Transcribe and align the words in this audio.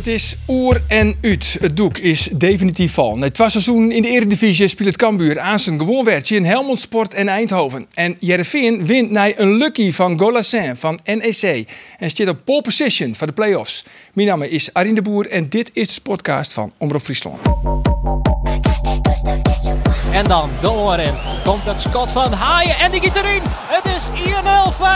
Het 0.00 0.08
is 0.08 0.36
oer 0.48 0.82
en 0.86 1.16
uit. 1.20 1.56
Het 1.60 1.76
doek 1.76 1.98
is 1.98 2.28
definitief 2.32 2.92
val. 2.92 3.18
Het 3.18 3.38
was 3.38 3.52
seizoen 3.52 3.92
in 3.92 4.02
de 4.02 4.08
Eredivisie 4.08 4.68
speelt 4.68 4.96
Cambuur 4.96 5.40
aan 5.40 5.58
zijn 5.58 5.78
gewoon 5.78 6.04
wedstrijd 6.04 6.42
in 6.42 6.48
Helmond 6.48 6.80
Sport 6.80 7.14
en 7.14 7.28
Eindhoven. 7.28 7.86
En 7.94 8.16
Jereveen 8.20 8.86
wint 8.86 9.10
naar 9.10 9.32
een 9.36 9.56
lucky 9.56 9.92
van 9.92 10.18
Golassin 10.18 10.76
van 10.76 11.00
NEC. 11.04 11.68
En 11.98 12.10
staat 12.10 12.28
op 12.28 12.44
pole 12.44 12.62
position 12.62 13.14
voor 13.14 13.26
de 13.26 13.32
play-offs. 13.32 13.84
Mijn 14.12 14.28
naam 14.28 14.42
is 14.42 14.72
Arine 14.72 14.94
de 14.94 15.02
Boer 15.02 15.26
en 15.26 15.48
dit 15.48 15.70
is 15.72 15.94
de 15.94 16.00
podcast 16.00 16.52
van 16.52 16.72
Omroep 16.78 17.02
Friesland. 17.02 17.38
En 20.12 20.24
dan 20.24 20.50
de 20.60 20.70
oren. 20.70 21.18
Komt 21.44 21.66
het 21.66 21.80
schot 21.80 22.10
van 22.10 22.32
Haaien 22.32 22.76
en 22.78 22.90
die 22.90 23.00
gaat 23.00 23.16
erin. 23.16 23.42
Het 23.44 23.86
is 23.94 24.06
1-0 24.06 24.10
voor. 24.76 24.88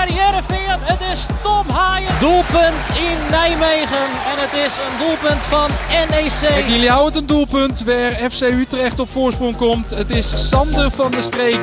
Het 0.85 1.01
is 1.13 1.27
Tom 1.43 1.69
Haaien. 1.69 2.11
Doelpunt 2.19 2.87
in 2.95 3.31
Nijmegen. 3.31 4.07
En 4.31 4.37
het 4.37 4.53
is 4.67 4.77
een 4.77 4.99
doelpunt 4.99 5.43
van 5.43 5.71
NEC. 6.11 6.67
Jullie 6.67 6.89
houden 6.89 7.13
het 7.13 7.17
een 7.23 7.27
doelpunt 7.27 7.85
waar 7.85 8.31
FC 8.31 8.41
Utrecht 8.41 9.01
op 9.01 9.11
voorsprong 9.11 9.57
komt. 9.57 9.91
Het 9.91 10.11
is 10.11 10.49
Sander 10.49 10.91
van 10.91 11.11
der 11.11 11.23
Streek. 11.23 11.59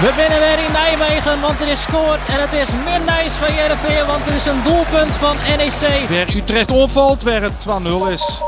We 0.00 0.12
winnen 0.16 0.38
weer 0.38 0.58
in 0.66 0.72
Nijmegen, 0.72 1.40
want 1.40 1.60
er 1.60 1.68
is 1.68 1.82
scoort. 1.82 2.20
En 2.28 2.40
het 2.40 2.52
is 2.52 2.68
Midnijs 2.84 3.32
van 3.32 3.54
Jereveen, 3.54 4.06
want 4.06 4.24
het 4.24 4.34
is 4.34 4.46
een 4.46 4.62
doelpunt 4.62 5.14
van 5.14 5.36
NEC. 5.56 6.08
Waar 6.08 6.36
Utrecht 6.36 6.70
opvalt, 6.70 7.22
waar 7.22 7.42
het 7.42 7.66
2-0 7.68 8.10
is. 8.10 8.42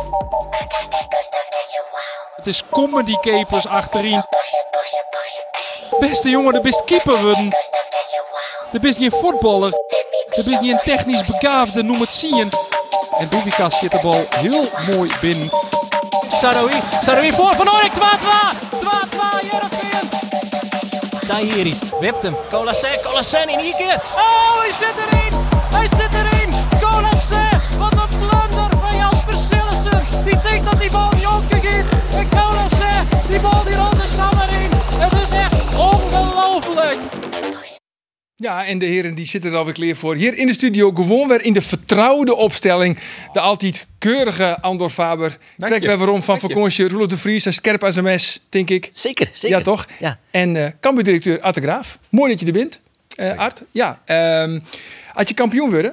Het 2.37 2.47
is 2.47 2.63
comedy 2.71 3.15
capers 3.43 3.67
achterin. 3.67 4.23
Beste 6.01 6.31
jongen, 6.31 6.53
de 6.53 6.61
beste 6.61 6.85
keeper 6.85 7.23
worden. 7.23 7.49
De 8.71 8.81
best 8.81 8.99
niet 8.99 9.13
een 9.13 9.19
voetballer. 9.19 9.71
De 10.31 10.43
best 10.45 10.61
niet 10.61 10.73
een 10.73 10.81
technisch 10.85 11.23
begaafde, 11.23 11.83
noem 11.83 12.01
het 12.01 12.13
zien. 12.13 12.51
En 13.19 13.29
Doevikas 13.29 13.79
zit 13.79 13.91
de 13.91 13.99
bal 14.03 14.25
heel 14.29 14.69
mooi 14.91 15.11
binnen. 15.21 15.51
Saroui, 16.31 16.83
Saroui 17.03 17.33
voor 17.33 17.55
Van 17.55 17.71
Oorik, 17.71 17.93
2-2. 17.93 18.01
2-2 18.01 18.03
Jereveen. 19.51 20.09
Tahiri, 21.27 21.79
wipt 22.01 22.23
hem. 22.23 22.37
Colassin, 22.51 23.01
Colassin 23.03 23.49
in 23.49 23.59
één 23.59 23.77
keer. 23.77 24.03
Oh, 24.17 24.59
hij 24.59 24.73
zit 24.73 24.95
erin. 24.97 25.33
Hij 25.71 25.87
zit 25.87 26.15
erin. 26.15 26.55
Colassin, 26.81 27.79
wat 27.79 27.93
een 27.93 28.19
blunder 28.19 28.79
van 28.81 28.97
Jasper 28.97 29.35
Sillissen. 29.35 30.25
Die 30.25 30.41
denkt 30.41 30.71
dat 30.71 30.81
die 30.81 30.91
bal 30.91 31.11
niet 31.15 31.27
opgegeven. 31.27 32.03
En 32.15 32.29
Colassin, 32.29 32.72
die 33.33 33.41
bal 33.41 33.65
die 33.65 33.75
rond 33.75 34.01
de 34.01 34.07
Sammer 34.07 34.49
in. 34.49 34.71
Het 34.97 35.13
is 35.23 35.31
echt 35.31 35.77
ongelooflijk. 35.77 36.99
Ja, 38.37 38.67
en 38.67 38.79
de 38.79 38.87
heren 38.87 39.15
die 39.15 39.27
zitten 39.27 39.51
er 39.51 39.57
alweer 39.57 39.75
klaar 39.75 39.95
voor. 39.95 40.15
Hier 40.15 40.39
in 40.39 40.47
de 40.47 40.53
studio 40.53 40.91
gewoon 40.91 41.29
weer 41.29 41.45
in 41.45 41.53
de 41.53 41.63
vertrouwde 41.63 42.35
opstelling. 42.35 42.99
De 43.33 43.41
altijd 43.41 43.87
keurige 43.99 44.61
Andor 44.61 44.91
Faber. 44.91 45.37
Je. 45.57 45.81
wij 45.81 45.97
waarom 45.97 46.23
van 46.23 46.39
vakantie. 46.39 46.89
Roelof 46.89 47.07
de 47.07 47.17
Vries 47.17 47.47
en 47.47 47.53
scherp 47.53 47.85
als 47.85 47.97
een 47.97 48.05
mes, 48.05 48.41
denk 48.49 48.71
ik. 48.71 48.91
Zeker, 48.93 49.31
zeker. 49.33 49.59
Ja, 49.59 49.63
toch? 49.63 49.87
Ja. 49.99 50.19
En 50.31 50.57
eh 50.57 50.71
Cambuur-directeur 50.81 51.41
Art 51.41 51.55
de 51.55 51.61
Graaf. 51.61 51.99
Mooi 52.09 52.31
dat 52.31 52.41
je 52.41 52.47
er 52.47 52.53
bent, 52.53 52.81
eh, 53.17 53.39
Art. 53.39 53.63
Ja, 53.71 54.03
ehm, 54.05 54.61
als 55.15 55.29
je 55.29 55.35
kampioen 55.35 55.71
wordt, 55.71 55.91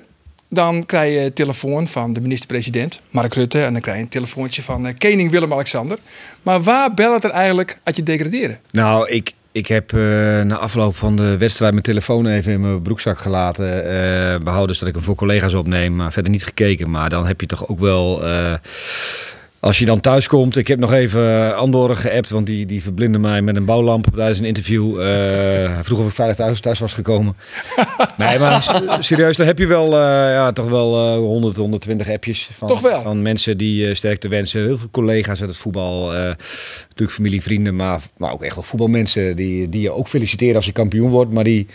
dan 0.50 0.86
krijg 0.86 1.14
je 1.14 1.20
een 1.26 1.34
telefoon 1.34 1.88
van 1.88 2.14
de 2.14 2.22
minister-president, 2.22 3.02
Mark 3.10 3.34
Rutte. 3.34 3.62
En 3.64 3.72
dan 3.72 3.82
krijg 3.82 3.98
je 3.98 4.04
een 4.04 4.10
telefoontje 4.10 4.62
van 4.62 4.88
eh, 4.88 4.94
koning 4.98 5.32
Willem-Alexander. 5.32 5.98
Maar 6.42 6.62
waar 6.62 6.94
belt 6.94 7.24
er 7.24 7.30
eigenlijk 7.30 7.80
als 7.84 7.96
je 7.96 8.04
degraderen? 8.04 8.60
Nou, 8.72 9.10
ik, 9.10 9.34
ik 9.52 9.68
heb 9.68 9.94
eh, 9.94 10.00
na 10.42 10.58
afloop 10.58 10.96
van 10.96 11.16
de 11.16 11.38
wedstrijd 11.38 11.72
mijn 11.72 11.84
telefoon 11.84 12.28
even 12.28 12.54
in 12.54 12.62
mijn 12.62 12.82
broekzak 12.82 13.20
gelaten. 13.20 13.84
eh 13.86 14.40
behouden 14.44 14.76
zodat 14.76 14.90
ik 14.90 14.96
hem 14.96 15.04
voor 15.04 15.16
collega's 15.16 15.54
opneem, 15.54 15.96
maar 15.96 16.12
verder 16.12 16.32
niet 16.32 16.46
gekeken. 16.46 16.90
Maar 16.90 17.10
dan 17.10 17.26
heb 17.26 17.42
je 17.42 17.48
toch 17.48 17.68
ook 17.68 17.80
wel. 17.80 18.24
Als 19.60 19.80
je 19.80 19.86
dan 19.86 20.00
thuis 20.00 20.28
komt, 20.28 20.58
ik 20.58 20.68
heb 20.68 20.80
nog 20.80 20.94
even 20.94 21.56
Andorra 21.56 21.94
geappt, 21.94 22.30
want 22.30 22.46
die, 22.46 22.66
die 22.66 22.84
verblindde 22.84 23.20
mij 23.20 23.42
met 23.42 23.56
een 23.56 23.66
bouwlamp 23.66 24.08
tijdens 24.16 24.40
een 24.40 24.46
interview. 24.46 25.00
Eh, 25.00 25.06
hij 25.74 25.84
vroeg 25.84 26.00
of 26.00 26.08
ik 26.08 26.14
veilig 26.14 26.36
thuis, 26.36 26.60
thuis 26.60 26.80
was 26.80 26.94
gekomen. 26.94 27.36
nee, 28.18 28.40
maar 28.40 28.84
serieus, 29.00 29.38
dan 29.38 29.46
heb 29.46 29.58
je 29.58 29.68
wel, 29.68 29.86
eh, 29.86 30.00
ja, 30.32 30.52
toch 30.52 30.70
wel 30.70 31.14
eh 31.14 31.18
100, 31.18 31.56
120 31.56 32.10
appjes 32.10 32.50
van, 32.52 32.68
Toch 32.68 32.82
wel? 32.82 33.02
van 33.02 33.22
mensen 33.22 33.58
die 33.58 33.88
eh, 33.88 33.96
sterkte 33.96 34.28
wensen. 34.28 34.64
Heel 34.64 34.78
veel 34.78 34.90
collega's 34.92 35.40
uit 35.40 35.50
het 35.50 35.60
voetbal, 35.60 36.16
eh, 36.16 36.24
natuurlijk 36.82 37.12
familie, 37.12 37.42
vrienden, 37.42 37.76
maar, 37.76 38.02
maar 38.18 38.32
ook 38.32 38.44
echt 38.44 38.56
wel 38.56 38.64
voetbalmensen 38.64 39.36
die, 39.36 39.70
die 39.70 39.82
je 39.82 39.92
ook 39.92 40.08
feliciteren 40.08 40.56
als 40.56 40.66
je 40.66 40.72
kampioen 40.72 41.10
wordt. 41.10 41.32
Maar 41.32 41.44
die, 41.44 41.68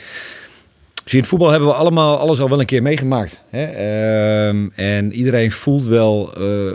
Zie 1.05 1.12
in 1.15 1.19
het 1.19 1.28
voetbal 1.28 1.50
hebben 1.50 1.69
we 1.69 1.75
allemaal 1.75 2.19
alles 2.19 2.41
al 2.41 2.49
wel 2.49 2.61
een 2.61 2.67
keer 2.67 2.83
meegemaakt. 2.83 3.43
Hè? 3.50 3.65
Ehm, 3.65 4.69
en 4.75 5.12
iedereen 5.12 5.53
voelt 5.53 5.84
wel 5.84 6.34
eh, 6.37 6.73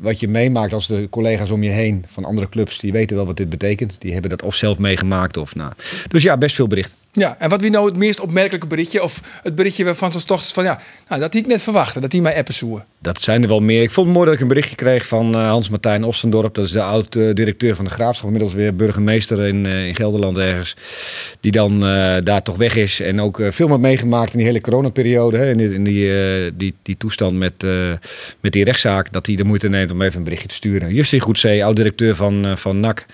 wat 0.00 0.20
je 0.20 0.28
meemaakt 0.28 0.72
als 0.72 0.86
de 0.86 1.06
collega's 1.10 1.50
om 1.50 1.62
je 1.62 1.70
heen 1.70 2.04
van 2.06 2.24
andere 2.24 2.48
clubs. 2.48 2.78
Die 2.78 2.92
weten 2.92 3.16
wel 3.16 3.26
wat 3.26 3.36
dit 3.36 3.48
betekent. 3.48 4.00
Die 4.00 4.12
hebben 4.12 4.30
dat 4.30 4.42
of 4.42 4.54
zelf 4.54 4.78
meegemaakt. 4.78 5.36
Of, 5.36 5.54
nou. 5.54 5.72
Dus 6.08 6.22
ja, 6.22 6.36
best 6.36 6.54
veel 6.54 6.66
bericht. 6.66 6.94
Ja, 7.16 7.36
en 7.38 7.50
wat 7.50 7.60
wie 7.60 7.70
nou 7.70 7.86
het 7.86 7.96
meest 7.96 8.20
opmerkelijke 8.20 8.66
berichtje? 8.66 9.02
Of 9.02 9.20
het 9.42 9.54
berichtje 9.54 9.84
waarvan 9.84 10.12
ze 10.12 10.24
toch 10.24 10.48
van 10.48 10.64
ja, 10.64 10.80
nou, 11.08 11.20
dat 11.20 11.32
die 11.32 11.40
ik 11.40 11.46
net 11.46 11.62
verwachtte, 11.62 12.00
dat 12.00 12.10
die 12.10 12.22
mij 12.22 12.36
appen 12.36 12.54
zoeken. 12.54 12.84
Dat 12.98 13.20
zijn 13.20 13.42
er 13.42 13.48
wel 13.48 13.60
meer. 13.60 13.82
Ik 13.82 13.90
vond 13.90 14.06
het 14.06 14.16
mooi 14.16 14.26
dat 14.26 14.34
ik 14.34 14.42
een 14.42 14.48
berichtje 14.48 14.76
kreeg 14.76 15.06
van 15.06 15.34
eh, 15.34 15.46
Hans-Martijn 15.46 16.04
Ostendorp. 16.04 16.54
Dat 16.54 16.64
is 16.64 16.70
de 16.70 16.82
oud-directeur 16.82 17.74
van 17.76 17.84
de 17.84 17.90
Graafschap. 17.90 18.26
Inmiddels 18.26 18.54
weer 18.54 18.76
burgemeester 18.76 19.46
in, 19.46 19.66
eh, 19.66 19.86
in 19.86 19.94
Gelderland 19.94 20.38
ergens. 20.38 20.76
Die 21.40 21.52
dan 21.52 21.86
eh, 21.86 22.16
daar 22.22 22.42
toch 22.42 22.56
weg 22.56 22.76
is. 22.76 23.00
En 23.00 23.20
ook 23.20 23.40
eh, 23.40 23.50
veel 23.50 23.68
heeft 23.68 23.80
meegemaakt 23.80 24.32
in 24.32 24.38
die 24.38 24.46
hele 24.46 24.60
coronaperiode. 24.60 25.36
Hè, 25.36 25.50
in 25.50 25.56
die, 25.56 25.74
in 25.74 25.84
die, 25.84 26.12
eh, 26.12 26.52
die, 26.54 26.74
die 26.82 26.96
toestand 26.96 27.32
met, 27.38 27.64
eh, 27.64 27.92
met 28.40 28.52
die 28.52 28.64
rechtszaak. 28.64 29.12
Dat 29.12 29.26
hij 29.26 29.36
de 29.36 29.44
moeite 29.44 29.68
neemt 29.68 29.90
om 29.90 30.02
even 30.02 30.18
een 30.18 30.24
berichtje 30.24 30.48
te 30.48 30.54
sturen. 30.54 30.94
Justin 30.94 31.20
Goedzee, 31.20 31.64
oud-directeur 31.64 32.16
van, 32.16 32.44
eh, 32.44 32.56
van 32.56 32.80
NAC. 32.80 33.06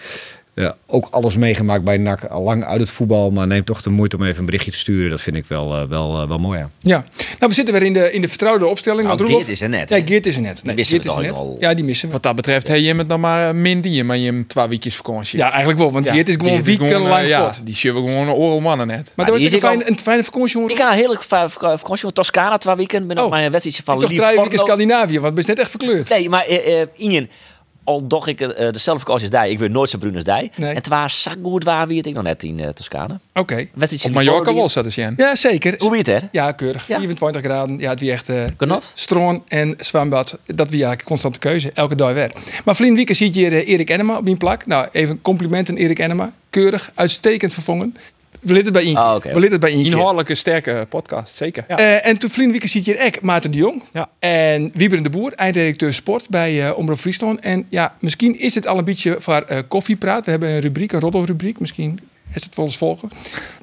Ja, 0.55 0.75
ook 0.87 1.09
alles 1.11 1.37
meegemaakt 1.37 1.85
bij 1.85 1.97
NAC. 1.97 2.25
Al 2.25 2.43
lang 2.43 2.65
uit 2.65 2.81
het 2.81 2.91
voetbal. 2.91 3.31
Maar 3.31 3.47
neemt 3.47 3.67
toch 3.67 3.83
de 3.83 3.91
moeite 3.91 4.17
om 4.17 4.25
even 4.25 4.39
een 4.39 4.45
berichtje 4.45 4.71
te 4.71 4.77
sturen. 4.79 5.11
Dat 5.11 5.21
vind 5.21 5.37
ik 5.37 5.45
wel, 5.47 5.77
eh, 5.77 5.83
wel, 5.89 6.21
eh, 6.23 6.29
wel 6.29 6.39
mooi. 6.39 6.59
Ja. 6.59 6.69
Ja, 6.81 6.97
nou 7.19 7.49
we 7.49 7.53
zitten 7.55 7.75
weer 7.75 7.83
in 7.83 7.93
de, 7.93 8.13
in 8.13 8.21
de 8.21 8.29
vertrouwde 8.29 8.67
opstelling. 8.67 9.03
Nou, 9.07 9.17
want 9.19 9.31
Geert 9.31 9.49
is 9.49 9.61
er 9.61 9.69
net, 9.69 9.89
Ja, 9.89 9.97
hè? 9.97 10.03
Geert 10.07 10.27
is 10.27 10.37
er 10.37 10.43
net. 10.43 10.63
Nee, 10.65 10.75
missen 10.75 11.01
Geert 11.01 11.15
we 11.15 11.21
is 11.21 11.27
er 11.27 11.33
net. 11.33 11.41
al. 11.41 11.57
Ja, 11.61 11.75
die 11.75 11.85
missen 11.85 12.07
we. 12.09 12.13
Wat 12.15 12.23
dat 12.23 12.37
betreft, 12.37 12.69
heb 12.69 12.77
je 12.79 12.95
het 12.95 13.07
nog 13.09 13.19
maar 13.19 13.55
min 13.57 13.81
die, 13.81 14.05
maar 14.05 14.17
je 14.17 14.27
hem 14.27 14.47
twee 14.47 14.69
weekjes 14.69 14.97
vakantie. 14.97 15.39
Ja, 15.39 15.51
eigenlijk 15.51 15.79
wel, 15.79 15.93
want 15.93 16.05
Ja, 16.05 16.13
Geert 16.13 16.29
is 16.29 16.35
gewoon 16.35 16.63
die 16.63 16.79
wekenlang 16.79 17.23
eh, 17.23 17.29
ja. 17.29 17.53
Die 17.65 17.75
zullen 17.75 18.09
gewoon 18.09 18.29
een 18.29 18.35
oral 18.35 18.61
mannen 18.61 18.87
net. 18.87 18.97
Maar 18.97 19.05
die 19.15 19.25
dat 19.25 19.35
was 19.35 19.43
is 19.43 19.53
een 19.53 19.61
fijne, 19.69 19.89
een 19.91 19.99
fijne 19.99 20.25
vakantie, 20.25 20.61
hoor. 20.61 20.71
Ik 20.71 20.79
ga 20.79 20.91
heerlijk 20.93 21.23
va- 21.23 21.49
va- 21.49 21.79
vakantie 21.79 22.07
in 22.07 22.13
Toscana 22.13 22.59
twee 22.59 22.75
weken. 22.75 23.07
Ben 23.07 23.19
Oh. 23.19 23.25
op 23.25 23.31
mijn 23.31 23.51
wedstrijdje 23.51 23.83
van 23.83 23.95
Ik 23.95 24.01
toch 24.01 24.11
Lief 24.11 24.21
drie 24.21 24.41
weken. 24.41 24.59
Scandinavië, 24.59 25.15
want 25.21 25.31
het 25.31 25.39
is 25.39 25.47
net 25.47 25.59
echt 25.59 25.71
verkleurd. 25.71 26.09
Nee, 26.09 26.29
maar 26.29 26.45
eh, 26.45 26.81
eh, 26.81 26.87
Injen, 26.97 27.31
al 27.91 28.07
doch 28.07 28.27
ik 28.27 28.41
eh, 28.41 28.49
dezelfde 28.71 29.05
vakantie 29.05 29.31
als 29.33 29.43
die, 29.43 29.53
ik 29.53 29.59
weet 29.59 29.71
nooit 29.71 29.91
zo 29.91 29.99
bruin 29.99 30.15
als 30.15 30.25
die. 30.25 30.51
Nee. 30.57 30.71
En 30.71 30.75
het 30.75 30.89
was 30.89 31.23
zo 31.23 31.31
goed 31.43 31.65
waar 31.65 31.87
wie 31.87 31.97
het 31.97 32.07
ik 32.07 32.15
nog 32.15 32.23
net 32.23 32.43
in 32.43 32.61
eh, 32.61 32.69
Toscana. 32.69 33.21
Oké. 33.35 33.55
Wedstrijdje 33.55 34.09
Op 34.09 34.15
in 34.15 34.27
Mallorca 34.27 34.55
wel, 34.55 34.69
zat 34.69 34.87
is 34.87 34.95
Jan. 34.95 35.15
Ja, 35.17 35.35
zeker. 35.35 35.75
Hoe 35.79 35.91
wie 35.91 35.99
het 35.99 36.07
hè? 36.07 36.19
Ja, 36.33 36.53
keurig. 36.53 36.87
Ja. 36.87 36.97
24 36.99 37.43
graden. 37.43 37.79
Ja, 37.79 37.91
het 37.91 38.01
wie 38.01 38.13
echt... 38.13 38.29
eh 38.29 38.45
Genot. 38.57 38.93
Stroon 38.95 39.43
en 39.49 39.75
zwembad. 39.79 40.39
Dat 40.47 40.71
wie 40.71 40.79
eigenlijk 40.79 41.05
constante 41.05 41.39
keuze. 41.39 41.71
Elke 41.75 41.95
dag 41.95 42.13
weer. 42.13 42.33
Maar 42.65 42.77
Vlien 42.77 42.95
Wieken 42.95 43.17
ziet 43.17 43.35
hier 43.35 43.53
eh, 43.53 43.69
Erik 43.69 43.91
Enema 43.91 44.17
op 44.17 44.25
die 44.25 44.37
plak. 44.37 44.67
Nou, 44.67 44.89
even 44.93 45.23
complimenten 45.23 45.77
Erik 45.77 45.99
Enema. 45.99 46.33
Keurig, 46.51 46.91
uitstekend 46.95 47.53
vervangen. 47.53 47.95
We 48.41 48.53
litten 48.53 48.65
het 48.65 48.73
bij 48.73 48.83
één 48.83 48.95
keer. 48.95 49.31
Ah. 49.31 49.35
We 49.35 49.41
litten 49.41 49.61
bij. 49.61 49.73
Inhoudelijke, 49.73 50.35
sterke 50.35 50.87
podcast, 50.89 51.35
zeker. 51.35 51.65
Ja. 51.69 51.79
Eh, 51.79 52.07
en 52.07 52.19
toen 52.19 52.31
Vlien 52.31 52.51
Wieken 52.51 52.69
ziet 52.69 52.87
hier 52.87 53.05
ook 53.07 53.21
Maarten 53.21 53.51
de 53.51 53.59
Jong. 53.59 53.83
Ja. 53.93 54.09
En 54.19 54.71
Wieberen 54.75 55.05
de 55.05 55.11
Boer, 55.11 55.33
eindredacteur 55.33 55.95
sport 55.95 56.29
bij 56.29 56.67
eh 56.67 56.79
Omroep 56.79 56.99
Friesland. 56.99 57.41
En 57.41 57.67
ja, 57.69 57.95
misschien 58.01 58.39
is 58.39 58.55
het 58.55 58.67
al 58.67 58.79
een 58.79 58.85
beetje 58.85 59.17
voor 59.19 59.41
eh, 59.41 59.59
koffiepraat. 59.69 60.25
We 60.25 60.31
hebben 60.31 60.49
een 60.49 60.61
rubriek, 60.61 60.93
een 60.93 61.01
roddelrubriek. 61.01 61.61
Misschien 61.61 62.01
is 62.35 62.45
het 62.45 62.57
wel 62.57 62.65
eens 62.65 62.77
volgen. 62.77 63.11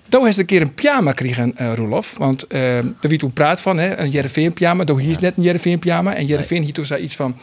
Toen 0.09 0.25
heeft 0.25 0.37
een 0.37 0.45
keer 0.45 0.61
een 0.61 0.73
pyjama 0.73 1.09
gekregen, 1.09 1.57
eh 1.57 1.73
Roelof. 1.73 2.15
Want 2.17 2.47
eh 2.47 2.59
daar 2.59 3.09
wie 3.09 3.17
toen 3.17 3.31
praat 3.31 3.61
van, 3.61 3.77
hè, 3.77 3.97
een 3.97 4.09
Jereveen 4.09 4.53
pyjama. 4.53 4.83
Toen 4.83 4.99
hier 4.99 5.09
is 5.09 5.17
net 5.17 5.37
een 5.37 5.43
Jereveen 5.43 5.79
pyjama. 5.79 6.15
En 6.15 6.25
Jereveen 6.25 6.63
hier 6.63 6.73
toen 6.73 6.85
zei 6.85 7.03
iets 7.03 7.15
van... 7.15 7.37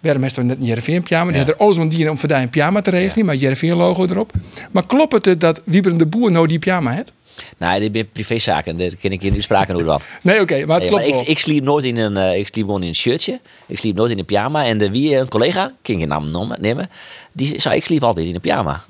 Waarom 0.00 0.24
is 0.24 0.36
er 0.36 0.44
net 0.44 0.58
een 0.58 0.64
Jereveen 0.64 1.02
pyjama? 1.02 1.30
Die 1.30 1.40
had 1.40 1.48
er 1.48 1.56
alles 1.56 1.78
om 1.78 1.88
die 1.88 2.10
om 2.10 2.18
voor 2.18 2.28
die 2.28 2.36
een 2.36 2.50
pyjama 2.50 2.80
te 2.82 2.90
regelen. 2.90 3.26
Maar 3.26 3.34
Jereveen 3.34 3.76
logo 3.76 4.04
erop. 4.04 4.32
Maar 4.70 4.86
klopt 4.86 5.24
het 5.24 5.40
dat 5.40 5.62
Wieberen 5.64 5.98
de 5.98 6.06
Boer 6.06 6.30
nou 6.30 6.46
die 6.46 6.58
pyjama 6.58 6.90
heeft? 6.90 7.12
Nee, 7.58 7.80
dit 7.80 7.92
zijn 7.92 8.08
privézaken. 8.12 8.78
Daar 8.78 8.90
ken 9.00 9.12
ik 9.12 9.22
je 9.22 9.30
nu 9.30 9.40
spraken 9.40 9.74
hoe 9.74 9.84
dan. 9.84 10.00
Nee, 10.22 10.40
oké. 10.40 10.66
maar 10.66 10.80
het 10.80 10.80
Nee, 10.80 10.88
klopt 10.88 11.04
maar 11.04 11.12
wel. 11.12 11.20
ik, 11.20 11.28
ik 11.28 11.38
sliep 11.38 11.64
nooit 11.64 11.84
in 11.84 11.96
een, 11.96 12.16
eh, 12.16 12.38
ik 12.38 12.46
sliep 12.46 12.64
gewoon 12.64 12.82
in 12.82 12.88
een 12.88 12.94
shirtje. 12.94 13.40
Ik 13.66 13.78
sliep 13.78 13.96
nooit 13.96 14.10
in 14.10 14.18
een 14.18 14.24
pyjama. 14.24 14.64
En 14.66 14.78
de 14.78 14.90
wie 14.90 15.16
een 15.16 15.28
collega, 15.28 15.72
kan 15.82 15.98
je 15.98 16.06
naam 16.06 16.54
nemen, 16.60 16.90
die 17.32 17.60
zei 17.60 17.76
ik 17.76 17.84
sliep 17.84 18.02
altijd 18.02 18.26
in 18.26 18.34
een 18.34 18.40
pyjama. 18.40 18.82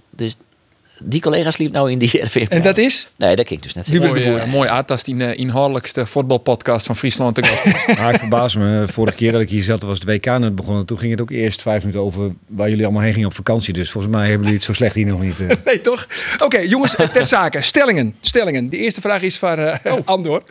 Die 1.03 1.21
collega 1.21 1.51
sliep 1.51 1.73
nou 1.73 1.91
in 1.91 1.99
die 1.99 2.11
RV. 2.25 2.47
En 2.49 2.63
dat 2.63 2.79
is? 2.79 3.09
Nee, 3.17 3.37
dat 3.37 3.47
kijk 3.47 3.51
ik 3.57 3.63
dus 3.63 3.75
net. 3.75 3.87
Hubert 3.87 4.15
de 4.15 4.21
Mooi, 4.21 4.31
Boer. 4.31 4.41
eh, 4.41 4.53
mooi 4.53 4.69
Aad, 4.69 5.05
die 5.05 5.15
uh, 5.15 5.37
inhoudelijkste 5.39 6.07
voetbalpodcast 6.07 6.87
van 6.87 6.97
Friesland 6.97 7.35
te 7.35 7.43
gast. 7.47 7.99
Maar 7.99 8.13
ik 8.15 8.19
verbaas 8.19 8.55
me. 8.57 8.85
Vorige 8.89 9.17
keer 9.17 9.33
dat 9.33 9.41
ik 9.41 9.49
hier 9.51 9.63
zat, 9.63 9.83
was 9.83 9.99
het 9.99 10.09
WK 10.09 10.25
net 10.39 10.55
begonnen. 10.55 10.87
Toen 10.87 10.99
ging 10.99 11.11
het 11.11 11.21
ook 11.21 11.31
eerst 11.31 11.63
vijf 11.63 11.81
minuten 11.81 12.03
over 12.03 12.31
waar 12.49 12.69
jullie 12.69 12.85
allemaal 12.85 13.03
heen 13.03 13.13
gingen 13.13 13.29
op 13.29 13.35
vakantie. 13.35 13.73
Dus 13.73 13.91
volgens 13.91 14.13
mij 14.15 14.23
hebben 14.23 14.41
jullie 14.41 14.55
het 14.57 14.65
zo 14.67 14.73
slecht 14.73 14.95
hier 14.95 15.07
nog 15.07 15.21
niet. 15.23 15.41
eh. 15.41 15.47
Nee, 15.65 15.81
toch? 15.81 16.07
Oké, 16.43 16.59
jongens, 16.59 16.97
eh, 16.97 17.09
ter 17.09 17.25
zake. 17.25 17.63
Stellingen. 17.63 18.15
Stellingen. 18.21 18.69
De 18.71 18.77
eerste 18.77 19.01
vraag 19.01 19.23
is 19.23 19.39
van 19.39 19.59
eh 19.59 19.95
Andor. 20.05 20.43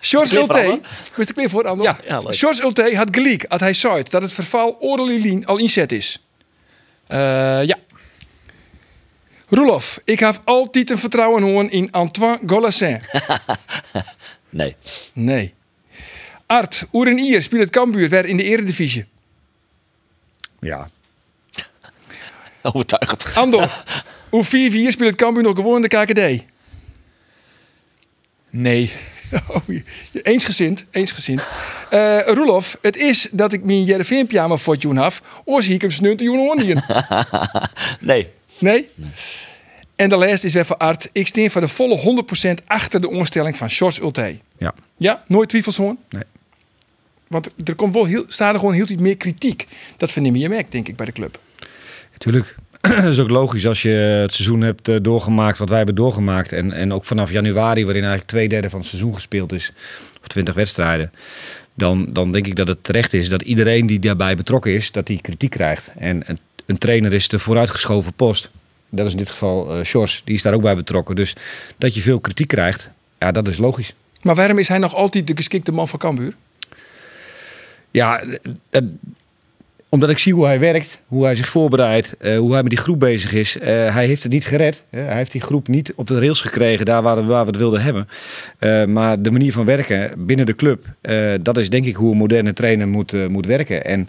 George 0.00 0.36
Ulte. 0.36 0.80
Is 1.16 1.26
het 1.26 1.32
klaar 1.32 1.48
voor 1.48 1.68
Andor? 1.68 1.84
Ja, 1.86 1.98
ja. 2.08 2.20
George 2.26 2.62
Ulte 2.62 2.92
had 2.96 3.08
gelijk 3.10 3.44
als 3.48 3.60
hij 3.60 3.72
zei 3.74 4.02
dat 4.10 4.22
het 4.22 4.32
verval 4.32 4.76
Orelilien 4.80 5.46
al 5.46 5.56
inzet 5.58 5.92
is. 5.92 6.22
Eh, 7.06 7.18
ja, 7.64 7.76
Roelof, 9.48 10.00
ik 10.04 10.20
heb 10.20 10.40
altijd 10.44 10.90
een 10.90 10.98
vertrouwen 10.98 11.42
hoorn 11.42 11.70
in 11.70 11.90
Antoine 11.90 12.38
Golassin. 12.46 13.00
Nee. 14.50 14.76
Nee. 15.14 15.54
Art, 16.46 16.86
Oerenier 16.92 17.42
speelt 17.42 17.62
het 17.62 17.70
Cambuur 17.70 18.08
weer 18.08 18.26
in 18.26 18.36
de 18.36 18.42
eredivisie. 18.42 19.04
Ja. 20.60 20.88
Overtuigend. 22.62 23.30
Andor, 23.34 23.84
hoe 24.30 24.44
4-4 24.44 24.48
speelt 24.48 24.98
het 24.98 25.14
Cambuur 25.14 25.42
nog 25.42 25.54
gewoon 25.54 25.84
in 25.84 25.88
de 25.88 26.04
KKD? 26.04 26.44
nee. 28.50 28.92
Oh, 29.48 29.68
eensgezind, 30.12 30.84
eensgezind. 30.90 31.46
Eh 31.90 32.20
Roelof, 32.26 32.78
het 32.82 32.96
is 32.96 33.28
dat 33.32 33.52
ik 33.52 33.64
mijn 33.64 33.84
Jereveen 33.84 34.26
pyjama 34.26 34.56
voor 34.56 34.76
Joen 34.76 34.98
af. 34.98 35.22
Oors 35.44 35.68
ik 35.68 35.80
hem 35.80 35.90
snunt 35.90 36.20
Joen 36.20 36.38
Hoornien. 36.38 36.82
Nee. 38.60 38.88
Nee? 38.94 39.10
En 39.96 40.08
de 40.08 40.16
laatste 40.16 40.46
is 40.46 40.54
even 40.54 40.78
Art. 40.78 41.08
Ik 41.12 41.26
steen 41.26 41.50
voor 41.50 41.60
de 41.60 41.68
volle 41.68 42.24
100% 42.60 42.64
achter 42.66 43.00
de 43.00 43.10
onstelling 43.10 43.56
van 43.56 43.70
George 43.70 44.02
Ulte. 44.02 44.38
Ja. 44.58 44.74
Ja, 44.96 45.24
nooit 45.26 45.48
twijfels 45.48 45.76
hoor. 45.76 45.96
Nee. 46.10 46.22
Want 47.26 47.50
er 47.64 47.74
komt 47.74 47.94
wel 47.94 48.04
heel, 48.04 48.24
staat 48.28 48.52
er 48.52 48.58
gewoon 48.58 48.74
heel 48.74 48.88
iets 48.88 49.02
meer 49.02 49.16
kritiek. 49.16 49.66
Dat 49.96 50.12
verneem 50.12 50.36
je 50.36 50.48
merk, 50.48 50.72
denk 50.72 50.88
ik, 50.88 50.96
bij 50.96 51.06
de 51.06 51.12
club. 51.12 51.38
Natuurlijk. 52.12 52.56
Dat 52.80 53.04
is 53.04 53.18
ook 53.18 53.30
logisch 53.30 53.66
als 53.66 53.82
je 53.82 53.88
het 53.88 54.34
seizoen 54.34 54.60
hebt 54.60 54.88
eh, 54.88 54.96
doorgemaakt 55.02 55.58
wat 55.58 55.68
wij 55.68 55.76
hebben 55.76 55.94
doorgemaakt. 55.94 56.52
En, 56.52 56.72
en 56.72 56.92
ook 56.92 57.04
vanaf 57.04 57.30
januari, 57.30 57.84
waarin 57.84 58.02
eigenlijk 58.02 58.30
twee 58.30 58.48
derde 58.48 58.70
van 58.70 58.78
het 58.78 58.88
seizoen 58.88 59.14
gespeeld 59.14 59.52
is. 59.52 59.72
Of 60.20 60.26
twintig 60.26 60.54
wedstrijden. 60.54 61.12
Dan, 61.74 62.12
dan 62.12 62.32
denk 62.32 62.46
ik 62.46 62.56
dat 62.56 62.68
het 62.68 62.84
terecht 62.84 63.12
is 63.12 63.28
dat 63.28 63.42
iedereen 63.42 63.86
die 63.86 63.98
daarbij 63.98 64.36
betrokken 64.36 64.72
is, 64.72 64.92
dat 64.92 65.06
die 65.06 65.20
kritiek 65.20 65.50
krijgt. 65.50 65.90
En 65.96 66.22
een, 66.26 66.38
een 66.68 66.78
trainer 66.78 67.12
is 67.12 67.28
de 67.28 67.38
vooruitgeschoven 67.38 68.12
post. 68.12 68.50
Dat 68.90 69.06
is 69.06 69.12
in 69.12 69.18
dit 69.18 69.28
geval 69.30 69.74
eh 69.78 69.84
Sjors, 69.84 70.22
die 70.24 70.34
is 70.34 70.42
daar 70.42 70.54
ook 70.54 70.62
bij 70.62 70.76
betrokken. 70.76 71.16
Dus 71.16 71.34
dat 71.78 71.94
je 71.94 72.00
veel 72.02 72.20
kritiek 72.20 72.48
krijgt, 72.48 72.90
ja, 73.18 73.32
dat 73.32 73.48
is 73.48 73.58
logisch. 73.58 73.94
Maar 74.22 74.34
waarom 74.34 74.58
is 74.58 74.68
hij 74.68 74.78
nog 74.78 74.94
altijd 74.94 75.26
de 75.26 75.36
geschikte 75.36 75.72
man 75.72 75.88
van 75.88 75.98
Cambuur? 75.98 76.34
Ja, 77.90 78.22
dat- 78.70 78.84
omdat 79.90 80.10
ik 80.10 80.18
zie 80.18 80.32
hoe 80.34 80.44
hij 80.44 80.58
werkt, 80.58 81.00
hoe 81.06 81.24
hij 81.24 81.34
zich 81.34 81.48
voorbereidt, 81.48 82.16
eh, 82.16 82.38
hoe 82.38 82.52
hij 82.52 82.60
met 82.62 82.70
die 82.70 82.78
groep 82.78 83.00
bezig 83.00 83.32
is. 83.32 83.58
Eh, 83.58 83.66
hij 83.94 84.06
heeft 84.06 84.22
het 84.22 84.32
niet 84.32 84.44
gered. 84.46 84.82
hè. 84.90 85.00
Hij 85.00 85.16
heeft 85.16 85.32
die 85.32 85.40
groep 85.40 85.68
niet 85.68 85.92
op 85.96 86.06
de 86.06 86.18
rails 86.18 86.40
gekregen, 86.40 86.84
daar 86.86 87.02
waar, 87.02 87.26
waar 87.26 87.44
we 87.44 87.50
het 87.50 87.60
wilden 87.60 87.80
hebben. 87.82 88.08
Eh, 88.58 88.84
maar 88.84 89.22
de 89.22 89.30
manier 89.30 89.52
van 89.52 89.64
werken 89.64 90.26
binnen 90.26 90.46
de 90.46 90.54
club, 90.54 90.84
eh, 91.00 91.32
dat 91.40 91.56
is 91.56 91.70
denk 91.70 91.84
ik 91.84 91.94
hoe 91.94 92.10
een 92.12 92.16
moderne 92.18 92.52
trainer 92.52 92.88
moet, 92.88 93.12
eh, 93.12 93.26
moet 93.26 93.46
werken. 93.46 93.84
En 93.84 94.08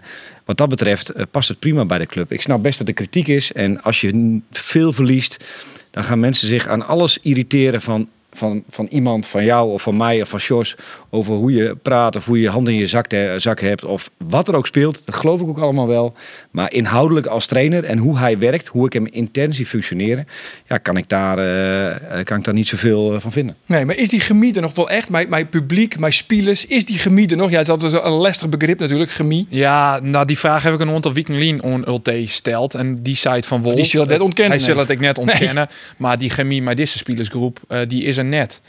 wat 0.50 0.58
dat 0.58 0.68
betreft 0.68 1.08
eh, 1.08 1.24
past 1.30 1.48
het 1.48 1.58
prima 1.58 1.84
bij 1.84 1.98
de 1.98 2.06
club. 2.06 2.32
Ik 2.32 2.42
snap 2.42 2.62
best 2.62 2.78
dat 2.78 2.88
er 2.88 2.94
kritiek 2.94 3.26
is. 3.26 3.52
En 3.52 3.82
als 3.82 4.00
je 4.00 4.40
veel 4.50 4.92
verliest, 4.92 5.44
dan 5.90 6.04
gaan 6.04 6.20
mensen 6.20 6.48
zich 6.48 6.68
aan 6.68 6.86
alles 6.86 7.18
irriteren 7.22 7.80
van, 7.80 8.08
van, 8.32 8.64
van 8.68 8.86
iemand, 8.90 9.26
van 9.26 9.44
jou 9.44 9.72
of 9.72 9.82
van 9.82 9.96
mij 9.96 10.22
of 10.22 10.28
van 10.28 10.38
Sjors. 10.38 10.76
Over 11.10 11.34
hoe 11.34 11.52
je 11.52 11.76
praat 11.82 12.16
of 12.16 12.24
hoe 12.24 12.36
je 12.36 12.42
je 12.42 12.48
hand 12.48 12.68
in 12.68 12.74
je 12.74 12.86
zak, 12.86 13.06
eh, 13.06 13.30
zak 13.36 13.60
hebt 13.60 13.84
of 13.84 14.10
wat 14.16 14.48
er 14.48 14.54
ook 14.54 14.66
speelt. 14.66 15.02
Dat 15.04 15.14
geloof 15.14 15.40
ik 15.40 15.48
ook 15.48 15.58
allemaal 15.58 15.86
wel. 15.86 16.14
Maar 16.50 16.72
inhoudelijk 16.72 17.26
als 17.26 17.46
trainer 17.46 17.84
en 17.84 17.98
hoe 17.98 18.18
hij 18.18 18.38
werkt, 18.38 18.66
hoe 18.66 18.86
ik 18.86 18.92
hem 18.92 19.06
intern 19.06 19.54
zie 19.54 19.66
functioneren, 19.66 20.26
ja, 20.68 20.78
kan, 20.78 20.96
ik 20.96 21.08
daar, 21.08 21.38
eh, 21.38 21.90
eh, 21.90 22.24
kan 22.24 22.38
ik 22.38 22.44
daar 22.44 22.54
niet 22.54 22.68
zoveel 22.68 23.20
van 23.20 23.32
vinden. 23.32 23.56
Nee, 23.66 23.84
maar 23.84 23.96
is 23.96 24.08
die 24.08 24.20
chemie 24.20 24.54
er 24.54 24.62
nog 24.62 24.74
wel 24.74 24.90
echt? 24.90 25.08
Mijn, 25.08 25.28
mijn 25.28 25.48
publiek, 25.48 25.98
mijn 25.98 26.12
spelers, 26.12 26.66
is 26.66 26.84
die 26.84 26.98
chemie 26.98 27.28
er 27.28 27.36
nog? 27.36 27.50
Ja, 27.50 27.58
het 27.58 27.66
is 27.66 27.72
altijd 27.72 28.04
een 28.04 28.10
lastig 28.10 28.48
begrip 28.48 28.78
natuurlijk, 28.78 29.10
chemie. 29.10 29.46
Ja, 29.48 30.00
nou 30.02 30.26
die 30.26 30.38
vraag 30.38 30.62
heb 30.62 30.74
ik 30.74 30.80
een 30.80 30.90
aantal 30.90 31.12
weken 31.12 31.34
geleden 31.34 31.64
aan 31.64 31.88
Ulte 31.88 32.12
gesteld. 32.12 32.74
En 32.74 32.94
die 32.94 33.16
zei 33.16 33.34
het 33.34 33.46
van 33.46 33.62
Wolf. 33.62 33.74
Die 33.74 33.84
zal 33.84 34.00
het 34.00 34.10
net 34.10 34.20
ontkennen, 34.20 34.58
Hij 34.58 34.66
nee. 34.66 34.74
zal 34.74 34.84
het 34.84 34.90
ik 34.90 35.00
net 35.00 35.18
ontkennen. 35.18 35.68
Maar 35.96 36.18
die 36.18 36.30
chemie 36.30 36.62
met 36.62 36.76
deze 36.76 36.98
spelersgroep, 36.98 37.58
eh, 37.68 37.78
die 37.86 38.04
is 38.04 38.16
er 38.16 38.24
net. 38.24 38.60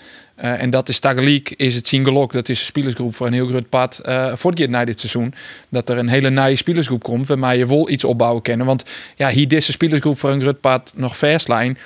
Eh, 0.41 0.61
en 0.61 0.69
dat 0.69 0.89
is 0.89 0.99
tegelijk 0.99 1.53
is 1.57 1.75
het 1.75 1.87
Singelok. 1.87 2.33
Dat 2.33 2.49
is 2.49 2.59
een 2.59 2.65
spelersgroep 2.65 3.15
voor 3.15 3.27
een 3.27 3.33
heel 3.33 3.47
groot 3.47 3.69
pad. 3.69 3.99
eh 3.99 4.31
voortgeet 4.35 4.69
na 4.69 4.85
dit 4.85 4.99
seizoen. 4.99 5.33
Dat 5.69 5.89
er 5.89 5.97
een 5.97 6.07
hele 6.07 6.29
nieuwe 6.29 6.55
spelersgroep 6.55 7.03
komt. 7.03 7.27
Waarmee 7.27 7.57
je 7.57 7.67
wel 7.67 7.89
iets 7.89 8.03
opbouwen 8.03 8.41
kennen. 8.41 8.65
Want 8.65 8.83
ja, 9.15 9.29
hier 9.29 9.47
deze 9.47 9.71
spelersgroep 9.71 10.19
voor 10.19 10.29
een 10.29 10.41
groot 10.41 10.59
pad 10.59 10.93
nog 10.95 11.17
verstlijn. 11.17 11.77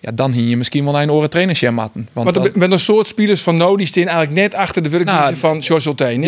Ja, 0.00 0.10
dan 0.14 0.32
hier 0.32 0.48
je 0.48 0.56
misschien 0.56 0.84
wel 0.84 1.00
een 1.00 1.10
oren 1.10 1.30
trainersje 1.30 1.70
matten. 1.70 2.08
Want 2.12 2.36
er 2.36 2.50
met 2.54 2.72
een 2.72 2.78
soort 2.78 3.06
spelers 3.06 3.42
van 3.42 3.56
no, 3.56 3.76
die 3.76 3.86
staan 3.86 4.06
eigenlijk 4.06 4.36
net 4.36 4.54
achter 4.54 4.82
de 4.82 4.88
werkwijze 4.88 5.22
Nou, 5.22 5.36
van 5.36 5.62
George 5.62 5.88
Ulte. 5.88 6.04
Neem 6.04 6.18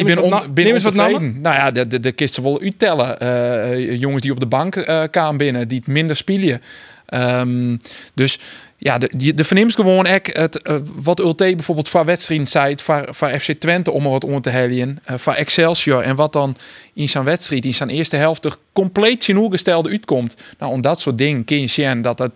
neem 0.55 0.75
eens 0.75 0.83
wat 0.83 0.95
namen. 0.95 1.41
Nou 1.41 1.57
ja, 1.57 1.71
de, 1.71 1.87
de, 1.87 2.01
de 2.01 2.13
kist 2.13 2.35
ze 2.35 2.43
wel 2.43 2.61
uittellen. 2.61 3.21
Eh, 3.21 4.01
jongens 4.01 4.23
die 4.23 4.31
op 4.31 4.41
de 4.41 4.47
bank 4.47 4.77
eh 4.77 5.03
kwamen 5.11 5.37
binnen, 5.37 5.69
die 5.69 5.79
het 5.79 5.87
minder 5.87 6.17
spelen. 6.17 6.61
Ehm, 7.07 7.77
dus 8.15 8.39
ja, 8.87 8.99
de, 8.99 9.35
de 9.35 9.45
gewoon 9.75 10.07
echt 10.07 10.37
het, 10.37 10.63
eh, 10.63 10.77
wat 10.95 11.21
Ulte 11.21 11.53
bijvoorbeeld 11.55 11.89
voor 11.89 12.05
wedstrijden 12.05 12.47
zei, 12.47 12.75
voor, 12.83 13.09
voor 13.11 13.29
FC 13.29 13.53
Twente 13.53 13.91
om 13.91 14.05
er 14.05 14.11
wat 14.11 14.25
om 14.25 14.41
te 14.41 14.51
helien, 14.51 14.99
eh 15.05 15.19
voor 15.19 15.33
Excelsior 15.33 16.03
en 16.03 16.17
wat 16.17 16.33
dan 16.33 16.57
in 16.95 17.09
zijn 17.09 17.25
wedstrijd, 17.25 17.65
in 17.65 17.75
zijn 17.75 17.89
eerste 17.89 18.17
helft 18.17 18.45
er 18.45 18.57
compleet 18.73 19.25
zijn 19.25 19.51
gestelde 19.51 19.91
uitkomt. 19.91 20.37
Nou, 20.59 20.73
om 20.73 20.81
dat 20.81 21.01
soort 21.01 21.19
dingen 21.19 21.45
kun 21.45 21.61
je 21.61 21.67
zien 21.67 22.03
dat 22.03 22.19
het 22.19 22.33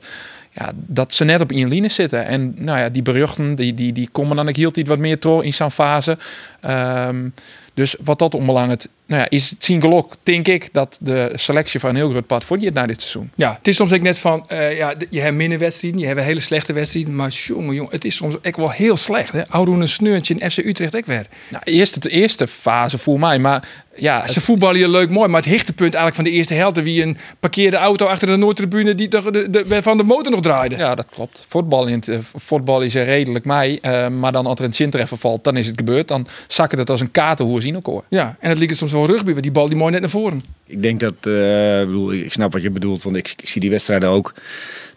ja, 0.53 0.73
dat 0.75 1.13
ze 1.13 1.25
net 1.25 1.41
op 1.41 1.53
één 1.53 1.69
linie 1.69 1.91
zitten. 1.91 2.27
En 2.27 2.55
nou 2.57 2.79
ja, 2.79 2.89
die 2.89 3.03
berichten 3.03 3.55
die, 3.55 3.75
die, 3.75 3.93
die 3.93 4.09
komen 4.13 4.37
dan 4.37 4.49
ook 4.49 4.57
hield 4.57 4.77
iets 4.77 4.89
wat 4.89 4.99
meer 4.99 5.19
terug 5.19 5.43
in 5.43 5.55
zijn 5.55 5.71
fase. 5.71 6.19
Ehm, 6.61 7.29
dus 7.75 7.95
wat 8.05 8.19
dat 8.19 8.35
onbelangrijk 8.35 8.87
nou 9.07 9.23
ja, 9.23 9.29
is 9.31 9.51
het 9.51 9.85
ook, 9.85 10.15
denk 10.23 10.49
ik, 10.49 10.69
dat 10.73 10.99
de 11.01 11.31
selectie 11.35 11.81
van 11.81 11.91
een 11.91 11.97
heel 11.97 12.11
groot 12.11 12.27
pad 12.27 12.45
naar 12.73 12.87
dit 12.87 13.01
seizoen. 13.01 13.31
Ja, 13.35 13.55
het 13.57 13.69
is 13.69 13.77
soms 13.77 13.93
ook 13.93 14.01
net 14.01 14.19
van, 14.19 14.49
eh, 14.49 14.77
ja, 14.77 14.95
je 15.11 15.21
hebt 15.21 15.37
minder 15.37 15.59
wedstrijden, 15.59 16.01
je 16.01 16.07
hebt 16.07 16.21
hele 16.21 16.41
slechte 16.41 16.73
wedstrijden, 16.73 17.15
maar 17.17 17.29
jongen, 17.29 17.75
jongen, 17.75 17.93
het 17.93 18.05
is 18.05 18.17
soms 18.17 18.35
ook 18.43 18.57
wel 18.57 18.71
heel 18.71 18.97
slecht. 18.97 19.33
Hè? 19.33 19.49
Oudoen 19.49 19.81
een 19.81 19.89
sneurtje 19.89 20.35
in 20.39 20.51
FC 20.51 20.59
Utrecht 20.59 20.97
ook 20.97 21.07
weer. 21.07 21.27
Nou, 21.49 21.63
eerst 21.65 22.03
de 22.03 22.09
eerste 22.09 22.47
fase 22.47 22.99
voor 22.99 23.19
mij, 23.21 23.39
maar 23.39 23.69
ja, 23.95 24.29
Ze 24.29 24.41
voetballen 24.41 24.79
je 24.79 24.89
leuk 24.89 25.11
mooi, 25.11 25.29
maar 25.29 25.41
het 25.43 25.51
hichtepunt 25.51 25.95
eigenlijk 25.95 26.15
van 26.15 26.25
de 26.25 26.31
eerste 26.31 26.55
helft, 26.55 26.83
wie 26.83 27.03
een 27.03 27.17
parkeerde 27.41 27.77
auto 27.77 28.07
achter 28.07 28.29
de 28.29 28.37
Noordtribune 28.37 28.95
die 28.95 29.09
de, 29.09 29.31
de, 29.31 29.51
de- 29.69 29.83
van 29.83 29.97
de 29.97 30.03
motor 30.03 30.33
nog 30.33 30.41
draaide. 30.41 30.77
Ja, 30.77 30.95
dat 30.95 31.07
klopt. 31.15 31.45
Voetbal, 31.49 31.87
in 31.87 31.95
het, 31.95 32.09
eh, 32.09 32.19
voetbal 32.35 32.81
is 32.83 32.95
er 32.95 33.05
redelijk 33.05 33.45
mij. 33.45 33.79
eh, 33.83 34.09
maar 34.09 34.33
dan 34.33 34.47
als 34.47 34.59
er 34.59 34.65
een 34.65 34.73
zintreffer 34.73 35.19
valt, 35.19 35.45
dan 35.45 35.57
is 35.57 35.67
het 35.67 35.77
gebeurd. 35.77 36.09
Dan 36.09 36.27
zakken 36.47 36.79
het 36.79 36.91
als 36.91 37.01
een 37.01 37.11
kaartenhoer 37.11 37.60
zien 37.63 37.77
ook 37.77 37.87
hoor. 37.87 38.05
Ja, 38.09 38.37
en 38.41 38.49
het 38.49 38.59
liep 38.59 38.75
soms 38.75 38.93
wel 38.93 39.07
rugby, 39.07 39.31
want 39.31 39.43
die 39.43 39.53
bal 39.53 39.69
die 39.69 39.77
mooi 39.77 39.93
net 39.93 40.01
naar 40.01 40.11
voren. 40.11 40.43
Ik 40.67 40.83
denk 40.83 41.01
dat, 41.01 41.15
eh, 41.21 41.81
ik 41.81 41.87
bedoel, 41.87 42.13
ik 42.13 42.33
snap 42.33 42.53
wat 42.53 42.63
je 42.63 42.71
bedoelt, 42.71 43.03
want 43.03 43.17
ik, 43.17 43.35
ik 43.37 43.49
zie 43.49 43.61
die 43.61 43.71
wedstrijden 43.71 44.09
ook. 44.09 44.35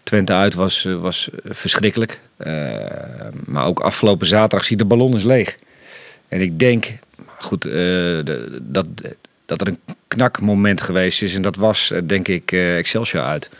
Twente 0.02 0.32
uit 0.32 0.54
was, 0.54 0.84
eh, 0.84 1.00
was 1.00 1.28
verschrikkelijk. 1.44 2.20
Eh, 2.36 2.52
maar 3.44 3.66
ook 3.66 3.80
afgelopen 3.80 4.26
zaterdag 4.26 4.66
zie 4.66 4.76
je 4.76 4.82
de 4.82 4.88
ballon 4.88 5.16
is 5.16 5.24
leeg. 5.24 5.58
En 6.28 6.40
ik 6.40 6.58
denk, 6.58 6.98
goed, 7.38 7.64
eh, 7.64 8.18
dat, 8.60 8.86
dat 9.46 9.60
er 9.60 9.68
een 9.68 9.78
knakmoment 10.08 10.80
geweest 10.80 11.22
is. 11.22 11.34
En 11.34 11.42
dat 11.42 11.56
was, 11.56 11.92
denk 12.04 12.28
ik, 12.28 12.52
eh, 12.52 12.76
Excelsior 12.76 13.22
uit. 13.22 13.50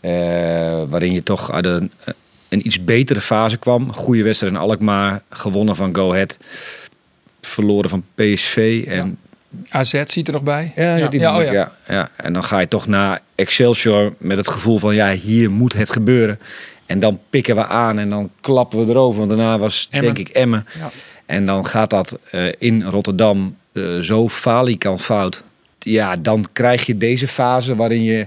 Eh, 0.00 0.82
waarin 0.88 1.12
je 1.12 1.22
toch 1.22 1.52
uit 1.52 1.66
een, 1.66 1.90
een 2.48 2.66
iets 2.66 2.84
betere 2.84 3.20
fase 3.20 3.56
kwam. 3.56 3.92
Goede 3.92 4.22
wedstrijd 4.22 4.52
in 4.52 4.58
Alkmaar, 4.58 5.22
gewonnen 5.30 5.76
van 5.76 5.94
Go 5.94 6.12
Ahead. 6.12 6.38
Verloren 7.48 7.90
van 7.90 8.04
PSV 8.14 8.84
en 8.88 9.18
AZ 9.68 10.02
ziet 10.06 10.26
er 10.26 10.32
nog 10.32 10.42
bij. 10.42 10.72
ja, 10.76 10.82
ja, 10.82 10.96
Ja. 10.96 11.08
die 11.08 11.20
Ja, 11.20 11.36
oh 11.38 11.44
ja. 11.44 11.52
ja. 11.52 11.72
ja. 11.88 12.10
En 12.16 12.32
dan 12.32 12.44
ga 12.44 12.58
je 12.58 12.68
toch 12.68 12.86
naar 12.86 13.20
Excelsior 13.34 14.14
met 14.18 14.36
het 14.36 14.48
gevoel 14.48 14.78
van 14.78 14.94
ja, 14.94 15.12
hier 15.12 15.50
moet 15.50 15.72
het 15.72 15.90
gebeuren. 15.90 16.38
En 16.86 17.00
dan 17.00 17.20
pikken 17.30 17.54
we 17.54 17.66
aan 17.66 17.98
en 17.98 18.10
dan 18.10 18.30
klappen 18.40 18.84
we 18.84 18.90
erover. 18.90 19.18
Want 19.18 19.30
daarna 19.30 19.58
was 19.58 19.88
Emmen. 19.90 20.14
denk 20.14 20.28
ik 20.28 20.34
Emmen. 20.34 20.66
Ja. 20.78 20.90
En 21.26 21.46
dan 21.46 21.66
gaat 21.66 21.90
dat 21.90 22.18
eh, 22.30 22.52
in 22.58 22.82
Rotterdam 22.82 23.56
eh, 23.72 23.98
zo 23.98 24.28
falikant 24.28 25.02
fout. 25.02 25.42
Ja, 25.78 26.16
dan 26.16 26.44
krijg 26.52 26.86
je 26.86 26.96
deze 26.96 27.28
fase 27.28 27.76
waarin 27.76 28.02
je 28.02 28.26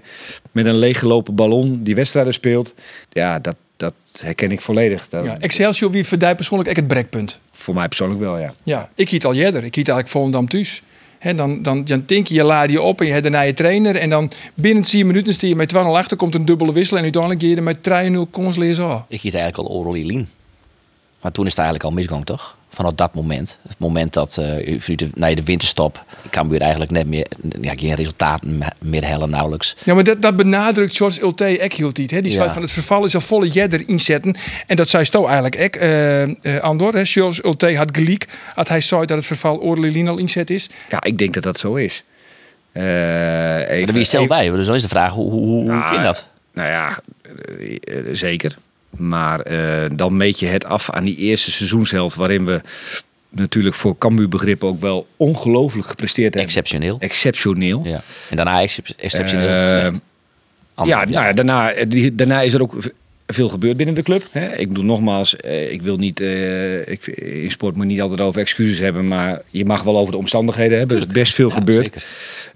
met 0.51 0.65
een 0.65 0.77
leeggelopen 0.77 1.35
ballon 1.35 1.79
die 1.83 1.95
wedstrijden 1.95 2.33
speelt. 2.33 2.73
Ja, 3.09 3.39
dat, 3.39 3.55
dat 3.79 3.93
herken 4.21 4.51
ik 4.51 4.61
volledig. 4.61 5.09
Dat, 5.09 5.25
Ja, 5.25 5.39
Excelsior 5.39 5.91
wie 5.91 6.05
verdijt 6.05 6.35
persoonlijk 6.35 6.69
echt 6.69 6.77
het 6.77 6.87
brekpunt. 6.87 7.39
Voor 7.51 7.73
mij 7.73 7.87
persoonlijk 7.87 8.19
wel, 8.19 8.37
ja. 8.37 8.53
Ja, 8.63 8.89
ik 8.95 9.09
hiet 9.09 9.25
al 9.25 9.33
eerder. 9.33 9.63
Ik 9.63 9.75
hiet 9.75 9.87
eigenlijk 9.87 10.07
Volendam 10.07 10.47
thuis. 10.47 10.81
Hè, 11.19 11.35
dan, 11.35 11.61
dan, 11.61 11.85
dan 11.85 12.03
denk 12.05 12.27
je, 12.27 12.33
je 12.33 12.43
laat 12.43 12.71
je 12.71 12.81
op 12.81 12.99
en 12.99 13.05
je 13.05 13.11
hebt 13.11 13.23
daarna 13.23 13.41
je 13.41 13.53
trainer. 13.53 13.95
En 13.95 14.09
dan 14.09 14.31
binnen 14.53 14.83
10 14.83 15.07
minuten 15.07 15.33
sta 15.33 15.47
je 15.47 15.55
met 15.55 15.69
12 15.69 15.95
achter, 15.95 16.17
komt 16.17 16.35
een 16.35 16.45
dubbele 16.45 16.73
wissel. 16.73 16.97
En 16.97 17.03
uiteindelijk 17.03 17.41
je 17.41 17.55
er 17.55 17.63
met 17.63 18.27
3-0 18.27 18.29
kons 18.31 18.57
lezen 18.57 18.85
af. 18.85 19.03
Ik 19.07 19.21
hield 19.21 19.35
eigenlijk 19.35 19.69
al 19.69 19.75
Orly 19.75 20.05
Lien. 20.05 20.29
Maar 21.21 21.31
toen 21.31 21.45
is 21.45 21.51
het 21.51 21.59
eigenlijk 21.59 21.89
al 21.89 21.95
misgang, 21.95 22.25
toch? 22.25 22.57
Vanaf 22.79 22.93
dat 22.93 23.13
moment. 23.13 23.59
Het 23.67 23.79
moment 23.79 24.13
dat 24.13 24.37
uh, 24.39 24.79
na 25.13 25.33
de 25.35 25.43
winterstop... 25.43 26.03
kan 26.29 26.49
weer 26.49 26.61
eigenlijk 26.61 26.91
net 26.91 27.07
meer... 27.07 27.25
Ja, 27.61 27.73
geen 27.75 27.93
resultaten 27.95 28.59
meer 28.81 29.05
hellen 29.07 29.29
nauwelijks. 29.29 29.75
Ja, 29.83 29.93
maar 29.93 30.03
dat, 30.03 30.21
dat 30.21 30.35
benadrukt 30.37 30.95
George 30.95 31.21
Ulte 31.21 31.43
ek 31.59 31.73
hield 31.73 31.97
niet. 31.97 32.11
Hè? 32.11 32.21
Die 32.21 32.31
zei 32.31 32.45
Ja. 32.45 32.53
van 32.53 32.61
het 32.61 32.71
verval 32.71 33.05
is 33.05 33.13
een 33.13 33.21
volle 33.21 33.47
jedder 33.49 33.87
inzetten. 33.87 34.35
En 34.67 34.75
dat 34.75 34.89
zei 34.89 35.05
Sto 35.05 35.25
eigenlijk 35.25 35.61
ook, 35.61 35.75
eh 35.81 36.23
eh, 36.23 36.63
Andor. 36.63 36.93
Hè? 36.93 37.05
George 37.05 37.45
Ulte 37.45 37.75
had 37.77 37.95
gelijk. 37.97 38.27
Had 38.55 38.67
hij 38.67 38.81
zei 38.81 39.05
dat 39.05 39.17
het 39.17 39.25
verval 39.25 39.59
Oorlelien 39.61 40.07
al 40.07 40.17
inzet 40.17 40.49
is. 40.49 40.69
Ja, 40.89 41.03
ik 41.03 41.17
denk 41.17 41.33
dat 41.33 41.43
dat 41.43 41.57
zo 41.59 41.75
is. 41.75 42.03
Eh, 42.71 42.83
Maar 42.83 43.61
even- 43.61 43.77
daar 43.77 43.85
ben 43.85 43.95
je 43.95 44.03
zelf 44.03 44.23
even- 44.23 44.37
bij. 44.37 44.49
Dus 44.49 44.65
dan 44.65 44.75
is 44.75 44.81
de 44.81 44.87
vraag, 44.87 45.11
hoe, 45.13 45.31
hoe, 45.31 45.45
hoe 45.45 45.63
Nou, 45.63 45.93
kan 45.93 46.03
dat? 46.03 46.27
Nou 46.53 46.69
ja, 46.69 46.99
zeker. 48.13 48.57
Maar 48.97 49.39
eh, 49.39 49.89
dan 49.95 50.17
meet 50.17 50.39
je 50.39 50.45
het 50.45 50.65
af 50.65 50.89
aan 50.89 51.03
die 51.03 51.17
eerste 51.17 51.51
seizoenshelft... 51.51 52.15
waarin 52.15 52.45
we 52.45 52.61
natuurlijk 53.29 53.75
voor 53.75 53.97
Cambuur 53.97 54.29
begrippen 54.29 54.67
ook 54.67 54.81
wel 54.81 55.07
ongelooflijk 55.17 55.87
gepresteerd 55.87 56.33
hebben. 56.33 56.43
Exceptioneel. 56.43 56.97
Exceptioneel. 56.99 57.81
Ja. 57.85 58.01
En 58.29 58.35
daarna 58.35 58.61
excep- 58.61 58.87
exceptioneel 58.97 59.47
Eh, 59.47 59.67
slecht. 59.79 59.99
Ja, 60.83 61.05
nou 61.05 61.33
daarna, 61.33 61.71
eh, 61.71 61.85
die, 61.89 62.15
daarna 62.15 62.41
is 62.41 62.53
er 62.53 62.61
ook 62.61 62.75
veel 63.33 63.49
gebeurd 63.49 63.77
binnen 63.77 63.95
de 63.95 64.03
club. 64.03 64.23
Hè. 64.31 64.55
Ik 64.55 64.67
bedoel 64.67 64.83
nogmaals, 64.83 65.35
eh, 65.35 65.71
ik 65.71 65.81
wil 65.81 65.97
niet, 65.97 66.19
eh, 66.19 66.87
ik, 66.87 67.07
in 67.07 67.51
sport 67.51 67.75
moet 67.75 67.85
je 67.85 67.91
niet 67.91 68.01
altijd 68.01 68.21
over 68.21 68.41
excuses 68.41 68.79
hebben, 68.79 69.07
maar 69.07 69.41
je 69.49 69.65
mag 69.65 69.83
wel 69.83 69.97
over 69.97 70.11
de 70.11 70.17
omstandigheden 70.17 70.77
hebben. 70.77 70.97
Er 70.97 71.07
is 71.07 71.13
best 71.13 71.33
veel 71.33 71.49
Ja, 71.49 71.53
gebeurd. 71.53 72.05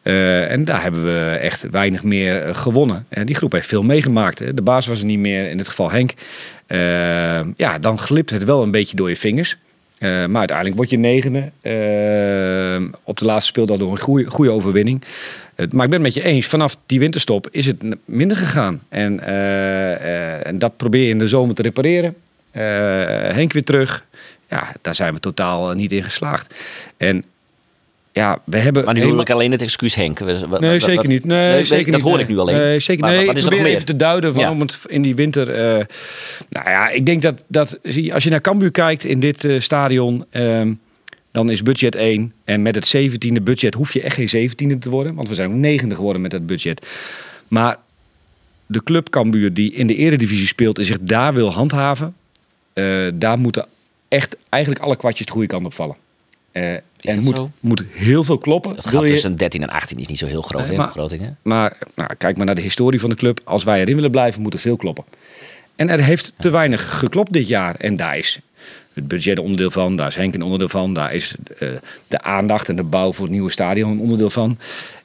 Eh, 0.01 0.51
en 0.51 0.65
daar 0.65 0.81
hebben 0.81 1.03
we 1.03 1.29
echt 1.29 1.67
weinig 1.71 2.03
meer 2.03 2.55
gewonnen. 2.55 3.05
En 3.09 3.25
die 3.25 3.35
groep 3.35 3.51
heeft 3.51 3.67
veel 3.67 3.83
meegemaakt. 3.83 4.39
Hè. 4.39 4.53
De 4.53 4.61
baas 4.61 4.87
was 4.87 4.99
er 4.99 5.05
niet 5.05 5.19
meer, 5.19 5.49
in 5.49 5.57
dit 5.57 5.67
geval 5.67 5.91
Henk. 5.91 6.13
Ja, 7.57 7.79
dan 7.79 7.99
glipt 7.99 8.29
het 8.29 8.43
wel 8.43 8.63
een 8.63 8.71
beetje 8.71 8.95
door 8.95 9.09
je 9.09 9.15
vingers. 9.15 9.57
Eh, 10.03 10.25
maar 10.25 10.39
uiteindelijk 10.39 10.77
word 10.77 10.89
je 10.89 10.97
negende. 10.97 11.51
Eh, 11.61 12.97
op 13.03 13.17
de 13.17 13.25
laatste 13.25 13.47
speeldag 13.47 13.77
door 13.77 13.91
een 13.91 13.99
goede, 13.99 14.25
goede 14.25 14.51
overwinning. 14.51 15.03
Maar 15.55 15.65
ik 15.65 15.89
ben 15.89 15.91
het 15.91 16.01
met 16.01 16.13
je 16.13 16.23
eens, 16.23 16.45
vanaf 16.45 16.77
die 16.85 16.99
winterstop 16.99 17.47
is 17.51 17.65
het 17.65 17.83
minder 18.05 18.37
gegaan. 18.37 18.81
En, 18.89 19.19
eh, 19.19 20.47
en 20.47 20.59
dat 20.59 20.77
probeer 20.77 21.03
je 21.03 21.09
in 21.09 21.19
de 21.19 21.27
zomer 21.27 21.55
te 21.55 21.61
repareren. 21.61 22.15
Henk 22.51 23.53
weer 23.53 23.63
terug. 23.63 24.05
Ja, 24.49 24.73
daar 24.81 24.95
zijn 24.95 25.13
we 25.13 25.19
totaal 25.19 25.73
niet 25.73 25.91
in 25.91 26.03
geslaagd. 26.03 26.55
En 26.97 27.23
ja, 28.13 28.41
we 28.43 28.57
hebben... 28.57 28.83
Maar 28.83 28.93
nu 28.93 28.99
helemaal- 28.99 29.19
hoor 29.19 29.29
ik 29.29 29.33
alleen 29.35 29.51
het 29.51 29.61
excuus 29.61 29.95
Henk. 29.95 30.19
Nee, 30.59 30.79
zeker 30.79 31.07
niet. 31.07 31.25
Nee, 31.25 31.65
zeker 31.65 31.85
dat 31.91 32.01
niet. 32.01 32.09
hoor 32.09 32.19
ik 32.19 32.27
nu 32.27 32.37
alleen. 32.39 32.55
Nee, 32.55 32.79
zeker, 32.79 33.01
Maar 33.01 33.11
nee, 33.15 33.25
wat 33.25 33.37
is 33.37 33.41
ik 33.41 33.45
er 33.45 33.49
probeer 33.49 33.63
meer? 33.65 33.73
even 33.73 33.85
te 33.85 33.95
duiden 33.95 34.33
het 34.59 34.79
in 34.85 35.01
die 35.01 35.15
winter... 35.15 35.49
eh, 35.49 35.85
nou 36.49 36.69
ja, 36.69 36.89
ik 36.89 37.05
denk 37.05 37.21
dat, 37.21 37.43
dat 37.47 37.79
als 38.13 38.23
je 38.23 38.29
naar 38.29 38.41
Cambuur 38.41 38.71
kijkt 38.71 39.05
in 39.05 39.19
dit 39.19 39.45
eh, 39.45 39.59
stadion... 39.59 40.25
ehm, 40.29 40.73
dan 41.31 41.49
is 41.49 41.63
budget 41.63 41.95
1. 41.95 42.33
En 42.43 42.61
met 42.61 42.75
het 42.75 42.95
17e 42.97 43.43
budget 43.43 43.73
hoef 43.73 43.93
je 43.93 44.01
echt 44.01 44.15
geen 44.29 44.49
17e 44.49 44.77
te 44.79 44.89
worden. 44.89 45.15
Want 45.15 45.29
we 45.29 45.35
zijn 45.35 45.49
ook 45.49 45.55
negende 45.55 45.95
geworden 45.95 46.21
met 46.21 46.31
dat 46.31 46.45
budget. 46.45 46.87
Maar 47.47 47.77
de 48.65 48.83
club 48.83 49.09
Cambuur 49.09 49.53
die 49.53 49.73
in 49.73 49.87
de 49.87 49.95
eredivisie 49.95 50.47
speelt... 50.47 50.77
en 50.77 50.85
zich 50.85 50.97
daar 51.01 51.33
wil 51.33 51.51
handhaven... 51.51 52.15
eh, 52.73 53.07
daar 53.13 53.39
moeten 53.39 53.65
echt 54.07 54.35
eigenlijk 54.49 54.83
alle 54.83 54.95
kwartjes 54.95 55.25
de 55.25 55.31
goede 55.31 55.47
kant 55.47 55.65
op 55.65 55.73
vallen. 55.73 55.95
Eh, 56.53 56.73
en 56.99 57.23
moet, 57.23 57.35
zo? 57.37 57.49
moet 57.59 57.83
heel 57.91 58.23
veel 58.23 58.37
kloppen. 58.37 58.75
Het 58.75 58.85
gaat 58.87 59.01
je- 59.01 59.07
tussen 59.07 59.35
13 59.35 59.61
en 59.61 59.69
18 59.69 59.97
is 59.97 60.07
niet 60.07 60.17
zo 60.17 60.25
heel 60.25 60.41
groot 60.41 60.61
Nee, 60.61 60.71
in 60.71 60.77
maar- 60.77 60.91
Groningen. 60.91 61.37
maar 61.41 61.77
nou, 61.95 62.09
kijk 62.17 62.37
maar 62.37 62.45
naar 62.45 62.55
de 62.55 62.61
historie 62.61 62.99
van 62.99 63.09
de 63.09 63.15
club. 63.15 63.39
Als 63.43 63.63
wij 63.63 63.79
erin 63.81 63.95
willen 63.95 64.11
blijven, 64.11 64.41
moet 64.41 64.53
er 64.53 64.59
veel 64.59 64.75
kloppen. 64.77 65.03
En 65.75 65.89
er 65.89 66.03
heeft 66.03 66.33
te 66.39 66.49
weinig 66.49 66.99
geklopt 66.99 67.33
dit 67.33 67.47
jaar. 67.47 67.75
En 67.75 67.95
daar 67.95 68.17
is 68.17 68.39
het 68.93 69.07
budget 69.07 69.37
een 69.37 69.43
onderdeel 69.43 69.71
van. 69.71 69.95
Daar 69.95 70.07
is 70.07 70.15
Henk 70.15 70.33
een 70.33 70.41
onderdeel 70.41 70.69
van. 70.69 70.93
Daar 70.93 71.13
is 71.13 71.35
eh, 71.59 71.67
de 72.07 72.21
aandacht 72.21 72.69
en 72.69 72.75
de 72.75 72.83
bouw 72.83 73.13
voor 73.13 73.23
het 73.25 73.33
nieuwe 73.33 73.51
stadion 73.51 73.91
een 73.91 73.99
onderdeel 73.99 74.29
van. 74.29 74.57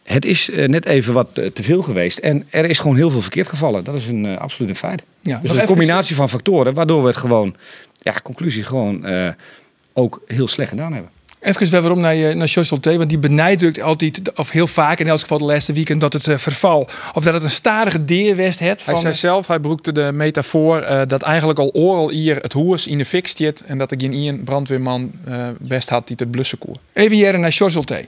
Het 0.03 0.25
is 0.25 0.51
eh, 0.51 0.69
net 0.69 0.87
even 0.87 1.13
wat 1.13 1.35
te 1.35 1.63
veel 1.63 1.83
geweest. 1.83 2.19
En 2.19 2.47
er 2.51 2.65
is 2.65 2.79
gewoon 2.79 2.97
heel 2.97 3.11
veel 3.11 3.21
verkeerd 3.21 3.49
gevallen. 3.49 3.85
Dat 3.85 3.95
is 3.95 4.07
een 4.07 4.39
absoluut 4.39 4.71
een 4.71 4.77
feit. 4.77 5.05
Ja, 5.21 5.39
dus 5.43 5.57
een 5.57 5.67
combinatie 5.67 6.17
van 6.17 6.29
factoren. 6.29 6.75
Waardoor 6.75 7.01
we 7.01 7.07
het 7.09 7.17
gewoon, 7.17 7.55
ja, 7.99 8.15
conclusie 8.23 8.63
gewoon 8.63 9.05
eh, 9.07 9.29
ook 9.93 10.23
heel 10.27 10.49
slecht 10.49 10.69
gedaan 10.71 10.93
hebben. 10.93 11.11
Even 11.41 11.71
weer 11.71 11.81
waarom 11.81 12.01
naar, 12.01 12.15
je- 12.15 12.35
naar 12.35 12.55
Ulte. 12.57 12.97
Want 12.97 13.09
die 13.09 13.19
benadrukt 13.19 13.81
altijd, 13.81 14.33
of 14.35 14.51
heel 14.51 14.67
vaak 14.67 14.99
in 15.01 15.09
elk 15.09 15.21
geval 15.21 15.39
de 15.39 15.45
laatste 15.45 15.73
weekend... 15.73 16.01
dat 16.01 16.13
het 16.13 16.27
eh, 16.27 16.37
verval, 16.37 16.89
of 17.15 17.25
dat 17.25 17.35
het 17.35 17.43
een 17.43 17.51
stadige 17.51 18.05
deerwest 18.05 18.59
heeft. 18.59 18.85
Hij 18.85 18.95
Van, 18.95 19.03
zei 19.03 19.15
zelf, 19.15 19.47
hij 19.47 19.59
broekte 19.61 19.93
de 19.93 20.11
metafoor 20.13 20.81
eh, 20.81 21.07
dat 21.07 21.23
eigenlijk 21.23 21.59
al 21.59 21.71
oral 21.73 22.11
hier 22.11 22.37
het 22.37 22.53
hoers 22.53 22.87
in 22.87 22.99
de 22.99 23.05
fik 23.05 23.27
stiet 23.27 23.63
en 23.67 23.79
dat 23.79 23.91
er 23.91 24.01
geen 24.01 24.13
één 24.13 24.45
brandweerman 24.45 25.13
eh, 25.25 25.49
best 25.61 25.89
had 25.89 26.07
die 26.07 26.17
het 26.19 26.31
blussen 26.31 26.59
koer. 26.59 26.77
Even 26.93 27.17
hier 27.17 27.39
naar 27.39 27.57
Ulte. 27.61 28.07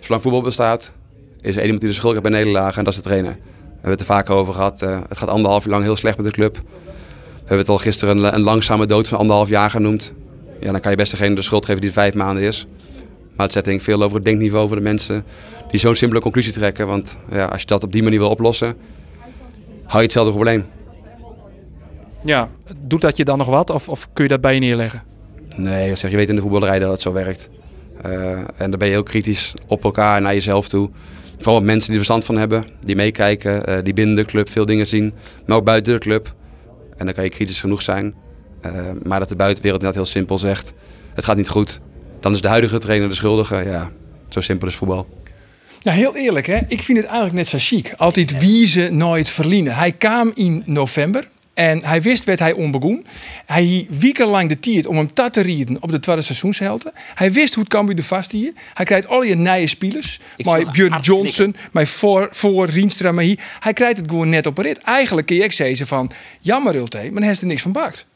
Zolang 0.00 0.22
voetbal 0.22 0.42
bestaat, 0.42 0.92
is 1.40 1.50
er 1.50 1.56
één 1.56 1.62
iemand 1.64 1.80
die 1.80 1.88
de 1.90 1.94
schuld 1.96 2.12
heeft 2.12 2.24
bij 2.24 2.32
nederlagen 2.32 2.78
en 2.78 2.84
dat 2.84 2.92
is 2.92 2.98
de 2.98 3.06
trainer. 3.08 3.32
We 3.32 3.74
hebben 3.74 3.90
het 3.90 4.00
er 4.00 4.06
vaker 4.06 4.34
over 4.34 4.54
gehad. 4.54 4.82
eh, 4.82 4.98
het 5.08 5.18
gaat 5.18 5.28
anderhalf 5.28 5.62
jaar 5.64 5.72
lang 5.72 5.84
heel 5.84 5.96
slecht 5.96 6.16
met 6.16 6.26
de 6.26 6.32
club. 6.32 6.54
We 6.54 7.54
hebben 7.54 7.58
het 7.58 7.68
al 7.68 7.78
gisteren 7.78 8.16
een, 8.24 8.34
een 8.34 8.40
langzame 8.42 8.86
dood 8.86 9.08
van 9.08 9.18
anderhalf 9.18 9.48
jaar 9.48 9.70
genoemd. 9.70 10.12
Ja, 10.60 10.72
dan 10.72 10.80
kan 10.80 10.90
je 10.90 10.96
best 10.96 11.10
degene 11.10 11.34
de 11.34 11.42
schuld 11.42 11.64
geven 11.64 11.80
die 11.80 11.92
vijf 11.92 12.14
maanden 12.14 12.42
is. 12.42 12.66
Maar 13.36 13.46
het 13.46 13.52
zet 13.52 13.64
denk 13.64 13.78
ik 13.78 13.84
veel 13.84 14.02
over 14.02 14.16
het 14.16 14.24
denkniveau 14.24 14.68
van 14.68 14.76
de 14.76 14.82
mensen 14.82 15.24
die 15.70 15.80
zo'n 15.80 15.94
simpele 15.94 16.20
conclusie 16.20 16.52
trekken. 16.52 16.86
Want 16.86 17.18
ja, 17.30 17.44
als 17.44 17.60
je 17.60 17.66
dat 17.66 17.84
op 17.84 17.92
die 17.92 18.02
manier 18.02 18.18
wil 18.18 18.30
oplossen, 18.30 18.76
hou 19.84 19.96
je 19.96 20.02
hetzelfde 20.02 20.32
probleem. 20.32 20.66
Ja, 22.24 22.48
doet 22.76 23.00
dat 23.00 23.16
je 23.16 23.24
dan 23.24 23.38
nog 23.38 23.46
wat 23.46 23.70
of, 23.70 23.88
of 23.88 24.08
kun 24.12 24.24
je 24.24 24.30
dat 24.30 24.40
bij 24.40 24.54
je 24.54 24.60
neerleggen? 24.60 25.02
Nee, 25.56 25.96
zeg, 25.96 26.10
je 26.10 26.16
weet 26.16 26.28
in 26.28 26.34
de 26.34 26.40
voetballerij 26.40 26.78
dat 26.78 26.90
het 26.90 27.00
zo 27.00 27.12
werkt. 27.12 27.48
Eh, 28.02 28.30
en 28.32 28.70
dan 28.70 28.78
ben 28.78 28.88
je 28.88 28.94
heel 28.94 29.02
kritisch 29.02 29.54
op 29.66 29.84
elkaar 29.84 30.16
en 30.16 30.22
naar 30.22 30.34
jezelf 30.34 30.68
toe. 30.68 30.90
Vooral 31.36 31.56
op 31.56 31.62
mensen 31.62 31.90
die 31.90 31.98
er 31.98 32.04
verstand 32.04 32.24
van 32.24 32.36
hebben, 32.36 32.64
die 32.84 32.96
meekijken, 32.96 33.66
eh, 33.66 33.84
die 33.84 33.92
binnen 33.92 34.16
de 34.16 34.24
club 34.24 34.50
veel 34.50 34.66
dingen 34.66 34.86
zien, 34.86 35.14
maar 35.46 35.56
ook 35.56 35.64
buiten 35.64 35.92
de 35.92 35.98
club. 35.98 36.34
En 36.96 37.04
dan 37.04 37.14
kan 37.14 37.24
je 37.24 37.30
kritisch 37.30 37.60
genoeg 37.60 37.82
zijn. 37.82 38.14
Eh, 38.60 38.72
maar 39.02 39.18
dat 39.18 39.28
de 39.28 39.36
buitenwereld 39.36 39.82
inderdaad 39.82 40.04
heel 40.04 40.12
simpel 40.12 40.38
zegt, 40.38 40.72
het 41.14 41.24
gaat 41.24 41.36
niet 41.36 41.48
goed. 41.48 41.80
Dan 42.20 42.32
is 42.32 42.40
de 42.40 42.48
huidige 42.48 42.78
trainer 42.78 43.08
de 43.08 43.14
schuldige. 43.14 43.56
Ja, 43.56 43.90
zo 44.28 44.40
simpel 44.40 44.68
is 44.68 44.74
voetbal. 44.74 45.06
Ja, 45.80 45.92
heel 45.92 46.16
eerlijk, 46.16 46.46
hè? 46.46 46.58
ik 46.68 46.82
vind 46.82 46.98
het 46.98 47.06
eigenlijk 47.06 47.36
net 47.36 47.48
zo 47.48 47.56
chic. 47.60 47.94
Altijd 47.96 48.38
wiezen, 48.38 48.96
nooit 48.96 49.30
verliezen. 49.30 49.74
Hij 49.74 49.92
kwam 49.92 50.30
in 50.34 50.62
november 50.66 51.28
en 51.54 51.84
hij 51.84 52.02
wist 52.02 52.24
wat 52.24 52.38
hij 52.38 52.52
onbegon. 52.52 53.06
Hij 53.46 53.86
wekenlang 53.98 54.48
de 54.48 54.60
tijd 54.60 54.86
om 54.86 54.96
hem 54.96 55.12
te 55.12 55.30
te 55.30 55.40
rieden 55.40 55.76
op 55.80 55.90
de 55.90 56.00
tweede 56.00 56.22
seizoenshelte. 56.22 56.92
Hij 57.14 57.32
wist 57.32 57.54
hoe 57.54 57.62
het 57.62 57.72
Cambuur 57.72 57.96
de 57.96 58.02
vast 58.02 58.32
hier. 58.32 58.52
Hij 58.74 58.84
krijgt 58.84 59.06
al 59.06 59.22
je 59.22 59.34
nieuwe 59.34 59.66
spelers. 59.66 60.20
Maar 60.44 60.60
zag 60.60 60.72
Björn 60.72 61.00
Johnson, 61.00 61.56
maar 61.72 61.86
voor, 61.86 62.28
voor 62.30 62.66
Rienstra, 62.66 63.12
maar 63.12 63.24
hier. 63.24 63.38
Hij 63.60 63.72
krijgt 63.72 63.96
het 63.96 64.10
gewoon 64.10 64.28
net 64.28 64.46
op 64.46 64.58
een 64.58 64.64
rit. 64.64 64.78
Eigenlijk 64.78 65.26
kun 65.26 65.36
je 65.36 65.44
ook 65.44 65.52
zeggen 65.52 65.86
van, 65.86 66.10
jammer 66.40 66.74
Ulte, 66.74 66.96
maar 66.96 67.18
hij 67.18 67.28
heeft 67.28 67.40
er 67.40 67.46
niks 67.46 67.62
van 67.62 67.72
bakt. 67.72 68.06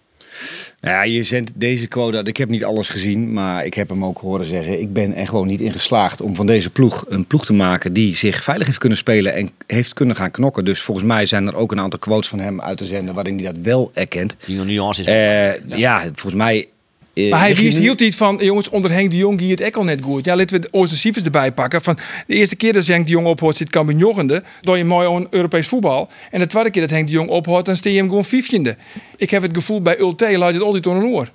Nou 0.80 0.94
ja, 0.94 1.02
je 1.02 1.22
zendt 1.22 1.52
deze 1.54 1.86
quote. 1.86 2.22
Ik 2.24 2.36
heb 2.36 2.48
niet 2.48 2.64
alles 2.64 2.88
gezien, 2.88 3.32
maar 3.32 3.64
ik 3.64 3.74
heb 3.74 3.88
hem 3.88 4.04
ook 4.04 4.18
horen 4.18 4.46
zeggen. 4.46 4.80
Ik 4.80 4.92
ben 4.92 5.14
er 5.14 5.26
gewoon 5.26 5.46
niet 5.46 5.60
in 5.60 5.72
geslaagd 5.72 6.20
om 6.20 6.34
van 6.34 6.46
deze 6.46 6.70
ploeg 6.70 7.04
een 7.08 7.26
ploeg 7.26 7.44
te 7.44 7.52
maken 7.52 7.92
die 7.92 8.16
zich 8.16 8.42
veilig 8.42 8.66
heeft 8.66 8.78
kunnen 8.78 8.98
spelen 8.98 9.34
en 9.34 9.50
heeft 9.66 9.94
kunnen 9.94 10.16
gaan 10.16 10.30
knokken. 10.30 10.64
Dus 10.64 10.80
volgens 10.80 11.06
mij 11.06 11.26
zijn 11.26 11.46
er 11.46 11.56
ook 11.56 11.72
een 11.72 11.80
aantal 11.80 11.98
quotes 11.98 12.28
van 12.28 12.38
hem 12.38 12.60
uit 12.60 12.78
te 12.78 12.84
zenden 12.84 13.14
waarin 13.14 13.34
hij 13.34 13.44
dat 13.44 13.56
wel 13.62 13.90
erkent. 13.94 14.36
Die 14.44 14.60
nuance 14.64 15.00
is... 15.00 15.06
Eh, 15.06 15.78
ja. 15.78 16.00
volgens 16.00 16.34
mij. 16.34 16.66
Eh, 17.14 17.30
Maar 17.30 17.40
hij 17.40 17.54
wist 17.54 17.78
hield 17.78 18.00
iets 18.00 18.16
van, 18.16 18.38
jongens, 18.42 18.68
onder 18.68 18.90
Henk 18.90 19.10
de 19.10 19.16
Jong 19.16 19.40
hier 19.40 19.50
het 19.50 19.60
ekkel 19.60 19.84
net 19.84 20.02
goed. 20.02 20.24
Ja, 20.24 20.36
laten 20.36 20.56
we 20.56 20.62
de 20.62 20.72
Ooster 20.72 20.98
Sievers 20.98 21.24
erbij 21.24 21.52
pakken. 21.52 21.82
Van 21.82 21.98
de 22.26 22.34
eerste 22.34 22.56
keer 22.56 22.72
dat 22.72 22.86
Henk 22.86 23.06
de 23.06 23.12
Jong 23.12 23.26
ophoort, 23.26 23.56
zit 23.56 23.70
Cambuur. 23.70 24.42
Door 24.60 24.78
je 24.78 24.84
mooi 24.84 25.08
aan 25.08 25.26
Europees 25.30 25.68
voetbal. 25.68 26.08
En 26.30 26.40
de 26.40 26.46
tweede 26.46 26.70
keer 26.70 26.82
dat 26.82 26.90
Henk 26.90 27.06
de 27.06 27.12
Jong 27.12 27.28
ophoort, 27.28 27.66
dan 27.66 27.76
steen 27.76 27.92
je 27.92 27.98
hem 27.98 28.08
gewoon 28.08 28.24
vijftiende. 28.24 28.76
Ik 29.16 29.30
heb 29.30 29.42
het 29.42 29.56
gevoel 29.56 29.82
bij 29.82 29.98
Ulte, 29.98 30.38
laat 30.38 30.52
het 30.52 30.62
altijd 30.62 30.86
onder 30.86 31.04
een 31.04 31.10
oor. 31.10 31.30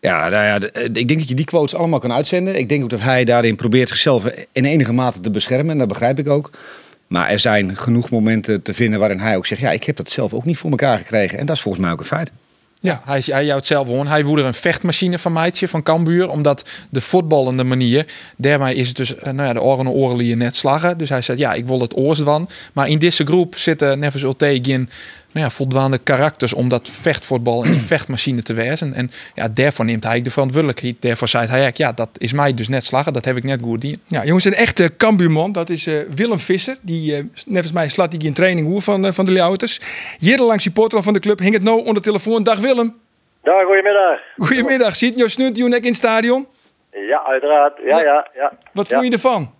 Ja, 0.00 0.28
nou 0.28 0.44
ja, 0.44 0.68
eh, 0.68 0.84
ik 0.84 1.08
denk 1.08 1.18
dat 1.18 1.28
je 1.28 1.34
die 1.34 1.44
quotes 1.44 1.74
allemaal 1.74 1.98
kan 1.98 2.12
uitzenden. 2.12 2.58
Ik 2.58 2.68
denk 2.68 2.82
ook 2.82 2.90
dat 2.90 3.00
hij 3.00 3.24
daarin 3.24 3.56
probeert 3.56 3.88
zichzelf 3.88 4.24
in 4.52 4.64
enige 4.64 4.92
mate 4.92 5.20
te 5.20 5.30
beschermen. 5.30 5.70
En 5.70 5.78
dat 5.78 5.88
begrijp 5.88 6.18
ik 6.18 6.28
ook. 6.28 6.50
Maar 7.06 7.28
er 7.28 7.38
zijn 7.38 7.76
genoeg 7.76 8.10
momenten 8.10 8.62
te 8.62 8.74
vinden 8.74 8.98
waarin 8.98 9.18
hij 9.18 9.36
ook 9.36 9.46
zegt... 9.46 9.60
ja, 9.60 9.70
ik 9.70 9.84
heb 9.84 9.96
dat 9.96 10.10
zelf 10.10 10.34
ook 10.34 10.44
niet 10.44 10.58
voor 10.58 10.70
elkaar 10.70 10.98
gekregen. 10.98 11.38
En 11.38 11.46
dat 11.46 11.56
is 11.56 11.62
volgens 11.62 11.84
mij 11.84 11.92
ook 11.92 12.00
een 12.00 12.06
feit. 12.06 12.32
Ja, 12.82 13.00
hij, 13.04 13.22
hij 13.26 13.44
jou 13.44 13.56
het 13.56 13.66
zelf 13.66 13.86
hoor. 13.86 14.06
Hij 14.06 14.24
woedde 14.24 14.42
een 14.42 14.54
vechtmachine 14.54 15.18
van 15.18 15.32
Meidje 15.32 15.68
van 15.68 15.82
Cambuur. 15.82 16.28
Omdat 16.28 16.68
de 16.90 17.00
voetballende 17.00 17.64
manier, 17.64 18.06
daarmee 18.36 18.74
is 18.74 18.88
het 18.88 18.96
dus, 18.96 19.14
eh, 19.14 19.32
nou 19.32 19.48
ja, 19.48 19.52
de 19.52 19.62
oren 19.62 19.86
en 19.86 19.92
oren 19.92 20.38
net 20.38 20.56
slagen. 20.56 20.98
Dus 20.98 21.08
hij 21.08 21.22
zei, 21.22 21.38
ja, 21.38 21.52
ik 21.52 21.66
wil 21.66 21.80
het 21.80 21.96
oorst 21.96 22.22
van. 22.22 22.48
Maar 22.72 22.88
in 22.88 22.98
deze 22.98 23.24
groep 23.26 23.56
zitten 23.56 23.98
Neves 23.98 24.22
Ulte 24.22 24.58
geen 24.62 24.88
nou 25.32 25.44
ja, 25.46 25.50
voldwaande 25.50 25.98
karakters 25.98 26.54
om 26.54 26.68
dat 26.68 26.88
vechtvoetbal 26.88 27.64
en 27.64 27.70
die 27.70 27.80
vechtmachine 27.94 28.42
te 28.42 28.54
wezen. 28.54 28.94
En 28.94 29.10
ja, 29.34 29.48
daarvoor 29.48 29.84
neemt 29.84 30.04
hij 30.04 30.22
de 30.22 30.30
verantwoordelijkheid. 30.30 31.02
Daarvoor 31.02 31.28
zei 31.28 31.42
hij, 31.46 31.52
eigenlijk, 31.60 31.78
ja, 31.78 31.92
dat 31.92 32.08
is 32.18 32.32
mij 32.32 32.54
dus 32.54 32.68
net 32.68 32.84
slagen. 32.84 33.12
Dat 33.12 33.24
heb 33.24 33.36
ik 33.36 33.44
net 33.44 33.60
goed 33.62 33.84
gedaan. 33.84 34.00
Ja, 34.06 34.24
jongens, 34.24 34.44
een 34.44 34.54
echte 34.54 34.96
Cambuurman. 34.96 35.52
Dat 35.52 35.68
is 35.68 35.86
eh, 35.86 35.94
Willem 36.14 36.38
Visser. 36.38 36.76
Die, 36.80 37.16
eh, 37.16 37.22
net 37.46 37.62
als 37.62 37.72
mij, 37.72 37.88
slaat 37.88 38.12
hij 38.12 38.20
in 38.26 38.34
training 38.34 38.66
hoe 38.66 38.80
van, 38.82 39.04
eh, 39.06 39.12
van 39.12 39.24
de 39.24 39.32
Leeuwters. 39.32 39.80
Jarenlang 40.18 40.60
supporter 40.60 41.02
van 41.02 41.12
de 41.12 41.20
club. 41.20 41.38
Hing 41.38 41.54
het 41.54 41.62
nou 41.62 41.78
onder 41.78 41.94
de 41.94 42.00
telefoon. 42.00 42.42
Dag 42.42 42.58
Willem. 42.58 42.96
Dag, 43.42 43.64
goedemiddag. 43.64 44.18
Goedemiddag. 44.36 44.96
Ziet 44.96 45.18
je 45.18 45.28
snunt 45.28 45.56
je 45.56 45.64
nek 45.68 45.82
in 45.82 45.86
het 45.88 45.96
stadion? 45.96 46.46
Ja, 46.92 47.22
uiteraard. 47.26 47.78
Ja, 47.84 48.00
ja, 48.00 48.28
ja. 48.34 48.52
Wat 48.72 48.88
Ja. 48.88 48.94
vond 48.98 49.06
je 49.08 49.12
ervan? 49.12 49.54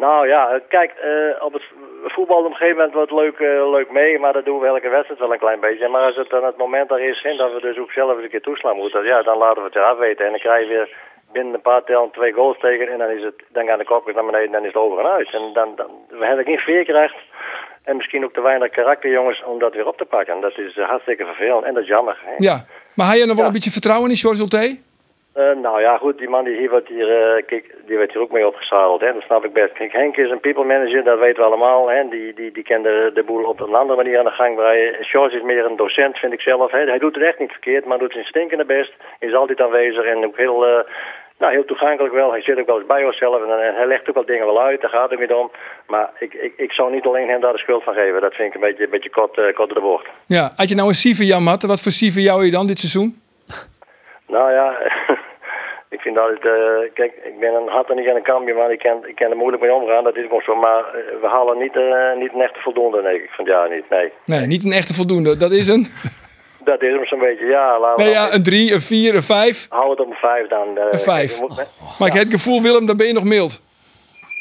Nou 0.00 0.28
ja, 0.28 0.60
kijk, 0.68 0.90
eh, 0.90 1.44
op 1.44 1.52
het 1.52 1.62
voetbal 2.04 2.38
op 2.38 2.44
een 2.44 2.50
gegeven 2.56 2.76
moment 2.76 2.94
wordt 2.94 3.12
leuk, 3.12 3.38
eh, 3.38 3.70
leuk 3.70 3.90
mee, 3.90 4.18
maar 4.18 4.32
dat 4.32 4.44
doen 4.44 4.60
we 4.60 4.66
elke 4.66 4.88
wedstrijd 4.88 5.20
wel 5.20 5.32
een 5.32 5.38
klein 5.38 5.60
beetje. 5.60 5.88
Maar 5.88 6.02
als 6.02 6.16
het 6.16 6.28
dan 6.30 6.44
het 6.44 6.56
moment 6.56 6.90
er 6.90 7.00
is, 7.00 7.22
hè, 7.22 7.36
dat 7.36 7.52
we 7.52 7.60
dus 7.60 7.78
ook 7.78 7.92
zelf 7.92 8.14
eens 8.14 8.22
een 8.22 8.30
keer 8.30 8.40
toeslaan 8.48 8.76
moeten, 8.76 9.04
ja, 9.04 9.22
dan 9.22 9.38
laten 9.38 9.62
we 9.62 9.68
het 9.68 9.76
eraf 9.76 9.98
weten. 9.98 10.24
En 10.24 10.30
dan 10.30 10.40
krijg 10.40 10.62
je 10.62 10.68
weer 10.74 10.88
binnen 11.32 11.54
een 11.54 11.60
paar 11.60 11.84
tellen 11.84 12.10
twee 12.10 12.32
goals 12.32 12.58
tegen 12.58 12.88
en 12.88 12.98
dan, 12.98 13.08
is 13.10 13.22
het, 13.22 13.34
dan 13.48 13.66
gaan 13.66 13.78
de 13.78 13.84
kopjes 13.84 14.14
naar 14.14 14.24
beneden 14.24 14.46
en 14.46 14.52
dan 14.52 14.62
is 14.62 14.72
het 14.72 14.82
over 14.82 14.98
en 14.98 15.10
uit. 15.10 15.32
En 15.32 15.50
dan, 15.52 15.68
dan 15.76 15.90
we 16.08 16.26
hebben 16.26 16.44
geen 16.44 16.58
veerkracht 16.58 17.16
en 17.84 17.96
misschien 17.96 18.24
ook 18.24 18.32
te 18.32 18.40
weinig 18.42 18.70
karakter, 18.70 19.10
jongens, 19.10 19.42
om 19.44 19.58
dat 19.58 19.74
weer 19.74 19.86
op 19.86 19.96
te 19.96 20.04
pakken. 20.04 20.40
Dat 20.40 20.58
is 20.58 20.76
eh, 20.76 20.88
hartstikke 20.88 21.24
vervelend 21.24 21.64
en 21.64 21.74
dat 21.74 21.82
is 21.82 21.88
jammer. 21.88 22.18
Hè. 22.24 22.34
Ja. 22.38 22.56
Maar 22.94 23.06
had 23.06 23.16
je 23.16 23.20
nog 23.26 23.34
wel 23.34 23.38
Ja. 23.40 23.46
een 23.46 23.52
beetje 23.52 23.70
vertrouwen 23.70 24.10
in 24.10 24.16
George 24.16 24.40
Ulte? 24.40 24.78
Eh, 25.32 25.56
nou 25.62 25.80
ja, 25.80 25.96
goed, 25.96 26.18
die 26.18 26.28
man 26.28 26.44
die 26.44 26.56
hier 26.56 26.70
wordt 26.70 26.88
hier, 26.88 27.08
eh, 27.08 27.46
kijk, 27.46 27.74
die 27.86 27.96
werd 27.96 28.12
hier 28.12 28.22
ook 28.22 28.30
mee 28.30 28.46
opgezadeld, 28.46 29.00
hè, 29.00 29.12
dat 29.12 29.22
snap 29.22 29.44
ik 29.44 29.52
best. 29.52 29.72
Kijk, 29.72 29.92
Henk 29.92 30.16
is 30.16 30.30
een 30.30 30.40
people 30.40 30.64
manager, 30.64 31.04
dat 31.04 31.18
weten 31.18 31.42
we 31.42 31.48
allemaal, 31.48 31.90
hè, 31.90 32.08
die, 32.08 32.34
die, 32.34 32.52
die 32.52 32.62
kent 32.62 32.84
de, 32.84 33.10
de 33.14 33.22
boel 33.22 33.44
op 33.44 33.60
een 33.60 33.74
andere 33.74 34.02
manier 34.02 34.18
aan 34.18 34.24
de 34.24 34.30
gang. 34.30 34.54
George 35.00 35.36
is 35.36 35.42
meer 35.42 35.64
een 35.64 35.76
docent, 35.76 36.18
vind 36.18 36.32
ik 36.32 36.40
zelf. 36.40 36.70
Hè. 36.70 36.78
Hij 36.78 36.98
doet 36.98 37.14
het 37.14 37.24
echt 37.24 37.38
niet 37.38 37.50
verkeerd, 37.50 37.84
maar 37.84 37.98
doet 37.98 38.12
zijn 38.12 38.24
stinkende 38.24 38.64
best, 38.64 38.92
is 39.18 39.34
altijd 39.34 39.60
aanwezig 39.60 40.04
en 40.04 40.24
ook 40.24 40.36
heel, 40.36 40.66
eh, 40.66 40.84
nou, 41.38 41.52
heel 41.52 41.64
toegankelijk 41.64 42.14
wel. 42.14 42.30
Hij 42.30 42.42
zit 42.42 42.58
ook 42.58 42.66
wel 42.66 42.78
eens 42.78 42.86
bij 42.86 43.04
onszelf 43.04 43.42
en, 43.42 43.62
en 43.66 43.74
hij 43.74 43.86
legt 43.86 44.08
ook 44.08 44.14
wel 44.14 44.26
dingen 44.26 44.46
wel 44.46 44.62
uit, 44.62 44.80
daar 44.80 44.90
gaat 44.90 45.10
het 45.10 45.20
niet 45.20 45.32
om. 45.32 45.50
Maar 45.86 46.10
ik, 46.18 46.34
ik, 46.34 46.52
ik 46.56 46.72
zou 46.72 46.92
niet 46.92 47.06
alleen 47.06 47.28
hem 47.28 47.40
daar 47.40 47.52
de 47.52 47.58
schuld 47.58 47.82
van 47.82 47.94
geven, 47.94 48.20
dat 48.20 48.34
vind 48.34 48.48
ik 48.48 48.54
een 48.54 48.66
beetje, 48.68 48.84
een 48.84 48.90
beetje 48.90 49.10
kort, 49.10 49.52
kort 49.54 49.74
de 49.74 49.80
bocht. 49.80 50.06
Ja. 50.26 50.52
Had 50.56 50.68
je 50.68 50.74
nou 50.74 50.88
een 50.88 50.94
Sieve 50.94 51.26
Jan 51.26 51.46
had, 51.46 51.62
wat 51.62 51.82
voor 51.82 51.92
Sieve 51.92 52.22
jou 52.22 52.44
je 52.44 52.50
dan 52.50 52.66
dit 52.66 52.78
seizoen? 52.78 53.28
Nou 54.30 54.52
ja, 54.52 54.68
ik 55.94 56.00
vind 56.00 56.18
altijd, 56.18 56.44
eh, 56.44 56.92
kijk, 56.94 57.12
ik 57.24 57.38
ben 57.40 57.54
een 57.54 57.68
hart 57.68 57.90
en 57.90 57.96
niet 57.96 58.08
aan 58.08 58.16
een 58.16 58.22
kampje, 58.32 58.54
maar 58.54 58.70
ik 58.72 58.78
kan, 58.78 59.06
ik 59.06 59.14
kan 59.16 59.30
er 59.30 59.36
moeilijk 59.36 59.62
mee 59.62 59.72
omgaan, 59.74 60.04
dat 60.04 60.16
is 60.16 60.22
gewoon 60.22 60.42
zo. 60.42 60.54
Maar 60.54 60.78
eh, 60.84 61.20
we 61.20 61.26
halen 61.28 61.58
niet, 61.58 61.76
eh, 61.76 62.16
niet 62.16 62.32
een 62.34 62.40
echte 62.42 62.60
voldoende, 62.60 63.02
nee, 63.02 63.22
ik 63.22 63.30
vind 63.30 63.48
ja 63.48 63.66
niet, 63.66 63.84
nee. 63.90 64.08
Nee, 64.24 64.46
niet 64.46 64.64
een 64.64 64.72
echte 64.72 64.94
voldoende. 64.94 65.36
Dat 65.36 65.50
is 65.50 65.68
een... 65.68 65.86
Dat 66.64 66.82
is 66.82 66.92
hem 66.92 67.06
zo'n 67.06 67.18
beetje, 67.18 67.46
ja, 67.46 67.78
laten 67.80 67.96
we 67.96 68.02
Nee, 68.02 68.12
ja, 68.12 68.32
een 68.32 68.42
drie, 68.42 68.72
een 68.72 68.80
vier, 68.80 69.14
een 69.14 69.22
vijf. 69.22 69.66
Hou 69.68 69.90
het 69.90 70.00
op 70.00 70.06
een 70.10 70.16
vijf 70.28 70.48
dan. 70.48 70.78
eh, 70.78 70.84
Een 70.90 70.98
vijf. 70.98 71.30
kijk, 71.30 71.40
we 71.40 71.46
moeten- 71.46 71.66
Maar 71.98 72.08
ik 72.08 72.14
heb 72.14 72.22
het 72.24 72.32
gevoel, 72.32 72.62
Willem, 72.62 72.86
dan 72.86 72.96
ben 72.96 73.06
je 73.06 73.12
nog 73.12 73.24
mild. 73.24 73.62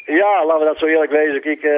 Ja, 0.06 0.46
laten 0.46 0.60
we 0.60 0.66
dat 0.66 0.78
zo 0.78 0.86
eerlijk 0.86 1.12
wezen. 1.12 1.42
Kijk, 1.42 1.64
eh, 1.64 1.72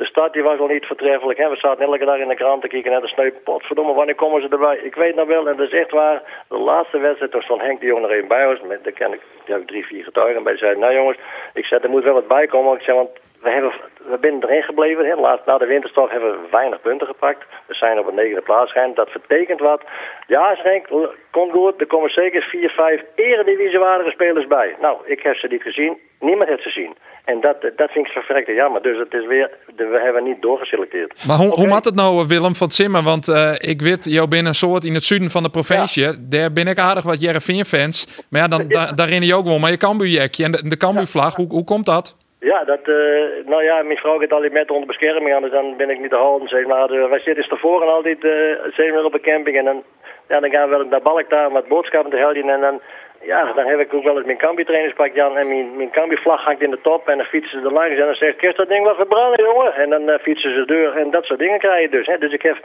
de 0.00 0.06
start 0.06 0.32
die 0.32 0.42
was 0.42 0.58
al 0.58 0.66
niet 0.66 0.84
vertreffelijk. 0.84 1.38
Hè. 1.38 1.48
We 1.48 1.56
zaten 1.56 1.84
elke 1.84 2.04
dag 2.04 2.18
in 2.18 2.28
de 2.28 2.34
krant 2.34 2.62
te 2.62 2.68
kijken 2.68 2.90
naar 2.90 3.00
de 3.00 3.08
sneu. 3.08 3.30
Potverdomme, 3.44 3.92
wanneer 3.92 4.14
komen 4.14 4.42
ze 4.42 4.48
erbij? 4.48 4.76
Ik 4.76 4.94
weet 4.94 5.14
nog 5.14 5.26
wel, 5.26 5.48
en 5.48 5.56
dat 5.56 5.66
is 5.66 5.78
echt 5.78 5.90
waar. 5.90 6.22
De 6.48 6.58
laatste 6.58 6.98
wedstrijd, 6.98 7.30
toen 7.30 7.42
stond 7.42 7.60
Henk 7.60 7.80
de 7.80 7.86
Jong 7.86 8.02
nog 8.02 8.10
even 8.10 8.28
bij. 8.28 8.58
Met, 8.62 8.84
daar 8.84 8.92
ken 8.92 9.12
ik, 9.12 9.22
drie, 9.66 9.86
vier 9.86 10.04
getuigen 10.04 10.42
bij. 10.42 10.56
Zeiden, 10.56 10.80
nou 10.80 10.94
jongens, 10.94 11.18
ik 11.54 11.64
zei, 11.64 11.80
er 11.82 11.90
moet 11.90 12.02
wel 12.02 12.14
wat 12.14 12.28
bij 12.28 12.46
komen. 12.46 12.76
Ik 12.76 12.82
zei, 12.82 12.96
want 12.96 13.10
we, 13.42 13.50
hebben, 13.50 13.72
we 14.10 14.18
zijn 14.20 14.42
erin 14.42 14.62
gebleven. 14.62 15.04
Hè. 15.06 15.14
Laatst, 15.14 15.46
na 15.46 15.58
de 15.58 15.66
winterstop 15.66 16.10
hebben 16.10 16.30
we 16.30 16.48
weinig 16.50 16.80
punten 16.80 17.06
gepakt. 17.06 17.42
We 17.66 17.74
zijn 17.74 17.98
op 17.98 18.06
een 18.08 18.14
negende 18.14 18.40
plaats 18.42 18.72
gegaan. 18.72 18.94
Dat 18.94 19.08
betekent 19.12 19.60
wat. 19.60 19.82
Ja, 20.26 20.54
zei 20.56 20.68
Henk, 20.68 20.88
l- 20.90 21.14
komt 21.30 21.52
goed. 21.52 21.80
Er 21.80 21.86
komen 21.86 22.10
zeker 22.10 22.42
vier, 22.42 22.70
vijf 22.70 23.00
eredivisiewaardige 23.14 24.10
spelers 24.10 24.46
bij. 24.46 24.76
Nou, 24.80 24.96
ik 25.04 25.20
heb 25.22 25.34
ze 25.36 25.46
niet 25.50 25.62
gezien. 25.62 25.98
Niemand 26.20 26.48
heeft 26.48 26.62
ze 26.62 26.68
gezien. 26.70 26.96
En 27.24 27.40
dat, 27.40 27.56
dat 27.76 27.90
vind 27.90 28.06
ik 28.06 28.12
verrekte 28.12 28.52
jammer. 28.52 28.82
Dus 28.82 28.98
het 28.98 29.12
is 29.14 29.26
weer, 29.26 29.50
we 29.76 30.00
hebben 30.02 30.24
niet 30.24 30.42
doorgeselecteerd. 30.42 31.26
Maar 31.26 31.36
hoe, 31.36 31.48
hoe 31.50 31.66
maakt 31.66 31.84
het 31.84 31.94
nou, 31.94 32.26
Willem 32.26 32.54
van 32.54 32.70
Zimmer? 32.70 33.02
Want 33.02 33.28
eh, 33.28 33.52
ik 33.58 33.80
weet, 33.82 34.04
jou 34.04 34.28
bent 34.28 34.46
een 34.46 34.54
soort 34.54 34.84
in 34.84 34.94
het 34.94 35.04
zuiden 35.04 35.30
van 35.30 35.42
de 35.42 35.50
provincie. 35.50 36.28
Daar 36.28 36.52
ben 36.52 36.66
ik 36.66 36.78
aardig 36.78 37.04
wat 37.04 37.20
Jereveen-fans. 37.20 38.26
Maar 38.30 38.40
ja, 38.40 38.48
dan, 38.48 38.68
da- 38.68 38.92
daar 38.94 39.08
ren 39.08 39.22
je 39.22 39.34
ook 39.34 39.44
wel. 39.44 39.58
Maar 39.58 39.70
je 39.70 39.76
Cambuur-jekje 39.76 40.44
en 40.44 40.50
de, 40.52 40.68
de 40.68 40.76
Cambuur-vlag, 40.76 41.36
hoe, 41.36 41.46
hoe 41.48 41.64
komt 41.64 41.86
dat? 41.86 42.16
Ja, 42.40 42.64
dat, 42.64 42.80
eh, 42.80 43.46
nou 43.46 43.62
ja, 43.62 43.82
mijn 43.82 43.98
vrouw 43.98 44.18
gaat 44.18 44.32
altijd 44.32 44.52
met 44.52 44.70
onder 44.70 44.86
bescherming 44.86 45.34
aan, 45.34 45.42
dus 45.42 45.50
dan 45.50 45.76
ben 45.76 45.90
ik 45.90 46.00
niet 46.00 46.10
te 46.10 46.16
houden. 46.16 46.48
Zeg 46.48 46.66
maar, 46.66 47.08
wij 47.08 47.20
zitten 47.20 47.48
tevoren 47.48 47.88
altijd 47.88 48.24
uh, 48.24 48.32
zeven 48.76 48.98
uur 48.98 49.04
op 49.04 49.14
een 49.14 49.20
camping 49.20 49.56
en 49.56 49.64
dan, 49.64 49.82
ja, 50.28 50.40
dan 50.40 50.50
gaan 50.50 50.68
we 50.68 50.86
naar 50.90 51.02
Balk 51.02 51.30
daar 51.30 51.50
wat 51.50 51.68
boodschappen 51.68 52.10
te 52.10 52.16
helden 52.16 52.48
en 52.48 52.60
dan, 52.60 52.80
ja, 53.22 53.52
dan 53.52 53.66
heb 53.66 53.78
ik 53.80 53.94
ook 53.94 54.04
wel 54.04 54.16
eens 54.16 54.26
mijn 54.26 54.38
Cambi-trainingspak 54.38 55.14
Jan 55.14 55.36
en 55.36 55.48
mijn, 55.48 55.76
mijn 55.76 55.90
Cambi-vlag 55.90 56.44
hangt 56.44 56.62
in 56.62 56.70
de 56.70 56.80
top 56.82 57.08
en 57.08 57.16
dan 57.16 57.26
fietsen 57.26 57.60
ze 57.60 57.66
er 57.66 57.72
langs 57.72 57.98
en 57.98 58.06
dan 58.06 58.14
zegt 58.14 58.36
kerst 58.36 58.56
dat 58.56 58.68
ding 58.68 58.84
wel 58.84 58.94
verbranden 58.94 59.44
jongen 59.44 59.74
en 59.74 59.90
dan 59.90 60.08
eh, 60.08 60.18
fietsen 60.22 60.50
ze 60.52 60.56
de 60.58 60.66
deur 60.66 60.96
en 60.96 61.10
dat 61.10 61.24
soort 61.24 61.38
dingen 61.38 61.58
krijg 61.58 61.80
je 61.82 61.88
dus. 61.96 62.06
Hè. 62.06 62.18
Dus 62.18 62.32
ik 62.32 62.42
heb 62.42 62.56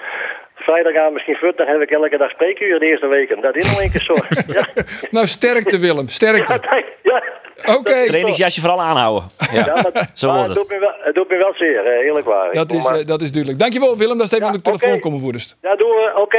vrijdag 0.56 0.96
aan 0.96 1.14
misschien 1.14 1.36
fut, 1.36 1.58
dan 1.58 1.68
heb 1.68 1.82
ik 1.82 1.92
elke 1.92 2.18
dag 2.18 2.30
spreekuur 2.30 2.80
de 2.80 2.86
eerste 2.86 3.08
weken. 3.08 3.42
Dat 3.42 3.56
is 3.56 3.70
nog 3.72 3.82
een 3.84 3.92
keer 3.92 4.02
zo. 4.02 4.14
ja, 4.58 4.66
Nou, 5.12 5.28
sterkte 5.28 5.80
Willem, 5.80 6.08
sterkte. 6.08 6.60
ja, 6.62 6.84
ja. 7.04 7.24
Oké, 7.76 8.06
Trainingsjasje 8.06 8.62
vooral 8.62 8.82
aanhouden. 8.82 9.24
Ja. 9.54 9.66
Ja, 9.66 9.74
maar, 9.74 10.10
Zo 10.14 10.28
maar 10.28 10.36
wordt 10.38 10.50
het, 10.50 10.58
doet 10.58 10.70
me 10.70 10.80
wel, 10.80 10.94
het 11.00 11.16
doet 11.16 11.30
me 11.30 11.38
wel 11.38 11.54
zeer, 11.54 11.86
eerlijk 11.88 12.26
waar. 12.26 12.54
dat 12.54 12.72
is, 12.72 12.84
maar- 12.90 13.00
eh, 13.00 13.06
dat 13.06 13.22
is 13.22 13.32
duidelijk. 13.32 13.62
Dankjewel 13.62 13.98
Willem, 13.98 14.18
dat 14.18 14.26
is 14.26 14.32
even 14.32 14.46
Ja, 14.46 14.52
aan 14.52 14.58
de 14.58 14.62
telefoon 14.64 15.00
komen 15.00 15.20
voerders. 15.20 15.56
Ja, 15.62 15.76
doen 15.76 15.88
we. 15.90 16.12
Oké. 16.16 16.38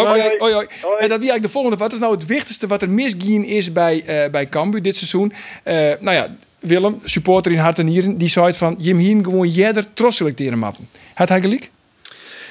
Oké, 0.00 0.08
Hoi, 0.08 0.20
hoi, 0.38 0.52
hoi. 0.52 0.66
Hoi. 0.82 0.98
En 0.98 1.08
dat 1.08 1.20
die 1.20 1.30
eigenlijk 1.30 1.42
de 1.42 1.48
volgende. 1.48 1.76
Wat 1.76 1.92
is 1.92 1.98
nou 1.98 2.14
het 2.14 2.26
wichtigste 2.26 2.66
wat 2.66 2.82
er 2.82 2.90
misgien 2.90 3.44
is 3.44 3.72
bij, 3.72 4.02
eh 4.06 4.30
bij 4.30 4.48
Cambuur 4.48 4.82
dit 4.82 4.96
seizoen? 4.96 5.32
Eh, 5.62 5.74
nou 6.00 6.16
ja, 6.16 6.28
Willem, 6.58 7.00
supporter 7.04 7.52
in 7.52 7.58
hart 7.58 7.78
en 7.78 7.86
nieren, 7.86 8.18
die 8.18 8.28
zei 8.28 8.46
het 8.46 8.56
van... 8.56 8.74
Jim 8.78 8.98
Hien 8.98 9.24
gewoon 9.24 9.48
jeder 9.48 9.84
tros 9.94 10.16
selecteren 10.16 10.58
mappen. 10.58 10.88
Had 11.14 11.28
hij 11.28 11.40
gelijk? 11.40 11.70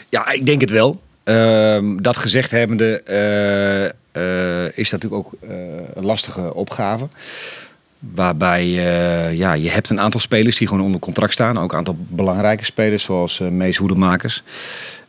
Ja, 0.10 0.32
ik 0.32 0.46
denk 0.46 0.62
het 0.62 0.70
wel. 0.70 1.02
Ehm, 1.24 1.98
dat 1.98 2.18
gezegd 2.18 2.52
hebbende 2.52 3.02
eh, 3.04 3.86
eh, 4.16 4.78
is 4.78 4.90
dat 4.90 5.02
natuurlijk 5.02 5.28
ook 5.28 5.50
eh, 5.50 5.56
een 5.94 6.06
lastige 6.06 6.54
opgave. 6.54 7.08
Waarbij 8.00 8.62
eh, 8.62 9.38
ja, 9.38 9.54
je 9.54 9.70
hebt 9.70 9.90
een 9.90 10.00
aantal 10.00 10.20
spelers 10.20 10.58
die 10.58 10.68
gewoon 10.68 10.84
onder 10.84 11.00
contract 11.00 11.34
staan. 11.34 11.60
Ook 11.60 11.72
een 11.72 11.78
aantal 11.78 11.98
belangrijke 11.98 12.66
spelers 12.66 13.04
zoals 13.04 13.40
eh 13.40 13.48
Mees 13.48 13.78
Hoedemakers. 13.78 14.44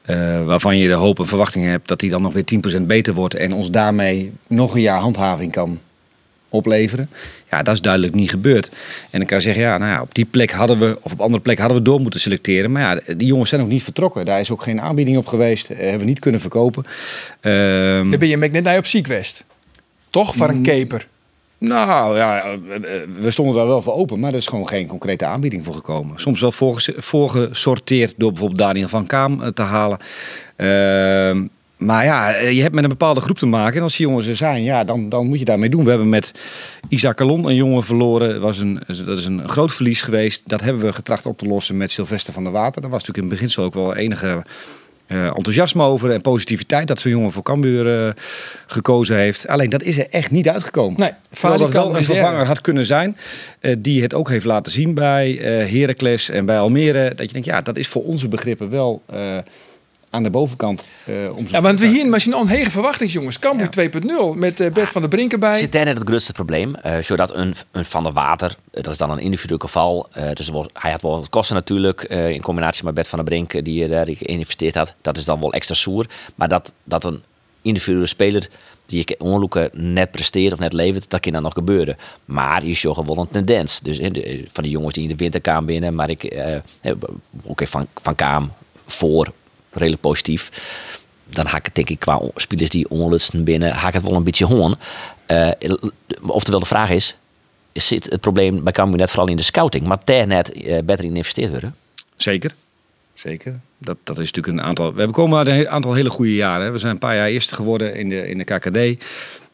Eh, 0.06 0.44
waarvan 0.44 0.78
je 0.78 0.88
de 0.88 0.94
hoop 0.94 1.18
en 1.18 1.26
verwachting 1.26 1.64
hebt 1.64 1.88
dat 1.88 2.00
hij 2.00 2.10
dan 2.10 2.22
nog 2.22 2.32
weer 2.32 2.44
10% 2.44 2.86
beter 2.86 3.14
wordt. 3.14 3.34
En 3.34 3.52
ons 3.52 3.70
daarmee 3.70 4.32
nog 4.48 4.74
een 4.74 4.80
jaar 4.80 4.98
handhaving 5.00 5.52
kan 5.52 5.80
opleveren. 6.48 7.08
Ja, 7.50 7.62
dat 7.62 7.74
is 7.74 7.80
duidelijk 7.80 8.14
niet 8.14 8.30
gebeurd. 8.30 8.68
En 9.10 9.18
dan 9.18 9.26
kan 9.28 9.36
je 9.36 9.42
zeggen, 9.42 9.62
ja, 9.62 9.78
nou 9.78 9.92
ja, 9.92 10.00
op 10.00 10.14
die 10.14 10.24
plek 10.24 10.50
hadden 10.50 10.78
we, 10.78 10.98
of 11.02 11.12
op 11.12 11.20
andere 11.20 11.42
plek 11.42 11.58
hadden 11.58 11.76
we 11.76 11.82
door 11.82 12.00
moeten 12.00 12.20
selecteren. 12.20 12.72
Maar 12.72 12.82
ja, 13.06 13.14
die 13.16 13.26
jongens 13.26 13.48
zijn 13.48 13.60
ook 13.62 13.68
niet 13.68 13.82
vertrokken. 13.82 14.24
Daar 14.24 14.40
is 14.40 14.50
ook 14.50 14.62
geen 14.62 14.80
aanbieding 14.80 15.16
op 15.16 15.26
geweest. 15.26 15.70
Eh, 15.70 15.78
hebben 15.78 15.98
we 15.98 16.04
niet 16.04 16.18
kunnen 16.18 16.40
verkopen. 16.40 16.84
Ehm, 17.40 18.10
Dan 18.10 18.18
ben 18.18 18.28
je 18.28 18.36
net 18.36 18.62
naar 18.62 18.78
op 18.78 18.86
Ziekwest. 18.86 19.44
Toch? 20.10 20.34
Voor 20.34 20.48
Mm. 20.50 20.56
een 20.56 20.62
keper. 20.62 21.06
Nou 21.58 22.16
ja, 22.16 22.42
eh, 22.42 22.52
eh, 22.52 23.08
we 23.20 23.30
stonden 23.30 23.54
daar 23.54 23.66
wel 23.66 23.82
voor 23.82 23.92
open, 23.92 24.20
maar 24.20 24.30
er 24.30 24.36
is 24.36 24.46
gewoon 24.46 24.68
geen 24.68 24.86
concrete 24.86 25.26
aanbieding 25.26 25.64
voor 25.64 25.74
gekomen. 25.74 26.20
Soms 26.20 26.40
wel 26.40 26.52
voorges- 26.52 26.90
voorgesorteerd 26.96 28.14
door 28.16 28.30
bijvoorbeeld 28.30 28.60
Daniel 28.60 28.88
van 28.88 29.06
Kaam 29.06 29.42
eh, 29.42 29.48
te 29.48 29.62
halen. 29.62 29.98
Ehm, 30.56 31.46
maar 31.76 32.04
ja, 32.04 32.36
je 32.36 32.62
hebt 32.62 32.74
met 32.74 32.84
een 32.84 32.90
bepaalde 32.90 33.20
groep 33.20 33.38
te 33.38 33.46
maken. 33.46 33.76
En 33.76 33.82
als 33.82 33.96
die 33.96 34.06
jongens 34.06 34.26
er 34.26 34.36
zijn, 34.36 34.62
ja, 34.62 34.84
dan, 34.84 35.08
dan 35.08 35.26
moet 35.26 35.38
je 35.38 35.44
daarmee 35.44 35.68
doen. 35.68 35.84
We 35.84 35.90
hebben 35.90 36.08
met 36.08 36.32
Isaac 36.88 37.16
Calon 37.16 37.44
een 37.44 37.54
jongen 37.54 37.84
verloren. 37.84 38.28
Dat, 38.28 38.40
was 38.40 38.58
een, 38.58 38.80
dat 38.86 39.18
is 39.18 39.26
een 39.26 39.48
groot 39.48 39.72
verlies 39.72 40.02
geweest. 40.02 40.42
Dat 40.46 40.60
hebben 40.60 40.82
we 40.82 40.92
getracht 40.92 41.26
op 41.26 41.38
te 41.38 41.46
lossen 41.46 41.76
met 41.76 41.90
Sylvester 41.90 42.32
van 42.32 42.42
der 42.42 42.52
Water. 42.52 42.82
Daar 42.82 42.90
was 42.90 43.00
natuurlijk 43.06 43.24
in 43.24 43.30
het 43.30 43.32
beginsel 43.32 43.64
ook 43.64 43.74
wel 43.74 43.94
enige 43.94 44.42
enthousiasme 45.06 45.82
over 45.82 46.10
en 46.10 46.20
positiviteit 46.20 46.86
dat 46.86 47.00
zo'n 47.00 47.10
jongen 47.10 47.32
voor 47.32 47.42
Cambuur 47.42 48.06
eh, 48.06 48.12
gekozen 48.66 49.16
heeft. 49.16 49.48
Alleen 49.48 49.70
dat 49.70 49.82
is 49.82 49.98
er 49.98 50.06
echt 50.10 50.30
niet 50.30 50.48
uitgekomen. 50.48 51.00
Nee, 51.00 51.12
Terwijl 51.30 51.60
dat 51.60 51.72
wel 51.72 51.96
een 51.96 52.04
vervanger 52.04 52.46
had 52.46 52.60
kunnen 52.60 52.86
zijn. 52.86 53.16
eh, 53.60 53.74
die 53.78 54.02
het 54.02 54.14
ook 54.14 54.28
heeft 54.28 54.44
laten 54.44 54.72
zien 54.72 54.94
bij 54.94 55.38
eh 55.40 55.72
Heracles 55.72 56.28
en 56.28 56.46
bij 56.46 56.58
Almere. 56.58 57.14
Dat 57.14 57.26
je 57.26 57.32
denkt, 57.32 57.48
ja, 57.48 57.60
dat 57.60 57.76
is 57.76 57.88
voor 57.88 58.04
onze 58.04 58.28
begrippen 58.28 58.70
wel 58.70 59.02
eh, 59.06 59.36
aan 60.16 60.22
de 60.22 60.30
bovenkant. 60.30 60.86
eh 61.04 61.14
om 61.36 61.44
Ja, 61.48 61.60
want 61.60 61.80
we 61.80 61.86
hier 61.86 62.06
misschien 62.06 62.34
al 62.34 62.40
een 62.40 62.48
hege 62.48 62.70
verwachting, 62.70 63.10
jongens. 63.12 63.38
Cambuur 63.38 63.68
2.0 64.34 64.38
met 64.38 64.60
eh, 64.60 64.72
Bert 64.72 64.90
van 64.90 65.00
der 65.00 65.10
Brink 65.10 65.32
erbij. 65.32 65.56
Zit 65.58 65.72
daar 65.72 65.84
net 65.84 65.98
het 65.98 66.08
grootste 66.08 66.32
probleem. 66.32 66.74
eh, 66.74 66.98
zodat 67.02 67.34
een, 67.34 67.54
een 67.72 67.84
Van 67.84 68.02
der 68.02 68.12
Water, 68.12 68.56
dat 68.70 68.86
is 68.86 68.98
dan 68.98 69.10
een 69.10 69.18
individueel 69.18 69.58
geval. 69.60 70.08
eh, 70.12 70.30
dus 70.32 70.48
wel- 70.50 70.70
hij 70.72 70.90
had 70.90 71.02
wel 71.02 71.10
wat 71.18 71.28
kosten 71.28 71.56
natuurlijk. 71.56 72.02
eh, 72.02 72.28
in 72.30 72.42
combinatie 72.42 72.84
met 72.84 72.94
Bert 72.94 73.08
van 73.08 73.18
der 73.18 73.28
Brink, 73.28 73.64
die 73.64 73.74
je 73.74 73.88
daar 73.88 74.06
geïnvesteerd 74.08 74.74
had. 74.74 74.94
Dat 75.00 75.16
is 75.16 75.24
dan 75.24 75.40
wel 75.40 75.52
extra 75.52 75.74
soer. 75.74 76.06
Maar 76.34 76.48
dat, 76.48 76.72
dat 76.84 77.04
een 77.04 77.22
individuele 77.62 78.06
speler 78.06 78.48
die 78.86 79.02
je 79.06 79.14
onloeken 79.20 79.70
net 79.72 80.10
presteert 80.10 80.52
of 80.52 80.58
net 80.58 80.72
levert, 80.72 81.10
dat 81.10 81.20
kan 81.20 81.32
dan 81.32 81.42
nog 81.42 81.52
gebeuren. 81.52 81.96
Maar 82.24 82.64
je 82.66 82.74
ziet 82.74 82.90
gewoon 82.92 83.18
een 83.18 83.28
tendens. 83.30 83.80
Dus 83.80 83.98
de- 83.98 84.44
van 84.52 84.62
die 84.62 84.72
jongens 84.72 84.94
die 84.94 85.02
in 85.02 85.08
de 85.08 85.16
winterkamer 85.16 85.64
binnen, 85.64 85.94
maar 85.94 86.10
ik, 86.10 86.24
eh, 86.24 86.54
eh, 86.80 86.92
oké, 87.42 87.66
van, 87.66 87.86
van 88.02 88.14
Kaam 88.14 88.52
voor 88.86 89.32
redelijk 89.76 90.02
positief. 90.02 90.50
Dan 91.24 91.46
haak 91.46 91.66
ik 91.66 91.74
denk 91.74 91.90
ik 91.90 92.00
qua 92.00 92.20
spelers 92.34 92.70
die 92.70 92.88
onlutsten 92.88 93.44
binnen, 93.44 93.72
haak 93.72 93.92
het 93.92 94.02
wel 94.02 94.12
een 94.12 94.24
beetje 94.24 94.44
hoorn. 94.44 94.74
Eh, 95.26 95.50
oftewel 96.26 96.60
de 96.60 96.66
vraag 96.66 96.90
is, 96.90 97.16
zit 97.72 98.10
het 98.10 98.20
probleem 98.20 98.64
bij 98.64 98.72
Cambuur 98.72 98.98
net 98.98 99.10
vooral 99.10 99.28
in 99.28 99.36
de 99.36 99.42
scouting? 99.42 99.86
Maar 99.86 99.98
daar 100.04 100.26
net 100.26 100.52
eh, 100.52 100.82
beter 100.84 101.04
in 101.04 101.10
geïnvesteerd 101.10 101.50
worden? 101.50 101.74
Zeker. 102.16 102.54
Zeker. 103.14 103.60
Dat, 103.78 103.96
dat 104.04 104.18
is 104.18 104.32
natuurlijk 104.32 104.58
een 104.58 104.64
aantal. 104.68 104.92
We 104.92 104.98
hebben 104.98 105.16
komen 105.16 105.38
uit 105.38 105.46
een 105.46 105.68
aantal 105.68 105.94
hele 105.94 106.10
goede 106.10 106.34
jaren. 106.34 106.72
We 106.72 106.78
zijn 106.78 106.92
een 106.92 106.98
paar 106.98 107.16
jaar 107.16 107.26
eerste 107.26 107.54
geworden 107.54 107.94
in 107.94 108.08
de, 108.08 108.28
in 108.28 108.38
de 108.38 108.44
KKD. 108.44 109.04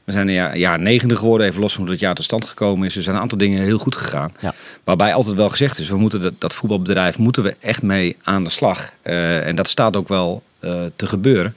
We 0.04 0.12
zijn 0.12 0.28
een 0.28 0.34
jaar, 0.34 0.56
jaar 0.58 0.80
negende 0.80 1.16
geworden, 1.16 1.46
even 1.46 1.60
los 1.60 1.72
van 1.72 1.82
hoe 1.82 1.92
het 1.92 2.00
jaar 2.00 2.14
tot 2.14 2.24
stand 2.24 2.44
gekomen 2.44 2.86
is. 2.86 2.96
Er 2.96 3.02
zijn 3.02 3.16
een 3.16 3.22
aantal 3.22 3.38
dingen 3.38 3.62
heel 3.62 3.78
goed 3.78 3.96
gegaan. 3.96 4.32
Ja. 4.40 4.54
Waarbij 4.84 5.14
altijd 5.14 5.36
wel 5.36 5.48
gezegd 5.48 5.78
is, 5.78 5.88
we 5.88 5.96
moeten 5.96 6.20
dat, 6.20 6.32
dat 6.38 6.54
voetbalbedrijf 6.54 7.18
moeten 7.18 7.42
we 7.42 7.56
echt 7.60 7.82
mee 7.82 8.16
aan 8.22 8.44
de 8.44 8.50
slag. 8.50 8.92
Eh, 9.02 9.46
en 9.46 9.56
dat 9.56 9.68
staat 9.68 9.96
ook 9.96 10.08
wel 10.08 10.42
eh, 10.58 10.80
te 10.96 11.06
gebeuren. 11.06 11.54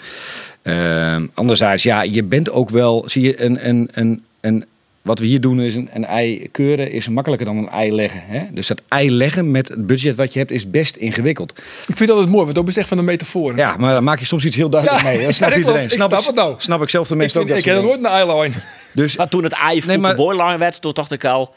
Uh, 0.63 1.15
anderzijds, 1.33 1.83
ja, 1.83 2.01
je 2.01 2.23
bent 2.23 2.51
ook 2.51 2.69
wel, 2.69 3.03
zie 3.05 3.21
je, 3.21 3.43
een, 3.43 3.67
een, 3.67 3.89
een, 3.93 4.23
een 4.41 4.65
wat 5.05 5.19
we 5.19 5.25
hier 5.25 5.41
doen 5.41 5.61
is 5.61 5.75
een, 5.75 5.89
een 5.93 6.05
ei 6.05 6.47
keuren 6.51 6.91
is 6.91 7.09
makkelijker 7.09 7.45
dan 7.47 7.57
een 7.57 7.69
ei 7.69 7.91
leggen. 7.91 8.21
Hè? 8.25 8.45
Dus 8.51 8.67
dat 8.67 8.81
ei 8.87 9.11
leggen 9.11 9.51
met 9.51 9.67
het 9.67 9.87
budget 9.87 10.15
wat 10.15 10.33
je 10.33 10.39
hebt 10.39 10.51
is 10.51 10.69
best 10.69 10.95
ingewikkeld. 10.95 11.53
Ik 11.87 11.97
vind 11.97 12.09
dat 12.09 12.17
het 12.17 12.29
mooi, 12.29 12.43
want 12.43 12.55
dat 12.55 12.67
is 12.67 12.77
echt 12.77 12.87
van 12.87 12.97
de 12.97 13.03
metafoor. 13.03 13.55
Ja, 13.57 13.77
maar 13.77 13.93
dan 13.93 14.03
maak 14.03 14.19
je 14.19 14.25
soms 14.25 14.45
iets 14.45 14.55
heel 14.55 14.69
duidelijk 14.69 15.03
Ja, 15.03 15.09
mee. 15.09 15.25
Dat 15.25 15.35
snapt 15.35 15.51
ja, 15.53 15.57
dat 15.59 15.67
iedereen. 15.67 15.83
Ik 15.85 15.91
snap 15.91 16.13
ik, 16.13 16.25
het 16.25 16.35
nou. 16.35 16.55
Snap 16.57 16.81
ik 16.81 16.89
zelf 16.89 17.07
de 17.07 17.15
mensen 17.15 17.41
ook. 17.41 17.47
dat 17.47 17.57
ik 17.57 17.65
heb 17.65 17.81
nooit 17.81 17.97
een 17.99 18.05
eyeline. 18.05 18.55
Dus 18.93 19.17
Maar 19.17 19.29
toen 19.29 19.43
het 19.43 19.53
ei 19.53 19.81
Nee, 19.85 19.97
maar- 19.97 20.15
lang 20.17 20.59
werd, 20.59 20.81
toen 20.81 20.93
dacht 20.93 21.11
ik 21.11 21.25
al... 21.25 21.53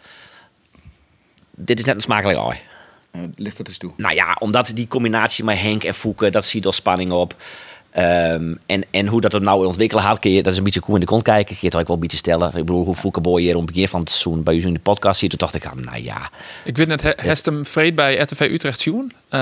Dit 1.51 1.79
is 1.79 1.85
net 1.85 1.95
een 1.95 2.01
smakelijk 2.01 2.39
ei. 2.39 2.59
Ligt 3.37 3.57
dat 3.57 3.69
eens 3.69 3.79
toe. 3.79 3.91
Nou 3.97 4.15
ja, 4.15 4.37
omdat 4.41 4.73
die 4.75 4.89
combinatie 4.89 5.45
met 5.45 5.59
Henk 5.59 5.85
en 5.85 5.95
Fouke, 5.95 6.31
dat 6.31 6.45
ziet 6.47 6.67
al 6.67 6.73
spanning 6.73 7.11
op. 7.13 7.35
Ehm, 7.99 8.55
en, 8.67 8.85
en 8.91 9.07
hoe 9.07 9.21
dat 9.21 9.33
er 9.33 9.41
nou 9.41 9.67
ontwikkelen 9.67 10.05
gaat, 10.05 10.19
kun 10.19 10.31
je, 10.31 10.43
dat 10.43 10.53
is 10.53 10.59
een 10.59 10.65
beetje 10.65 10.81
koe 10.81 10.95
in 10.95 11.01
de 11.01 11.07
kont 11.07 11.23
kijken. 11.23 11.47
Kun 11.47 11.57
je 11.61 11.67
het 11.67 11.77
ook 11.77 11.87
wel 11.87 11.97
een 11.97 12.03
beetje 12.03 12.17
stellen. 12.17 12.49
Ik 12.49 12.53
bedoel, 12.55 12.85
hoe 12.85 12.95
Fouke 12.95 13.21
Boy 13.21 13.41
hier 13.43 13.55
op 13.57 13.61
het 13.63 13.71
begin 13.73 13.89
van 13.89 14.01
het 14.01 14.11
seizoen 14.11 14.43
bij 14.43 14.55
jullie 14.55 14.69
in 14.69 14.75
de 14.75 14.81
podcast 14.81 15.21
ziet. 15.21 15.31
Toen 15.31 15.39
dacht 15.39 15.55
ik, 15.55 15.67
ah, 15.67 15.73
nou 15.73 16.03
ja, 16.03 16.31
Ik 16.65 16.77
weet 16.77 16.87
net, 16.89 17.03
he- 17.03 17.13
heeft 17.17 17.45
hem 17.45 17.67
vreed 17.67 17.95
bij 17.95 18.17
RTV 18.19 18.41
Utrecht 18.41 18.81
zien. 18.81 19.13
Eh, 19.29 19.41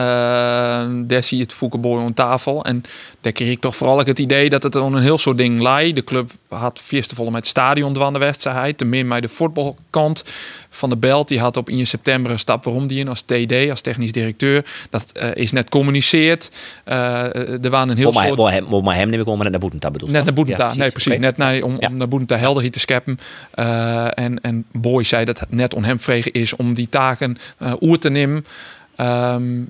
daar 0.95 1.23
zie 1.25 1.37
je 1.37 1.43
het 1.43 1.53
Foukeboy 1.55 2.01
aan 2.01 2.15
tafel. 2.15 2.65
En 2.65 2.83
daar 3.21 3.33
kreeg 3.33 3.51
ik 3.51 3.61
toch 3.61 3.77
vooral 3.77 3.99
het 3.99 4.19
idee 4.19 4.49
dat 4.51 4.63
het 4.63 4.73
dan 4.73 4.95
een 4.95 5.03
heel 5.03 5.19
soort 5.19 5.39
ding 5.39 5.61
lei. 5.61 5.93
De 5.93 6.05
club 6.05 6.31
had 6.49 6.81
volle 7.15 7.31
met 7.31 7.41
het 7.41 7.47
stadion 7.47 7.93
dwan 7.93 8.13
de 8.13 8.19
wedstrijd. 8.19 8.79
Te 8.79 8.85
min 8.85 9.09
bij 9.09 9.21
de 9.21 9.29
voetbalkant 9.29 10.25
van 10.71 10.89
de 10.89 10.97
Belt. 10.97 11.29
Die 11.29 11.41
had 11.41 11.57
op 11.57 11.69
1 11.69 11.87
september 11.87 12.31
een 12.31 12.39
stap 12.39 12.65
waarom 12.65 12.87
die 12.87 12.99
in 12.99 13.09
als 13.09 13.23
TD, 13.23 13.71
als 13.71 13.81
technisch 13.81 14.13
directeur. 14.13 14.65
Dat 14.91 15.13
eh, 15.13 15.31
is 15.35 15.53
net 15.53 15.69
communiceerd. 15.69 16.51
Eh, 16.85 17.65
er 17.65 17.71
waren 17.71 17.89
een 17.89 17.97
heel 17.97 18.09
Om 18.09 18.15
maar, 18.15 18.27
soort... 18.27 18.39
om 18.39 18.47
hem, 18.47 18.65
om 18.65 18.85
maar 18.85 18.97
hem 18.97 19.09
neem 19.09 19.21
ik 19.21 19.27
om, 19.27 19.35
maar 19.35 19.43
net 19.43 19.51
naar 19.51 19.61
Boetenta 19.61 19.91
bedoel 19.91 20.09
Net 20.09 20.25
naar 20.25 20.35
Boetenta, 20.35 20.69
Ja, 20.69 20.77
nee 20.77 20.91
precies. 20.91 21.19
Net 21.19 21.37
naar, 21.37 21.63
om, 21.63 21.77
Ja. 21.81 21.89
om 21.89 21.97
naar 21.97 22.09
Boetenta 22.09 22.37
helderheid 22.37 22.73
te 22.73 22.79
scheppen. 22.79 23.19
Eh, 23.51 24.19
en, 24.19 24.41
en 24.41 24.65
Boy 24.73 25.05
zei 25.05 25.25
dat 25.25 25.41
het 25.41 25.53
net 25.53 25.75
on 25.75 25.85
hem 25.85 26.01
vregen 26.01 26.33
is 26.33 26.57
om 26.57 26.75
die 26.75 26.89
taken 26.89 27.37
eh 27.59 27.73
oer 27.81 27.99
te 27.99 28.11
nemen. 28.11 28.45
Ehm, 28.97 29.63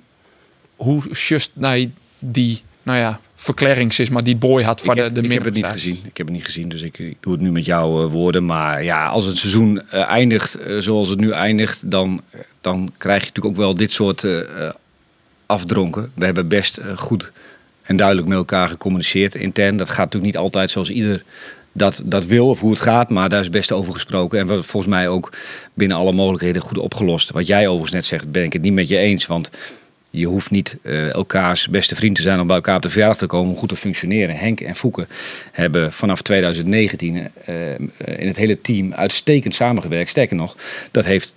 hoe 0.76 1.02
just 1.12 1.50
naar 1.54 1.78
die, 2.18 2.62
nou 2.82 2.98
ja, 2.98 3.20
verklarings 3.36 3.98
is, 3.98 4.08
maar 4.08 4.24
die 4.24 4.36
Boy 4.36 4.62
had 4.62 4.84
ik 4.84 4.86
heb, 4.94 5.14
de, 5.14 5.20
de 5.20 5.26
ik 5.26 5.32
heb 5.32 5.44
het 5.44 5.54
niet 5.54 5.66
gezien. 5.66 5.98
Ik 6.04 6.16
heb 6.16 6.26
het 6.26 6.36
niet 6.36 6.44
gezien, 6.44 6.68
dus 6.68 6.82
ik, 6.82 6.98
ik 6.98 7.16
doe 7.20 7.32
het 7.32 7.42
nu 7.42 7.50
met 7.52 7.64
jouw 7.64 8.04
eh, 8.04 8.10
woorden. 8.10 8.44
Maar 8.44 8.84
ja, 8.84 9.06
als 9.06 9.24
het 9.24 9.38
seizoen 9.38 9.82
eh, 9.90 10.08
eindigt 10.08 10.54
eh, 10.54 10.78
zoals 10.78 11.08
het 11.08 11.20
nu 11.20 11.30
eindigt, 11.30 11.90
dan, 11.90 12.20
dan 12.60 12.92
krijg 12.96 13.20
je 13.20 13.26
natuurlijk 13.26 13.54
ook 13.54 13.64
wel 13.64 13.74
dit 13.74 13.90
soort 13.90 14.26
afdronken. 15.46 16.12
We 16.14 16.24
hebben 16.24 16.48
best 16.48 16.80
goed 16.96 17.32
en 17.82 17.96
duidelijk 17.96 18.28
met 18.28 18.36
elkaar 18.36 18.68
gecommuniceerd 18.68 19.34
intern. 19.34 19.76
Dat 19.76 19.88
gaat 19.88 19.98
natuurlijk 19.98 20.24
niet 20.24 20.36
altijd 20.42 20.70
zoals 20.70 20.90
ieder 20.90 21.22
dat, 21.72 22.02
dat 22.04 22.26
wil 22.26 22.48
of 22.48 22.60
hoe 22.60 22.70
het 22.70 22.80
gaat, 22.80 23.10
maar 23.10 23.28
daar 23.28 23.40
is 23.40 23.50
best 23.50 23.72
over 23.72 23.92
gesproken. 23.92 24.38
En 24.38 24.44
we 24.44 24.52
hebben 24.52 24.70
volgens 24.70 24.92
mij 24.92 25.08
ook 25.08 25.32
binnen 25.74 25.96
alle 25.96 26.12
mogelijkheden 26.12 26.62
goed 26.62 26.78
opgelost. 26.78 27.30
Wat 27.30 27.46
jij 27.46 27.66
overigens 27.66 27.92
net 27.92 28.04
zegt, 28.04 28.30
ben 28.30 28.44
ik 28.44 28.52
het 28.52 28.62
niet 28.62 28.72
met 28.72 28.88
je 28.88 28.98
eens. 28.98 29.26
Want 29.26 29.50
je 30.18 30.26
hoeft 30.26 30.50
niet 30.50 30.79
eh, 30.83 31.12
elkaars 31.12 31.68
beste 31.68 31.96
vriend 31.96 32.16
te 32.16 32.22
zijn 32.22 32.40
om 32.40 32.46
bij 32.46 32.57
elkaar 32.57 32.76
op 32.76 32.83
de 32.83 32.90
verjaardag 32.90 33.18
te 33.18 33.26
komen 33.26 33.52
om 33.52 33.59
goed 33.59 33.68
te 33.68 33.76
functioneren. 33.76 34.37
Henk 34.37 34.61
en 34.61 34.74
Fouke 34.74 35.07
hebben 35.52 35.92
vanaf 35.92 36.22
2019 36.22 37.16
eh, 37.44 37.74
eh, 37.74 37.79
in 38.16 38.26
het 38.26 38.37
hele 38.37 38.61
team 38.61 38.94
uitstekend 38.94 39.55
samengewerkt. 39.55 40.11
Sterker 40.11 40.37
nog, 40.37 40.57
dat 40.90 41.05
heeft 41.05 41.35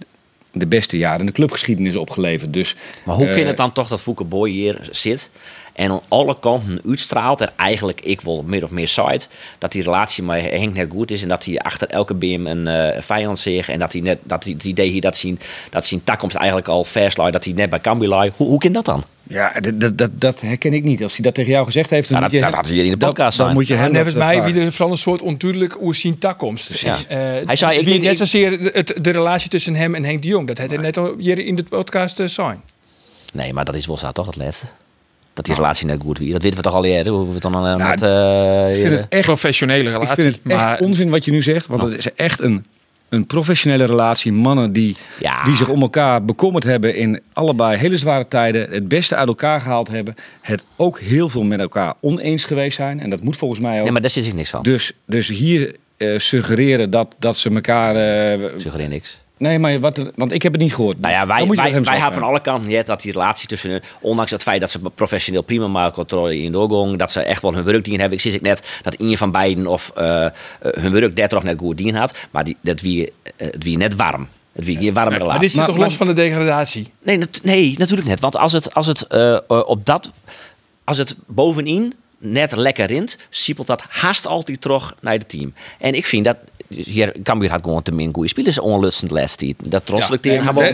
de 0.51 0.67
beste 0.67 0.97
jaren 0.97 1.19
in 1.19 1.25
de 1.25 1.31
clubgeschiedenis 1.31 1.95
opgeleverd. 1.95 2.53
Dus, 2.53 2.75
Maar 3.05 3.15
hoe 3.15 3.27
eh, 3.27 3.35
kan 3.35 3.45
het 3.45 3.57
dan 3.57 3.71
toch 3.71 3.87
dat 3.87 4.01
Fouke 4.01 4.23
Boy 4.23 4.49
hier 4.49 4.87
zit 4.91 5.31
en 5.73 5.91
aan 5.91 6.01
alle 6.07 6.39
kanten 6.39 6.81
uitstraalt 6.87 7.41
en 7.41 7.51
eigenlijk 7.55 8.01
ik 8.01 8.21
wil 8.21 8.43
meer 8.47 8.63
of 8.63 8.71
meer 8.71 8.87
site 8.87 9.27
dat 9.57 9.71
die 9.71 9.83
relatie 9.83 10.23
met 10.23 10.41
Henk 10.41 10.73
net 10.73 10.91
goed 10.91 11.11
is 11.11 11.21
en 11.21 11.27
dat 11.27 11.45
hij 11.45 11.59
achter 11.59 11.87
elke 11.87 12.13
beam 12.13 12.47
een 12.47 12.67
eh, 12.67 13.01
vijand 13.01 13.39
zich 13.39 13.69
en 13.69 13.79
dat 13.79 13.93
hij 13.93 14.01
net 14.01 14.19
dat 14.23 14.43
hij 14.43 14.53
het 14.53 14.63
idee 14.63 14.89
hier 14.89 15.01
dat 15.01 15.17
zien 15.17 15.39
dat 15.69 15.87
zijn 15.87 16.03
takkomst 16.03 16.35
eigenlijk 16.35 16.67
al 16.67 16.83
vers 16.83 17.17
lag, 17.17 17.31
dat 17.31 17.43
hij 17.43 17.53
net 17.53 17.69
bij 17.69 18.07
lag. 18.07 18.29
Hoe, 18.35 18.47
hoe 18.47 18.59
kan 18.59 18.71
dat 18.71 18.85
dan? 18.85 19.03
Ja, 19.31 19.53
dat, 19.59 19.79
dat, 19.79 19.97
dat, 19.97 20.09
dat 20.13 20.41
herken 20.41 20.73
ik 20.73 20.83
niet. 20.83 21.03
Als 21.03 21.13
hij 21.13 21.23
dat 21.23 21.33
tegen 21.33 21.51
jou 21.51 21.65
gezegd 21.65 21.89
heeft, 21.89 22.09
dan 22.09 22.17
Ja, 22.21 22.27
moet 22.31 22.41
dat- 22.41 22.53
had 22.53 22.69
hier 22.69 22.83
in 22.85 22.91
de 22.91 22.97
dan- 22.97 23.09
podcast 23.09 23.37
Dan, 23.37 23.45
zijn. 23.45 23.57
moet 23.57 23.67
je 23.67 23.73
Ja, 23.73 23.79
hem 23.79 23.93
dat, 23.93 24.07
eh, 24.07 24.15
mij 24.15 24.43
wie 24.43 24.61
er 24.61 24.71
vooral 24.71 24.91
een 24.91 24.97
soort 24.97 25.21
onduidelijk 25.21 25.73
hoe 25.73 25.95
zien 25.95 26.17
takkomst. 26.17 26.67
Precies. 26.67 27.07
Eh, 27.07 27.17
Hij 27.45 27.55
zei, 27.55 27.79
ik 27.79 27.85
denk- 27.85 28.01
net 28.01 28.11
ik- 28.11 28.17
zozeer 28.17 28.59
het, 28.59 28.93
de 29.01 29.09
relatie 29.09 29.49
tussen 29.49 29.75
hem 29.75 29.95
en 29.95 30.03
Henk 30.03 30.21
de 30.21 30.27
Jong. 30.27 30.47
Dat 30.47 30.57
had 30.57 30.69
hij 30.69 30.79
net 30.79 30.97
al 30.97 31.15
hier 31.17 31.39
in 31.39 31.55
de 31.55 31.63
podcast 31.63 32.19
uh, 32.19 32.27
zijn. 32.27 32.61
Nee, 33.33 33.53
maar 33.53 33.65
dat 33.65 33.75
is 33.75 33.85
wel 33.87 33.97
zo 33.97 34.11
toch 34.11 34.25
het 34.25 34.35
laatste. 34.35 34.65
Dat 35.33 35.45
die 35.45 35.55
relatie 35.55 35.85
net 35.87 36.01
goed 36.01 36.17
weer. 36.17 36.31
Dat 36.33 36.41
weten 36.43 36.57
we 36.57 36.63
toch 36.63 36.73
al 36.73 36.85
eerder. 36.85 37.13
Hoe 37.13 37.27
we 37.27 37.33
het 37.33 37.41
dan 37.41 37.51
Nou, 37.51 37.77
met, 37.77 38.01
eh, 38.01 38.69
Ik 38.75 38.81
vind 38.81 38.97
het 38.99 39.05
echt 39.09 39.25
Professionele 39.25 39.83
Ik 39.83 39.89
relatie. 39.95 40.23
vind 40.23 40.35
het 40.43 40.51
echt 40.53 40.59
maar 40.61 40.79
onzin 40.79 41.09
wat 41.09 41.25
je 41.25 41.31
nu 41.31 41.41
zegt. 41.41 41.65
Want 41.67 41.81
het 41.81 41.93
is 41.97 42.13
echt 42.15 42.41
een, 42.41 42.65
een 43.09 43.25
professionele 43.25 43.85
relatie. 43.85 44.31
Mannen 44.31 44.73
die, 44.73 44.95
Ja. 45.19 45.43
die 45.43 45.55
zich 45.55 45.69
om 45.69 45.81
elkaar 45.81 46.25
bekommerd 46.25 46.63
hebben 46.63 46.95
in 46.95 47.21
allebei 47.33 47.77
hele 47.77 47.97
zware 47.97 48.27
tijden. 48.27 48.69
Het 48.71 48.87
beste 48.87 49.15
uit 49.15 49.27
elkaar 49.27 49.61
gehaald 49.61 49.87
hebben. 49.87 50.15
Het 50.41 50.65
ook 50.75 50.99
heel 50.99 51.29
veel 51.29 51.43
met 51.43 51.59
elkaar 51.59 51.93
oneens 52.01 52.43
geweest 52.45 52.75
zijn. 52.75 52.99
En 52.99 53.09
dat 53.09 53.21
moet 53.23 53.37
volgens 53.37 53.59
mij 53.59 53.77
ook. 53.77 53.83
nee, 53.83 53.91
maar 53.91 54.01
daar 54.01 54.09
zit 54.09 54.25
ik 54.25 54.33
niks 54.33 54.49
van. 54.49 54.63
dus, 54.63 54.91
dus 55.05 55.27
hier 55.27 55.75
eh, 55.97 56.17
suggereren 56.17 56.89
dat, 56.89 57.15
dat 57.19 57.37
ze 57.37 57.49
elkaar... 57.49 57.95
eh, 57.95 58.49
Suggereer 58.57 58.87
niks. 58.87 59.21
Nee, 59.39 59.59
maar 59.59 59.79
wat, 59.79 60.11
want 60.15 60.31
ik 60.31 60.41
heb 60.43 60.51
het 60.53 60.61
niet 60.61 60.73
gehoord. 60.73 60.99
Nou 60.99 61.13
ja, 61.13 61.27
wij, 61.27 61.47
wij, 61.81 62.11
van 62.11 62.23
alle 62.23 62.41
kanten 62.41 62.69
ja, 62.71 62.83
dat 62.83 63.01
die 63.01 63.11
relatie 63.11 63.47
tussen 63.47 63.69
hun, 63.69 63.81
ondanks 64.01 64.31
het 64.31 64.43
feit 64.43 64.59
dat 64.61 64.69
ze 64.71 64.79
professioneel 64.95 65.41
prima 65.41 65.67
maken 65.67 65.93
controle 65.93 66.37
in 66.37 66.51
de 66.51 66.51
doorgang, 66.51 66.97
dat 66.97 67.11
ze 67.11 67.21
echt 67.21 67.41
wel 67.41 67.53
hun 67.53 67.63
werk 67.63 67.83
dienen 67.83 67.99
hebben. 68.01 68.17
Ik 68.17 68.23
zie 68.23 68.33
ik 68.33 68.41
net 68.41 68.67
dat 68.81 68.95
een 68.99 69.17
van 69.17 69.31
beiden 69.31 69.67
of 69.67 69.91
eh, 69.95 70.25
eh, 70.25 70.31
hun 70.59 70.91
werk 70.91 71.15
daar 71.15 71.27
toch 71.27 71.43
net 71.43 71.59
goed 71.59 71.77
dien 71.77 71.95
had, 71.95 72.13
maar 72.31 72.43
die, 72.43 72.57
dat 72.61 72.81
wie, 72.81 73.13
eh, 73.37 73.47
het 73.51 73.63
wie 73.63 73.77
net 73.77 73.95
warm. 73.95 74.27
Het 74.51 74.65
wie 74.65 74.77
hier 74.77 74.93
Maar 74.93 75.11
relatie. 75.11 75.39
dit 75.39 75.49
zit 75.49 75.57
Maar- 75.57 75.67
toch 75.67 75.77
maar- 75.77 75.85
los 75.87 75.95
van 75.97 76.07
de 76.07 76.13
degradatie? 76.13 76.91
Nee, 77.03 77.17
nat- 77.17 77.39
nee, 77.43 77.75
natuurlijk 77.77 78.07
net. 78.07 78.19
Want 78.19 78.35
als 78.35 78.51
het, 78.51 78.73
als 78.73 78.87
het 78.87 79.07
op 79.47 79.85
dat, 79.85 80.11
als 80.83 80.97
het 80.97 81.15
bovenin 81.27 81.93
net 82.17 82.55
lekker 82.55 82.85
rint, 82.85 83.17
siepelt 83.29 83.67
dat 83.67 83.83
haast 83.89 84.27
altijd 84.27 84.61
terug 84.61 84.95
naar 85.01 85.13
het 85.13 85.29
team. 85.29 85.53
En 85.79 85.93
ik 85.93 86.05
vind 86.05 86.25
dat 86.25 86.37
hier 86.69 87.15
Cambuur 87.23 87.49
had 87.49 87.63
gewoon 87.63 87.81
te 87.81 87.91
min 87.91 88.13
goede 88.13 88.29
spelers 88.29 88.59
onlutsend 88.59 89.11
les 89.11 89.35
die 89.35 89.55
dat 89.67 89.85
trotselijk 89.85 90.23
nee, 90.23 90.37
tegen 90.37 90.53
maar 90.53 90.63
Ja, 90.63 90.71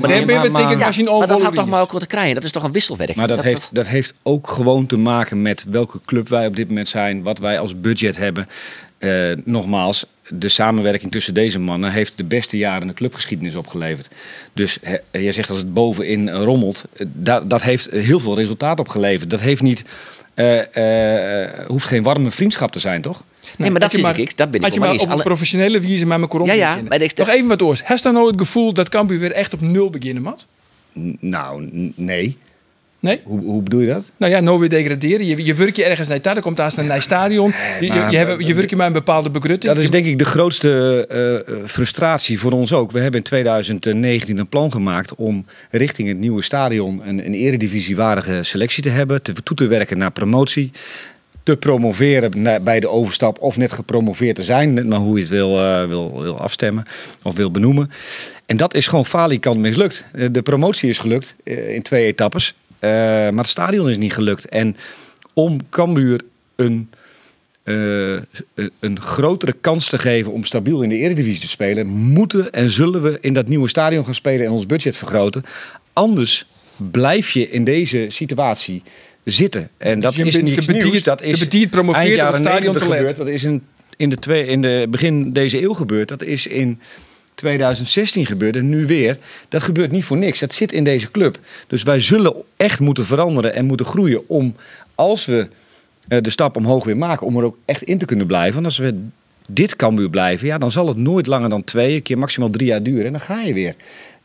je 0.91 1.07
een 1.07 1.17
maar 1.17 1.27
dat 1.27 1.41
had 1.41 1.55
toch 1.55 1.67
maar 1.67 1.81
ook 1.81 1.91
wat 1.91 2.01
te 2.01 2.07
krijgen. 2.07 2.35
Dat 2.35 2.43
is 2.43 2.51
toch 2.51 2.63
een 2.63 2.71
wisselwerking. 2.71 3.17
Maar 3.17 3.27
dat, 3.27 3.43
heeft, 3.43 3.69
dat 3.71 3.87
heeft 3.87 4.13
ook 4.23 4.49
gewoon 4.49 4.85
te 4.85 4.97
maken 4.97 5.41
met 5.41 5.65
welke 5.69 5.99
club 6.05 6.29
wij 6.29 6.47
op 6.47 6.55
dit 6.55 6.67
moment 6.67 6.87
zijn, 6.87 7.23
wat 7.23 7.39
wij 7.39 7.59
als 7.59 7.79
budget 7.79 8.17
hebben. 8.17 8.47
Eh, 8.97 9.31
nogmaals, 9.43 10.05
de 10.29 10.49
samenwerking 10.49 11.11
tussen 11.11 11.33
deze 11.33 11.59
mannen 11.59 11.91
heeft 11.91 12.17
de 12.17 12.23
beste 12.23 12.57
jaren 12.57 12.81
in 12.81 12.87
de 12.87 12.93
clubgeschiedenis 12.93 13.55
opgeleverd. 13.55 14.09
Dus 14.53 14.79
jij 15.11 15.31
zegt 15.31 15.49
als 15.49 15.57
het 15.57 15.73
bovenin 15.73 16.29
rommelt, 16.29 16.85
eh, 16.93 17.05
dat, 17.09 17.49
dat 17.49 17.61
heeft 17.61 17.89
heel 17.91 18.19
veel 18.19 18.35
resultaat 18.35 18.79
opgeleverd. 18.79 19.29
Dat 19.29 19.41
heeft 19.41 19.61
niet, 19.61 19.83
eh, 20.33 21.65
hoeft 21.67 21.85
geen 21.85 22.03
warme 22.03 22.31
vriendschap 22.31 22.71
te 22.71 22.79
zijn, 22.79 23.01
toch? 23.01 23.23
Nee, 23.57 23.71
maar 23.71 23.79
dat 23.79 23.91
zie 23.91 24.07
ik. 24.07 24.37
Dat 24.37 24.51
ben 24.51 24.59
ik 24.59 24.65
Had 24.65 24.73
je 24.73 24.79
maar 24.79 24.89
eens. 24.91 25.01
op 25.01 25.07
een 25.07 25.13
Alle- 25.13 25.23
professionele 25.23 25.79
wijze 25.79 26.05
met 26.05 26.19
elkaar 26.21 26.41
om 26.41 26.47
Ja, 26.47 26.53
ja, 26.53 26.79
maar 26.87 27.01
ik- 27.01 27.15
Nog 27.17 27.29
even 27.29 27.47
wat 27.47 27.61
oors. 27.61 27.81
Heb 27.85 27.97
je 27.97 28.11
nou 28.11 28.27
het 28.27 28.39
gevoel 28.39 28.73
dat 28.73 28.89
Cambuur 28.89 29.19
weer 29.19 29.31
echt 29.31 29.53
op 29.53 29.61
nul 29.61 29.89
beginnen 29.89 30.23
moet? 30.23 30.45
N- 30.99 31.17
Nou, 31.19 31.69
nee. 31.95 32.37
Nee? 32.99 33.19
Hoe, 33.23 33.39
hoe 33.43 33.61
bedoel 33.61 33.79
je 33.79 33.87
dat? 33.87 34.11
Nou 34.17 34.31
ja, 34.31 34.39
nou 34.39 34.59
weer 34.59 34.69
degraderen. 34.69 35.25
Je, 35.25 35.45
je 35.45 35.53
werk 35.53 35.75
je 35.75 35.83
ergens 35.85 36.07
naar 36.07 36.21
daar, 36.21 36.33
dan 36.33 36.43
komt 36.43 36.57
daar 36.57 36.73
een 36.77 36.85
naar 36.85 37.01
stadion. 37.01 37.53
Je, 37.79 37.85
je, 37.85 37.93
maar- 37.93 38.11
je, 38.11 38.17
hebt- 38.17 38.47
je 38.47 38.53
werk 38.53 38.69
je 38.69 38.75
met 38.75 38.87
een 38.87 38.93
bepaalde 38.93 39.29
begrutting. 39.29 39.73
Dat 39.73 39.83
is 39.83 39.89
denk 39.89 40.05
ik 40.05 40.17
de 40.19 40.25
grootste 40.25 41.05
eh, 41.09 41.35
eh, 41.35 41.65
frustratie 41.65 42.39
voor 42.39 42.51
ons 42.51 42.73
ook. 42.73 42.91
We 42.91 42.99
hebben 42.99 43.19
in 43.19 43.25
2019 43.25 44.37
een 44.37 44.47
plan 44.47 44.71
gemaakt 44.71 45.15
om 45.15 45.45
richting 45.71 46.07
het 46.07 46.17
nieuwe 46.17 46.41
stadion 46.41 47.01
een, 47.07 47.25
een 47.25 47.33
eredivisiewaardige 47.33 48.43
selectie 48.43 48.83
te 48.83 48.89
hebben. 48.89 49.21
Te, 49.21 49.33
toe 49.43 49.55
te 49.55 49.67
werken 49.67 49.97
naar 49.97 50.11
promotie. 50.11 50.71
Te 51.45 51.57
promoveren 51.57 52.63
bij 52.63 52.79
de 52.79 52.89
overstap 52.89 53.39
of 53.41 53.57
net 53.57 53.71
gepromoveerd 53.71 54.35
te 54.35 54.43
zijn. 54.43 54.73
Net 54.73 54.87
maar 54.87 54.99
hoe 54.99 55.15
je 55.15 55.21
het 55.21 55.29
wil, 55.31 55.59
eh, 55.59 55.87
wil, 55.87 56.21
wil 56.21 56.39
afstemmen 56.39 56.85
of 57.23 57.35
wil 57.35 57.51
benoemen. 57.51 57.91
En 58.45 58.57
dat 58.57 58.73
is 58.73 58.87
gewoon 58.87 59.05
falikant 59.05 59.59
mislukt. 59.59 60.05
Eh, 60.13 60.27
De 60.31 60.41
promotie 60.41 60.89
is 60.89 60.99
gelukt 60.99 61.35
eh, 61.43 61.73
in 61.73 61.81
twee 61.81 62.05
etappes. 62.05 62.53
maar 62.79 63.33
het 63.33 63.47
stadion 63.47 63.89
is 63.89 63.97
niet 63.97 64.13
gelukt. 64.13 64.49
En 64.49 64.75
om 65.33 65.57
Cambuur 65.69 66.21
een, 66.55 66.89
een- 67.63 68.25
een 68.79 68.99
grotere 69.01 69.53
kans 69.61 69.89
te 69.89 69.97
geven 69.97 70.31
om 70.31 70.43
stabiel 70.43 70.81
in 70.81 70.89
de 70.89 70.95
Eredivisie 70.97 71.41
te 71.41 71.47
spelen, 71.47 71.87
moeten 71.87 72.51
en 72.51 72.69
zullen 72.69 73.01
we 73.01 73.17
in 73.21 73.33
dat 73.33 73.47
nieuwe 73.47 73.67
stadion 73.69 74.05
gaan 74.05 74.13
spelen 74.13 74.45
en 74.45 74.51
ons 74.51 74.65
budget 74.65 74.97
vergroten. 74.97 75.43
Anders 75.93 76.45
blijf 76.91 77.31
je 77.31 77.49
in 77.49 77.63
deze 77.63 78.05
situatie 78.09 78.83
zitten. 79.25 79.69
En 79.77 79.99
dat 79.99 80.15
je 80.15 80.25
is 80.25 80.37
niets 80.41 80.55
te 80.65 80.65
bediend- 80.71 80.91
nieuws. 80.91 81.03
Dat 81.03 81.21
is 81.21 81.39
bediend 81.39 81.69
promoveert 81.69 82.03
eind 82.03 82.15
jaren 82.15 82.39
stadion 82.39 82.73
90 82.73 82.81
te 82.83 82.89
let. 82.89 82.97
gebeurd. 82.97 83.17
Dat 83.17 83.27
is 83.27 83.43
in, 83.43 83.63
in, 83.97 84.09
de 84.09 84.15
twee, 84.15 84.45
in 84.45 84.61
de 84.61 84.87
begin 84.89 85.33
deze 85.33 85.61
eeuw 85.61 85.73
gebeurd. 85.73 86.07
Dat 86.07 86.23
is 86.23 86.47
in 86.47 86.79
2016 87.35 88.25
gebeurd 88.25 88.55
en 88.55 88.69
nu 88.69 88.85
weer. 88.85 89.17
Dat 89.49 89.63
gebeurt 89.63 89.91
niet 89.91 90.05
voor 90.05 90.17
niks. 90.17 90.39
Dat 90.39 90.53
zit 90.53 90.71
in 90.71 90.83
deze 90.83 91.11
club. 91.11 91.37
Dus 91.67 91.83
wij 91.83 91.99
zullen 91.99 92.33
echt 92.57 92.79
moeten 92.79 93.05
veranderen 93.05 93.53
en 93.53 93.65
moeten 93.65 93.85
groeien 93.85 94.29
om, 94.29 94.55
als 94.95 95.25
we 95.25 95.47
eh, 96.07 96.21
de 96.21 96.29
stap 96.29 96.55
omhoog 96.57 96.83
weer 96.83 96.97
maken, 96.97 97.27
om 97.27 97.37
er 97.37 97.43
ook 97.43 97.57
echt 97.65 97.83
in 97.83 97.97
te 97.97 98.05
kunnen 98.05 98.27
blijven. 98.27 98.53
Want 98.53 98.65
als 98.65 98.77
we 98.77 98.99
dit 99.47 99.75
Cambuur 99.75 100.09
blijven, 100.09 100.47
ja, 100.47 100.57
dan 100.57 100.71
zal 100.71 100.87
het 100.87 100.97
nooit 100.97 101.27
langer 101.27 101.49
dan 101.49 101.63
twee, 101.63 101.95
een 101.95 102.01
keer 102.01 102.17
maximaal 102.17 102.49
drie 102.49 102.67
jaar 102.67 102.83
duren. 102.83 103.05
En 103.05 103.11
dan 103.11 103.21
ga 103.21 103.41
je 103.41 103.53
weer. 103.53 103.75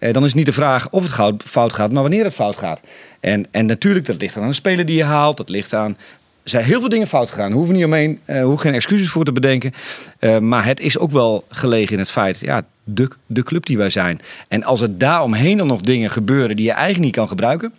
Eh, 0.00 0.12
dan 0.12 0.24
is 0.24 0.34
niet 0.34 0.46
de 0.46 0.52
vraag 0.52 0.90
of 0.90 1.16
het 1.16 1.42
fout 1.44 1.72
gaat, 1.72 1.92
maar 1.92 2.02
wanneer 2.02 2.24
het 2.24 2.34
fout 2.34 2.56
gaat. 2.56 2.80
En, 3.20 3.46
en 3.50 3.66
natuurlijk, 3.66 4.06
dat 4.06 4.20
ligt 4.20 4.36
aan 4.36 4.48
de 4.48 4.52
speler 4.54 4.84
die 4.84 4.96
je 4.96 5.04
haalt. 5.04 5.36
Dat 5.36 5.48
ligt 5.48 5.74
aan. 5.74 5.96
Er 6.42 6.50
zijn 6.50 6.64
heel 6.64 6.80
veel 6.80 6.88
dingen 6.88 7.06
fout 7.06 7.30
gegaan. 7.30 7.48
Daar 7.48 7.56
hoeven 7.56 7.74
niet 7.74 7.84
omheen. 7.84 8.20
eh 8.24 8.42
hoeven 8.42 8.60
geen 8.60 8.74
excuses 8.74 9.08
voor 9.08 9.24
te 9.24 9.32
bedenken. 9.32 9.74
Eh, 10.18 10.38
maar 10.38 10.64
het 10.64 10.80
is 10.80 10.98
ook 10.98 11.10
wel 11.10 11.44
gelegen 11.48 11.92
in 11.92 11.98
het 11.98 12.10
feit. 12.10 12.40
Ja, 12.40 12.62
de, 12.84 13.08
de 13.26 13.42
club 13.42 13.66
die 13.66 13.76
wij 13.76 13.90
zijn. 13.90 14.20
En 14.48 14.64
als 14.64 14.80
er 14.80 14.98
daaromheen 14.98 15.56
dan 15.56 15.66
nog 15.66 15.80
dingen 15.80 16.10
gebeuren 16.10 16.56
die 16.56 16.64
je 16.64 16.72
eigenlijk 16.72 17.04
niet 17.04 17.14
kan 17.14 17.28
gebruiken. 17.28 17.72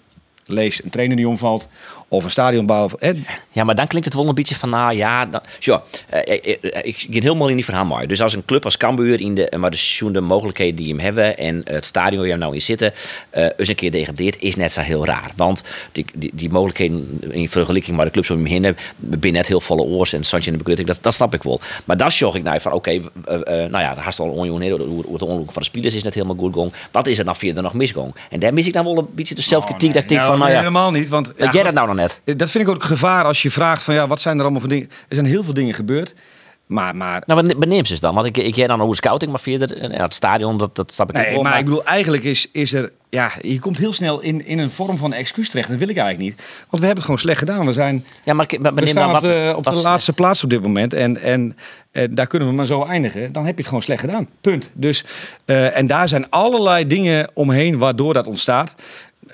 Lees 0.45 0.83
een 0.83 0.89
trainer 0.89 1.15
die 1.17 1.27
omvalt. 1.27 1.67
Of 2.13 2.23
een 2.23 2.31
stadionbouw. 2.31 2.89
hè, 2.99 3.11
Ja, 3.51 3.63
maar 3.63 3.75
dan 3.75 3.87
klinkt 3.87 4.07
het 4.07 4.17
wel 4.17 4.27
een 4.27 4.35
beetje 4.35 4.55
van, 4.55 4.69
nou 4.69 4.95
ja, 4.95 5.25
dan, 5.25 5.41
zo, 5.59 5.81
eh, 6.09 6.33
ik, 6.33 6.45
ik, 6.45 6.63
ik 6.83 6.97
ging 6.97 7.23
helemaal 7.23 7.47
in 7.47 7.55
die 7.55 7.65
verhaal 7.65 7.85
mooi. 7.85 8.07
Dus 8.07 8.21
als 8.21 8.33
een 8.33 8.45
club 8.45 8.63
als 8.65 8.77
Cambuur, 8.77 9.21
in 9.21 9.35
de, 9.35 9.53
maar 9.57 9.71
de 9.71 9.77
seizoen 9.77 10.13
de 10.13 10.21
mogelijkheden 10.21 10.75
die 10.75 10.87
hem 10.87 10.99
hebben 10.99 11.37
en 11.37 11.61
het 11.63 11.85
stadion 11.85 12.15
waar 12.15 12.25
je 12.25 12.31
hem 12.31 12.39
nou 12.41 12.53
in 12.53 12.61
zitten, 12.61 12.93
eh 13.29 13.45
eens 13.57 13.69
een 13.69 13.75
keer 13.75 13.91
degradeert, 13.91 14.35
is 14.39 14.55
net 14.55 14.73
zo 14.73 14.81
heel 14.81 15.05
raar. 15.05 15.31
Want 15.35 15.63
die, 15.91 16.05
die, 16.13 16.31
die 16.33 16.49
mogelijkheden 16.49 17.19
in 17.29 17.49
vergelijking 17.49 17.95
waar 17.97 18.05
de 18.05 18.11
clubs 18.11 18.29
om 18.29 18.37
hem 18.37 18.45
heen 18.45 18.63
hebben, 18.63 18.83
ben 18.95 19.33
net 19.33 19.47
heel 19.47 19.61
volle 19.61 19.81
oors 19.83 20.13
en 20.13 20.23
Santje 20.23 20.51
in 20.51 20.57
de 20.57 20.63
begrutting, 20.63 20.87
dat, 20.87 21.03
dat 21.03 21.13
snap 21.13 21.33
ik 21.33 21.43
wel. 21.43 21.59
Maar 21.85 21.97
dan 21.97 22.11
zorg 22.11 22.35
ik 22.35 22.43
nou 22.43 22.61
van, 22.61 22.71
oké, 22.71 22.89
eh, 22.89 23.01
eh, 23.25 23.41
nou 23.45 23.83
ja, 23.83 23.95
daar 23.95 24.03
haast 24.03 24.19
al 24.19 24.29
onjoen 24.29 24.69
hoe 24.69 24.79
hoe 24.81 25.13
het 25.13 25.21
ongeluk 25.21 25.51
van 25.51 25.61
de 25.61 25.67
spelers 25.67 25.95
is 25.95 26.03
net 26.03 26.13
helemaal 26.13 26.35
goed 26.35 26.53
gong. 26.53 26.73
Wat 26.91 27.07
is 27.07 27.17
er 27.17 27.25
dan 27.25 27.35
verder 27.35 27.63
nog 27.63 27.73
misgong? 27.73 28.15
En 28.29 28.39
daar 28.39 28.53
mis 28.53 28.67
ik 28.67 28.73
dan 28.73 28.83
wel 28.83 28.97
een 28.97 29.07
beetje 29.11 29.35
de 29.35 29.41
zelfkritiek 29.41 29.93
dat 29.93 30.03
ik 30.03 30.09
denk 30.09 30.21
van, 30.21 30.39
nou 30.39 30.51
ja, 30.51 30.57
helemaal 30.57 30.91
niet. 30.91 31.09
Want, 31.09 31.33
jij 31.51 31.63
dat 31.63 31.73
nou 31.73 31.87
nog 31.87 32.00
net? 32.01 32.21
Dat 32.37 32.51
vind 32.51 32.63
ik 32.63 32.69
ook 32.69 32.81
het 32.81 32.91
gevaar 32.91 33.23
als 33.25 33.41
je 33.41 33.51
vraagt 33.51 33.83
van 33.83 33.93
ja, 33.93 34.07
wat 34.07 34.21
zijn 34.21 34.35
er 34.35 34.41
allemaal 34.41 34.59
voor 34.59 34.69
dingen. 34.69 34.89
Er 35.07 35.15
zijn 35.15 35.27
heel 35.27 35.43
veel 35.43 35.53
dingen 35.53 35.73
gebeurd. 35.73 36.13
Maar, 36.71 36.95
maar 36.95 37.23
Nou, 37.25 37.43
wat 37.43 37.59
beneemt 37.59 37.87
ze 37.87 37.99
dan? 37.99 38.15
Want 38.15 38.25
ik, 38.25 38.37
ik 38.37 38.55
jij 38.55 38.67
dan 38.67 38.81
over 38.81 38.95
scouting, 38.95 39.31
maar 39.31 39.39
verder, 39.39 39.77
en 39.77 39.91
ja, 39.91 40.03
het 40.03 40.13
stadion, 40.13 40.57
dat, 40.57 40.75
dat 40.75 40.93
snap 40.93 41.09
ik 41.09 41.15
Nee, 41.15 41.33
wel. 41.33 41.43
maar 41.43 41.57
ik 41.57 41.65
bedoel, 41.65 41.85
eigenlijk 41.85 42.23
is, 42.23 42.49
is 42.51 42.73
er... 42.73 42.91
Ja, 43.09 43.31
je 43.41 43.59
komt 43.59 43.77
heel 43.77 43.93
snel 43.93 44.19
in, 44.19 44.45
in 44.45 44.59
een 44.59 44.71
vorm 44.71 44.97
van 44.97 45.13
excuus 45.13 45.49
terecht. 45.49 45.69
Dat 45.69 45.77
wil 45.77 45.89
ik 45.89 45.97
eigenlijk 45.97 46.29
niet. 46.29 46.47
Want 46.69 46.69
we 46.69 46.77
hebben 46.77 46.95
het 46.95 47.03
gewoon 47.03 47.19
slecht 47.19 47.39
gedaan. 47.39 47.65
We, 47.65 47.73
zijn, 47.73 48.05
ja, 48.23 48.33
maar, 48.33 48.47
maar, 48.59 48.73
we 48.73 48.85
staan 48.85 49.07
dan 49.07 49.15
op 49.15 49.21
de, 49.21 49.53
op 49.55 49.63
de 49.63 49.81
laatste 49.81 50.13
plaats 50.13 50.43
op 50.43 50.49
dit 50.49 50.61
moment. 50.61 50.93
En, 50.93 51.21
en, 51.21 51.57
eh, 51.91 52.07
daar 52.11 52.27
kunnen 52.27 52.47
we 52.47 52.53
maar 52.53 52.65
zo 52.65 52.83
eindigen. 52.83 53.31
Dan 53.31 53.43
heb 53.45 53.51
je 53.51 53.57
het 53.57 53.67
gewoon 53.67 53.81
slecht 53.81 53.99
gedaan. 53.99 54.29
Punt. 54.41 54.71
Dus, 54.73 55.03
eh, 55.45 55.77
en 55.77 55.87
daar 55.87 56.07
zijn 56.07 56.29
allerlei 56.29 56.87
dingen 56.87 57.29
omheen 57.33 57.77
waardoor 57.77 58.13
dat 58.13 58.27
ontstaat. 58.27 58.75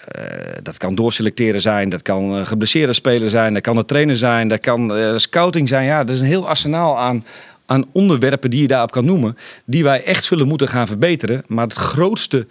Eh, 0.08 0.22
dat 0.64 0.78
kan 0.78 0.96
doorselecteren 0.96 1.62
zijn, 1.62 1.90
dat 1.90 2.02
kan 2.02 2.38
eh, 2.38 2.46
geblesseerde 2.46 2.94
speler 2.94 3.30
zijn, 3.30 3.54
dat 3.54 3.62
kan 3.62 3.76
de 3.76 3.86
trainer 3.86 4.18
zijn, 4.18 4.48
dat 4.48 4.60
kan 4.60 4.96
eh, 4.96 5.18
scouting 5.18 5.68
zijn. 5.68 5.86
Ja, 5.86 6.00
er 6.00 6.10
is 6.10 6.20
een 6.20 6.26
heel 6.26 6.48
arsenaal 6.48 6.98
aan, 7.00 7.26
aan 7.66 7.86
onderwerpen 7.92 8.50
die 8.50 8.62
je 8.62 8.68
daarop 8.68 8.92
kan 8.92 9.06
noemen, 9.06 9.38
die 9.66 9.84
wij 9.84 10.04
echt 10.04 10.24
zullen 10.24 10.48
moeten 10.48 10.68
gaan 10.68 10.88
verbeteren. 10.88 11.44
Maar 11.48 11.64
het 11.64 11.74
grootste 11.74 12.48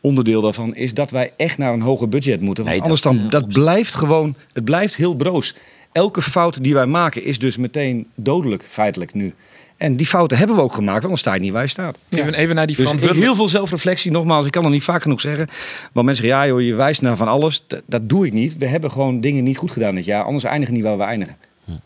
onderdeel 0.00 0.40
daarvan 0.40 0.74
is 0.74 0.94
dat 0.94 1.10
wij 1.10 1.32
echt 1.36 1.58
naar 1.58 1.72
een 1.72 1.80
hoger 1.80 2.08
budget 2.08 2.40
moeten. 2.40 2.64
Want 2.64 2.76
Nee, 2.76 2.82
anders 2.82 3.00
dat- 3.02 3.12
dan, 3.18 3.28
dat 3.30 3.48
blijft 3.48 3.94
gewoon, 3.94 4.36
het 4.52 4.64
blijft 4.64 4.96
heel 4.96 5.14
broos. 5.14 5.54
Elke 5.92 6.22
fout 6.22 6.62
die 6.62 6.74
wij 6.74 6.86
maken 6.86 7.24
is 7.24 7.38
dus 7.38 7.56
meteen 7.56 8.06
dodelijk, 8.14 8.64
feitelijk 8.68 9.14
nu. 9.14 9.34
En 9.76 9.96
die 9.96 10.06
fouten 10.06 10.38
hebben 10.38 10.56
we 10.56 10.62
ook 10.62 10.72
gemaakt, 10.74 10.96
want 10.98 11.08
dan 11.08 11.18
sta 11.18 11.34
je 11.34 11.40
niet 11.40 11.52
waar 11.52 11.62
je 11.62 11.68
staat. 11.68 11.98
Even, 12.08 12.34
even 12.34 12.54
naar 12.54 12.66
die 12.66 12.76
Dus 12.76 12.84
verantwoordelijk- 12.84 13.26
heel 13.26 13.36
veel 13.36 13.48
zelfreflectie, 13.48 14.10
nogmaals, 14.10 14.46
ik 14.46 14.52
kan 14.52 14.62
dat 14.62 14.72
niet 14.72 14.82
vaak 14.82 15.02
genoeg 15.02 15.20
zeggen. 15.20 15.46
Want 15.92 16.06
mensen 16.06 16.24
zeggen, 16.24 16.42
ja 16.42 16.48
joh, 16.52 16.62
je 16.62 16.74
wijst 16.74 17.02
naar 17.02 17.16
van 17.16 17.28
alles. 17.28 17.58
D- 17.58 17.80
dat 17.86 18.08
doe 18.08 18.26
ik 18.26 18.32
niet. 18.32 18.58
We 18.58 18.66
hebben 18.66 18.90
gewoon 18.90 19.20
dingen 19.20 19.44
niet 19.44 19.56
goed 19.56 19.70
gedaan 19.70 19.94
dit 19.94 20.04
jaar. 20.04 20.22
Anders 20.24 20.44
eindigen 20.44 20.74
we 20.74 20.80
niet 20.80 20.88
waar 20.88 20.98
we 20.98 21.04
eindigen. 21.04 21.36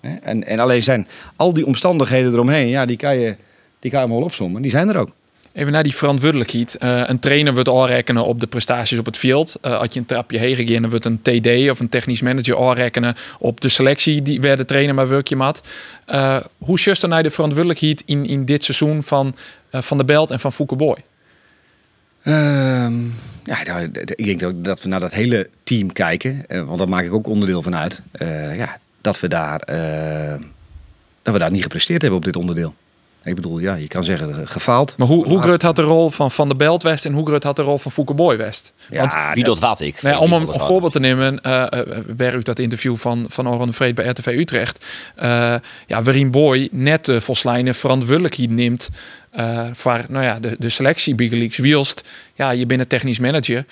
Hè? 0.00 0.14
En, 0.22 0.46
en 0.46 0.58
alleen 0.58 0.82
zijn 0.82 1.08
al 1.36 1.52
die 1.52 1.66
omstandigheden 1.66 2.32
eromheen, 2.32 2.68
ja, 2.68 2.86
die 2.86 2.96
kan 2.96 3.18
je, 3.18 3.36
die 3.80 3.90
kan 3.90 4.00
je 4.00 4.06
allemaal 4.06 4.24
opzommen. 4.24 4.62
Die 4.62 4.70
zijn 4.70 4.88
er 4.88 4.96
ook. 4.98 5.10
Even 5.52 5.72
naar 5.72 5.82
die 5.82 5.94
verantwoordelijkheid. 5.94 6.74
Eh, 6.74 7.02
een 7.06 7.18
trainer 7.18 7.54
wordt 7.54 7.68
aanrekenen 7.68 8.24
op 8.24 8.40
de 8.40 8.46
prestaties 8.46 8.98
op 8.98 9.06
het 9.06 9.16
veld. 9.16 9.56
Eh, 9.60 9.78
als 9.78 9.92
je 9.92 10.00
een 10.00 10.06
trapje 10.06 10.38
heen 10.38 10.56
gaat, 10.56 10.68
dan 10.68 10.90
wordt 10.90 11.04
een 11.04 11.22
TD 11.22 11.70
of 11.70 11.80
een 11.80 11.88
technisch 11.88 12.22
manager 12.22 12.58
aanrekenen 12.58 13.14
op 13.38 13.60
de 13.60 13.68
selectie 13.68 14.22
die 14.22 14.40
waar 14.40 14.56
de 14.56 14.64
trainer 14.64 14.94
maar 14.94 15.08
werkje 15.08 15.36
maakt. 15.36 15.68
Eh, 16.06 16.36
hoe 16.58 16.96
dan 17.00 17.10
naar 17.10 17.22
de 17.22 17.30
verantwoordelijkheid 17.30 18.02
in, 18.06 18.26
in 18.26 18.44
dit 18.44 18.64
seizoen 18.64 19.02
van 19.02 19.34
Van 19.70 19.96
der 19.96 20.06
Belt 20.06 20.30
en 20.30 20.40
van 20.40 20.52
Fouke 20.52 20.76
Boy? 20.76 20.96
Ehm, 22.22 23.02
ja, 23.44 23.62
nou, 23.64 23.90
ik 24.14 24.38
denk 24.38 24.64
dat 24.64 24.82
we 24.82 24.88
naar 24.88 25.00
dat 25.00 25.14
hele 25.14 25.48
team 25.64 25.92
kijken. 25.92 26.44
want 26.48 26.78
daar 26.78 26.88
maak 26.88 27.04
ik 27.04 27.12
ook 27.12 27.26
onderdeel 27.26 27.62
van 27.62 27.76
uit. 27.76 28.02
Ja, 28.56 28.78
dat, 29.00 29.20
we 29.20 29.28
daar, 29.28 29.58
dat 31.22 31.32
we 31.32 31.38
daar 31.38 31.50
niet 31.50 31.62
gepresteerd 31.62 32.00
hebben 32.00 32.18
op 32.18 32.24
dit 32.24 32.36
onderdeel. 32.36 32.74
Ik 33.24 33.34
bedoel, 33.34 33.58
ja, 33.58 33.74
je 33.74 33.88
kan 33.88 34.04
zeggen 34.04 34.30
eh, 34.30 34.38
gefaald. 34.44 34.94
Maar 34.98 35.06
hoe, 35.08 35.26
hoe 35.28 35.42
groot 35.42 35.62
had 35.62 35.76
de 35.76 35.82
rol 35.82 36.10
van 36.10 36.30
Van 36.30 36.48
der 36.48 36.56
Belt 36.56 36.82
West 36.82 37.04
en 37.04 37.12
hoe 37.12 37.26
groot 37.26 37.42
had 37.44 37.56
de 37.56 37.62
rol 37.62 37.78
van 37.78 37.90
Fouke 37.92 38.14
Boy 38.14 38.36
West? 38.36 38.72
Want 38.88 39.12
Ja, 39.12 39.32
Wie 39.34 39.44
dat- 39.44 39.54
doet 39.54 39.64
wat 39.64 39.80
ik? 39.80 40.02
Nou 40.02 40.14
Wie 40.14 40.24
om 40.24 40.32
een 40.32 40.44
wat. 40.46 40.66
voorbeeld 40.66 40.92
te 40.92 41.00
nemen, 41.00 41.40
eh 41.40 41.62
eh, 41.62 41.98
waar 42.16 42.34
u 42.34 42.42
dat 42.42 42.58
interview 42.58 42.96
van, 42.96 43.24
van 43.28 43.48
Oran 43.48 43.66
de 43.66 43.72
Vreed 43.72 43.94
bij 43.94 44.06
RTV 44.08 44.26
Utrecht, 44.26 44.84
eh 45.14 45.54
ja, 45.86 46.02
waarin 46.02 46.30
Boy 46.30 46.68
net 46.72 47.04
de 47.04 47.20
volslijnen 47.20 47.74
verantwoordelijkheid 47.74 48.50
neemt 48.50 48.88
eh, 49.30 49.64
voor 49.72 50.00
nou 50.08 50.24
ja, 50.24 50.40
de, 50.40 50.56
de 50.58 50.68
selectie 50.68 51.14
Big 51.14 51.30
Leagues 51.30 51.56
wielst. 51.58 52.08
Ja, 52.34 52.50
je 52.50 52.66
bent 52.66 52.80
een 52.80 52.86
technisch 52.86 53.18
manager, 53.18 53.64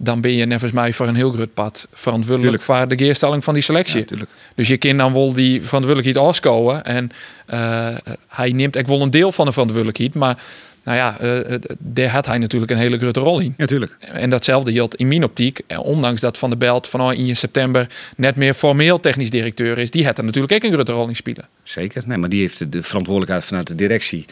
dan 0.00 0.20
ben 0.20 0.32
je 0.32 0.46
nevens 0.46 0.72
mij 0.72 0.92
voor 0.92 1.06
een 1.08 1.14
heel 1.14 1.32
groot 1.32 1.54
pad 1.54 1.88
verantwoordelijk 1.92 2.62
voor 2.62 2.88
de 2.88 2.98
geerstelling 2.98 3.44
van 3.44 3.54
die 3.54 3.62
selectie. 3.62 4.04
Ja, 4.08 4.16
dus 4.54 4.68
je 4.68 4.76
kan 4.76 4.96
dan 4.96 5.12
wel 5.12 5.32
die 5.32 5.62
verantwoordelijkheid 5.62 6.26
afscowen 6.26 6.84
en 6.84 7.10
eh, 7.46 7.96
hij 8.28 8.50
neemt 8.50 8.78
ook 8.78 8.86
wel 8.86 9.02
een 9.02 9.10
deel 9.10 9.32
van 9.32 9.46
de 9.46 9.52
verantwoordelijkheid, 9.52 10.14
maar 10.14 10.42
nou 10.84 10.96
ja, 11.00 11.18
eh, 11.20 11.54
daar 11.78 12.08
had 12.10 12.26
hij 12.26 12.38
natuurlijk 12.38 12.70
een 12.70 12.78
hele 12.78 12.98
grote 12.98 13.20
rol 13.20 13.38
in. 13.40 13.54
Ja, 13.56 13.66
tuurlijk. 13.66 13.96
En 14.00 14.30
datzelfde 14.30 14.72
geldt 14.72 14.94
in 14.94 15.08
mijn 15.08 15.24
optiek. 15.24 15.60
Ondanks 15.82 16.20
dat 16.20 16.38
Van 16.38 16.48
der 16.50 16.58
Belt 16.58 16.86
vanaf 16.88 17.12
in 17.12 17.36
september 17.36 17.86
net 18.16 18.36
meer 18.36 18.54
formeel 18.54 19.00
technisch 19.00 19.30
directeur 19.30 19.78
is. 19.78 19.90
Die 19.90 20.04
had 20.04 20.18
er 20.18 20.24
natuurlijk 20.24 20.52
ook 20.54 20.62
een 20.62 20.72
grote 20.72 20.92
rol 20.92 21.08
in 21.08 21.16
spelen. 21.16 21.48
Zeker. 21.62 22.02
Nee, 22.06 22.18
maar 22.18 22.28
die 22.28 22.40
heeft 22.40 22.58
de- 22.58 22.68
de 22.68 22.82
verantwoordelijkheid 22.82 23.44
vanuit 23.44 23.66
de 23.66 23.74
directie. 23.74 24.24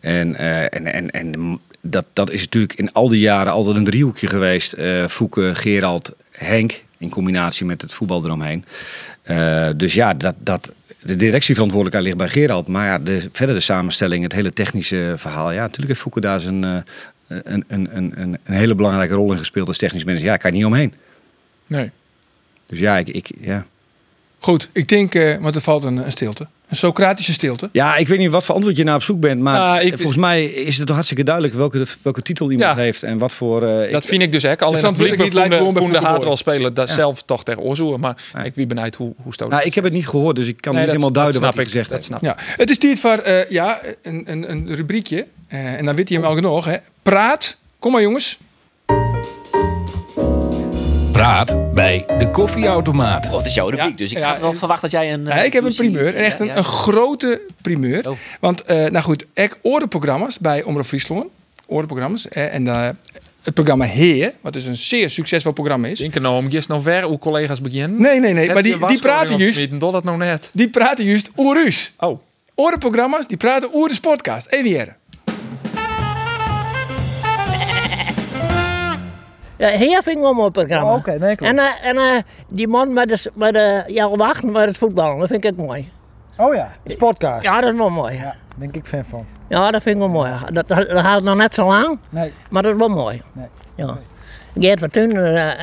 En, 0.00 0.36
en, 0.36 0.92
en, 0.92 1.10
en 1.10 1.32
de- 1.32 1.58
dat, 1.88 2.04
dat 2.12 2.30
is 2.30 2.40
natuurlijk 2.40 2.74
in 2.74 2.92
al 2.92 3.08
die 3.08 3.20
jaren 3.20 3.52
altijd 3.52 3.76
een 3.76 3.84
driehoekje 3.84 4.26
geweest. 4.26 4.72
Eh 4.72 5.06
Fouke, 5.06 5.54
Gerald, 5.54 6.14
Henk. 6.30 6.84
In 6.98 7.08
combinatie 7.08 7.66
met 7.66 7.82
het 7.82 7.94
voetbal 7.94 8.24
eromheen. 8.24 8.64
Eh, 9.22 9.68
dus 9.76 9.94
ja, 9.94 10.14
dat, 10.14 10.34
dat, 10.38 10.72
de 11.02 11.16
directieverantwoordelijkheid 11.16 12.04
ligt 12.04 12.32
bij 12.32 12.42
Gerald. 12.42 12.68
Maar 12.68 12.86
ja, 12.86 12.98
de, 12.98 13.28
verder 13.32 13.54
de 13.54 13.60
samenstelling, 13.60 14.22
het 14.22 14.32
hele 14.32 14.52
technische 14.52 15.14
verhaal. 15.16 15.50
Ja, 15.50 15.60
natuurlijk 15.60 15.88
heeft 15.88 16.00
Fouke 16.00 16.20
daar 16.20 16.40
zijn, 16.40 16.64
eh, 16.64 16.76
een, 17.26 17.64
een, 17.68 17.96
een, 17.96 18.20
een, 18.20 18.38
een 18.44 18.54
hele 18.54 18.74
belangrijke 18.74 19.14
rol 19.14 19.32
in 19.32 19.38
gespeeld 19.38 19.68
als 19.68 19.78
technisch 19.78 20.04
manager. 20.04 20.24
Ja, 20.24 20.30
daar 20.30 20.40
kan 20.40 20.50
je 20.50 20.56
niet 20.56 20.66
omheen. 20.66 20.94
Nee. 21.66 21.90
Dus 22.66 22.78
ja, 22.78 22.98
ik, 22.98 23.08
ik, 23.08 23.30
ja. 23.40 23.66
Goed, 24.38 24.68
ik 24.72 24.88
denk, 24.88 25.14
eh 25.14 25.36
want 25.40 25.54
er 25.54 25.60
valt 25.60 25.82
een, 25.84 25.96
een 25.96 26.10
stilte. 26.10 26.46
Een 26.68 26.76
Socratische 26.76 27.32
stilte. 27.32 27.68
Ja, 27.72 27.96
ik 27.96 28.08
weet 28.08 28.18
niet 28.18 28.30
wat 28.30 28.44
voor 28.44 28.54
antwoord 28.54 28.76
je 28.76 28.84
naar 28.84 28.94
op 28.94 29.02
zoek 29.02 29.20
bent, 29.20 29.40
maar 29.40 29.58
Nou, 29.58 29.80
ik- 29.80 29.94
volgens 29.96 30.16
mij 30.16 30.44
is 30.44 30.76
het 30.76 30.84
toch 30.86 30.94
hartstikke 30.94 31.24
duidelijk 31.24 31.54
welke, 31.54 31.86
welke 32.02 32.22
titel 32.22 32.50
iemand 32.50 32.76
Ja. 32.76 32.82
heeft 32.82 33.02
en 33.02 33.18
wat 33.18 33.32
voor. 33.34 33.62
eh, 33.62 33.92
Dat 33.92 34.02
ik- 34.02 34.08
vind 34.08 34.22
ik 34.22 34.32
dus 34.32 34.44
ook. 34.46 34.50
Alleen 34.62 34.70
het 34.72 34.78
verantwoordelijkheid 34.80 35.32
lijkt 35.34 35.64
lijkt 35.74 35.92
de 35.92 36.06
haat 36.08 36.24
wel 36.24 36.36
spelen. 36.36 36.74
Dat 36.74 36.88
Ja. 36.88 36.94
zelf 36.94 37.22
toch 37.22 37.44
ter 37.44 37.58
oorzoeken. 37.60 38.00
Maar 38.00 38.16
ik 38.44 38.54
wie 38.54 38.66
benijd 38.66 38.96
hoe, 38.96 39.14
hoe 39.22 39.32
stoot 39.34 39.50
nou, 39.50 39.62
ik 39.62 39.74
heb 39.74 39.84
het 39.84 39.92
niet 39.92 40.08
gehoord, 40.08 40.36
dus 40.36 40.46
ik 40.46 40.60
kan 40.60 40.72
Nee, 40.74 40.82
niet 40.82 40.92
dat- 40.92 41.00
helemaal 41.02 41.22
duiden 41.22 41.40
dat 41.42 41.54
wat 41.54 41.64
snap 41.64 41.64
hij 41.64 41.64
ik, 41.64 41.70
gezegd 41.70 41.90
dat 41.90 42.04
snap 42.04 42.22
ik. 42.22 42.46
Ja, 42.48 42.56
het 42.56 42.70
is 42.70 42.78
tijd 42.78 43.00
voor 43.00 43.18
eh, 43.18 43.50
ja, 43.50 43.80
een, 44.02 44.22
een, 44.26 44.50
een 44.50 44.74
rubriekje. 44.74 45.26
Eh, 45.48 45.72
en 45.74 45.84
dan 45.84 45.94
weet 45.94 46.08
je 46.08 46.14
hem 46.14 46.24
al 46.24 46.34
genoeg. 46.34 46.64
Hè. 46.64 46.76
Praat. 47.02 47.56
Kom 47.78 47.92
maar 47.92 48.02
jongens. 48.02 48.38
Praat 51.16 51.74
bij 51.74 52.04
de 52.18 52.30
koffieautomaat. 52.30 53.26
Oh, 53.30 53.36
het 53.36 53.46
is 53.46 53.54
jouw 53.54 53.68
rubriek, 53.68 53.90
Ja, 53.90 53.96
dus 53.96 54.12
ik 54.12 54.18
ja, 54.18 54.28
had 54.28 54.40
wel 54.40 54.52
verwacht 54.52 54.82
dat 54.82 54.90
jij 54.90 55.12
een... 55.12 55.24
Ja, 55.24 55.42
ik 55.42 55.52
heb 55.52 55.64
een 55.64 55.74
primeur. 55.74 56.14
En 56.14 56.24
echt 56.24 56.40
een, 56.40 56.46
Ja, 56.46 56.56
een 56.56 56.64
grote 56.64 57.40
primeur. 57.62 58.08
Oh. 58.08 58.16
Want, 58.40 58.62
eh, 58.62 58.76
nou 58.76 59.04
goed, 59.04 59.26
ik 59.34 59.58
oordeprogramma's 59.62 60.38
bij 60.38 60.62
Omroep 60.62 60.86
Friesland. 60.86 61.26
Oordeprogramma's. 61.66 62.28
eh, 62.28 62.54
en 62.54 62.68
eh, 62.68 62.88
het 63.42 63.54
programma 63.54 63.84
Heer, 63.84 64.32
wat 64.40 64.52
dus 64.52 64.64
een 64.64 64.76
zeer 64.76 65.10
succesvol 65.10 65.52
programma 65.52 65.88
is. 65.88 65.98
Denk 65.98 66.14
er 66.14 66.20
nou 66.20 66.36
om 66.36 66.50
gist 66.50 66.68
nou 66.68 66.82
ver 66.82 67.04
uw 67.04 67.18
collega's 67.18 67.60
beginnen. 67.60 68.00
Nee, 68.00 68.20
nee, 68.20 68.32
nee, 68.32 68.52
maar 68.52 68.62
die, 68.62 68.86
die 68.86 68.98
praten 68.98 69.36
juist, 69.36 69.80
dat 69.80 70.04
nou 70.04 70.16
net. 70.16 70.50
die 70.52 70.70
praten 70.70 71.04
juist 71.04 71.30
oer. 71.36 71.74
Oh. 71.96 72.20
Orenprogramma's, 72.54 73.26
die 73.26 73.36
praten 73.36 73.68
oer 73.74 73.88
de 73.88 73.94
sportcast. 73.94 74.46
Even 74.50 74.96
Ja, 79.58 79.68
vind 80.02 80.06
ik 80.06 80.18
wel 80.18 80.30
een 80.30 80.36
mooi 80.36 80.50
programma. 80.50 80.90
Oh, 80.90 80.96
oké, 80.96 81.10
nee, 81.18 81.36
klopt. 81.36 81.52
En, 81.52 81.58
eh, 81.58 81.88
en 81.88 81.96
eh, 81.96 82.22
die 82.48 82.68
man 82.68 82.92
met 82.92 83.08
de, 83.08 83.30
met 83.34 83.52
de 83.52 83.82
ja, 83.86 84.10
wachten 84.10 84.52
met 84.52 84.64
het 84.66 84.78
voetballen, 84.78 85.18
dat 85.18 85.28
vind 85.28 85.44
ik 85.44 85.50
ook 85.50 85.66
mooi. 85.66 85.90
Oh 86.36 86.54
ja, 86.54 86.72
de 86.82 86.92
sportkaart. 86.92 87.42
Ja, 87.42 87.60
dat 87.60 87.72
is 87.72 87.78
wel 87.78 87.90
mooi. 87.90 88.14
Ja, 88.16 88.22
daar 88.22 88.36
ben 88.56 88.68
ik 88.72 88.84
fan 88.86 89.04
van. 89.10 89.26
Ja, 89.48 89.70
dat 89.70 89.82
vind 89.82 89.94
ik 89.96 90.02
wel 90.02 90.10
mooi. 90.10 90.32
Dat, 90.52 90.68
dat, 90.68 90.88
dat 90.88 91.00
gaat 91.04 91.22
nog 91.22 91.36
net 91.36 91.54
zo 91.54 91.66
lang, 91.66 91.98
Nee, 92.08 92.32
maar 92.50 92.62
dat 92.62 92.72
is 92.72 92.78
wel 92.78 92.88
mooi. 92.88 93.22
Nee. 93.32 93.46
Ja. 93.74 93.98
Geert 94.58 94.96
eh, 94.96 95.12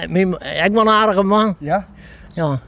mijn- 0.10 0.34
ik 0.34 0.72
ben 0.72 0.78
een 0.78 0.90
aardige 0.90 1.24
man. 1.24 1.56
ja? 1.58 1.88
Ja, 2.34 2.60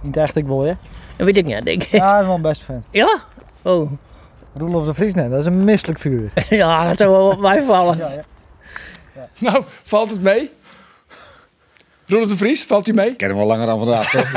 Niet 0.00 0.16
echt 0.16 0.36
ik 0.36 0.46
wel, 0.46 0.60
hè? 0.60 0.72
dat 1.16 1.26
weet 1.26 1.36
ik 1.36 1.46
niet, 1.46 1.64
denk 1.64 1.82
ik. 1.82 1.90
Ja, 1.90 2.04
ik 2.12 2.16
ben 2.18 2.26
wel 2.26 2.34
een 2.34 2.42
beste 2.42 2.64
fan. 2.64 2.82
Ja? 2.90 3.18
Oh, 3.62 3.90
Roelof 4.56 4.86
de 4.86 4.94
Vries, 4.94 5.14
nee, 5.14 5.28
dat 5.28 5.40
is 5.40 5.46
een 5.46 5.64
misselijk 5.64 5.98
vuur. 6.00 6.30
ja, 6.48 6.86
dat 6.88 6.98
zou 6.98 7.10
wel 7.10 7.30
op 7.30 7.40
mij 7.40 7.62
vallen. 7.62 7.96
Ja, 7.98 8.08
ja. 8.08 8.22
Nou, 9.38 9.64
valt 9.82 10.10
het 10.10 10.22
mee? 10.22 10.50
Roelof 12.06 12.28
de 12.28 12.36
Vries, 12.36 12.64
valt 12.64 12.86
hij 12.86 12.94
mee? 12.94 13.08
Ik 13.10 13.16
ken 13.16 13.28
hem 13.28 13.38
al 13.38 13.46
langer 13.46 13.66
dan 13.66 13.78
vandaag, 13.78 14.10
toch? 14.10 14.30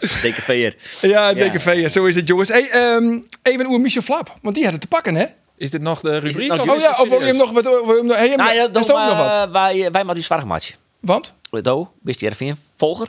Dus, 0.00 0.16
eh, 0.16 0.22
Dikke 0.22 0.42
veer. 0.42 0.76
Ja, 1.00 1.32
DKV, 1.34 1.72
ja. 1.76 1.88
zo 1.88 2.04
is 2.04 2.14
het 2.14 2.28
jongens. 2.28 2.48
Hey, 2.48 2.70
ehm, 2.70 3.18
even 3.42 3.66
oer 3.66 3.80
Michel 3.80 4.02
Flap, 4.02 4.36
want 4.42 4.54
die 4.54 4.64
had 4.64 4.72
het 4.72 4.80
te 4.82 4.88
pakken 4.88 5.14
hè? 5.14 5.24
Is 5.56 5.70
dit 5.70 5.80
nog 5.80 6.00
de 6.00 6.18
rubriek? 6.18 6.48
nog 6.48 6.68
Oh 6.68 6.78
ja, 6.78 6.96
of 7.00 7.08
wil 7.08 7.20
je 7.20 7.26
hem 7.26 7.36
nog 7.36 7.50
wat... 7.50 7.64
Wil 7.64 7.94
je 7.94 7.94
hem 7.96 8.10
hey, 8.10 8.36
Nou 8.36 8.54
ja, 8.54 8.68
is 8.72 8.86
er 8.88 8.94
ook 8.94 9.08
nog 9.08 9.16
wat? 9.18 9.32
eh, 9.32 9.52
Wij, 9.52 9.80
wij 9.80 9.90
maken 9.90 10.14
die 10.14 10.22
zwargmatch. 10.22 10.74
Want? 11.00 11.34
Do, 11.50 11.92
bist 12.02 12.20
je 12.20 12.32
een 12.38 12.56
volger? 12.76 13.08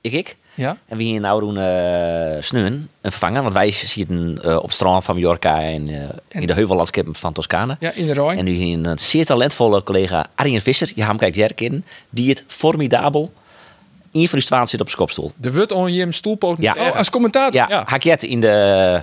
Ik, 0.00 0.12
ik. 0.12 0.36
Ja. 0.56 0.76
En 0.86 0.96
wie 0.96 1.10
hier 1.10 1.20
nou 1.20 1.40
doen 1.40 1.56
eh 1.56 2.42
sneun, 2.42 2.88
een 3.00 3.10
vervanger. 3.10 3.42
Want 3.42 3.54
wij 3.54 3.70
zitten 3.70 4.38
eh, 4.42 4.56
op 4.56 4.62
het 4.62 4.72
strand 4.72 5.04
van 5.04 5.14
Mallorca 5.14 5.62
en, 5.62 5.88
eh, 5.88 6.40
in 6.40 6.46
de 6.46 6.52
heuvellandschappen 6.52 7.14
van 7.14 7.32
Toscane. 7.32 7.76
Ja, 7.80 7.90
in 7.94 8.06
de 8.06 8.12
Rijn. 8.12 8.38
En 8.38 8.44
nu 8.44 8.50
hier 8.50 8.86
een 8.86 8.98
zeer 8.98 9.26
talentvolle 9.26 9.82
collega 9.82 10.26
Arjen 10.34 10.60
Visser, 10.60 10.92
je 10.94 11.04
hem 11.04 11.16
kijkt 11.16 11.36
Jerkin, 11.36 11.84
die 12.10 12.28
het 12.28 12.44
formidabel 12.46 13.32
in 14.12 14.28
frustratie 14.28 14.68
zit 14.68 14.80
op 14.80 14.86
zijn 14.86 15.00
kopstoel. 15.00 15.32
De 15.36 15.52
wordt 15.52 15.72
on 15.72 15.92
Jim 15.92 16.12
stoelpoot. 16.12 16.56
Ja. 16.60 16.74
Oh, 16.78 16.96
als 16.96 17.10
commentator? 17.10 17.60
Ja, 17.60 17.66
Ja. 17.68 17.82
Hakiet 17.86 18.22
in 18.22 18.40
de... 18.40 19.02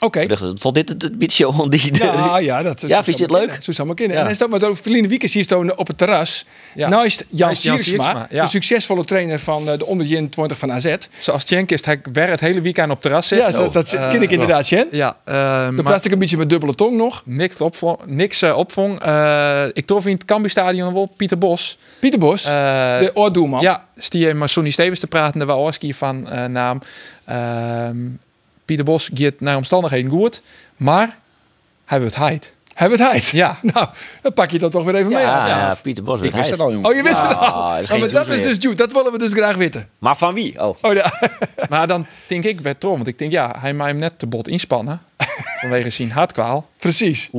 Oké. 0.00 0.26
Vond 0.58 0.74
dit 0.74 0.88
het, 0.88 1.02
het 1.02 1.18
beetje 1.18 1.48
om 1.48 1.70
die... 1.70 1.94
Ja, 2.04 2.38
ja, 2.38 2.62
dat 2.62 2.80
Ja, 2.80 3.04
vind 3.04 3.16
je 3.18 3.22
het 3.22 3.32
leuk? 3.32 3.56
Zo 3.62 3.72
zou 3.72 3.86
maar 3.86 3.96
kunnen. 3.96 4.14
Ja. 4.14 4.20
En 4.20 4.26
hij 4.26 4.34
staat 4.36 4.50
met 4.50 4.64
over 4.64 4.82
Verlinde 4.82 5.08
Wiekers 5.08 5.32
hier 5.34 5.42
staan 5.42 5.76
op 5.76 5.86
het 5.86 5.98
terras. 5.98 6.44
Ja. 6.74 6.88
Jan 6.88 6.90
Naast 6.90 7.24
Jan 7.28 7.56
Siersma, 7.56 7.82
Siersma, 7.84 8.26
ja. 8.30 8.42
de 8.44 8.50
succesvolle 8.50 9.04
trainer 9.04 9.38
van 9.38 9.70
eh, 9.70 9.78
de 9.78 9.86
onder 9.86 10.06
21 10.06 10.58
van 10.58 10.72
AZ. 10.72 10.94
Zoals 11.18 11.44
Tjenk 11.44 11.70
is, 11.70 11.84
hij 11.84 12.00
weer 12.12 12.28
het 12.28 12.40
hele 12.40 12.60
weekend 12.60 12.90
op 12.90 13.02
terras 13.02 13.28
zit. 13.28 13.38
Ja, 13.38 13.50
dat, 13.50 13.72
dat 13.72 13.92
Eh, 13.92 14.10
ken 14.10 14.22
ik 14.22 14.30
inderdaad, 14.30 14.68
Jen. 14.68 14.86
Ja, 14.90 15.16
eh, 15.24 15.34
Dan 15.64 15.82
praat 15.84 16.04
ik 16.04 16.12
een 16.12 16.18
beetje 16.18 16.36
met 16.36 16.48
dubbele 16.48 16.74
tong 16.74 16.96
nog. 16.96 17.22
niks, 17.24 17.60
opvong, 17.60 17.98
niks 18.06 18.42
eh, 18.42 18.56
opvong. 18.56 19.00
Eh, 19.02 19.64
ik 19.72 19.84
trof 19.86 20.06
in 20.06 20.12
het 20.14 20.24
Cambuur 20.24 20.50
Stadion 20.50 20.94
wel 20.94 21.06
Pieter 21.16 21.38
Bos. 21.38 21.78
Pieter 21.98 22.18
Bos, 22.18 22.44
Eh, 22.44 22.52
de 22.98 23.10
oordoelman. 23.14 23.60
Ja, 23.60 23.84
stie 23.96 24.34
maar 24.34 24.48
Sonny 24.48 24.70
Stevens 24.70 25.00
te 25.00 25.06
praten, 25.06 25.38
daar 25.38 25.48
was 25.48 25.58
Oski 25.68 25.94
van 25.94 26.30
eh, 26.30 26.44
naam. 26.44 26.80
Ehm, 27.24 27.96
Pieter 28.66 28.84
Bos 28.84 29.10
gaat 29.14 29.40
naar 29.40 29.56
omstandigheden 29.56 30.10
goed, 30.10 30.42
maar 30.76 31.18
hij 31.84 32.00
wordt 32.00 32.14
heid. 32.14 32.52
Hij 32.74 32.86
wordt 32.86 33.02
heid. 33.02 33.26
Ja. 33.26 33.58
Nou, 33.72 33.88
dan 34.22 34.32
pak 34.32 34.50
je 34.50 34.58
dat 34.58 34.72
toch 34.72 34.84
weer 34.84 34.94
even 34.94 35.12
mee. 35.12 35.22
Ja, 35.22 35.46
ja, 35.46 35.78
Pieter 35.82 36.04
Bos 36.04 36.16
ik 36.16 36.22
weet 36.22 36.34
wist 36.34 36.44
hij 36.44 36.52
het 36.52 36.60
al, 36.60 36.72
jongen. 36.72 36.90
Oh, 36.90 36.96
je 36.96 37.02
wist 37.02 37.20
het 37.20 37.36
al. 37.36 37.46
Ah, 37.46 37.72
dat 37.72 37.82
is 37.82 37.82
Oh, 37.82 37.90
geen 37.90 38.00
maar 38.00 38.08
dat 38.08 38.28
is 38.28 38.42
dus 38.42 38.66
goed. 38.66 38.78
Dat 38.78 38.92
willen 38.92 39.12
we 39.12 39.18
dus 39.18 39.32
graag 39.32 39.56
weten. 39.56 39.88
Maar 39.98 40.16
van 40.16 40.34
wie? 40.34 40.62
Oh. 40.62 40.76
Oh 40.80 40.92
ja. 40.92 41.12
Maar 41.68 41.86
dan 41.86 42.06
denk 42.26 42.44
ik 42.44 42.60
weer 42.60 42.78
toch, 42.78 42.94
want 42.94 43.06
ik 43.06 43.18
denk 43.18 43.30
ja, 43.30 43.56
hij 43.58 43.74
mij 43.74 43.88
hem 43.88 43.96
net 43.96 44.18
te 44.18 44.26
bot 44.26 44.48
inspannen. 44.48 45.02
vanwege 45.60 45.90
zijn 45.90 46.10
hartkwaal. 46.10 46.68
Precies. 46.78 47.30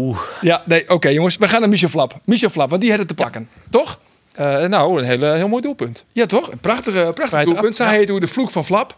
Ja, 0.42 0.62
nee, 0.66 0.90
oké 0.90 1.10
jongens. 1.10 1.38
We 1.38 1.48
gaan 1.48 1.60
naar 1.60 1.70
Michel 1.70 1.90
Flap. 1.90 2.20
Michel 2.24 2.50
Flap, 2.50 2.70
want 2.70 2.82
die 2.82 2.90
had 2.90 3.00
het 3.00 3.08
te 3.08 3.14
pakken. 3.14 3.50
Toch? 3.70 4.00
Eh, 4.34 4.66
nou, 4.66 5.00
een 5.00 5.06
hele, 5.06 5.28
heel 5.36 5.48
mooi 5.48 5.62
doelpunt. 5.62 6.06
Ja, 6.12 6.26
toch? 6.26 6.52
Een 6.52 6.60
prachtige, 6.60 7.00
prachtige 7.00 7.28
Vrije 7.28 7.46
doelpunt. 7.46 7.76
Zij 7.76 7.92
ja. 7.92 7.98
heet 7.98 8.10
hoe 8.10 8.20
de 8.20 8.28
vloek 8.28 8.50
van 8.50 8.66
Flap. 8.66 8.96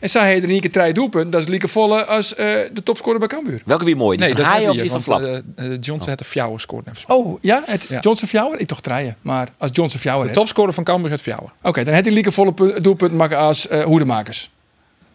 En 0.00 0.10
zij 0.10 0.42
er 0.42 0.48
één 0.48 0.60
keer 0.60 0.70
drie 0.70 0.92
doelpunt. 0.92 1.32
Dat 1.32 1.40
is 1.42 1.48
Lieke 1.48 1.68
Volle 1.68 2.04
als 2.04 2.34
eh, 2.34 2.46
de 2.72 2.82
topscorer 2.84 3.18
bij 3.18 3.28
Cambuur. 3.28 3.62
Welke 3.64 3.84
wie 3.84 3.96
mooi? 3.96 4.16
Die 4.16 4.26
Nee, 4.26 4.34
van 4.34 4.44
dat 4.44 4.60
net 4.60 4.70
of 4.70 4.76
die 4.76 4.90
van 4.90 5.02
Flap? 5.02 5.22
eh, 5.22 5.36
eh, 5.36 5.42
Johnson 5.80 6.06
heeft 6.06 6.18
de 6.18 6.24
Fjouwer 6.24 6.60
scoort. 6.60 6.88
Oh, 7.06 7.38
ja? 7.40 7.62
Het 7.64 7.82
Ja. 7.88 8.00
Johnson 8.00 8.28
Fjouwer? 8.28 8.60
Ik 8.60 8.66
toch 8.66 8.80
draaien. 8.80 9.16
Maar 9.22 9.48
als 9.58 9.70
Johnson 9.72 10.00
Fjouwer 10.00 10.26
De 10.26 10.32
topscorer 10.32 10.72
van 10.72 10.84
Cambuur 10.84 11.10
het 11.10 11.20
Fjouwer. 11.20 11.50
Oké, 11.62 11.84
dan 11.84 11.92
heeft 11.92 12.04
hij 12.04 12.14
Lieke 12.14 12.32
Volle 12.32 12.52
pu- 12.52 12.80
doelpunt 12.80 13.12
maken 13.12 13.38
als 13.38 13.66
hoedemakers. 13.84 14.50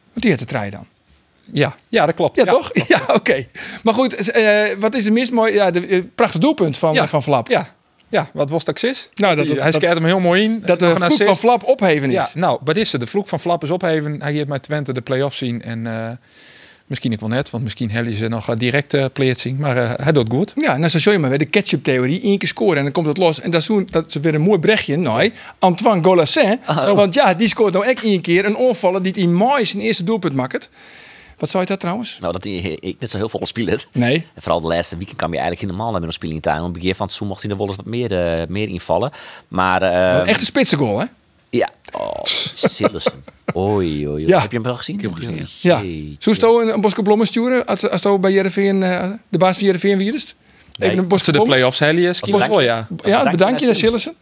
Want 0.09 0.21
die 0.21 0.29
heeft 0.29 0.39
de 0.39 0.45
draaien 0.45 0.71
dan. 0.71 0.85
Ja, 1.51 1.75
ja, 1.89 2.05
dat 2.05 2.15
klopt. 2.15 2.37
Ja, 2.37 2.43
toch? 2.45 2.69
Ja, 2.87 3.01
oké. 3.13 3.45
Maar 3.83 3.93
goed, 3.93 4.31
wat 4.79 4.95
is 4.95 5.05
er 5.05 5.11
mis 5.13 5.29
mooi? 5.29 5.53
Ja, 5.53 5.71
de 5.71 6.09
prachtig 6.15 6.39
doelpunt 6.41 6.77
van, 6.77 6.93
Ja. 6.93 7.07
van 7.07 7.23
Flap. 7.23 7.47
Ja, 7.47 7.73
ja 8.15 8.29
wat 8.33 8.49
was 8.49 8.63
dat 8.63 8.83
is? 8.83 9.09
Nou, 9.15 9.35
dat- 9.35 9.45
Die- 9.45 9.53
dat- 9.53 9.63
hij 9.63 9.71
skeert 9.71 9.93
hem 9.93 10.05
heel 10.05 10.19
mooi 10.19 10.43
in. 10.43 10.61
Dat 10.65 10.79
de 10.79 10.95
vloek 10.95 11.23
van. 11.23 11.37
Flap 11.37 11.63
opheven 11.63 12.07
is. 12.09 12.13
Ja, 12.15 12.29
nou, 12.33 12.59
wat 12.63 12.75
is 12.75 12.93
er? 12.93 12.99
De 12.99 13.07
vloek 13.07 13.27
van 13.27 13.39
Flap 13.39 13.63
is 13.63 13.69
opheven. 13.71 14.21
Hij 14.21 14.33
heeft 14.33 14.47
met 14.47 14.63
Twente 14.63 14.93
de 14.93 15.01
play-off 15.01 15.35
zien. 15.35 15.61
En 15.61 15.87
eh, 15.87 16.07
misschien 16.85 17.11
ik 17.11 17.19
wel 17.19 17.29
net, 17.29 17.49
want 17.49 17.63
misschien 17.63 17.91
hellen 17.91 18.15
ze 18.17 18.27
nog 18.27 18.49
eh, 18.49 18.55
direct 18.57 18.93
uh, 18.93 19.05
play 19.13 19.33
zien. 19.33 19.55
Maar 19.59 19.77
eh, 19.77 19.91
hij 20.03 20.11
doet 20.11 20.29
goed. 20.29 20.51
Ja, 20.55 20.77
nou 20.77 20.89
zo 20.89 20.99
zou 20.99 21.15
je 21.15 21.21
maar 21.21 21.29
weer 21.29 21.39
de 21.39 21.45
ketchup-theorie. 21.45 22.25
Eén 22.25 22.37
keer 22.37 22.47
scoren 22.47 22.77
en 22.77 22.83
dan 22.83 22.91
komt 22.91 23.07
het 23.07 23.17
los. 23.17 23.41
En 23.41 23.51
dat 23.51 23.61
is, 23.61 23.69
dat 23.91 24.07
is 24.07 24.15
weer 24.21 24.35
een 24.35 24.41
mooi 24.41 24.59
brechtje. 24.59 24.97
Nou, 24.97 25.31
Antoine 25.59 26.03
Golassin. 26.03 26.59
Want 26.95 27.13
ja, 27.13 27.33
die 27.33 27.47
scoort 27.47 27.73
nou 27.73 27.85
echt 27.85 28.03
één 28.03 28.21
keer 28.21 28.45
een 28.45 28.55
onvallen 28.55 29.03
die 29.03 29.13
hij 29.15 29.25
mooi 29.27 29.65
zijn 29.65 29.81
eerste 29.83 30.03
doelpunt 30.03 30.33
maakt. 30.33 30.69
Wat 31.37 31.49
zou 31.49 31.63
je 31.63 31.69
dat 31.69 31.79
trouwens? 31.79 32.17
Nou, 32.19 32.33
dat 32.33 32.43
hij 32.43 32.53
ik 32.79 32.95
net 32.99 33.09
zo 33.09 33.17
heel 33.17 33.29
veel 33.29 33.45
speelt. 33.45 33.87
Nee. 33.91 34.27
En 34.33 34.41
vooral 34.41 34.61
de 34.61 34.67
laatste 34.67 34.97
weekend 34.97 35.17
kwam 35.17 35.33
je 35.33 35.39
eigenlijk 35.39 35.71
helemaal 35.71 35.91
naar 35.91 36.01
een 36.01 36.13
spelen 36.13 36.35
in 36.35 36.41
tuin. 36.41 36.59
Op 36.59 36.63
het 36.63 36.73
begin 36.73 36.95
van 36.95 37.05
het 37.05 37.15
seizoen 37.15 37.27
mocht 37.27 37.41
hij 37.41 37.51
er 37.51 37.57
wel 37.57 37.67
eens 37.67 37.75
wat 37.75 37.85
meer, 37.85 38.39
eh, 38.39 38.47
meer 38.47 38.67
invallen. 38.67 39.11
Maar 39.47 39.81
eh, 39.81 40.19
Een 40.19 40.27
echte 40.27 40.45
spitsengoal, 40.45 40.99
hè? 40.99 41.05
ja, 41.49 41.69
oh, 41.91 42.23
Sillissen. 42.53 43.13
Oei, 43.55 44.07
oei, 44.07 44.07
oei. 44.07 44.27
Ja. 44.27 44.41
Heb 44.41 44.51
je 44.51 44.57
hem 44.57 44.65
wel 44.65 44.75
gezien? 44.75 44.95
Ik 44.95 45.01
heb 45.01 45.11
hem 45.11 45.19
gezien. 45.19 45.47
Ja. 45.61 45.77
Zou 46.19 46.65
je 46.65 46.73
een, 46.73 46.83
een 46.83 47.03
Blommen 47.03 47.27
sturen 47.27 47.65
als, 47.65 47.89
als 47.89 48.01
je 48.01 48.19
bij 48.19 48.31
Jereveen, 48.31 48.83
eh 48.83 49.09
de 49.29 49.37
baas 49.37 49.57
van 49.57 49.65
Jereveen 49.65 49.97
wierst? 49.97 50.35
Nee. 50.77 50.89
Even 50.89 51.07
een 51.11 51.19
ze 51.19 51.31
de 51.31 51.41
play-offs 51.41 51.79
wel 52.47 52.61
ja. 52.61 52.75
Ja, 53.03 53.17
bedankt 53.31 53.31
bedankt 53.31 53.59
je 53.59 53.65
naar. 53.65 54.13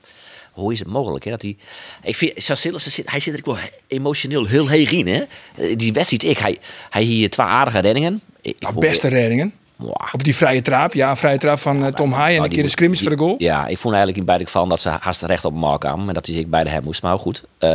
Hoe 0.54 0.74
is 0.74 0.80
het 0.80 0.88
mogelijk? 0.88 1.24
Hè, 1.24 1.32
dat 1.32 1.42
hij, 1.42 1.56
ik 2.04 2.16
vind, 2.16 2.34
zit, 2.38 3.10
hij 3.10 3.20
zit 3.20 3.34
er 3.34 3.40
ook 3.40 3.46
wel 3.56 3.66
emotioneel 3.88 4.46
heel 4.46 4.68
heeg 4.68 4.92
in. 4.92 5.08
Hè? 5.08 5.24
Eh, 5.58 5.78
Die 5.78 5.94
wedstrijd, 5.94 6.24
ik, 6.24 6.38
hij, 6.38 6.58
hij 6.90 7.04
hier 7.04 7.30
twee 7.30 7.46
aardige 7.48 7.80
reddingen. 7.80 8.22
Ik, 8.42 8.56
Nou, 8.60 8.80
beste 8.80 9.08
reddingen. 9.08 9.54
Op 10.12 10.24
die 10.24 10.36
vrije 10.36 10.62
trap. 10.62 10.94
Ja, 10.94 11.16
vrije 11.18 11.38
trap 11.38 11.60
van 11.60 11.86
eh, 11.86 11.92
Tom 11.92 12.12
Haai 12.12 12.30
en 12.30 12.34
Nou, 12.36 12.44
een 12.44 12.50
keer 12.54 12.62
moet- 12.62 12.72
scrimmage 12.72 13.02
voor 13.02 13.12
de 13.12 13.18
goal. 13.18 13.36
Ja, 13.38 13.68
ik 13.68 13.78
vond 13.78 13.94
eigenlijk 13.94 14.18
in 14.18 14.26
beide 14.26 14.46
gevallen 14.46 14.70
dat 14.70 14.82
ze 14.82 14.90
haast 14.90 15.22
recht 15.22 15.46
op 15.46 15.62
hem 15.62 15.78
kwamen. 15.78 16.08
En 16.08 16.14
dat 16.14 16.26
hij 16.26 16.36
zich 16.36 16.46
beide 16.46 16.70
hem 16.70 16.84
moest. 16.84 17.02
Maar 17.02 17.20
goed. 17.20 17.44
Eh, 17.58 17.70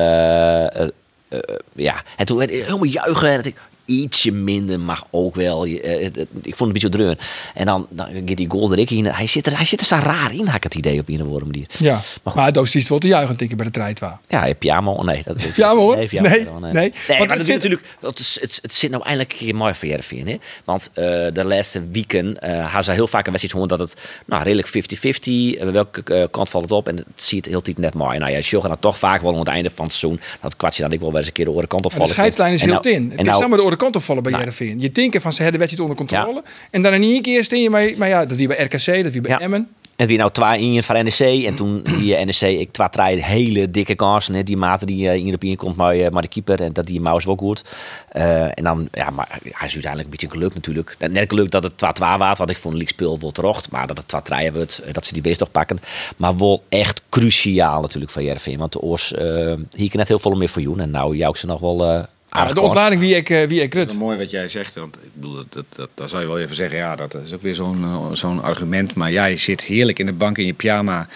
ja, 1.73 2.03
en 2.17 2.27
toen 2.27 2.37
werd 2.39 2.51
helemaal 2.51 2.85
juichen. 2.85 3.29
En 3.29 3.37
dat 3.37 3.45
ik, 3.47 3.57
ietsje 3.89 4.33
minder 4.33 4.81
mag 4.81 5.07
ook 5.11 5.35
wel. 5.35 5.65
Je, 5.65 5.81
eh, 5.81 6.05
het- 6.05 6.17
het- 6.17 6.29
ik 6.43 6.57
vond 6.57 6.59
het 6.59 6.61
een 6.61 6.73
beetje 6.73 6.89
dreun. 6.89 7.19
En 7.55 7.67
dan, 7.67 7.87
dan 7.91 8.07
gaat 8.27 8.37
die 8.37 8.51
goal 8.51 8.73
er 8.73 8.79
ik 8.79 8.91
in. 8.91 9.05
Hij 9.07 9.27
zit 9.27 9.47
er, 9.47 9.57
hij 9.57 9.65
zit 9.65 9.81
er 9.81 9.87
zo 9.87 9.97
raar 9.97 10.33
in, 10.35 10.47
had 10.47 10.55
ik 10.55 10.63
het 10.63 10.75
idee 10.75 11.01
op 11.01 11.09
een 11.09 11.21
of 11.21 11.27
andere 11.27 11.45
manier. 11.45 11.67
Ja, 11.79 12.01
Maar 12.23 12.35
maar, 12.35 12.53
dat 12.53 12.75
is 12.75 12.89
wel 12.89 12.99
te 12.99 13.07
juichen, 13.07 13.37
denk 13.37 13.51
ik, 13.51 13.57
bij 13.57 13.67
de 13.67 13.73
strijdwa. 13.73 14.21
Ja, 14.29 14.43
heb? 14.43 14.63
Nee, 15.05 15.23
dat 15.25 15.37
Pyjama, 15.55 15.81
hoor. 15.81 15.97
Nee, 15.97 16.07
pyjama 16.09 16.29
Nee, 16.29 16.45
wel, 16.45 16.59
nee. 16.59 16.73
nee. 16.73 16.93
Want 17.09 17.29
maar 17.29 17.37
het 17.37 17.47
zit- 17.47 17.55
natuurlijk, 17.55 17.83
dat 18.01 18.19
is, 18.19 18.39
het, 18.41 18.59
het 18.63 18.75
zit 18.75 18.91
nou 18.91 19.03
eindelijk 19.03 19.33
een 19.33 19.39
keer 19.39 19.55
mooi 19.55 19.75
voor. 19.75 19.87
Hè? 20.27 20.37
Want 20.65 20.91
eh, 20.95 21.05
de 21.33 21.45
laatste 21.45 21.83
weken 21.93 22.37
uh, 22.45 22.73
had 22.73 22.85
ze 22.85 22.93
heel 22.93 23.07
vaak 23.07 23.27
een 23.27 23.33
wedstrijd 23.33 23.53
gehoord 23.53 23.69
dat 23.69 23.79
het 23.91 24.01
nou, 24.27 24.43
redelijk 24.43 24.69
50-50, 24.69 25.61
uh, 25.61 25.71
welke 25.71 26.03
uh, 26.07 26.25
kant 26.31 26.51
valt 26.51 26.63
het 26.63 26.73
op. 26.73 26.89
En 26.89 26.97
het 26.97 27.07
ziet 27.15 27.47
heel 27.47 27.61
tijd 27.61 27.79
net 27.79 27.95
mooi. 27.95 28.19
Nou 28.19 28.33
ja, 28.33 28.41
Sjoggen 28.41 28.71
dan 28.71 28.79
toch 28.79 28.99
vaak 28.99 29.21
wel 29.23 29.33
aan 29.33 29.39
het 29.39 29.49
einde 29.49 29.71
van 29.75 29.85
het 29.85 29.95
seizoen. 29.95 30.21
Dat 30.43 30.57
kwartje 30.57 30.83
dan 30.83 30.93
ik 30.93 31.01
wel 31.01 31.09
weer 31.09 31.19
eens 31.19 31.27
een 31.27 31.33
keer 31.33 31.45
de 31.45 31.51
andere 31.51 31.69
kant 31.69 31.85
op 31.85 31.97
Maar 31.97 32.07
de 32.07 32.13
scheidslijn 32.13 32.53
is 32.53 32.61
heel 32.61 32.71
nou- 32.71 32.83
tin. 32.83 33.11
Het 33.11 33.21
is 33.21 33.27
nou- 33.27 33.41
samen 33.41 33.59
de 33.59 33.65
kant 33.79 33.97
opvallen 33.97 34.23
bij 34.23 34.33
Nou. 34.33 34.45
Jereveen. 34.45 34.81
Je 34.81 34.93
denkt 34.93 35.23
van 35.23 35.33
ze 35.33 35.43
hebben 35.43 35.61
de 35.61 35.67
wedstrijd 35.67 35.91
onder 35.91 36.07
controle. 36.07 36.43
En 36.71 36.83
dan 36.83 36.93
in 36.93 37.03
één 37.03 37.23
keer 37.23 37.45
steen 37.45 37.63
je 37.63 37.71
bij, 37.71 37.95
maar 37.99 38.09
ja, 38.09 38.27
dat 38.27 38.37
wie 38.37 38.47
bij 38.47 38.57
RKC, 38.57 39.03
dat 39.03 39.13
wie 39.13 39.21
bij 39.21 39.31
Ja. 39.31 39.41
Emmen. 39.41 39.69
En 39.99 40.07
wie 40.07 40.19
nou 40.19 40.31
twee 40.31 40.61
in 40.61 40.83
van 40.83 41.05
NEC. 41.05 41.45
En 41.45 41.55
toen 41.55 41.83
die 41.99 42.17
eh, 42.17 42.27
NEC, 42.27 42.61
ik 42.61 42.73
twee 42.73 42.89
drie 42.89 43.25
hele 43.25 43.71
dikke 43.71 43.95
kansen. 43.95 44.35
Hè, 44.35 44.43
die 44.43 44.57
mate 44.57 44.87
die 44.87 45.09
eh, 45.09 45.27
in 45.27 45.37
de 45.39 45.57
komt, 45.57 45.77
maar, 45.77 45.95
eh, 45.95 46.11
maar 46.11 46.23
de 46.23 46.29
keeper. 46.29 46.61
En 46.61 46.73
dat 46.73 46.87
die 46.87 47.01
Maus 47.01 47.25
wel 47.25 47.37
goed. 47.37 47.65
En 48.09 48.65
dan, 48.65 48.89
ja, 48.93 49.11
maar 49.11 49.29
hij 49.31 49.67
is 49.67 49.73
uiteindelijk 49.73 50.05
een 50.05 50.11
beetje 50.11 50.31
geluk 50.31 50.55
natuurlijk. 50.55 50.97
Net 50.99 51.29
geluk 51.29 51.51
dat 51.51 51.63
het 51.63 51.73
2-2 51.73 52.19
was, 52.19 52.39
want 52.39 52.51
ik 52.51 52.59
vond 52.59 52.75
League 52.75 52.93
speel 52.93 53.19
wel 53.21 53.31
terecht. 53.31 53.71
Maar 53.71 53.87
dat 53.87 54.05
het 54.07 54.31
2-3 54.51 54.53
wordt, 54.53 54.83
dat 54.93 55.07
ze 55.07 55.13
die 55.13 55.23
wees 55.23 55.39
toch 55.39 55.51
pakken. 55.51 55.81
Maar 56.17 56.37
wel 56.37 56.63
echt 56.69 57.03
cruciaal 57.09 57.81
natuurlijk 57.81 58.13
van 58.13 58.25
Jervin. 58.25 58.59
Want 58.59 58.73
de 58.73 58.81
Oors, 58.81 59.13
eh 59.13 59.55
hier 59.77 59.89
kan 59.89 59.99
net 59.99 60.09
heel 60.09 60.19
veel 60.19 60.35
meer 60.35 60.49
voor 60.49 60.63
jou. 60.63 60.81
En 60.81 60.91
nou, 60.91 61.17
jou 61.17 61.37
ze 61.37 61.47
nog 61.47 61.61
wel... 61.61 62.07
de 62.29 62.61
ontlading 62.61 63.01
wie 63.01 63.15
ik, 63.17 63.31
eh, 63.31 63.47
wie 63.49 63.61
ik 63.63 63.71
Dat 63.73 63.81
rut. 63.81 63.91
is 63.91 63.99
mooi 63.99 64.19
wat 64.19 64.31
jij 64.31 64.49
zegt. 64.49 64.75
Want 64.75 64.97
ik 64.97 65.11
bedoel, 65.13 65.35
dat, 65.35 65.47
dat, 65.49 65.65
dat, 65.77 65.89
dat 65.95 66.11
zou 66.11 66.23
je 66.23 66.29
wel 66.29 66.39
even 66.39 66.57
zeggen. 66.57 66.79
Ja, 66.79 66.97
dat 66.97 67.15
is 67.15 67.33
ook 67.35 67.43
weer 67.43 67.55
zo'n 67.55 67.83
eh, 67.85 68.07
zo'n 68.13 68.43
argument. 68.43 68.95
Maar 68.95 69.13
jij 69.13 69.37
zit 69.37 69.65
heerlijk 69.65 69.99
in 69.99 70.07
de 70.07 70.13
bank 70.13 70.39
in 70.39 70.47
je 70.47 70.53
pyjama 70.53 71.09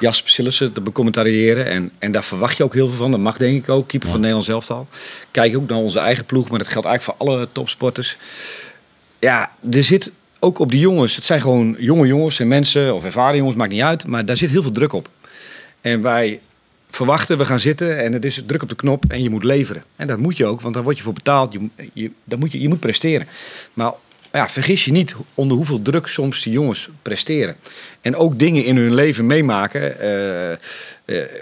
Jasper 0.00 0.30
Sillissen 0.30 0.72
te 0.72 0.80
becommentariëren. 0.80 1.66
En, 1.66 1.90
en 1.98 2.12
daar 2.12 2.24
verwacht 2.24 2.56
je 2.56 2.64
ook 2.64 2.74
heel 2.74 2.88
veel 2.88 2.96
van. 2.96 3.10
Dat 3.10 3.20
mag 3.20 3.36
denk 3.36 3.62
ik 3.62 3.68
ook. 3.68 3.88
Keeper 3.88 4.08
van 4.08 4.20
Nederland 4.20 4.48
elftal. 4.48 4.88
Kijk 5.30 5.56
ook 5.56 5.68
naar 5.68 5.78
onze 5.78 5.98
eigen 5.98 6.24
ploeg. 6.24 6.48
Maar 6.48 6.58
dat 6.58 6.68
geldt 6.68 6.86
eigenlijk 6.86 7.18
voor 7.18 7.28
alle 7.28 7.48
topsporters. 7.52 8.16
Ja, 9.18 9.50
er 9.70 9.84
zit 9.84 10.10
ook 10.38 10.58
op 10.58 10.70
die 10.70 10.80
jongens. 10.80 11.16
Het 11.16 11.24
zijn 11.24 11.40
gewoon 11.40 11.76
jonge 11.78 12.06
jongens 12.06 12.40
en 12.40 12.48
mensen. 12.48 12.94
Of 12.94 13.04
ervaren 13.04 13.36
jongens, 13.36 13.56
maakt 13.56 13.72
niet 13.72 13.82
uit. 13.82 14.06
Maar 14.06 14.24
daar 14.24 14.36
zit 14.36 14.50
heel 14.50 14.62
veel 14.62 14.70
druk 14.72 14.92
op. 14.92 15.08
En 15.80 16.02
wij 16.02 16.40
verwachten, 16.96 17.38
we 17.38 17.44
gaan 17.44 17.60
zitten 17.60 17.98
en 17.98 18.12
het 18.12 18.24
is 18.24 18.42
druk 18.46 18.62
op 18.62 18.68
de 18.68 18.74
knop 18.74 19.04
en 19.08 19.22
je 19.22 19.30
moet 19.30 19.44
leveren. 19.44 19.84
En 19.96 20.06
dat 20.06 20.18
moet 20.18 20.36
je 20.36 20.46
ook, 20.46 20.60
want 20.60 20.74
daar 20.74 20.82
word 20.82 20.96
je 20.96 21.02
voor 21.02 21.12
betaald. 21.12 21.52
Je, 21.52 21.68
je, 21.92 22.10
dan 22.24 22.38
moet 22.38 22.52
je, 22.52 22.60
je 22.60 22.68
moet 22.68 22.80
presteren. 22.80 23.26
Maar 23.74 23.92
ja, 24.32 24.48
vergis 24.48 24.84
je 24.84 24.92
niet 24.92 25.14
onder 25.34 25.56
hoeveel 25.56 25.82
druk 25.82 26.06
soms 26.06 26.42
die 26.42 26.52
jongens 26.52 26.88
presteren. 27.02 27.56
En 28.00 28.16
ook 28.16 28.38
dingen 28.38 28.64
in 28.64 28.76
hun 28.76 28.94
leven 28.94 29.26
meemaken, 29.26 30.00
eh, 30.00 30.52
eh, 30.52 30.58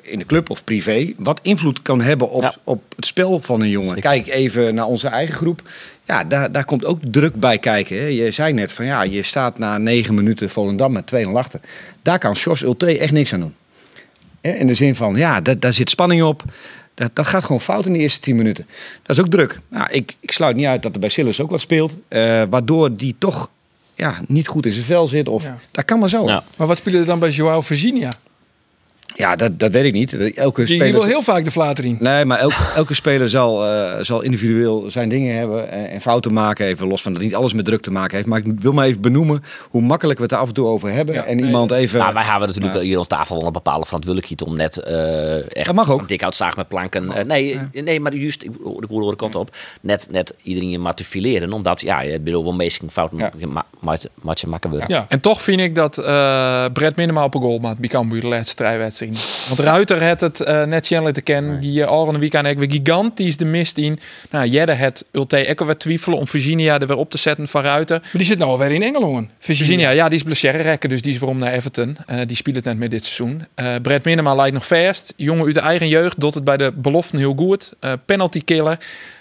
in 0.02 0.18
de 0.18 0.26
club 0.26 0.50
of 0.50 0.64
privé, 0.64 1.12
wat 1.16 1.40
invloed 1.42 1.82
kan 1.82 2.00
hebben 2.00 2.30
op, 2.30 2.42
Ja. 2.42 2.55
op 2.64 2.82
het 2.96 3.07
spel 3.07 3.38
van 3.40 3.61
een 3.61 3.68
jongen. 3.68 3.94
Zeker. 3.94 4.11
Kijk 4.11 4.26
even 4.26 4.74
naar 4.74 4.86
onze 4.86 5.09
eigen 5.09 5.34
groep. 5.34 5.62
Ja, 6.05 6.24
daar, 6.24 6.52
daar 6.52 6.64
komt 6.64 6.84
ook 6.84 6.98
druk 7.11 7.34
bij 7.34 7.59
kijken. 7.59 7.96
Hè. 7.98 8.07
Je 8.07 8.30
zei 8.30 8.52
net 8.52 8.72
van 8.72 8.84
ja, 8.84 9.02
je 9.02 9.22
staat 9.22 9.59
na 9.59 9.78
negen 9.78 10.14
minuten 10.14 10.50
Volendam 10.50 10.92
met 10.92 11.07
2-0 11.07 11.38
achter. 11.38 11.61
Daar 12.02 12.18
kan 12.18 12.32
Jos 12.32 12.62
Ulte 12.62 12.98
echt 12.98 13.12
niks 13.12 13.32
aan 13.32 13.40
doen. 13.40 13.55
In 14.45 14.66
de 14.66 14.74
zin 14.74 14.95
van, 14.95 15.14
ja, 15.16 15.40
da- 15.40 15.55
daar 15.59 15.72
zit 15.72 15.90
spanning 15.90 16.22
op. 16.22 16.42
Dat, 16.95 17.11
dat 17.12 17.26
gaat 17.26 17.45
gewoon 17.45 17.61
fout 17.61 17.86
in 17.86 17.92
de 17.92 17.99
eerste 17.99 18.20
10 18.20 18.36
minuten. 18.36 18.66
Dat 19.03 19.16
is 19.16 19.22
ook 19.24 19.30
druk. 19.30 19.61
Nou, 19.68 19.86
ik, 19.90 20.16
ik 20.20 20.30
sluit 20.30 20.57
niet 20.57 20.66
uit 20.66 20.82
dat 20.82 20.95
er 20.95 21.01
bij 21.01 21.09
Sillis 21.09 21.40
ook 21.40 21.51
wat 21.51 21.61
speelt. 21.61 21.97
eh, 22.09 22.42
waardoor 22.51 22.97
die 22.97 23.14
toch 23.18 23.51
ja, 23.95 24.20
niet 24.26 24.49
goed 24.49 24.66
in 24.66 24.72
zijn 24.72 24.84
vel 24.84 25.07
zit. 25.07 25.28
Of, 25.28 25.42
Ja. 25.45 25.59
Dat 25.70 25.84
kan 25.84 25.99
maar 25.99 26.09
zo. 26.09 26.26
Ja, 26.28 26.45
Maar 26.57 26.66
wat 26.66 26.76
spelen 26.76 27.01
er 27.01 27.07
dan 27.07 27.18
bij 27.18 27.30
Joao 27.30 27.61
Virginia? 27.61 28.12
Dat, 29.36 29.58
dat 29.58 29.70
weet 29.70 29.84
ik 29.84 29.92
niet. 29.92 30.34
Elke 30.36 30.66
speler... 30.66 30.92
wil 30.92 31.02
heel 31.04 31.22
vaak 31.22 31.44
de 31.44 31.50
flater 31.50 31.84
in. 31.84 31.96
Nee, 32.00 32.24
maar 32.24 32.38
elke, 32.38 32.54
elke 32.76 32.94
speler 32.94 33.28
zal, 33.28 33.66
eh, 33.66 34.02
zal 34.04 34.22
individueel 34.22 34.90
zijn 34.90 35.08
dingen 35.08 35.36
hebben 35.36 35.70
en, 35.70 35.88
en 35.88 36.00
fouten 36.00 36.32
maken. 36.32 36.66
Even 36.66 36.86
los 36.86 37.02
van 37.02 37.12
dat 37.12 37.22
niet 37.22 37.34
alles 37.34 37.52
met 37.52 37.64
druk 37.64 37.82
te 37.82 37.90
maken 37.90 38.16
heeft. 38.16 38.28
Maar 38.28 38.38
ik 38.38 38.60
wil 38.60 38.72
maar 38.72 38.86
even 38.86 39.00
benoemen 39.00 39.42
hoe 39.70 39.80
makkelijk 39.82 40.18
we 40.18 40.24
het 40.24 40.32
er 40.32 40.38
af 40.38 40.48
en 40.48 40.54
toe 40.54 40.66
over 40.66 40.90
hebben. 40.92 41.14
Ja, 41.14 41.24
en 41.24 41.36
nee, 41.36 41.44
iemand 41.46 41.70
even... 41.70 41.98
Nou, 41.98 42.14
wij 42.14 42.22
hebben 42.22 42.48
natuurlijk 42.48 42.74
Ja. 42.74 42.80
hier 42.80 42.98
op 42.98 43.08
tafel 43.08 43.36
wel 43.36 43.46
een 43.46 43.52
bepaalde 43.52 43.84
verantwoordelijkheid 43.86 44.42
om 44.50 44.56
net 44.56 44.76
eh 44.76 45.56
echt 45.56 45.66
Dat 45.66 45.74
mag 45.74 45.90
ook. 45.90 46.08
dik 46.08 46.20
hout 46.20 46.36
zaag 46.36 46.56
met 46.56 46.68
planken. 46.68 47.12
eh, 47.12 47.24
nee, 47.24 47.60
nee, 47.72 48.00
maar 48.00 48.14
juist, 48.14 48.42
ik 48.42 48.50
ik 48.78 48.88
hoor 48.88 49.10
de 49.10 49.16
kant 49.16 49.34
op, 49.34 49.56
net, 49.80 50.06
net 50.10 50.34
iedereen 50.42 50.70
je 50.70 50.78
maar 50.78 50.94
te 50.94 51.04
fileren. 51.04 51.52
Omdat, 51.52 51.80
ja, 51.80 52.00
je 52.00 52.20
bedoel, 52.20 52.42
wel 52.42 52.52
meestal 52.54 52.88
fouten 52.90 53.18
Ja. 53.18 53.30
ma 53.46 53.64
ma 53.80 53.96
ma 54.22 54.32
je 54.34 54.46
maken 54.46 54.70
wordt. 54.70 54.88
Ja. 54.88 55.06
En 55.08 55.20
toch 55.20 55.42
vind 55.42 55.60
ik 55.60 55.74
dat 55.74 55.98
eh 55.98 56.64
Brett 56.72 56.96
Minema 56.96 57.24
op 57.24 57.34
een 57.34 57.40
goal 57.40 57.58
maakt 57.58 57.78
bij 57.78 57.88
Cambuur 57.88 58.20
de 58.20 58.26
laatste 58.26 58.50
strijdwedstrijd. 58.50 59.03
Want 59.48 59.59
Ruiter 59.59 60.05
had 60.05 60.20
het 60.20 60.40
eh, 60.40 60.64
net 60.64 60.86
Chandler 60.86 61.12
te 61.12 61.20
kennen. 61.20 61.61
Die 61.61 61.80
uh, 61.80 61.86
al 61.86 62.09
een 62.09 62.18
weekend 62.18 62.46
ook 62.46 62.59
weer 62.59 62.70
gigantisch 62.70 63.36
de 63.36 63.44
mist 63.44 63.78
in. 63.78 63.98
Nou, 64.30 64.48
Jedde 64.48 64.72
het 64.72 65.05
Ulte 65.12 65.48
ook 65.48 65.64
weer 65.64 65.76
twijfelen 65.76 66.18
om 66.18 66.26
Virginia 66.26 66.80
er 66.80 66.86
weer 66.86 66.96
op 66.96 67.11
te 67.11 67.18
zetten 67.18 67.48
van 67.48 67.62
Ruiter. 67.62 67.98
Maar 68.00 68.11
die 68.12 68.24
zit 68.24 68.38
nou 68.38 68.50
alweer 68.50 68.70
in 68.70 68.82
Engeland. 68.82 69.28
Virginia, 69.38 69.90
ja, 69.90 70.09
die 70.09 70.18
is 70.18 70.24
blessure 70.24 70.62
rekken, 70.62 70.88
dus 70.88 71.02
die 71.02 71.12
is 71.12 71.18
waarom 71.18 71.38
naar 71.38 71.52
Everton. 71.52 71.96
Eh, 72.07 72.18
die 72.26 72.36
speelt 72.36 72.57
het 72.57 72.64
net 72.64 72.78
met 72.78 72.90
dit 72.90 73.05
seizoen. 73.05 73.46
Eh 73.55 73.74
Brett 73.82 74.05
Minema 74.05 74.34
lijkt 74.34 74.55
nog 74.55 74.66
vast. 74.66 75.12
Jongen 75.16 75.44
uit 75.44 75.55
de 75.55 75.61
eigen 75.61 75.88
jeugd, 75.88 76.20
doet 76.20 76.34
het 76.34 76.44
bij 76.44 76.57
de 76.57 76.72
beloften 76.74 77.18
heel 77.18 77.34
goed. 77.36 77.72
Penalty 78.07 78.40
killer. 78.44 78.78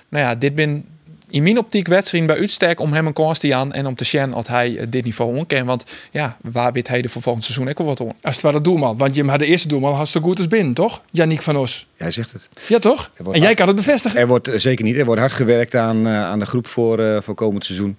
Nou 0.10 0.26
ja, 0.26 0.36
dit 0.36 0.56
ben 0.56 0.86
in 1.34 1.44
mijn 1.44 1.58
optiek 1.58 1.88
wedstrijd 1.88 2.26
bij 2.26 2.38
uitstek 2.38 2.80
om 2.80 2.94
hem 2.94 3.08
een 3.08 3.14
kans 3.14 3.40
te 3.40 3.56
aan 3.56 3.74
en 3.74 3.86
om 3.86 3.96
te 3.96 4.04
zien 4.04 4.32
dat 4.32 4.48
hij 4.48 4.78
eh, 4.78 4.86
dit 4.90 5.04
niveau 5.04 5.36
onken. 5.38 5.66
Want 5.66 5.84
ja, 6.12 6.38
waar 6.42 6.72
weet 6.72 6.88
hij 6.88 7.02
de 7.02 7.10
voor 7.10 7.22
volgend 7.22 7.44
seizoen 7.46 7.70
ook 7.70 7.78
wel 7.78 7.88
wat 7.88 8.00
om? 8.00 8.12
Als 8.22 8.34
het 8.36 8.44
ware 8.44 8.60
doelman. 8.60 8.98
Want 8.98 9.16
je 9.16 9.24
had 9.26 9.40
de 9.40 9.46
eerste 9.46 9.68
doelman 9.68 9.94
had 9.94 10.08
zo 10.10 10.22
goed 10.22 10.38
als 10.38 10.48
binnen, 10.48 10.74
toch? 10.74 11.02
Yannick 11.12 11.42
van 11.42 11.56
Os. 11.58 11.88
Jij 11.98 12.12
zegt 12.12 12.32
het. 12.32 12.50
Ja, 12.68 12.80
toch? 12.80 13.12
En 13.32 13.42
jij 13.42 13.54
kan 13.54 13.68
het 13.68 13.76
bevestigen. 13.76 14.20
Er 14.20 14.28
wordt 14.28 14.48
eh, 14.48 14.58
zeker 14.60 14.86
niet. 14.86 14.96
Er 14.96 15.06
wordt 15.06 15.22
hard 15.22 15.34
gewerkt 15.34 15.76
aan, 15.76 16.08
eh, 16.08 16.24
aan 16.24 16.40
de 16.40 16.46
groep 16.46 16.68
voor, 16.68 17.24
voor 17.24 17.36
komend 17.36 17.66
seizoen. 17.66 17.98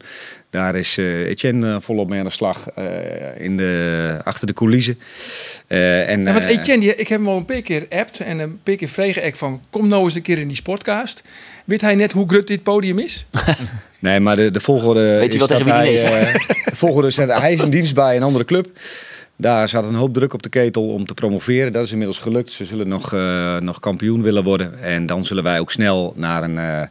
Daar 0.51 0.75
is 0.75 0.99
eh, 0.99 1.21
Etienne 1.29 1.81
volop 1.81 2.09
mee 2.09 2.19
aan 2.19 2.25
de 2.25 2.31
slag 2.31 2.69
eh, 2.75 2.85
in 3.39 3.57
de, 3.57 4.19
achter 4.25 4.47
de 4.47 4.53
coulissen. 4.53 4.99
Eh, 5.67 6.09
en, 6.09 6.23
Ja, 6.23 6.33
want 6.33 6.45
Etienne, 6.45 6.81
die- 6.81 6.95
ik 6.97 7.09
heb 7.09 7.19
hem 7.19 7.29
al 7.29 7.37
een 7.37 7.45
paar 7.45 7.63
keer 7.63 7.87
appt 7.91 8.21
en 8.21 8.39
een 8.39 8.61
paar 8.63 8.75
keer 8.77 8.89
vregen 8.89 9.25
ik 9.25 9.37
van 9.37 9.61
kom 9.71 9.89
nou 9.89 10.05
eens 10.05 10.15
een 10.15 10.23
keer 10.23 10.39
in 10.39 10.47
die 10.49 10.57
sportcast. 10.57 11.23
Weet 11.65 11.81
hij 11.81 11.95
net 11.95 12.13
hoe 12.13 12.29
grut 12.29 12.47
dit 12.47 12.63
podium 12.63 12.99
is? 12.99 13.25
Nee, 13.99 14.21
maar 14.21 14.37
de, 14.37 14.51
de 14.51 14.61
volgorde 14.61 15.01
Weet 15.01 15.33
je 15.33 15.39
is 15.41 15.47
dat 15.47 15.49
tegen 15.49 15.65
wie 15.65 15.75
hij, 15.75 15.91
leest, 15.91 16.05
eh, 16.05 16.35
de 16.65 16.77
volgorde 16.77 17.09
is 17.09 17.15
dat 17.15 17.29
hij 17.29 17.53
is 17.53 17.61
in 17.61 17.71
dienst 17.71 17.95
bij 17.95 18.17
een 18.17 18.23
andere 18.23 18.45
club. 18.45 18.69
Daar 19.37 19.69
zat 19.69 19.85
een 19.85 19.95
hoop 19.95 20.15
druk 20.15 20.33
op 20.35 20.43
de 20.43 20.49
ketel 20.49 20.89
om 20.89 21.07
te 21.07 21.15
promoveren. 21.15 21.73
Dat 21.73 21.85
is 21.85 21.91
inmiddels 21.91 22.19
gelukt. 22.19 22.51
Ze 22.51 22.65
zullen 22.65 22.89
nog, 22.89 23.13
eh, 23.13 23.57
nog 23.57 23.81
kampioen 23.81 24.23
willen 24.23 24.45
worden. 24.45 24.83
En 24.83 25.07
dan 25.07 25.25
zullen 25.25 25.43
wij 25.43 25.61
ook 25.61 25.71
snel 25.71 26.13
naar 26.17 26.43
een, 26.43 26.59
eh, 26.59 26.83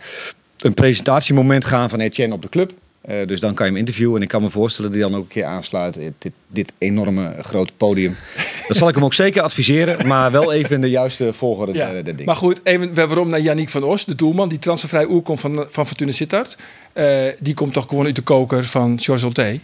een 0.59 0.73
presentatiemoment 0.73 1.65
gaan 1.65 1.89
van 1.89 1.99
Etienne 1.99 2.35
op 2.35 2.41
de 2.41 2.49
club. 2.49 2.71
Eh, 3.03 3.27
dus 3.27 3.39
dan 3.39 3.53
kan 3.53 3.65
je 3.65 3.71
hem 3.71 3.79
interviewen. 3.79 4.15
En 4.15 4.21
ik 4.21 4.27
kan 4.27 4.41
me 4.41 4.49
voorstellen 4.49 4.91
dat 4.91 4.99
hij 4.99 5.09
dan 5.09 5.17
ook 5.19 5.23
een 5.25 5.29
keer 5.31 5.45
aansluit. 5.45 5.97
eh, 5.97 6.07
Dit, 6.17 6.31
dit 6.47 6.73
enorme 6.77 7.35
grote 7.41 7.73
podium. 7.77 8.15
Dat 8.67 8.77
zal 8.77 8.87
ik 8.87 8.95
hem 8.95 9.03
ook 9.03 9.13
zeker 9.13 9.41
adviseren. 9.41 10.07
Maar 10.07 10.31
wel 10.31 10.53
even 10.53 10.75
in 10.75 10.81
de 10.81 10.89
juiste 10.89 11.33
volgorde. 11.33 11.73
Ja. 11.73 12.01
de, 12.01 12.15
de. 12.15 12.23
Maar 12.23 12.35
goed, 12.35 12.59
even 12.63 12.93
waarom 12.93 13.29
naar 13.29 13.41
Yannick 13.41 13.69
van 13.69 13.83
Os, 13.83 14.05
de 14.05 14.15
doelman, 14.15 14.49
die 14.49 14.59
transfervrij 14.59 15.05
oer 15.07 15.21
komt 15.21 15.39
van, 15.39 15.65
van 15.69 15.87
Fortuna 15.87 16.11
Sittard. 16.11 16.57
Eh, 16.93 17.07
die 17.39 17.53
komt 17.53 17.73
toch 17.73 17.85
gewoon 17.89 18.05
uit 18.05 18.15
de 18.15 18.21
koker 18.21 18.65
van 18.65 18.99
George 18.99 19.25
Ulte. 19.25 19.59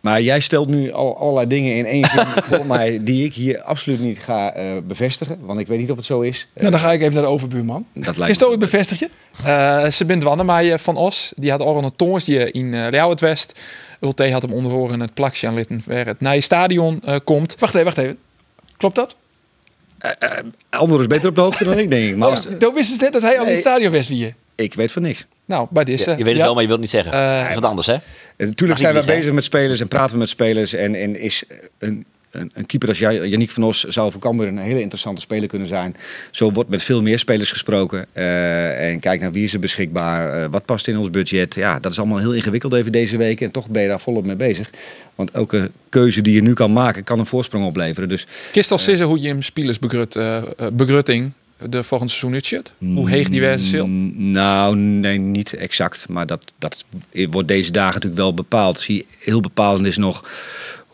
Maar 0.00 0.22
jij 0.22 0.40
stelt 0.40 0.68
nu 0.68 0.92
al 0.92 1.18
allerlei 1.18 1.46
dingen 1.46 1.76
in 1.76 1.84
één 1.84 2.04
zin 2.04 2.26
voor 2.48 2.66
mij 2.66 3.04
die 3.04 3.24
ik 3.24 3.34
hier 3.34 3.62
absoluut 3.62 4.00
niet 4.00 4.18
ga 4.18 4.52
eh, 4.52 4.64
bevestigen. 4.84 5.38
Want 5.40 5.58
ik 5.58 5.66
weet 5.66 5.78
niet 5.78 5.90
of 5.90 5.96
het 5.96 6.06
zo 6.06 6.20
is. 6.20 6.48
Nou, 6.54 6.70
dan 6.70 6.80
ga 6.80 6.92
ik 6.92 7.00
even 7.00 7.14
naar 7.14 7.22
de 7.22 7.28
overbuurman. 7.28 7.86
Dat 7.92 8.12
Is 8.12 8.18
lijkt 8.18 8.40
het 8.40 8.48
ooit 8.48 8.58
bevestigd 8.58 9.00
je? 9.00 9.08
Eh, 9.44 9.90
ze 9.90 10.04
bent 10.04 10.22
Wannemaaien 10.22 10.80
van 10.80 10.96
Os. 10.96 11.32
Die 11.36 11.50
had 11.50 11.60
al 11.60 11.76
een 11.76 11.92
die 12.24 12.50
in 12.50 12.72
uh, 12.72 12.88
Real 12.88 13.10
het 13.10 13.20
West. 13.20 13.60
Ulte 14.00 14.30
had 14.30 14.42
hem 14.42 14.52
onderhoren 14.52 14.94
in 14.94 15.00
het 15.00 15.14
plakje 15.14 15.46
aan 15.46 15.54
litten 15.54 15.82
waar 15.86 16.06
het 16.06 16.20
nieuwe 16.20 16.40
stadion 16.40 17.02
eh, 17.04 17.16
komt. 17.24 17.56
Wacht 17.58 17.74
even, 17.74 17.84
wacht 17.84 17.98
even. 17.98 18.18
Klopt 18.76 18.94
dat? 18.94 19.16
Ander 20.70 21.00
is 21.00 21.06
beter 21.06 21.28
op 21.28 21.34
de 21.34 21.40
hoogte 21.40 21.64
dan 21.64 21.78
ik, 21.78 21.90
denk 21.90 22.10
ik. 22.10 22.16
Maar 22.16 22.28
als, 22.28 22.46
Dan 22.58 22.74
wisten 22.74 22.96
ze 22.96 23.02
net 23.02 23.12
dat 23.12 23.22
hij 23.22 23.38
al 23.38 23.46
in 23.46 23.52
het 23.52 23.60
stadion 23.60 23.92
was 23.92 24.08
wie 24.08 24.18
je. 24.18 24.32
Ik 24.56 24.74
weet 24.74 24.92
van 24.92 25.02
niks. 25.02 25.26
Nou, 25.44 25.66
bij 25.70 25.84
deze. 25.84 26.10
Je 26.10 26.16
weet 26.16 26.26
het 26.26 26.36
ja. 26.36 26.42
wel, 26.42 26.52
maar 26.52 26.62
je 26.62 26.68
wilt 26.68 26.80
het 26.82 26.92
niet 26.92 27.04
zeggen. 27.04 27.12
Eh, 27.12 27.40
dat 27.40 27.48
is 27.48 27.54
wat 27.54 27.64
anders, 27.64 27.86
hè? 27.86 27.92
Eh, 27.94 28.00
Natuurlijk 28.36 28.68
Mag 28.68 28.78
zijn 28.78 28.94
we 29.04 29.12
bezig 29.12 29.32
met 29.32 29.44
spelers 29.44 29.80
en 29.80 29.88
praten 29.88 30.12
we 30.12 30.18
met 30.18 30.28
spelers. 30.28 30.72
En, 30.74 30.94
en 30.94 31.20
is 31.20 31.44
een, 31.78 32.04
een, 32.30 32.50
een 32.54 32.66
keeper 32.66 32.88
als 32.88 32.98
jij- 32.98 33.28
Yannick 33.28 33.50
van 33.50 33.62
Os 33.64 33.84
zou 33.84 34.12
voor 34.12 34.20
Cambuur 34.20 34.46
een 34.46 34.58
hele 34.58 34.80
interessante 34.80 35.20
speler 35.20 35.48
kunnen 35.48 35.68
zijn. 35.68 35.96
Zo 36.30 36.52
wordt 36.52 36.70
met 36.70 36.82
veel 36.82 37.02
meer 37.02 37.18
spelers 37.18 37.50
gesproken. 37.50 38.06
Eh, 38.12 38.90
en 38.90 39.00
kijk 39.00 39.20
naar 39.20 39.32
wie 39.32 39.44
is 39.44 39.52
er 39.54 39.60
beschikbaar, 39.60 40.42
eh, 40.42 40.48
wat 40.50 40.64
past 40.64 40.88
in 40.88 40.98
ons 40.98 41.10
budget. 41.10 41.54
Ja, 41.54 41.78
dat 41.80 41.92
is 41.92 41.98
allemaal 41.98 42.18
heel 42.18 42.34
ingewikkeld 42.34 42.72
even 42.74 42.92
deze 42.92 43.16
week. 43.16 43.40
En 43.40 43.50
toch 43.50 43.68
ben 43.68 43.82
je 43.82 43.88
daar 43.88 44.00
volop 44.00 44.26
mee 44.26 44.36
bezig. 44.36 44.70
Want 45.14 45.30
elke 45.30 45.70
keuze 45.88 46.22
die 46.22 46.34
je 46.34 46.42
nu 46.42 46.52
kan 46.52 46.72
maken, 46.72 47.04
kan 47.04 47.18
een 47.18 47.26
voorsprong 47.26 47.66
opleveren. 47.66 48.08
Dus 48.08 48.26
Kist 48.52 48.70
al 48.70 48.78
zeggen 48.78 49.06
hoe 49.06 49.20
je 49.20 49.28
hem 49.28 49.42
spelers 49.42 49.78
begrut, 49.78 50.16
eh, 50.16 50.36
eh, 50.36 50.44
begrutting 50.72 51.32
de 51.58 51.82
volgende 51.82 52.12
seizoen 52.12 52.32
uitzet? 52.32 52.70
Hoe 52.78 53.10
heeg 53.10 53.28
die 53.28 53.58
zil? 53.58 53.86
Mm, 53.86 54.30
Nou, 54.30 54.76
nee, 54.76 55.18
niet 55.18 55.52
exact. 55.52 56.08
Maar 56.08 56.26
dat, 56.26 56.52
dat 56.58 56.84
wordt 57.30 57.48
deze 57.48 57.72
dagen 57.72 57.94
natuurlijk 57.94 58.20
wel 58.22 58.34
bepaald. 58.34 58.86
Heel 59.18 59.40
bepalend 59.40 59.86
is 59.86 59.96
nog 59.96 60.24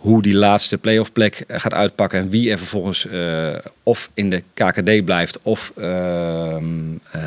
hoe 0.03 0.23
die 0.23 0.35
laatste 0.35 0.79
playoff 0.79 1.13
plek 1.13 1.45
eh, 1.47 1.61
gaat 1.61 1.75
uitpakken. 1.75 2.19
En 2.19 2.31
wie 2.31 2.51
er 2.51 2.59
vervolgens 2.59 3.07
eh, 3.07 3.55
of 3.83 4.11
in 4.15 4.31
de 4.31 4.43
KKD 4.55 5.05
blijft 5.05 5.39
of 5.43 5.73
ehm 5.77 6.65
eh, 7.11 7.21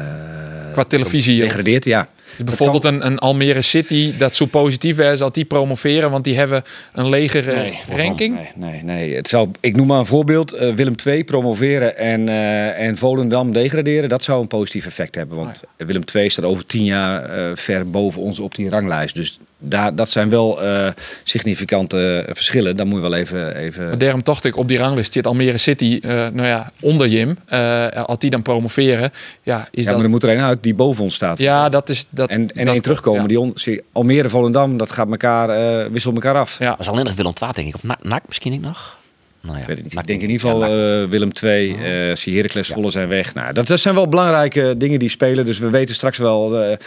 Qua 0.71 0.83
televisie. 0.83 1.41
degradeert. 1.41 1.85
Ja. 1.85 2.09
Dus 2.35 2.45
bijvoorbeeld 2.45 2.83
een, 2.83 3.05
een 3.05 3.19
Almere 3.19 3.61
City, 3.61 4.17
dat 4.17 4.35
zo 4.35 4.45
positief 4.45 4.99
is 4.99 5.21
als 5.21 5.31
die 5.31 5.45
promoveren, 5.45 6.11
want 6.11 6.23
die 6.23 6.37
hebben 6.37 6.63
een 6.93 7.09
legere 7.09 7.55
Nee, 7.55 7.79
ranking. 7.89 8.35
Nee, 8.35 8.71
nee, 8.71 8.83
nee. 8.83 9.15
Het 9.15 9.27
zou, 9.27 9.49
ik 9.59 9.75
noem 9.75 9.87
maar 9.87 9.99
een 9.99 10.05
voorbeeld. 10.05 10.51
Willem 10.51 10.95
II 11.05 11.23
promoveren 11.23 11.97
en, 11.97 12.29
en 12.75 12.97
Volendam 12.97 13.53
degraderen. 13.53 14.09
Dat 14.09 14.23
zou 14.23 14.41
een 14.41 14.47
positief 14.47 14.85
effect 14.85 15.15
hebben. 15.15 15.37
Want 15.37 15.59
Willem 15.77 16.03
II 16.13 16.29
staat 16.29 16.45
over 16.45 16.65
tien 16.65 16.83
jaar 16.83 17.29
ver 17.57 17.89
boven 17.89 18.21
ons 18.21 18.39
op 18.39 18.55
die 18.55 18.69
ranglijst. 18.69 19.15
Dus 19.15 19.39
daar, 19.69 19.95
dat 19.95 20.09
zijn 20.09 20.29
wel 20.29 20.61
eh, 20.63 20.87
significante 21.23 22.25
verschillen. 22.29 22.75
Dan 22.75 22.87
moet 22.87 22.95
je 22.95 23.09
wel 23.09 23.13
even... 23.13 23.55
even... 23.55 23.87
Maar 23.87 23.97
daarom 23.97 24.23
dacht 24.23 24.45
ik 24.45 24.57
op 24.57 24.67
die 24.67 24.77
ranglist 24.77 25.13
zit 25.13 25.27
Almere 25.27 25.57
City, 25.57 25.99
eh, 26.01 26.09
nou 26.11 26.47
ja, 26.47 26.71
onder 26.79 27.07
Jim. 27.07 27.37
Eh, 27.45 27.87
als 27.87 28.19
die 28.19 28.29
dan 28.29 28.41
promoveren, 28.41 29.11
ja, 29.43 29.67
is 29.71 29.83
ja, 29.83 29.83
maar 29.83 29.93
dat... 29.93 30.01
er 30.03 30.09
moet 30.09 30.23
er 30.23 30.29
een 30.29 30.39
uit 30.43 30.63
die 30.63 30.73
boven 30.75 31.03
ons 31.03 31.13
staat. 31.15 31.37
Ja, 31.37 31.69
dat 31.69 31.89
is... 31.89 32.05
Dat, 32.09 32.29
en 32.29 32.49
en 32.55 32.65
dat- 32.65 32.73
één 32.73 32.81
terugkomen. 32.83 33.21
ja. 33.21 33.27
Die 33.27 33.39
on, 33.39 33.51
zie- 33.55 33.81
Almere, 33.91 34.29
Volendam, 34.29 34.77
dat 34.77 34.91
gaat 34.91 35.09
elkaar, 35.09 35.49
eh 35.49 35.91
wisselt 35.91 36.13
elkaar 36.15 36.35
af. 36.35 36.59
Ja. 36.59 36.69
Dat 36.69 36.79
is 36.79 36.87
alleen 36.87 37.03
nog 37.05 37.13
Willem 37.13 37.33
II, 37.41 37.51
denk 37.53 37.67
ik. 37.67 37.75
Of 37.75 37.83
Na- 37.83 37.97
NAC 38.01 38.21
misschien 38.27 38.51
niet 38.51 38.61
nog? 38.61 38.97
Nou 39.41 39.57
ja, 39.57 39.67
Ik 39.67 39.77
Ik 39.77 39.91
denk 40.07 40.21
in 40.21 40.29
ieder 40.29 40.39
geval 40.39 40.65
ja, 40.65 41.07
Willem 41.07 41.29
II, 41.43 41.75
eh 41.83 42.15
zie 42.15 42.35
Heracles 42.35 42.67
Volle 42.67 42.89
zijn 42.89 43.07
weg. 43.07 43.33
Nou, 43.33 43.53
dat, 43.53 43.67
dat 43.67 43.79
zijn 43.79 43.95
wel 43.95 44.07
belangrijke 44.07 44.75
dingen 44.77 44.99
die 44.99 45.09
spelen. 45.09 45.45
Dus 45.45 45.59
we 45.59 45.69
weten 45.69 45.95
straks 45.95 46.17
wel 46.17 46.59
eh, 46.61 46.77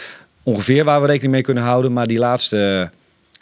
ongeveer 0.43 0.83
waar 0.83 1.01
we 1.01 1.07
rekening 1.07 1.33
mee 1.33 1.41
kunnen 1.41 1.63
houden. 1.63 1.93
Maar 1.93 2.07
die 2.07 2.19
laatste... 2.19 2.89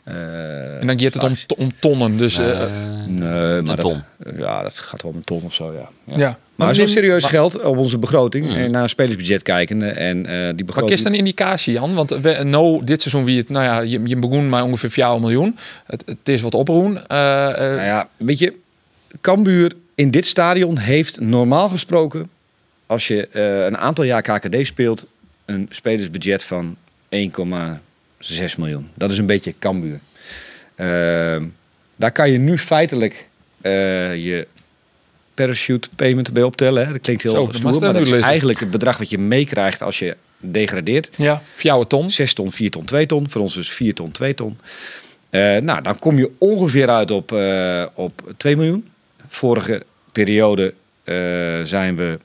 eh, 0.03 0.79
En 0.79 0.87
dan 0.87 0.99
gaat 0.99 1.13
het 1.13 1.23
om, 1.23 1.35
om 1.57 1.71
tonnen. 1.79 2.17
Dus, 2.17 2.37
eh, 2.37 2.59
Nee, 3.07 3.61
maar 3.61 3.75
dat, 3.75 3.85
ton. 3.85 4.01
Ja, 4.37 4.63
dat 4.63 4.79
gaat 4.79 5.01
wel 5.01 5.11
om 5.11 5.17
een 5.17 5.23
ton 5.23 5.41
of 5.43 5.53
zo, 5.53 5.73
ja. 5.73 5.89
ja. 6.03 6.17
ja. 6.17 6.37
Maar 6.55 6.67
het 6.67 6.77
is 6.77 6.83
wel 6.83 6.93
neem- 6.93 7.03
serieus 7.03 7.25
geld 7.25 7.61
op 7.61 7.77
onze 7.77 7.97
begroting. 7.97 8.55
En 8.55 8.71
naar 8.71 8.83
een 8.83 8.89
spelersbudget 8.89 9.41
kijkende. 9.41 9.85
En 9.89 10.25
eh, 10.25 10.31
die 10.33 10.41
Maar 10.41 10.65
begroting... 10.65 10.91
is 10.99 11.03
een 11.03 11.13
indicatie, 11.15 11.73
Jan? 11.73 11.93
Want 11.93 12.09
we, 12.09 12.43
nou, 12.43 12.83
dit 12.83 13.01
seizoen 13.01 13.23
wie 13.23 13.37
het, 13.37 13.49
nou 13.49 13.63
ja, 13.65 13.79
je, 13.79 14.01
je 14.03 14.15
begon 14.17 14.49
met 14.49 14.61
ongeveer 14.61 14.89
4 14.89 15.19
miljoen. 15.19 15.57
Het, 15.85 16.03
het 16.05 16.17
is 16.29 16.41
wat 16.41 16.53
oproen. 16.53 17.07
Eh, 17.07 17.49
eh, 17.49 17.57
Nou 17.57 17.81
ja, 17.81 18.09
weet 18.17 18.39
je, 18.39 18.53
Cambuur 19.21 19.71
in 19.95 20.11
dit 20.11 20.25
stadion 20.25 20.77
heeft 20.77 21.19
normaal 21.19 21.69
gesproken, 21.69 22.29
als 22.85 23.07
je 23.07 23.27
eh, 23.27 23.65
een 23.65 23.77
aantal 23.77 24.03
jaar 24.03 24.21
KKD 24.21 24.65
speelt, 24.65 25.05
een 25.45 25.67
spelersbudget 25.69 26.43
van 26.43 26.75
1,6 27.09 28.57
miljoen. 28.57 28.89
Dat 28.93 29.11
is 29.11 29.17
een 29.17 29.25
beetje 29.25 29.53
Cambuur. 29.59 29.99
Ehm, 30.75 31.45
daar 31.95 32.11
kan 32.11 32.31
je 32.31 32.37
nu 32.37 32.57
feitelijk 32.57 33.27
eh, 33.61 34.15
je 34.25 34.47
parachute 35.33 35.89
payment 35.95 36.33
bij 36.33 36.43
optellen. 36.43 36.85
Hè. 36.85 36.91
Dat 36.91 37.01
klinkt 37.01 37.23
heel 37.23 37.31
Zo, 37.31 37.47
stoer, 37.51 37.71
maar 37.81 37.93
dat 37.93 38.01
is 38.01 38.09
lezen. 38.09 38.25
eigenlijk 38.27 38.59
het 38.59 38.71
bedrag 38.71 38.97
wat 38.97 39.09
je 39.09 39.17
meekrijgt 39.17 39.81
als 39.81 39.99
je 39.99 40.15
degradeert. 40.39 41.09
ja, 41.17 41.41
4 41.53 41.87
ton. 41.87 42.09
6 42.09 42.33
ton, 42.33 42.51
4 42.51 42.69
ton, 42.69 42.85
2 42.85 43.05
ton. 43.05 43.29
Voor 43.29 43.41
ons 43.41 43.53
dus 43.53 43.69
4 43.69 43.93
ton, 43.93 44.11
2 44.11 44.33
ton. 44.33 44.57
Eh, 45.29 45.57
nou, 45.57 45.81
dan 45.81 45.99
kom 45.99 46.17
je 46.17 46.31
ongeveer 46.37 46.89
uit 46.89 47.11
op, 47.11 47.31
eh, 47.31 47.85
op 47.93 48.33
2 48.37 48.55
miljoen. 48.55 48.87
Vorige 49.27 49.83
periode 50.11 50.73
zijn 51.63 51.95
we 51.95 52.17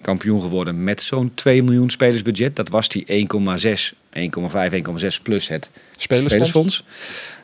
kampioen 0.00 0.40
geworden 0.40 0.84
met 0.84 1.02
zo'n 1.02 1.30
2 1.34 1.62
miljoen 1.62 1.90
spelersbudget. 1.90 2.56
Dat 2.56 2.68
was 2.68 2.88
die 2.88 3.04
1,6, 3.06 3.94
1,5, 4.16 4.72
1,6 4.72 5.22
plus 5.22 5.48
het 5.48 5.68
Spelersfonds. 5.96 6.48
spelersfonds. 6.48 6.84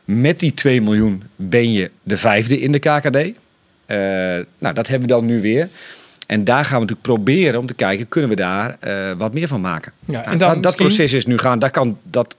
Met 0.05 0.41
die 0.41 0.55
2 0.55 0.83
miljoen 0.83 1.23
ben 1.37 1.73
je 1.73 1.91
de 2.03 2.17
vijfde 2.17 2.61
in 2.61 2.73
de 2.73 2.79
KKD. 2.79 3.17
Eh, 3.17 3.97
nou, 4.59 4.75
dat 4.75 4.89
hebben 4.89 5.09
we 5.09 5.15
dan 5.15 5.27
nu 5.27 5.41
weer. 5.41 5.69
En 6.27 6.45
daar 6.45 6.65
gaan 6.65 6.75
we 6.75 6.81
natuurlijk 6.81 7.03
proberen 7.03 7.61
om 7.61 7.67
te 7.67 7.75
kijken, 7.75 8.09
kunnen 8.09 8.31
we 8.31 8.37
daar 8.37 8.77
eh, 8.81 9.13
wat 9.17 9.33
meer 9.35 9.49
van 9.49 9.61
maken? 9.61 9.93
Ja, 10.05 10.13
Nou, 10.13 10.25
en 10.33 10.39
dan 10.39 10.61
dat, 10.61 10.77
proces 10.77 11.13
is 11.13 11.27
nu 11.27 11.39
gaan. 11.39 11.59
Daar 11.59 11.71
kan 11.71 11.99
dat 12.03 12.37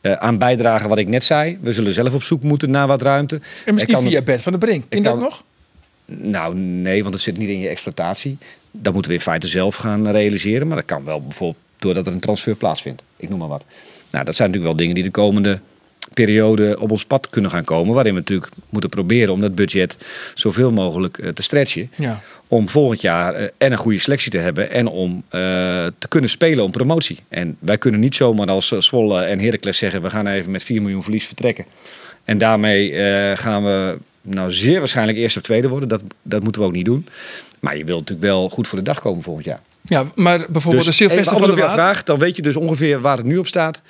eh, 0.00 0.12
aan 0.12 0.38
bijdragen 0.38 0.88
wat 0.88 0.98
ik 0.98 1.08
net 1.08 1.24
zei. 1.24 1.58
We 1.60 1.72
zullen 1.72 1.92
zelf 1.92 2.14
op 2.14 2.22
zoek 2.22 2.42
moeten 2.42 2.70
naar 2.70 2.86
wat 2.86 3.02
ruimte. 3.02 3.40
En 3.64 3.74
misschien 3.74 3.94
kan- 3.94 4.04
via 4.04 4.22
Bert 4.22 4.42
van 4.42 4.52
der 4.52 4.60
Brink. 4.60 4.84
Je 4.88 5.00
dat 5.02 5.12
kan- 5.12 5.22
nog? 5.22 5.44
Nou, 6.04 6.54
nee, 6.56 7.02
want 7.02 7.14
het 7.14 7.22
zit 7.22 7.36
niet 7.38 7.48
in 7.48 7.58
je 7.60 7.68
exploitatie. 7.68 8.38
Dat 8.70 8.92
moeten 8.92 9.10
we 9.10 9.16
in 9.16 9.22
feite 9.22 9.46
zelf 9.46 9.76
gaan 9.76 10.08
realiseren. 10.10 10.66
Maar 10.66 10.76
dat 10.76 10.84
kan 10.86 11.04
wel 11.04 11.22
bijvoorbeeld 11.22 11.62
doordat 11.78 12.06
er 12.06 12.12
een 12.12 12.20
transfer 12.20 12.54
plaatsvindt. 12.54 13.02
Ik 13.18 13.28
noem 13.28 13.38
maar 13.38 13.48
wat. 13.48 13.64
Nou, 14.10 14.24
dat 14.24 14.34
zijn 14.34 14.48
natuurlijk 14.50 14.76
wel 14.76 14.86
dingen 14.86 14.94
die 14.94 15.04
de 15.04 15.20
komende 15.20 15.60
periode 16.14 16.80
op 16.80 16.90
ons 16.90 17.04
pad 17.04 17.30
kunnen 17.30 17.50
gaan 17.50 17.64
komen. 17.64 17.94
Waarin 17.94 18.12
we 18.12 18.18
natuurlijk 18.18 18.52
moeten 18.68 18.90
proberen 18.90 19.32
om 19.32 19.40
dat 19.40 19.54
budget 19.54 19.96
zoveel 20.34 20.72
mogelijk 20.72 21.18
eh, 21.18 21.28
te 21.28 21.42
stretchen. 21.42 21.90
Ja. 21.96 22.20
Om 22.48 22.68
volgend 22.68 23.00
jaar 23.00 23.34
eh, 23.34 23.48
en 23.58 23.72
een 23.72 23.78
goede 23.78 23.98
selectie 23.98 24.30
te 24.30 24.38
hebben 24.38 24.70
en 24.70 24.86
om 24.86 25.22
eh, 25.28 25.40
te 25.98 26.08
kunnen 26.08 26.30
spelen 26.30 26.64
om 26.64 26.70
promotie. 26.70 27.18
En 27.28 27.56
wij 27.58 27.78
kunnen 27.78 28.00
niet 28.00 28.14
zomaar 28.14 28.48
als 28.48 28.68
Zwolle 28.68 29.22
en 29.22 29.40
Heracles 29.40 29.78
zeggen... 29.78 30.02
we 30.02 30.10
gaan 30.10 30.26
even 30.26 30.50
met 30.50 30.62
4 30.62 30.82
miljoen 30.82 31.02
verlies 31.02 31.26
vertrekken. 31.26 31.64
En 32.24 32.38
daarmee 32.38 32.92
gaan 33.36 33.64
we 33.64 33.98
nou 34.22 34.50
zeer 34.50 34.78
waarschijnlijk 34.78 35.18
eerste 35.18 35.38
of 35.38 35.44
tweede 35.44 35.68
worden. 35.68 35.88
Dat, 35.88 36.02
dat 36.22 36.42
moeten 36.42 36.62
we 36.62 36.68
ook 36.68 36.74
niet 36.74 36.84
doen. 36.84 37.06
Maar 37.60 37.76
je 37.76 37.84
wilt 37.84 37.98
natuurlijk 37.98 38.28
wel 38.28 38.48
goed 38.48 38.68
voor 38.68 38.78
de 38.78 38.84
dag 38.84 39.00
komen 39.00 39.22
volgend 39.22 39.44
jaar. 39.44 39.60
Ja, 39.82 40.04
maar 40.14 40.46
bijvoorbeeld 40.48 40.84
Dus 40.84 40.96
de 40.96 41.04
Sylvester 41.04 41.36
even 41.36 41.48
van 41.48 41.56
Waard. 41.58 41.72
vraag. 41.72 42.02
Dan 42.02 42.18
weet 42.18 42.36
je 42.36 42.42
dus 42.42 42.56
ongeveer 42.56 43.00
waar 43.00 43.16
het 43.16 43.26
nu 43.26 43.36
op 43.38 43.46
staat. 43.46 43.82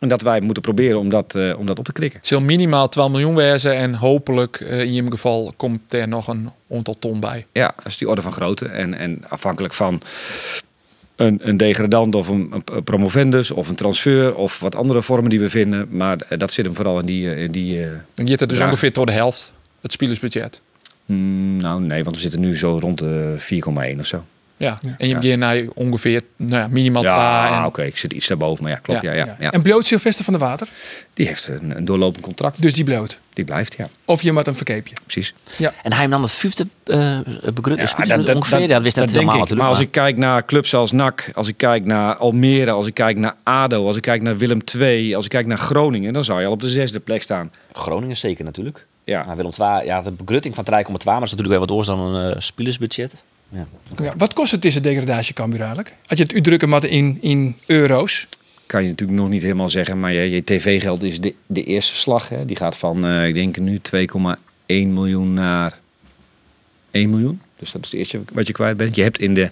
En 0.00 0.08
dat 0.08 0.22
wij 0.22 0.40
moeten 0.40 0.62
proberen 0.62 0.98
om 0.98 1.08
dat, 1.08 1.34
eh, 1.34 1.58
om 1.58 1.66
dat 1.66 1.78
op 1.78 1.84
te 1.84 1.92
krikken. 1.92 2.18
Het 2.18 2.28
zal 2.28 2.40
minimaal 2.40 2.88
12 2.88 3.10
miljoen 3.10 3.34
wezen 3.34 3.74
en 3.74 3.94
hopelijk 3.94 4.60
eh, 4.60 4.80
in 4.80 4.92
je 4.92 5.04
geval 5.10 5.52
komt 5.56 5.92
er 5.92 6.08
nog 6.08 6.28
een 6.28 6.50
aantal 6.70 6.94
ton 6.98 7.20
bij. 7.20 7.46
Ja, 7.52 7.72
dat 7.76 7.86
is 7.86 7.98
die 7.98 8.08
orde 8.08 8.22
van 8.22 8.32
grootte. 8.32 8.66
En, 8.66 8.94
en 8.94 9.24
afhankelijk 9.28 9.74
van 9.74 10.02
een, 11.16 11.40
een 11.48 11.56
degradant 11.56 12.14
of 12.14 12.28
een, 12.28 12.62
een 12.64 12.84
promovendus 12.84 13.50
of 13.50 13.68
een 13.68 13.74
transfer 13.74 14.34
of 14.34 14.60
wat 14.60 14.74
andere 14.74 15.02
vormen 15.02 15.30
die 15.30 15.40
we 15.40 15.50
vinden. 15.50 15.88
Maar 15.90 16.16
eh, 16.28 16.38
dat 16.38 16.52
zit 16.52 16.64
hem 16.64 16.74
vooral 16.74 16.98
in 16.98 17.06
die... 17.06 17.36
in 17.36 17.52
die 17.52 17.82
eh, 17.84 17.90
Dan 18.14 18.28
gaat 18.28 18.40
het 18.40 18.48
dus 18.48 18.60
ongeveer 18.60 18.92
tot 18.92 19.06
de 19.06 19.12
helft, 19.12 19.52
het 19.80 19.92
spelersbudget. 19.92 20.60
mm, 21.06 21.56
nou 21.56 21.80
nee, 21.80 22.04
want 22.04 22.16
we 22.16 22.22
zitten 22.22 22.40
nu 22.40 22.56
zo 22.56 22.78
rond 22.78 22.98
de 22.98 23.34
4,1 23.94 23.98
of 24.00 24.06
zo. 24.06 24.24
Ja. 24.62 24.78
En 24.98 25.08
je 25.08 25.14
begint 25.14 25.38
naar 25.38 25.62
ongeveer 25.74 26.20
nou 26.36 26.52
ja, 26.60 26.68
minimaal 26.68 27.02
Ja, 27.02 27.46
12. 27.46 27.58
en- 27.60 27.66
oké, 27.66 27.82
ik 27.82 27.96
zit 27.98 28.12
iets 28.12 28.26
daarboven. 28.26 28.62
Maar 28.62 28.72
ja, 28.72 28.78
klopt. 28.78 29.02
Ja, 29.02 29.12
ja, 29.12 29.36
ja, 29.40 29.52
En 29.52 29.62
bloot 29.62 29.86
Sylvester 29.86 30.24
van 30.24 30.32
der 30.38 30.42
Water, 30.42 30.68
Die 31.14 31.26
heeft 31.26 31.48
een, 31.48 31.76
een 31.76 31.84
doorlopend 31.84 32.24
contract. 32.24 32.62
dus 32.62 32.74
die 32.74 32.84
bloot. 32.84 33.18
Die 33.34 33.44
blijft, 33.44 33.74
ja, 33.78 33.88
Of 34.04 34.22
je 34.22 34.32
maakt 34.32 34.46
een 34.46 34.54
verkeepje. 34.54 34.94
precies. 35.02 35.34
En 35.82 35.92
hij 35.92 36.06
nam 36.06 36.20
dat 36.20 36.30
vijfde 36.30 36.66
uh, 36.86 37.18
begrut. 37.54 37.76
Ja, 37.96 38.34
ongeveer, 38.34 38.68
dat, 38.68 38.82
wist 38.82 38.96
net 38.96 39.04
denk 39.04 39.10
helemaal 39.10 39.24
natuurlijk. 39.24 39.60
Maar 39.60 39.68
als 39.68 39.78
ik 39.80 39.90
kijk 39.90 40.18
naar 40.18 40.44
clubs 40.44 40.74
als 40.74 40.92
NAC, 40.92 41.30
als 41.32 41.48
ik 41.48 41.56
kijk 41.56 41.84
naar 41.84 42.16
Almere, 42.16 42.70
als 42.70 42.86
ik 42.86 42.94
kijk 42.94 43.18
naar 43.18 43.34
ADO, 43.42 43.86
als 43.86 43.96
ik 43.96 44.02
kijk 44.02 44.22
naar 44.22 44.36
Willem 44.36 44.60
II, 44.78 45.14
als 45.14 45.24
ik 45.24 45.30
kijk 45.30 45.46
naar 45.46 45.58
Groningen, 45.58 46.12
dan 46.12 46.24
zou 46.24 46.40
je 46.40 46.46
al 46.46 46.52
op 46.52 46.60
de 46.60 46.68
zesde 46.68 47.00
plek 47.00 47.22
staan. 47.22 47.50
Groningen 47.72 48.16
zeker 48.16 48.44
natuurlijk. 48.44 48.86
Ja. 49.04 49.24
Maar 49.24 49.36
Willem 49.36 49.52
II, 49.60 49.84
ja, 49.84 50.02
de 50.02 50.10
begrutting 50.10 50.54
van 50.54 50.64
3,2, 50.64 50.70
maar 50.70 50.84
dat 50.84 51.22
is 51.22 51.30
natuurlijk 51.30 51.48
weer 51.48 51.58
wat 51.58 51.70
oors 51.70 51.86
dan 51.86 51.98
een 52.00 52.30
uh, 52.30 52.40
spelersbudget. 52.40 53.14
Ja. 53.52 53.66
Ja, 53.96 54.14
wat 54.16 54.32
kost 54.32 54.52
het 54.52 54.62
deze 54.62 54.80
degradatie 54.80 55.34
Cambuur 55.34 55.60
eigenlijk? 55.60 55.94
Als 56.06 56.18
je 56.18 56.24
het 56.24 56.34
uitdrukken 56.34 56.68
moet 56.68 56.84
in, 56.84 57.18
in 57.20 57.56
euro's. 57.66 58.26
Kan 58.66 58.82
je 58.82 58.88
natuurlijk 58.88 59.18
nog 59.18 59.28
niet 59.28 59.42
helemaal 59.42 59.68
zeggen, 59.68 60.00
maar 60.00 60.12
je, 60.12 60.30
je 60.30 60.44
tv-geld 60.44 61.02
is 61.02 61.20
de, 61.20 61.34
de 61.46 61.64
eerste 61.64 61.94
slag. 61.94 62.28
Hè. 62.28 62.44
Die 62.44 62.56
gaat 62.56 62.76
van, 62.76 63.06
uh, 63.06 63.26
ik 63.26 63.34
denk 63.34 63.56
nu 63.56 63.80
2,1 63.96 64.36
miljoen 64.66 65.34
naar 65.34 65.78
1 66.90 67.10
miljoen. 67.10 67.40
Dus 67.56 67.72
dat 67.72 67.84
is 67.84 67.90
het 67.90 67.98
eerste 67.98 68.20
wat 68.32 68.46
je 68.46 68.52
kwijt 68.52 68.76
bent. 68.76 68.96
Je 68.96 69.02
hebt 69.02 69.18
in 69.18 69.34
de 69.34 69.50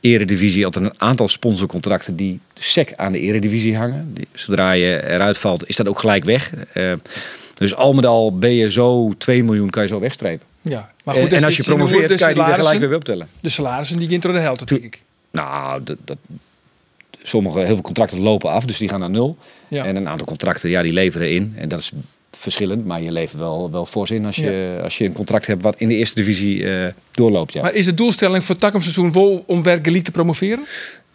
eredivisie 0.00 0.64
altijd 0.64 0.84
een 0.84 1.00
aantal 1.00 1.28
sponsorcontracten 1.28 2.16
die 2.16 2.40
sec 2.54 2.92
aan 2.96 3.12
de 3.12 3.20
eredivisie 3.20 3.76
hangen. 3.76 4.14
Die, 4.14 4.28
zodra 4.32 4.72
je 4.72 5.08
eruit 5.08 5.38
valt, 5.38 5.68
is 5.68 5.76
dat 5.76 5.88
ook 5.88 5.98
gelijk 5.98 6.24
weg. 6.24 6.52
Uh, 6.74 6.92
dus 7.58 7.74
al 7.74 7.92
met 7.92 8.06
al 8.06 8.38
ben 8.38 8.54
je 8.54 8.70
zo 8.70 9.12
2 9.18 9.44
miljoen 9.44 9.70
kan 9.70 9.82
je 9.82 9.88
zo 9.88 10.00
wegstrepen. 10.00 10.46
Ja, 10.62 10.90
maar 11.04 11.14
goed, 11.14 11.30
en, 11.30 11.36
en 11.36 11.44
als 11.44 11.56
je 11.56 11.62
promoveert, 11.62 12.14
kan 12.14 12.28
je 12.28 12.34
die 12.34 12.42
er 12.42 12.54
gelijk 12.54 12.80
weer 12.80 12.94
optellen. 12.94 13.28
De 13.40 13.48
salarissen 13.48 13.98
die 13.98 14.18
door 14.18 14.32
de 14.32 14.38
helft, 14.38 14.68
denk 14.68 14.82
ik. 14.82 15.02
Nou, 15.30 15.84
dat, 15.84 15.96
dat, 16.04 16.18
sommige, 17.22 17.58
heel 17.58 17.66
veel 17.66 17.80
contracten 17.80 18.20
lopen 18.20 18.50
af, 18.50 18.64
dus 18.64 18.78
die 18.78 18.88
gaan 18.88 19.00
naar 19.00 19.10
nul. 19.10 19.36
Ja. 19.68 19.84
En 19.84 19.96
een 19.96 20.08
aantal 20.08 20.26
contracten, 20.26 20.70
ja, 20.70 20.82
die 20.82 20.92
leveren 20.92 21.30
in. 21.30 21.52
En 21.56 21.68
dat 21.68 21.78
is 21.78 21.92
verschillend, 22.30 22.86
maar 22.86 23.02
je 23.02 23.12
levert 23.12 23.38
wel, 23.38 23.70
wel 23.70 23.86
fors 23.86 24.10
in 24.10 24.26
als 24.26 24.36
je, 24.36 24.74
ja. 24.76 24.82
als 24.82 24.98
je 24.98 25.04
een 25.04 25.12
contract 25.12 25.46
hebt 25.46 25.62
wat 25.62 25.74
in 25.78 25.88
de 25.88 25.94
eerste 25.94 26.14
divisie 26.14 26.58
uh, 26.58 26.86
doorloopt. 27.10 27.52
Ja. 27.52 27.62
Maar 27.62 27.74
is 27.74 27.84
de 27.84 27.94
doelstelling 27.94 28.44
voor 28.44 28.56
het 28.58 28.82
seizoen 28.82 29.12
wel 29.12 29.44
om 29.46 29.62
werkelijk 29.62 30.04
te 30.04 30.10
promoveren? 30.10 30.64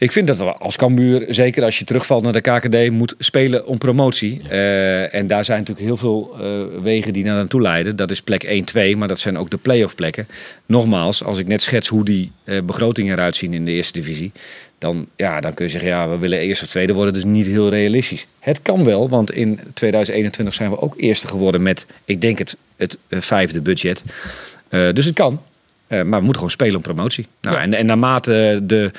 Ik 0.04 0.12
vind 0.12 0.28
dat 0.28 0.38
we 0.38 0.44
als 0.44 0.76
Cambuur, 0.76 1.26
zeker 1.28 1.64
als 1.64 1.80
je 1.80 1.86
terugvalt 1.86 2.24
naar 2.24 2.32
de 2.34 2.42
KKD, 2.42 2.92
moet 2.92 3.16
spelen 3.18 3.66
om 3.68 3.78
promotie. 3.78 4.42
Uh, 4.52 5.14
en 5.14 5.28
daar 5.28 5.46
zijn 5.46 5.60
natuurlijk 5.60 5.88
heel 5.88 5.98
veel 5.98 6.36
uh, 6.40 6.82
wegen 6.82 7.14
die 7.14 7.24
naar 7.24 7.36
naartoe 7.36 7.62
leiden. 7.62 7.96
Dat 7.96 8.12
is 8.12 8.22
plek 8.22 8.64
1-2, 8.94 8.98
maar 8.98 9.08
dat 9.08 9.20
zijn 9.20 9.38
ook 9.38 9.50
de 9.50 9.58
play-off 9.58 9.96
plekken. 9.96 10.28
Nogmaals, 10.66 11.24
als 11.24 11.38
ik 11.38 11.48
net 11.48 11.62
schets 11.62 11.88
hoe 11.88 12.06
die 12.06 12.32
uh, 12.44 12.62
begrotingen 12.62 13.14
eruit 13.14 13.36
zien 13.36 13.54
in 13.54 13.66
de 13.66 13.72
eerste 13.72 13.94
divisie. 14.00 14.32
Dan, 14.78 15.08
ja, 15.16 15.40
dan 15.40 15.54
kun 15.54 15.66
je 15.66 15.72
zeggen, 15.72 15.90
ja, 15.90 16.10
we 16.10 16.18
willen 16.18 16.40
eerst 16.40 16.64
of 16.64 16.70
tweede 16.70 16.94
worden. 16.94 17.14
Dus 17.14 17.24
niet 17.24 17.46
heel 17.46 17.70
realistisch. 17.70 18.28
Het 18.40 18.62
kan 18.62 18.84
wel, 18.84 19.10
want 19.10 19.32
in 19.32 19.60
2021 19.74 20.56
zijn 20.56 20.70
we 20.70 20.82
ook 20.82 20.94
eerste 20.98 21.28
geworden 21.28 21.62
met, 21.62 21.86
ik 22.06 22.22
denk 22.22 22.38
het, 22.38 22.58
het 22.78 22.98
vijfde 23.10 23.62
budget. 23.62 24.04
dus 24.70 25.06
het 25.06 25.16
kan. 25.16 25.42
maar 25.88 26.00
we 26.00 26.06
moeten 26.06 26.36
gewoon 26.36 26.50
spelen 26.50 26.76
om 26.76 26.82
promotie. 26.82 27.28
Nou, 27.42 27.56
ja. 27.56 27.62
en, 27.62 27.74
en 27.74 27.86
naarmate 27.86 28.60
de... 28.64 28.92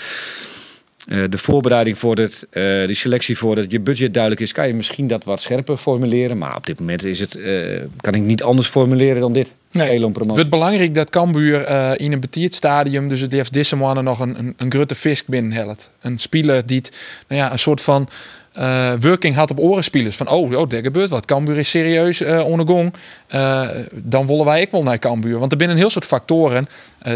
Uh, 1.06 1.24
de 1.28 1.38
voorbereiding 1.38 1.98
vordert, 1.98 2.46
uh, 2.48 2.62
de 2.62 2.94
selectie 2.94 3.38
vordert, 3.38 3.70
je 3.70 3.80
budget 3.80 4.12
duidelijk 4.12 4.42
is, 4.42 4.52
kan 4.52 4.66
je 4.66 4.74
misschien 4.74 5.06
dat 5.06 5.24
wat 5.24 5.40
scherper 5.40 5.76
formuleren. 5.76 6.38
Maar 6.38 6.56
op 6.56 6.66
dit 6.66 6.78
moment 6.78 7.04
is 7.04 7.20
het, 7.20 7.36
uh, 7.36 7.80
kan 8.00 8.14
ik 8.14 8.22
niet 8.22 8.42
anders 8.42 8.68
formuleren 8.68 9.20
dan 9.20 9.32
dit. 9.32 9.54
Nee, 9.70 10.04
het 10.04 10.26
wordt 10.26 10.50
belangrijk 10.50 10.94
dat 10.94 11.10
Cambuur 11.10 11.68
in 12.00 12.12
een 12.12 12.20
betiert 12.20 12.54
stadium, 12.54 13.08
dus 13.08 13.20
het 13.20 13.32
heeft 13.32 13.52
deze 13.52 13.76
nog 13.76 14.20
een, 14.20 14.38
een, 14.38 14.54
een 14.56 14.72
grote 14.72 14.94
fisk 14.94 15.26
binnenhelt. 15.26 15.90
Een 16.00 16.18
speler 16.18 16.66
die 16.66 16.76
het, 16.76 16.92
nou 17.28 17.40
ja, 17.40 17.52
een 17.52 17.58
soort 17.58 17.80
van 17.80 18.08
uh, 18.58 18.92
working 19.00 19.34
had 19.34 19.50
op 19.50 19.58
orenspelers. 19.58 20.16
Van 20.16 20.28
oh, 20.28 20.52
oh, 20.52 20.72
er 20.72 20.82
gebeurt 20.82 21.08
wat. 21.08 21.24
Cambuur 21.24 21.58
is 21.58 21.70
serieus 21.70 22.20
uh, 22.20 22.44
ondergong. 22.46 22.94
Uh, 23.34 23.68
dan 23.92 24.26
willen 24.26 24.44
wij 24.44 24.62
ook 24.62 24.70
wel 24.70 24.82
naar 24.82 24.98
Cambuur. 24.98 25.38
Want 25.38 25.52
er 25.52 25.58
zijn 25.58 25.70
een 25.70 25.76
heel 25.76 25.90
soort 25.90 26.04
factoren 26.04 26.66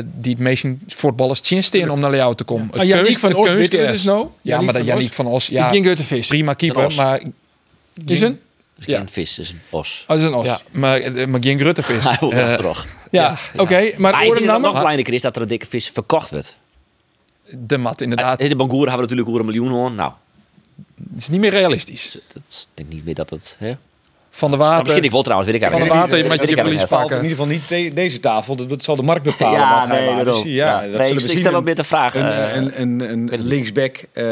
die 0.04 0.32
het 0.32 0.40
meeste 0.40 0.76
voetballers 0.86 1.40
tjinsten 1.40 1.90
om 1.90 2.00
naar 2.00 2.16
jou 2.16 2.34
te 2.34 2.44
komen. 2.44 2.68
Ja. 2.72 2.80
Ah, 2.80 2.86
Janniek 2.86 3.18
van 3.18 3.34
Os 3.34 3.54
weten 3.54 3.80
we 3.80 3.86
dus 3.86 4.02
nou. 4.02 4.26
Ja, 4.42 4.60
maar 4.60 4.74
dat 4.74 4.84
Janniek 4.84 5.12
van 5.12 5.26
Os. 5.26 5.46
Ja, 5.46 5.70
is 5.70 5.80
geen 5.80 5.96
vis. 5.96 6.26
Prima 6.26 6.52
keeper, 6.52 6.94
maar... 6.96 7.20
Is 8.06 8.20
een? 8.20 8.40
Ja. 8.78 9.00
Een 9.00 9.08
vis 9.08 9.38
is 9.38 9.50
een 9.50 9.60
os. 9.70 10.04
Oh, 10.08 10.16
is 10.16 10.22
een 10.22 10.34
os. 10.34 10.46
Ja, 10.46 10.60
maar, 10.70 11.28
maar 11.28 11.42
geen 11.42 11.58
grote 11.58 11.82
vis. 11.82 12.06
uh, 12.20 12.70
Ja, 13.10 13.36
oké. 13.56 13.90
Maar 13.96 14.24
het 14.24 14.44
nog 14.44 14.60
belangrijker 14.60 15.14
is 15.14 15.22
dat 15.22 15.36
er 15.36 15.42
een 15.42 15.48
dikke 15.48 15.66
vis 15.66 15.88
verkocht 15.88 16.30
wordt. 16.30 16.56
De 17.50 17.78
mat, 17.78 18.00
inderdaad. 18.00 18.40
In 18.40 18.48
de 18.48 18.56
Bangoeren 18.56 18.88
hebben 18.88 19.08
we 19.08 19.14
natuurlijk 19.14 19.28
over 19.28 19.40
een 19.40 19.62
miljoen 19.62 19.80
hoor. 19.80 19.92
Nou, 19.92 20.12
Het 21.12 21.22
is 21.22 21.28
niet 21.28 21.40
meer 21.40 21.50
realistisch. 21.50 22.18
dat 22.32 22.68
denk 22.74 22.92
niet 22.92 23.04
meer 23.04 23.14
dat 23.14 23.30
het... 23.30 23.56
Hè? 23.58 23.72
Van 24.30 24.50
de 24.50 24.56
Maar 24.56 24.66
water. 24.66 24.82
misschien 24.84 25.04
ik 25.04 25.10
wel 25.10 25.22
trouwens, 25.22 25.50
weet 25.52 25.62
ik 25.62 25.68
Van 25.68 25.78
de 25.78 25.84
eigenlijk 25.84 26.10
water 26.10 26.28
met 26.28 26.48
je 26.48 26.56
verlies 26.56 26.80
eigenlijk 26.90 27.10
niet. 27.10 27.22
In 27.22 27.28
ieder 27.28 27.36
geval 27.60 27.78
niet 27.78 27.88
de- 27.88 27.94
deze 27.94 28.20
tafel. 28.20 28.56
Dat, 28.56 28.68
dat 28.68 28.82
zal 28.82 28.96
de 28.96 29.02
markt 29.02 29.22
bepalen 29.22 29.58
Ja, 29.58 29.78
wat 29.80 29.88
hij 29.88 29.98
nee, 29.98 30.06
waard 30.08 30.18
is. 30.18 30.24
daarom. 30.24 30.46
Ja, 30.48 30.66
Ja. 30.66 30.72
dat 30.72 30.80
Nee, 30.82 31.06
zullen 31.06 31.22
ik- 31.22 31.32
we 31.32 31.38
stel 31.38 31.52
wat 31.52 31.64
meer 31.64 31.74
te 31.74 31.84
vragen. 31.84 32.24
Een, 32.24 32.48
Eh, 32.50 32.80
een, 32.80 32.80
een, 32.80 33.10
een 33.10 33.24
niet. 33.24 33.40
linksback 33.40 33.96
eh, 34.12 34.24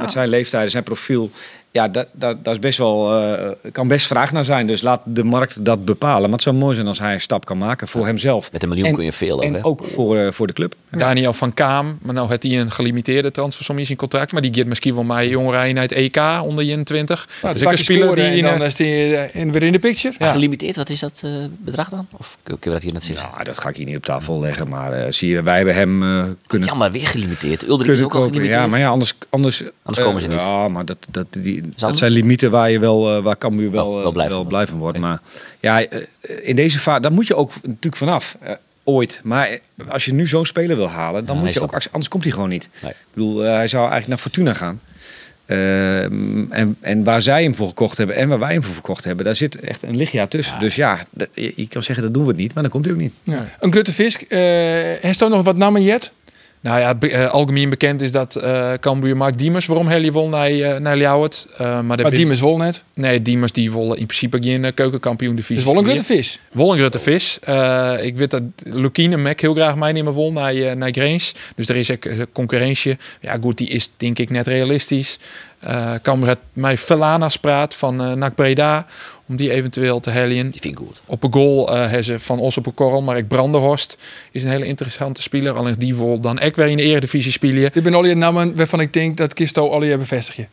met 0.00 0.10
zijn 0.10 0.28
leeftijd, 0.28 0.70
zijn 0.70 0.82
profiel. 0.84 1.30
Ja, 1.72 1.88
dat, 1.88 2.06
dat, 2.12 2.44
dat 2.44 2.52
is 2.54 2.58
best 2.58 2.78
wel, 2.78 3.22
eh, 3.22 3.48
kan 3.72 3.88
best 3.88 4.06
vraag 4.06 4.32
naar 4.32 4.44
zijn. 4.44 4.66
Dus 4.66 4.82
laat 4.82 5.00
de 5.04 5.24
markt 5.24 5.64
dat 5.64 5.84
bepalen. 5.84 6.22
Maar 6.22 6.30
het 6.32 6.42
zou 6.42 6.56
mooi 6.56 6.74
zijn 6.74 6.86
als 6.86 6.98
hij 6.98 7.12
een 7.12 7.20
stap 7.20 7.44
kan 7.44 7.58
maken 7.58 7.88
voor 7.88 8.06
hemzelf. 8.06 8.52
Met 8.52 8.62
een 8.62 8.68
miljoen 8.68 8.86
En- 8.86 8.94
kun 8.94 9.04
je 9.04 9.12
veel 9.12 9.36
ook, 9.36 9.42
En 9.42 9.54
hè? 9.54 9.64
ook 9.64 9.84
voor, 9.84 10.16
eh, 10.18 10.32
voor 10.32 10.46
de 10.46 10.52
club. 10.52 10.74
Daniel 10.90 11.32
van 11.32 11.54
Kaam, 11.54 11.98
maar 12.02 12.14
nou 12.14 12.28
heeft 12.28 12.42
hij 12.42 12.60
een 12.60 12.70
gelimiteerde 12.70 13.30
transfersom 13.30 13.78
in 13.78 13.86
zijn 13.86 13.98
contract. 13.98 14.32
Maar 14.32 14.42
die 14.42 14.54
gaat 14.54 14.66
misschien 14.66 14.94
wel 14.94 15.04
mij 15.04 15.28
jongeren 15.28 15.74
naar 15.74 15.82
het 15.82 15.92
EK 15.92 16.16
onder 16.44 16.64
je 16.64 16.82
20. 16.82 17.28
Nou, 17.42 17.52
dus 17.54 17.62
ik 17.62 17.70
een 17.70 17.78
speler 17.78 18.14
die 18.14 18.24
in 18.36 18.44
dan 18.44 18.62
is 18.62 18.74
die 18.74 19.16
eh, 19.16 19.40
in, 19.40 19.52
weer 19.52 19.62
in 19.62 19.72
de 19.72 19.78
picture. 19.78 20.14
Gelimiteerd, 20.18 20.76
wat 20.76 20.88
is 20.88 21.00
dat 21.00 21.20
eh, 21.24 21.30
bedrag 21.58 21.88
dan? 21.88 22.06
Of 22.16 22.36
kun 22.42 22.56
je 22.60 22.70
dat 22.70 22.82
hier 22.82 22.92
net 22.92 23.04
zeggen? 23.04 23.28
Nou, 23.32 23.44
dat 23.44 23.58
ga 23.58 23.68
ik 23.68 23.76
hier 23.76 23.86
niet 23.86 23.96
op 23.96 24.04
tafel 24.04 24.40
leggen. 24.40 24.68
Maar 24.68 24.92
eh, 24.92 25.12
zie 25.12 25.28
je, 25.28 25.42
wij 25.42 25.56
hebben 25.56 25.74
hem 25.74 26.02
eh, 26.02 26.24
kunnen 26.46 26.68
Ja, 26.68 26.74
maar 26.74 26.92
weer 26.92 27.06
gelimiteerd. 27.06 27.68
Ulrich 27.68 27.86
is 27.94 28.02
ook 28.02 28.14
al 28.14 28.20
kopen. 28.20 28.28
gelimiteerd. 28.32 28.60
Ja, 28.62 28.66
maar 28.66 28.78
ja, 28.80 28.88
anders, 28.88 29.14
anders, 29.28 29.62
Anders 29.82 30.06
komen 30.06 30.20
ze 30.20 30.28
niet. 30.28 30.40
Ja, 30.40 30.68
maar 30.68 30.84
dat, 30.84 30.96
dat, 31.10 31.26
die, 31.30 31.59
dat 31.76 31.96
zijn 31.98 32.12
limieten 32.12 32.50
waar 32.50 32.70
je 32.70 32.78
wel, 32.78 33.16
eh, 33.16 33.22
waar 33.22 33.38
Cambuur 33.38 33.70
wel, 33.70 33.88
Wel- 33.88 33.96
eh, 33.96 34.02
wel 34.02 34.12
blij 34.12 34.28
wel 34.28 34.36
van 34.38 34.46
blij 34.46 34.66
van 34.66 34.78
wordt. 34.78 34.98
Maar 34.98 35.20
ja, 35.60 35.84
eh, 35.84 36.00
in 36.42 36.56
deze 36.56 36.78
fase, 36.78 37.00
daar 37.00 37.12
moet 37.12 37.26
je 37.26 37.34
ook 37.34 37.52
natuurlijk 37.62 37.96
vanaf. 37.96 38.36
eh, 38.40 38.52
ooit. 38.84 39.20
Maar 39.24 39.48
eh, 39.48 39.58
als 39.88 40.04
je 40.04 40.12
nu 40.12 40.26
zo'n 40.26 40.46
speler 40.46 40.76
wil 40.76 40.88
halen, 40.88 41.24
dan 41.26 41.36
Ja, 41.36 41.42
moet 41.42 41.52
je 41.52 41.60
ook, 41.62 41.72
anders 41.72 42.08
komt 42.08 42.22
hij 42.24 42.32
gewoon 42.32 42.48
niet. 42.48 42.68
Nee. 42.82 42.90
Ik 42.90 42.96
bedoel, 43.12 43.44
eh, 43.44 43.52
hij 43.52 43.68
zou 43.68 43.80
eigenlijk 43.90 44.08
naar 44.08 44.18
Fortuna 44.18 44.52
gaan. 44.52 44.80
Ehm, 45.46 46.52
en, 46.52 46.76
en 46.80 47.04
waar 47.04 47.22
zij 47.22 47.42
hem 47.42 47.56
voor 47.56 47.68
gekocht 47.68 47.98
hebben 47.98 48.16
en 48.16 48.28
waar 48.28 48.38
wij 48.38 48.52
hem 48.52 48.62
voor 48.62 48.74
verkocht 48.74 49.04
hebben, 49.04 49.24
daar 49.24 49.34
zit 49.34 49.60
echt 49.60 49.82
een 49.82 49.96
lichtjaar 49.96 50.28
tussen. 50.28 50.58
Dus 50.58 50.74
ja, 50.74 50.98
je, 51.34 51.52
je 51.56 51.68
kan 51.68 51.82
zeggen 51.82 52.04
dat 52.04 52.14
doen 52.14 52.22
we 52.22 52.28
het 52.28 52.38
niet, 52.38 52.54
maar 52.54 52.62
dan 52.62 52.72
komt 52.72 52.84
hij 52.84 52.94
ook 52.94 53.00
niet. 53.00 53.12
Ja. 53.22 53.46
Een 53.60 53.70
eh 54.28 55.02
heeft 55.02 55.20
er 55.20 55.30
nog 55.30 55.44
wat 55.44 55.56
namen 55.56 55.82
jet? 55.82 56.12
Nou 56.62 56.80
ja, 56.80 56.94
be- 56.94 57.10
eh, 57.10 57.30
algemeen 57.30 57.68
bekend 57.70 58.02
is 58.02 58.12
dat 58.12 58.34
eh 58.36 58.72
Cambuur 58.80 59.16
Mark 59.16 59.38
Diemers 59.38 59.66
waarom 59.66 59.86
Helly 59.86 60.12
won 60.12 60.30
naar, 60.30 60.50
eh 60.50 60.76
naar 60.76 60.96
Ljouwert. 60.96 61.46
Maar 61.58 61.84
Maar 61.84 62.10
Diemers 62.10 62.40
wol 62.40 62.56
net. 62.56 62.82
Nee, 62.94 63.22
Diemers 63.22 63.52
die 63.52 63.70
wol 63.72 63.94
in 63.94 64.06
principe 64.06 64.38
geen 64.42 64.74
keukenkampioen 64.74 65.34
divisie. 65.34 65.54
Dus 65.54 65.64
wel 65.64 65.76
een 65.76 65.84
Grutte 65.84 66.04
Vis. 66.04 66.38
Wol 66.52 66.72
een 66.72 66.78
grote 66.78 66.98
vis. 66.98 67.38
Ik 68.02 68.16
weet 68.16 68.30
dat 68.30 68.42
Lukien 68.64 69.12
en 69.12 69.22
Mac 69.22 69.40
heel 69.40 69.54
graag 69.54 69.76
meenemen 69.76 70.12
wol 70.12 70.32
naar, 70.32 70.76
naar 70.76 70.90
Grains. 70.92 71.34
Dus 71.56 71.68
er 71.68 71.76
is 71.76 71.90
ook 71.90 72.04
eh, 72.04 72.18
concurrentie. 72.32 72.96
Ja, 73.20 73.36
goed, 73.40 73.58
die 73.58 73.68
is 73.68 73.90
denk 73.96 74.18
ik 74.18 74.30
net 74.30 74.46
realistisch. 74.46 75.18
Cambuur 76.02 76.28
had 76.28 76.38
mij 76.52 76.76
Velanas 76.76 77.36
praat 77.36 77.74
van 77.74 78.18
NAC 78.18 78.34
Breda. 78.34 78.86
Om 79.30 79.36
die 79.36 79.50
eventueel 79.50 80.00
te 80.00 80.10
helien. 80.10 80.50
Die 80.50 80.60
vind 80.60 80.78
ik 80.78 80.86
goed. 80.86 81.00
Op 81.06 81.22
een 81.22 81.32
goal 81.32 81.74
eh 81.74 81.80
hebben 81.80 82.04
ze 82.04 82.18
van 82.18 82.38
ons 82.38 82.58
op 82.58 82.66
een 82.66 82.74
korrel. 82.74 83.02
Maar 83.02 83.16
ik 83.16 83.28
Brandenhorst 83.28 83.96
is 84.30 84.42
een 84.42 84.50
hele 84.50 84.66
interessante 84.66 85.22
speler. 85.22 85.52
Alleen 85.52 85.74
die 85.78 85.94
wil 85.94 86.20
dan 86.20 86.40
ook 86.40 86.56
weer 86.56 86.66
in 86.66 86.76
de 86.76 86.82
eredivisie 86.82 87.32
spelen. 87.32 87.72
Dit 87.72 87.82
zijn 87.82 87.94
al 87.94 88.02
die 88.02 88.14
namen 88.14 88.56
waarvan 88.56 88.80
ik 88.80 88.92
denk 88.92 89.16
dat 89.16 89.34
Kisto 89.34 89.68
al 89.70 89.82
je 89.82 89.96
bevestig 89.96 90.36
je. 90.36 90.46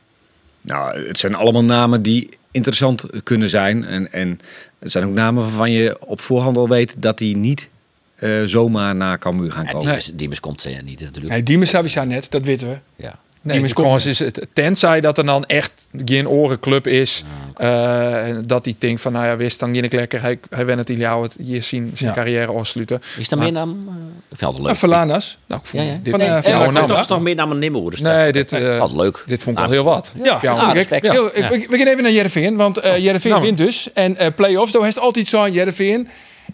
Nou, 0.62 1.08
het 1.08 1.20
zijn 1.20 1.36
allemaal 1.36 1.64
namen 1.64 2.02
die 2.02 2.30
interessant 2.52 3.06
kunnen 3.24 3.50
zijn. 3.50 3.86
En, 3.86 4.12
en 4.12 4.40
het 4.80 4.92
zijn 4.92 5.06
ook 5.06 5.14
namen 5.14 5.44
waarvan 5.44 5.72
je 5.72 5.98
op 6.00 6.22
voorhand 6.22 6.58
al 6.58 6.70
weet 6.70 6.96
dat 6.98 7.18
die 7.18 7.38
niet 7.38 7.70
eh, 8.16 8.44
zomaar 8.44 8.96
naar 8.96 9.20
Cambuur 9.20 9.52
gaan 9.52 9.64
Ja, 9.64 9.72
komen. 9.72 9.86
Diemers, 9.86 10.12
Diemers 10.14 10.40
komt 10.40 10.62
ze 10.62 10.70
niet 10.70 11.00
natuurlijk. 11.00 11.34
Nee, 11.34 11.44
Diemers 11.44 11.70
sowieso 11.70 12.04
net, 12.04 12.32
dat 12.32 12.46
weten 12.46 12.70
we. 12.70 12.78
Ja. 12.96 13.20
Nee, 13.48 13.62
de 13.62 13.74
kans 13.74 14.06
is 14.06 14.20
het, 14.20 14.48
tenzij 14.54 15.02
dat 15.02 15.18
er 15.18 15.26
dan 15.26 15.46
echt 15.46 15.88
geen 16.06 16.28
orenclub 16.28 16.88
is. 16.88 17.24
eh, 17.56 18.26
dat 18.46 18.66
hij 18.66 18.76
denkt 18.80 19.02
van, 19.02 19.12
nou 19.12 19.26
ja, 19.26 19.36
wist 19.38 19.60
dan 19.60 19.72
ik 19.84 19.94
lekker. 19.94 20.22
Hij, 20.22 20.40
hij 20.50 20.66
went 20.66 20.80
het 20.80 20.90
in 20.90 20.98
jou 20.98 21.24
het 21.24 21.38
hier 21.44 21.64
zien 21.64 21.92
zijn 21.94 22.10
Ja. 22.10 22.16
carrière 22.16 22.52
afsluiten. 22.52 23.02
Is 23.18 23.30
Maar- 23.38 23.46
meer 23.46 23.54
naam? 23.60 23.88
Uh, 23.90 23.94
En 24.30 24.38
leuk. 24.62 24.76
Verlanas. 24.76 25.38
Nou, 25.48 25.62
ik 25.62 25.68
vond 25.68 25.84
ja. 25.84 26.00
dit 26.04 26.14
eh, 26.14 26.38
eh, 26.38 26.72
naam, 26.72 26.88
toch 26.88 27.08
nog 27.08 27.22
meer 27.22 27.36
namen 27.36 27.60
nemen 27.60 27.82
hoor. 27.82 27.92
Dus 27.92 28.00
Nee, 28.00 28.32
dit, 28.32 28.54
eh, 28.54 28.80
Altijd 28.80 29.00
leuk. 29.00 29.24
dit 29.26 29.44
vond 29.44 29.60
ik 29.60 29.64
Nou, 29.66 29.76
wel 29.76 29.84
heel 29.84 29.94
wat. 29.94 30.12
Ja, 30.16 30.24
Ja, 30.42 30.52
ah, 30.52 30.72
we 31.70 31.78
gaan 31.78 31.88
even 31.88 32.04
naar 32.04 32.12
Jereveen, 32.12 32.56
want 32.56 32.78
eh 32.78 32.98
Jereveen 32.98 33.32
Nou. 33.32 33.44
wint 33.44 33.58
dus. 33.58 33.94
En 33.94 34.18
eh 34.18 34.28
play-offs, 34.36 34.72
daar 34.72 34.84
heeft 34.84 35.00
altijd 35.00 35.28
zo'n 35.28 35.52
Jereveen. 35.52 36.08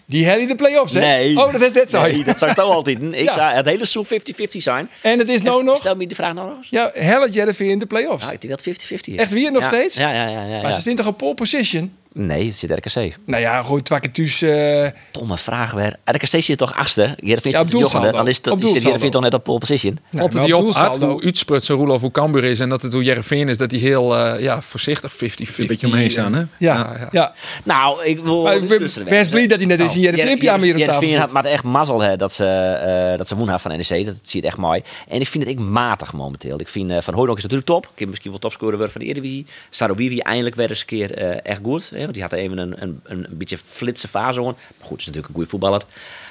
Die 0.06 0.26
helly 0.26 0.46
de 0.46 0.54
play-offs, 0.54 0.92
hè? 0.94 1.00
Nee. 1.00 1.36
Oh, 1.38 1.52
dat 1.52 1.60
is 1.60 1.72
net 1.72 1.90
zo. 1.90 2.02
Nee, 2.02 2.24
dat 2.24 2.38
zou 2.38 2.50
ik 2.50 2.56
toch 2.56 2.70
altijd. 2.72 2.98
Ik 3.12 3.14
Ja. 3.14 3.32
zou 3.32 3.54
het 3.54 3.66
hele 3.66 3.84
seizoen 3.86 4.20
50-50 4.46 4.56
zijn. 4.56 4.88
En 5.02 5.18
het 5.18 5.28
is 5.28 5.42
nou 5.42 5.64
nog... 5.64 5.78
Stel 5.78 5.96
me 5.96 6.06
die 6.06 6.16
vraag 6.16 6.34
nou 6.34 6.48
nog 6.48 6.56
eens. 6.56 6.68
Ja, 6.70 6.90
hellet 6.94 7.34
Jereveen 7.34 7.78
de 7.78 7.86
play-offs. 7.86 8.22
Nou, 8.22 8.34
ik 8.34 8.40
denk 8.40 8.64
dat 8.64 8.76
50-50 8.92 9.00
is. 9.00 9.14
Echt 9.16 9.30
weer 9.30 9.52
nog 9.52 9.62
Ja, 9.62 9.68
steeds? 9.68 9.96
Ja, 9.96 10.12
ja, 10.12 10.26
ja. 10.28 10.42
ja, 10.42 10.48
Maar 10.48 10.62
ja. 10.62 10.68
ze 10.70 10.80
zitten 10.80 10.96
toch 11.04 11.06
op 11.06 11.18
pole 11.18 11.34
position? 11.34 11.92
Nee, 12.16 12.46
het 12.46 12.56
zit 12.58 12.70
RKC. 12.70 13.16
Nou 13.26 13.42
ja, 13.42 13.62
goed, 13.62 13.84
twakketuus... 13.84 14.42
eh 14.42 14.86
Domme 15.10 15.38
vraag 15.38 15.72
weer. 15.72 15.96
RKC 16.04 16.26
zit 16.42 16.58
toch 16.58 16.74
achtste? 16.74 17.02
Op 17.02 17.20
is 17.20 17.52
toch. 17.90 18.10
Dan 18.12 18.28
is 18.28 18.40
Op 18.40 18.62
het, 18.62 18.70
zit. 18.70 18.82
Jereveen 18.82 19.10
toch 19.10 19.22
net 19.22 19.34
op 19.34 19.44
pole 19.44 19.58
position? 19.58 19.98
Maar 20.10 20.22
het 20.22 20.32
die 20.32 20.56
op 20.56 20.60
doelsaldo- 20.60 21.08
hoe 21.10 21.22
uitsprut 21.24 21.64
zijn 21.64 21.78
Roelof 21.78 22.00
hoe 22.00 22.10
Cambuur 22.10 22.44
is 22.44 22.60
en 22.60 22.68
dat 22.68 22.82
het 22.82 22.92
hoe 22.92 23.02
Jereveen 23.02 23.48
is, 23.48 23.58
dat 23.58 23.70
hij 23.70 23.80
heel 23.80 24.16
eh, 24.16 24.42
ja, 24.42 24.62
voorzichtig 24.62 25.12
50-50. 25.14 25.16
Een 25.56 25.66
beetje 25.66 25.86
omheen 25.86 26.10
staan, 26.10 26.32
hè? 26.34 26.38
ja, 26.40 26.46
Ja, 26.58 26.96
ja. 26.98 27.08
ja. 27.12 27.34
Nou, 27.64 28.04
ik 28.04 28.20
wil... 28.20 28.42
Maar 28.42 28.56
ik 28.56 28.68
ben 28.68 28.78
best 29.04 29.30
blij 29.30 29.46
dat 29.46 29.58
hij 29.58 29.66
net 29.66 29.80
eens 29.80 29.94
in 29.94 30.00
Jereveen 30.00 30.38
ja, 30.40 30.56
meer 30.56 30.74
op 30.74 30.80
tafel 30.82 31.08
zit. 31.08 31.18
had 31.18 31.32
maar 31.32 31.44
echt 31.44 31.64
mazzel 31.64 32.00
hè, 32.00 32.16
dat 32.16 32.32
ze, 32.32 32.46
eh 32.46 33.18
dat 33.18 33.28
ze 33.28 33.36
woen 33.36 33.48
had 33.48 33.60
van 33.60 33.70
NEC. 33.70 34.06
Dat 34.06 34.18
zie 34.22 34.40
je 34.40 34.46
echt 34.46 34.56
mooi. 34.56 34.82
En 35.08 35.20
ik 35.20 35.26
vind 35.28 35.44
het 35.44 35.52
ik 35.52 35.58
matig 35.60 36.12
momenteel. 36.12 36.60
Ik 36.60 36.68
vind 36.68 36.90
eh, 36.90 36.96
Van 37.00 37.14
Hooydonk 37.14 37.36
is 37.36 37.42
natuurlijk 37.42 37.70
top. 37.70 37.84
Ik 37.92 37.98
heb 37.98 38.08
misschien 38.08 38.30
wel 38.30 38.40
topscorer 38.40 38.74
worden 38.74 38.92
van 38.92 39.00
de 39.00 39.06
Eredivisie. 39.06 39.46
Sarowiwi 39.70 40.18
eindelijk 40.18 40.54
weer 40.56 40.70
eens 40.70 40.80
een 40.80 40.86
keer 40.86 41.14
eh, 41.14 41.38
echt 41.52 41.60
goed. 41.64 41.90
Hè, 41.94 42.03
want 42.04 42.14
die 42.14 42.22
had 42.22 42.32
even 42.32 42.58
een, 42.58 42.82
een, 42.82 43.00
een, 43.04 43.26
een 43.30 43.36
beetje 43.38 43.58
flitse 43.64 44.08
fase. 44.08 44.40
hoor. 44.40 44.52
Maar 44.78 44.88
goed, 44.88 44.98
is 44.98 45.06
natuurlijk 45.06 45.28
een 45.28 45.34
goede 45.34 45.48
voetballer. 45.50 45.82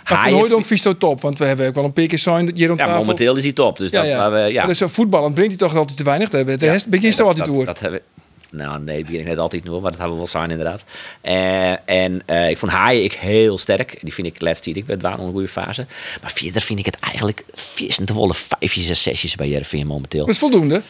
Maar 0.10 0.18
Haaien- 0.18 0.38
Hooydonk 0.38 0.66
vies 0.66 0.82
toch 0.82 0.96
top, 0.98 1.22
want 1.22 1.38
we 1.38 1.46
hebben 1.46 1.68
ook 1.68 1.76
wel 1.76 1.84
een 1.84 1.94
paar 1.94 2.06
keer 2.06 2.18
zijn 2.20 2.50
op 2.72 2.78
Ja, 2.78 2.98
momenteel 2.98 3.36
is 3.36 3.44
hij 3.44 3.52
top. 3.54 3.78
Dus 3.78 3.92
Ja, 3.92 4.02
dat, 4.02 4.10
ja. 4.10 4.18
Maar, 4.18 4.32
we- 4.32 4.52
ja. 4.52 4.60
Maar 4.60 4.68
dus 4.68 4.78
zo 4.78 4.88
voetballend 4.88 5.34
brengt 5.34 5.60
hij 5.60 5.68
toch 5.68 5.78
altijd 5.78 5.98
te 5.98 6.04
weinig. 6.04 6.30
De 6.30 6.38
Ja. 6.38 6.56
rest 6.72 6.88
begint 6.88 7.16
toch 7.18 7.28
altijd 7.28 7.46
dat, 7.46 7.56
door. 7.56 7.66
Dat 7.66 7.80
hebben 7.80 8.02
nou, 8.50 8.80
nee, 8.84 9.04
begin 9.04 9.20
ik 9.20 9.26
net 9.26 9.38
altijd 9.38 9.66
door, 9.66 9.82
maar 9.82 9.90
dat 9.92 10.00
hebben 10.00 10.12
we 10.18 10.24
wel 10.24 10.32
zijn 10.32 10.50
inderdaad. 10.52 10.84
Eh, 11.22 11.90
en 11.90 12.22
eh, 12.26 12.50
ik 12.50 12.58
vond 12.58 12.72
Haaien 12.72 13.04
ik 13.04 13.14
heel 13.14 13.58
sterk. 13.58 13.98
Die 14.02 14.14
vind 14.14 14.28
ik 14.28 14.42
laatst 14.42 14.66
ik 14.66 14.86
werd 14.86 15.02
waren 15.02 15.26
een 15.26 15.32
goede 15.32 15.48
fase. 15.48 15.86
Maar 16.22 16.32
verder 16.36 16.62
vind 16.62 16.80
ik 16.80 16.86
het 16.86 17.00
eigenlijk 17.00 17.44
vissen 17.54 18.06
te 18.06 18.14
wollen 18.14 18.36
vijfjes 18.36 18.90
en 18.90 18.96
zesjes 18.98 19.36
bij 19.36 19.48
Jereveen 19.48 19.88
momenteel. 19.88 20.20
Dat 20.26 20.30
is 20.34 20.40
voldoende. 20.40 20.82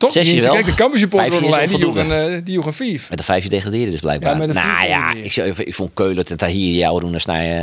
Toch? 0.00 0.12
Zesje 0.12 0.32
Die- 0.32 0.42
wel. 0.42 0.52
Kijk, 0.52 0.64
de 0.66 0.74
campusupporter 0.74 1.30
Vijfje 1.30 1.46
is 1.48 1.54
online, 1.54 1.66
die 1.76 1.76
onvoldoende. 1.86 2.14
joegen, 2.14 2.36
eh, 2.36 2.44
die 2.44 2.72
vijf. 2.72 3.08
Met 3.08 3.18
de 3.18 3.24
vijfje 3.24 3.48
degraderen 3.48 3.90
dus 3.90 4.00
blijkbaar. 4.00 4.40
Ja, 4.40 4.46
de 4.46 4.52
nou 4.52 4.86
ja, 4.88 5.12
ik, 5.12 5.36
ik 5.58 5.74
vond 5.74 5.90
Keulen 5.94 6.24
en 6.24 6.36
Tahiri 6.36 6.76
jou 6.76 7.00
doen 7.00 7.14
en 7.14 7.20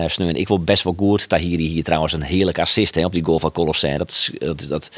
sneuwen. 0.10 0.36
Ik 0.36 0.48
wil 0.48 0.60
best 0.60 0.84
wel 0.84 0.94
goed. 0.98 1.30
Tahiri 1.30 1.68
hier 1.68 1.84
trouwens 1.84 2.14
een 2.14 2.22
heerlijk 2.22 2.60
assist 2.60 2.96
hè, 2.96 3.06
op 3.06 3.14
die 3.14 3.24
goal 3.26 3.40
van 3.40 3.52
Colossijn. 3.52 3.98
Dat, 3.98 4.30
dat, 4.40 4.66
dat 4.70 4.92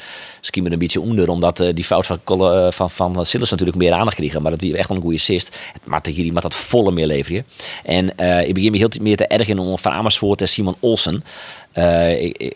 me 0.64 0.72
een 0.72 0.80
beetje 0.80 1.02
onder, 1.02 1.30
omdat 1.30 1.60
eh, 1.60 1.70
die 1.74 1.84
fout 1.84 2.06
van, 2.06 2.20
Col- 2.24 2.52
eh, 2.54 2.72
van, 2.72 2.90
van 2.90 3.26
Silas 3.26 3.50
natuurlijk 3.50 3.78
meer 3.78 3.94
aandacht 3.94 4.16
kregen. 4.16 4.42
Maar 4.42 4.52
dat 4.52 4.62
was 4.62 4.72
echt 4.72 4.88
wel 4.88 4.98
een 4.98 5.04
goede 5.04 5.18
assist. 5.18 5.58
Maar 5.84 6.02
Tahiri 6.02 6.32
moet 6.32 6.42
dat 6.42 6.56
volle 6.56 6.92
meer 6.92 7.08
leveren. 7.08 7.46
En 7.84 8.18
eh, 8.18 8.48
ik 8.48 8.54
begin 8.54 8.72
me 8.72 8.78
heel 8.78 8.90
meer 9.02 9.18
te 9.18 9.28
erg 9.28 9.48
in 9.48 9.60
om 9.60 9.78
Van 9.78 9.92
Amersfoort 9.92 10.42
en 10.42 10.48
Simon 10.48 10.76
Olsen. 10.80 11.24
Ik, 12.20 12.54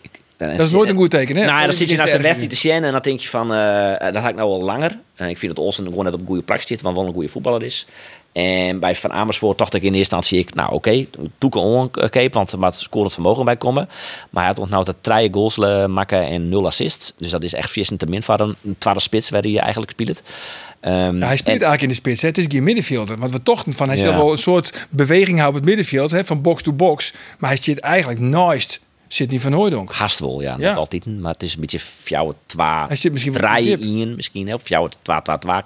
Dat 0.56 0.66
is 0.66 0.72
nooit 0.72 0.90
een 0.90 0.96
goed 0.96 1.10
teken, 1.10 1.36
hè? 1.36 1.44
nou, 1.44 1.64
dan 1.64 1.74
zit 1.74 1.90
je 1.90 1.96
naar 1.96 2.08
zijn 2.08 2.22
wedstrijd 2.22 2.50
te 2.50 2.56
zien 2.56 2.84
en 2.84 2.92
dan 2.92 3.00
denk 3.02 3.20
je 3.20 3.28
van, 3.28 3.54
eh 3.54 4.12
dat 4.12 4.22
had 4.22 4.30
ik 4.30 4.36
nou 4.36 4.50
al 4.50 4.62
langer. 4.62 4.98
Eh, 5.16 5.28
ik 5.28 5.38
vind 5.38 5.56
dat 5.56 5.64
Olsen 5.64 5.84
gewoon 5.84 6.04
net 6.04 6.14
op 6.14 6.20
een 6.20 6.26
goede 6.26 6.42
plek 6.42 6.62
zit, 6.62 6.80
want 6.80 6.96
wel 6.96 7.06
een 7.06 7.12
goede 7.12 7.28
voetballer 7.28 7.62
is. 7.62 7.86
En 8.32 8.80
bij 8.80 8.96
Van 8.96 9.12
Amersfoort 9.12 9.58
dacht 9.58 9.74
ik 9.74 9.80
in 9.82 9.86
eerste 9.94 9.98
instantie, 9.98 10.38
ik, 10.38 10.54
nou 10.54 10.72
oké, 10.72 11.06
toeken 11.38 11.60
oké, 11.60 12.28
want 12.28 12.52
er 12.52 12.58
moet 12.58 12.74
scorend 12.76 13.12
vermogen 13.12 13.44
bij 13.44 13.56
komen. 13.56 13.88
Maar 14.30 14.42
hij 14.44 14.52
had 14.52 14.62
onthoud 14.62 14.86
dat 14.86 14.96
drie 15.00 15.32
goals 15.32 15.58
eh, 15.58 15.86
maken 15.86 16.26
en 16.26 16.48
nul 16.48 16.66
assists. 16.66 17.12
Dus 17.18 17.30
dat 17.30 17.42
is 17.42 17.54
echt 17.54 17.70
vies 17.70 17.90
te 17.96 18.06
min 18.06 18.22
voor 18.22 18.40
een 18.40 18.56
tweede 18.78 19.00
spits 19.00 19.30
waar 19.30 19.42
hij 19.42 19.58
eigenlijk 19.58 19.90
speelt. 19.90 20.22
Ehm, 20.80 21.18
Ja, 21.18 21.26
hij 21.26 21.36
speelt 21.36 21.56
en- 21.60 21.66
eigenlijk 21.66 21.82
in 21.82 21.88
de 21.88 21.94
spits. 21.94 22.22
Hè. 22.22 22.28
Het 22.28 22.38
is 22.38 22.46
geen 22.48 22.62
middenvelder. 22.62 23.18
Want 23.18 23.32
we 23.32 23.42
toch 23.42 23.64
van 23.68 23.88
hij 23.88 23.96
Ja. 23.98 24.16
wel 24.16 24.30
een 24.30 24.38
soort 24.38 24.86
beweging 24.90 25.38
houden 25.38 25.60
op 25.60 25.66
het 25.66 25.76
middenveld, 25.76 26.10
hè, 26.10 26.24
van 26.24 26.40
box 26.42 26.62
to 26.62 26.72
box. 26.72 27.12
Maar 27.38 27.50
hij 27.50 27.58
zit 27.62 27.78
eigenlijk 27.78 28.20
naast 28.20 28.80
Sidney 29.14 29.40
van 29.40 29.52
Hooydonk. 29.52 29.92
Haast 29.92 30.18
wel, 30.18 30.40
ja, 30.42 30.54
Ja. 30.58 30.68
niet 30.68 30.76
altijd. 30.76 31.06
Maar 31.20 31.32
het 31.32 31.42
is 31.42 31.54
een 31.54 31.60
beetje 31.60 31.80
fjouwe 31.80 32.34
twa, 32.46 32.86
Hij 32.86 32.96
zit 32.96 33.12
misschien 33.12 33.32
wel 33.32 33.42
draaien 33.42 34.14
misschien. 34.14 34.54
Of 34.54 34.62
fjouwe 34.62 34.90
twa, 35.02 35.20
twa, 35.20 35.38
twa, 35.38 35.62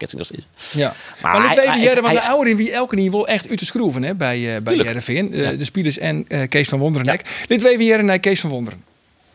Ja. 0.72 0.94
Maar 1.22 1.32
Maar, 1.40 1.54
hij- 1.54 1.80
jij, 1.80 1.94
want 1.94 2.06
hij- 2.06 2.14
de 2.14 2.22
ouder 2.22 2.48
in 2.48 2.56
wie 2.56 2.72
elke 2.72 2.94
niveau 2.94 3.26
echt 3.28 3.48
uit 3.48 3.58
te 3.58 3.64
schroeven 3.64 4.02
hè, 4.02 4.14
bij, 4.14 4.54
eh 4.56 4.62
bij. 4.62 4.74
Eh, 4.78 5.58
De 5.58 5.64
spelers 5.64 5.98
en 5.98 6.26
Kees 6.48 6.68
van 6.68 6.78
Wonderen. 6.78 7.18
Dit 7.46 7.62
weten 7.62 7.80
hier 7.80 8.04
naar 8.04 8.18
Kees 8.18 8.40
van 8.40 8.50
Wonderen. 8.50 8.82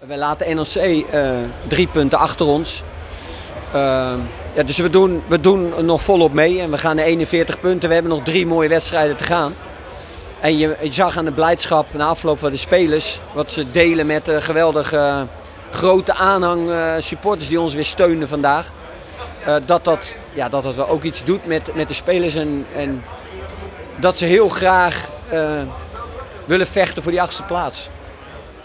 We 0.08 0.18
laten 0.18 0.56
NLC 0.56 1.06
drie 1.68 1.88
punten 1.88 2.20
achter 2.20 2.46
ons. 2.46 2.84
Ja, 4.56 4.64
dus 4.66 4.78
we 4.78 4.90
doen, 4.90 5.22
we 5.28 5.40
doen 5.40 5.86
nog 5.86 6.02
volop 6.02 6.34
mee 6.34 6.60
en 6.60 6.72
we 6.72 6.78
gaan 6.78 6.96
naar 6.96 7.06
41 7.06 7.60
punten. 7.60 7.88
We 7.90 7.94
hebben 7.96 8.12
nog 8.12 8.24
drie 8.24 8.46
mooie 8.46 8.70
wedstrijden 8.70 9.18
te 9.18 9.24
gaan. 9.24 9.54
En 10.44 10.58
je, 10.58 10.78
je 10.82 10.94
zag 10.94 11.18
aan 11.18 11.26
de 11.26 11.32
blijdschap 11.32 11.94
na 11.94 12.06
afloop 12.06 12.40
van 12.40 12.52
de 12.52 12.58
spelers, 12.58 13.20
wat 13.34 13.52
ze 13.52 13.72
delen 13.72 14.06
met 14.06 14.26
de 14.26 14.42
geweldige 14.42 15.28
grote 15.72 16.14
aanhang 16.14 16.70
uh, 16.70 16.94
supporters 17.00 17.48
die 17.48 17.60
ons 17.60 17.74
weer 17.74 17.86
steunen 17.86 18.28
vandaag. 18.28 18.72
Uh, 19.48 19.56
dat, 19.66 19.84
dat, 19.84 20.16
ja, 20.34 20.50
dat 20.50 20.64
dat 20.64 20.76
wel 20.76 20.88
ook 20.88 21.04
iets 21.04 21.24
doet 21.24 21.46
met, 21.46 21.76
met 21.76 21.88
de 21.88 21.94
spelers 21.94 22.36
en, 22.36 22.66
en 22.76 23.04
dat 24.00 24.18
ze 24.18 24.26
heel 24.26 24.50
graag 24.50 25.12
uh, 25.34 25.62
willen 26.46 26.68
vechten 26.68 27.04
voor 27.04 27.12
die 27.12 27.22
achtste 27.22 27.44
plaats. 27.44 27.90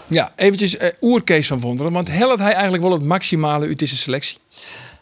Ja, 0.07 0.31
eventjes 0.35 0.75
uh, 0.75 0.87
oerkees 1.01 1.47
van 1.47 1.59
Wonderen. 1.59 1.91
Want 1.91 2.07
helpt 2.07 2.39
hij 2.39 2.53
eigenlijk 2.53 2.83
wel 2.83 2.91
het 2.91 3.03
maximale 3.03 3.67
uit 3.67 3.79
deze 3.79 3.97
selectie? 3.97 4.37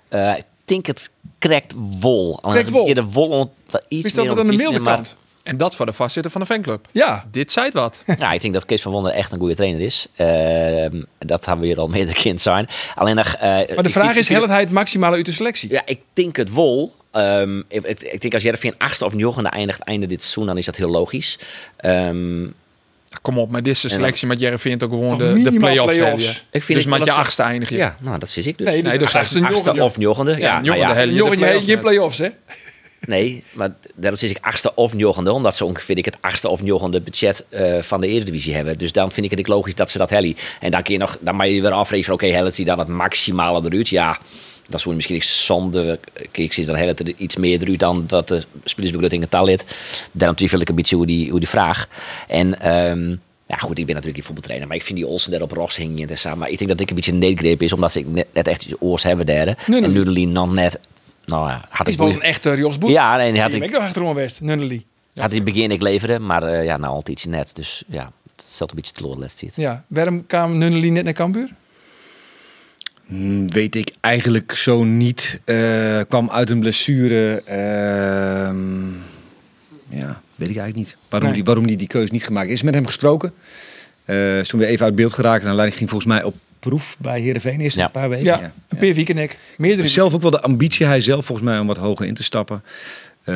ik 0.10 0.46
denk 0.66 0.86
het 0.86 1.10
krekt 1.38 1.74
wol. 2.00 2.36
Krekt 2.36 2.70
wol? 2.70 2.94
De 2.94 3.04
wol 3.04 3.54
iets 3.88 4.06
Is 4.06 4.14
dat 4.14 4.26
meer 4.26 4.36
wat 4.36 4.44
aan 4.44 4.52
de 4.52 4.58
milde 4.58 4.82
kant? 4.82 5.16
En 5.48 5.58
dat 5.58 5.76
voor 5.76 5.86
de 5.86 5.94
voorzitter 5.94 6.32
van 6.32 6.42
de 6.42 6.48
fanclub. 6.48 6.88
Ja. 6.92 7.26
Dit 7.32 7.52
zei 7.52 7.66
het 7.66 7.74
wat. 7.74 8.04
Ja, 8.20 8.32
ik 8.32 8.42
denk 8.42 8.54
dat 8.54 8.66
Kees 8.66 8.82
van 8.82 8.92
Wonder 8.92 9.12
echt 9.12 9.32
een 9.32 9.40
goede 9.40 9.56
trainer 9.56 9.82
is. 9.82 10.08
Uh, 10.18 11.02
dat 11.20 11.46
hebben 11.46 11.62
we 11.64 11.68
hier 11.68 11.80
al 11.80 11.88
meerdere 11.88 12.18
kind 12.18 12.42
zijn. 12.42 12.68
Alleen 12.96 13.16
nog... 13.16 13.36
Uh, 13.36 13.42
maar 13.42 13.84
de 13.84 13.90
vraag 13.90 14.16
is, 14.16 14.28
helpt 14.28 14.48
hij 14.48 14.60
het 14.60 14.72
maximale 14.72 15.16
uit 15.16 15.26
de 15.26 15.32
selectie? 15.32 15.70
Ja, 15.72 15.82
ik 15.86 16.00
denk 16.14 16.36
het 16.36 16.50
wol. 16.50 16.96
Um, 17.14 17.64
ik, 17.68 17.84
ik, 17.84 18.02
ik, 18.02 18.22
denk 18.22 18.34
als 18.34 18.44
Jervin 18.44 18.74
achtste 18.78 19.06
of 19.06 19.14
negende 19.14 19.50
eindigt 19.50 19.80
einde 19.80 20.08
dit 20.08 20.22
seizoen, 20.22 20.46
dan 20.46 20.58
is 20.58 20.66
dat 20.66 20.76
heel 20.76 20.90
logisch. 20.90 21.40
Um, 21.86 22.54
Kom 23.22 23.40
op, 23.40 23.52
met 23.52 23.64
deze 23.64 23.90
selectie 23.90 24.28
met 24.28 24.40
Jereveen 24.40 24.82
ook 24.84 24.92
gewoon 24.92 25.18
de, 25.18 25.42
de 25.42 25.52
play-offs. 25.52 25.96
Play 25.96 26.18
ik 26.52 26.64
vind 26.64 26.80
dus 26.80 26.86
met 26.86 27.06
je 27.06 27.12
achtste 27.12 27.44
eindig 27.44 27.70
je. 27.70 27.76
Ja, 27.76 27.96
nou 28.00 28.20
dat 28.20 28.30
zie 28.30 28.44
ik 28.44 28.58
dus. 28.58 28.68
Nee, 28.68 28.82
nee 28.82 28.98
dus 28.98 29.16
achtste, 29.16 29.46
achtste 29.46 29.84
of 29.84 29.98
negende. 29.98 30.32
Ja, 30.32 30.38
ja, 30.38 30.60
nou 30.62 30.78
ja, 30.78 31.00
je 31.02 31.62
geen 31.64 31.80
play-offs, 31.80 32.18
hè? 32.18 32.30
Nee, 33.08 33.44
maar 33.52 33.76
daarom 33.96 34.20
is 34.22 34.30
ik 34.30 34.38
achtste 34.42 34.76
of 34.76 34.94
negende, 34.94 35.32
omdat 35.32 35.56
ze 35.56 35.66
ongeveer 35.66 35.98
ik 35.98 36.06
het 36.06 36.18
achtste 36.20 36.50
of 36.50 36.62
negende 36.62 37.02
budget 37.02 37.46
uh, 37.50 37.82
van 37.82 38.02
de 38.02 38.08
Eredivisie 38.08 38.56
hebben. 38.56 38.78
Dus 38.78 38.92
dan 38.92 39.12
vind 39.12 39.32
ik 39.32 39.38
het 39.38 39.48
logisch 39.48 39.76
dat 39.76 39.92
ze 39.92 39.98
dat 39.98 40.10
hellen. 40.10 40.36
En 40.60 40.72
dan 40.72 40.84
kun 40.84 40.94
je 40.94 41.00
nog, 41.00 41.18
dan 41.20 41.36
mag 41.36 41.48
je 41.48 41.62
weer 41.62 41.72
afrekenen 41.72 42.14
oké, 42.14 42.26
okay, 42.26 42.52
hij 42.56 42.66
dan 42.66 42.80
het 42.80 42.88
maximale 42.88 43.62
eruit? 43.66 43.90
Ja, 43.90 44.20
dat 44.70 44.80
is 44.80 44.86
misschien 44.86 45.16
ik 45.16 45.24
zonde. 45.24 46.00
Ik 46.32 46.54
zie 46.54 46.66
dan 46.66 46.76
heel 46.76 46.94
iets 47.18 47.36
meer 47.36 47.62
eruit 47.62 47.80
dan 47.80 48.04
dat 48.08 48.28
de 48.28 48.44
spelersbegroting 48.64 49.22
het 49.22 49.32
taal 49.32 49.46
lid. 49.46 49.66
Daarom 50.12 50.38
twijfel 50.38 50.60
ik 50.60 50.70
een 50.70 50.76
beetje 50.76 50.96
hoe 50.96 51.06
die, 51.06 51.30
hoe 51.30 51.40
die 51.40 51.50
vraag. 51.50 51.88
En 52.28 52.76
um, 52.76 53.22
ja, 53.48 53.58
goed, 53.58 53.78
ik 53.78 53.86
ben 53.86 53.96
natuurlijk 53.96 54.16
geen 54.16 54.24
voetbaltrainer, 54.24 54.68
maar 54.68 54.78
ik 54.78 54.84
vind 54.84 54.98
die 54.98 55.08
Olsen 55.08 55.32
daar 55.32 55.42
op 55.42 55.52
Ross 55.52 55.78
hingen 55.78 56.10
en 56.10 56.18
samen. 56.18 56.40
Maar 56.40 56.50
ik 56.50 56.58
denk 56.58 56.70
dat 56.70 56.80
ik 56.80 56.90
een 56.90 56.96
beetje 56.96 57.12
een 57.12 57.20
needgreep 57.20 57.62
is, 57.62 57.74
omdat 57.74 57.92
ze 57.92 58.00
net, 58.00 58.34
net 58.34 58.48
echt 58.48 58.66
iets 58.66 58.76
oors 58.80 59.04
hebben 59.04 59.26
daar. 59.26 59.64
Nee, 59.68 59.82
en 59.82 59.92
Nudelin 59.92 60.32
nog 60.32 60.54
net. 60.54 60.80
Nou, 61.28 61.52
had 61.70 61.88
is 61.88 61.96
wel 61.96 62.10
een 62.10 62.22
echte 62.22 62.58
Jos 62.58 62.78
Boer. 62.78 62.90
Ja, 62.90 63.16
nee, 63.16 63.42
had 63.42 63.54
ik. 63.54 63.64
Ik 63.64 63.72
nog 63.72 63.82
achterom 63.82 64.14
West, 64.14 64.42
Nunnely. 64.42 64.86
Had 65.14 65.32
hij 65.32 65.44
begin 65.44 65.72
ik 65.72 65.82
leveren, 65.82 66.26
maar 66.26 66.44
uh, 66.44 66.66
ja, 66.66 66.78
nou 66.78 66.94
altijd 66.94 67.18
iets 67.18 67.26
net. 67.26 67.56
Dus 67.56 67.84
ja, 67.88 68.12
het 68.36 68.46
stelt 68.48 68.70
een 68.70 68.76
beetje 68.76 68.94
teleur 68.94 69.30
ziet. 69.30 69.56
Ja, 69.56 69.84
waarom 69.88 70.26
kwam 70.26 70.58
Nunnely 70.58 70.90
net 70.90 71.04
naar 71.04 71.14
Cambuur? 71.14 71.50
Hmm, 73.06 73.52
weet 73.52 73.76
ik 73.76 73.92
eigenlijk 74.00 74.56
zo 74.56 74.84
niet. 74.84 75.42
Uh, 75.46 76.02
kwam 76.08 76.30
uit 76.30 76.50
een 76.50 76.60
blessure. 76.60 77.44
Uh, 77.48 77.56
ja, 80.00 80.22
weet 80.36 80.50
ik 80.50 80.58
eigenlijk 80.58 80.76
niet. 80.76 80.98
Waarom, 81.10 81.30
nee. 81.30 81.38
die, 81.38 81.46
waarom 81.46 81.68
die 81.68 81.78
die 81.78 81.88
keuze 81.88 82.14
niet 82.14 82.26
gemaakt 82.26 82.50
is. 82.50 82.62
Met 82.62 82.74
hem 82.74 82.86
gesproken. 82.86 83.34
Uh, 84.06 84.40
toen 84.40 84.60
we 84.60 84.66
even 84.66 84.86
uit 84.86 84.96
beeld 84.96 85.14
geraakt. 85.14 85.44
En 85.44 85.54
leiding 85.54 85.78
ging 85.78 85.90
volgens 85.90 86.12
mij 86.14 86.24
op 86.24 86.36
proef 86.60 86.96
bij 87.00 87.20
Heerenveen. 87.22 87.62
Is 87.62 87.74
ja. 87.74 87.86
een 87.86 87.92
paar 87.92 88.10
weken. 88.10 88.26
Ja, 88.26 88.40
ja. 88.40 88.54
een 88.68 88.78
paar 88.78 88.94
weken 88.94 89.18
ik. 89.18 89.38
Meerdere 89.58 89.88
zelf 89.88 90.14
ook 90.14 90.22
wel 90.22 90.32
de 90.32 90.42
ambitie, 90.42 90.86
hij 90.86 91.02
zelf 91.02 91.26
volgens 91.26 91.48
mij, 91.48 91.60
om 91.60 91.68
wat 91.68 91.78
hoger 91.78 92.06
in 92.06 92.14
te 92.14 92.24
stappen. 92.24 92.64
Uh, 93.26 93.36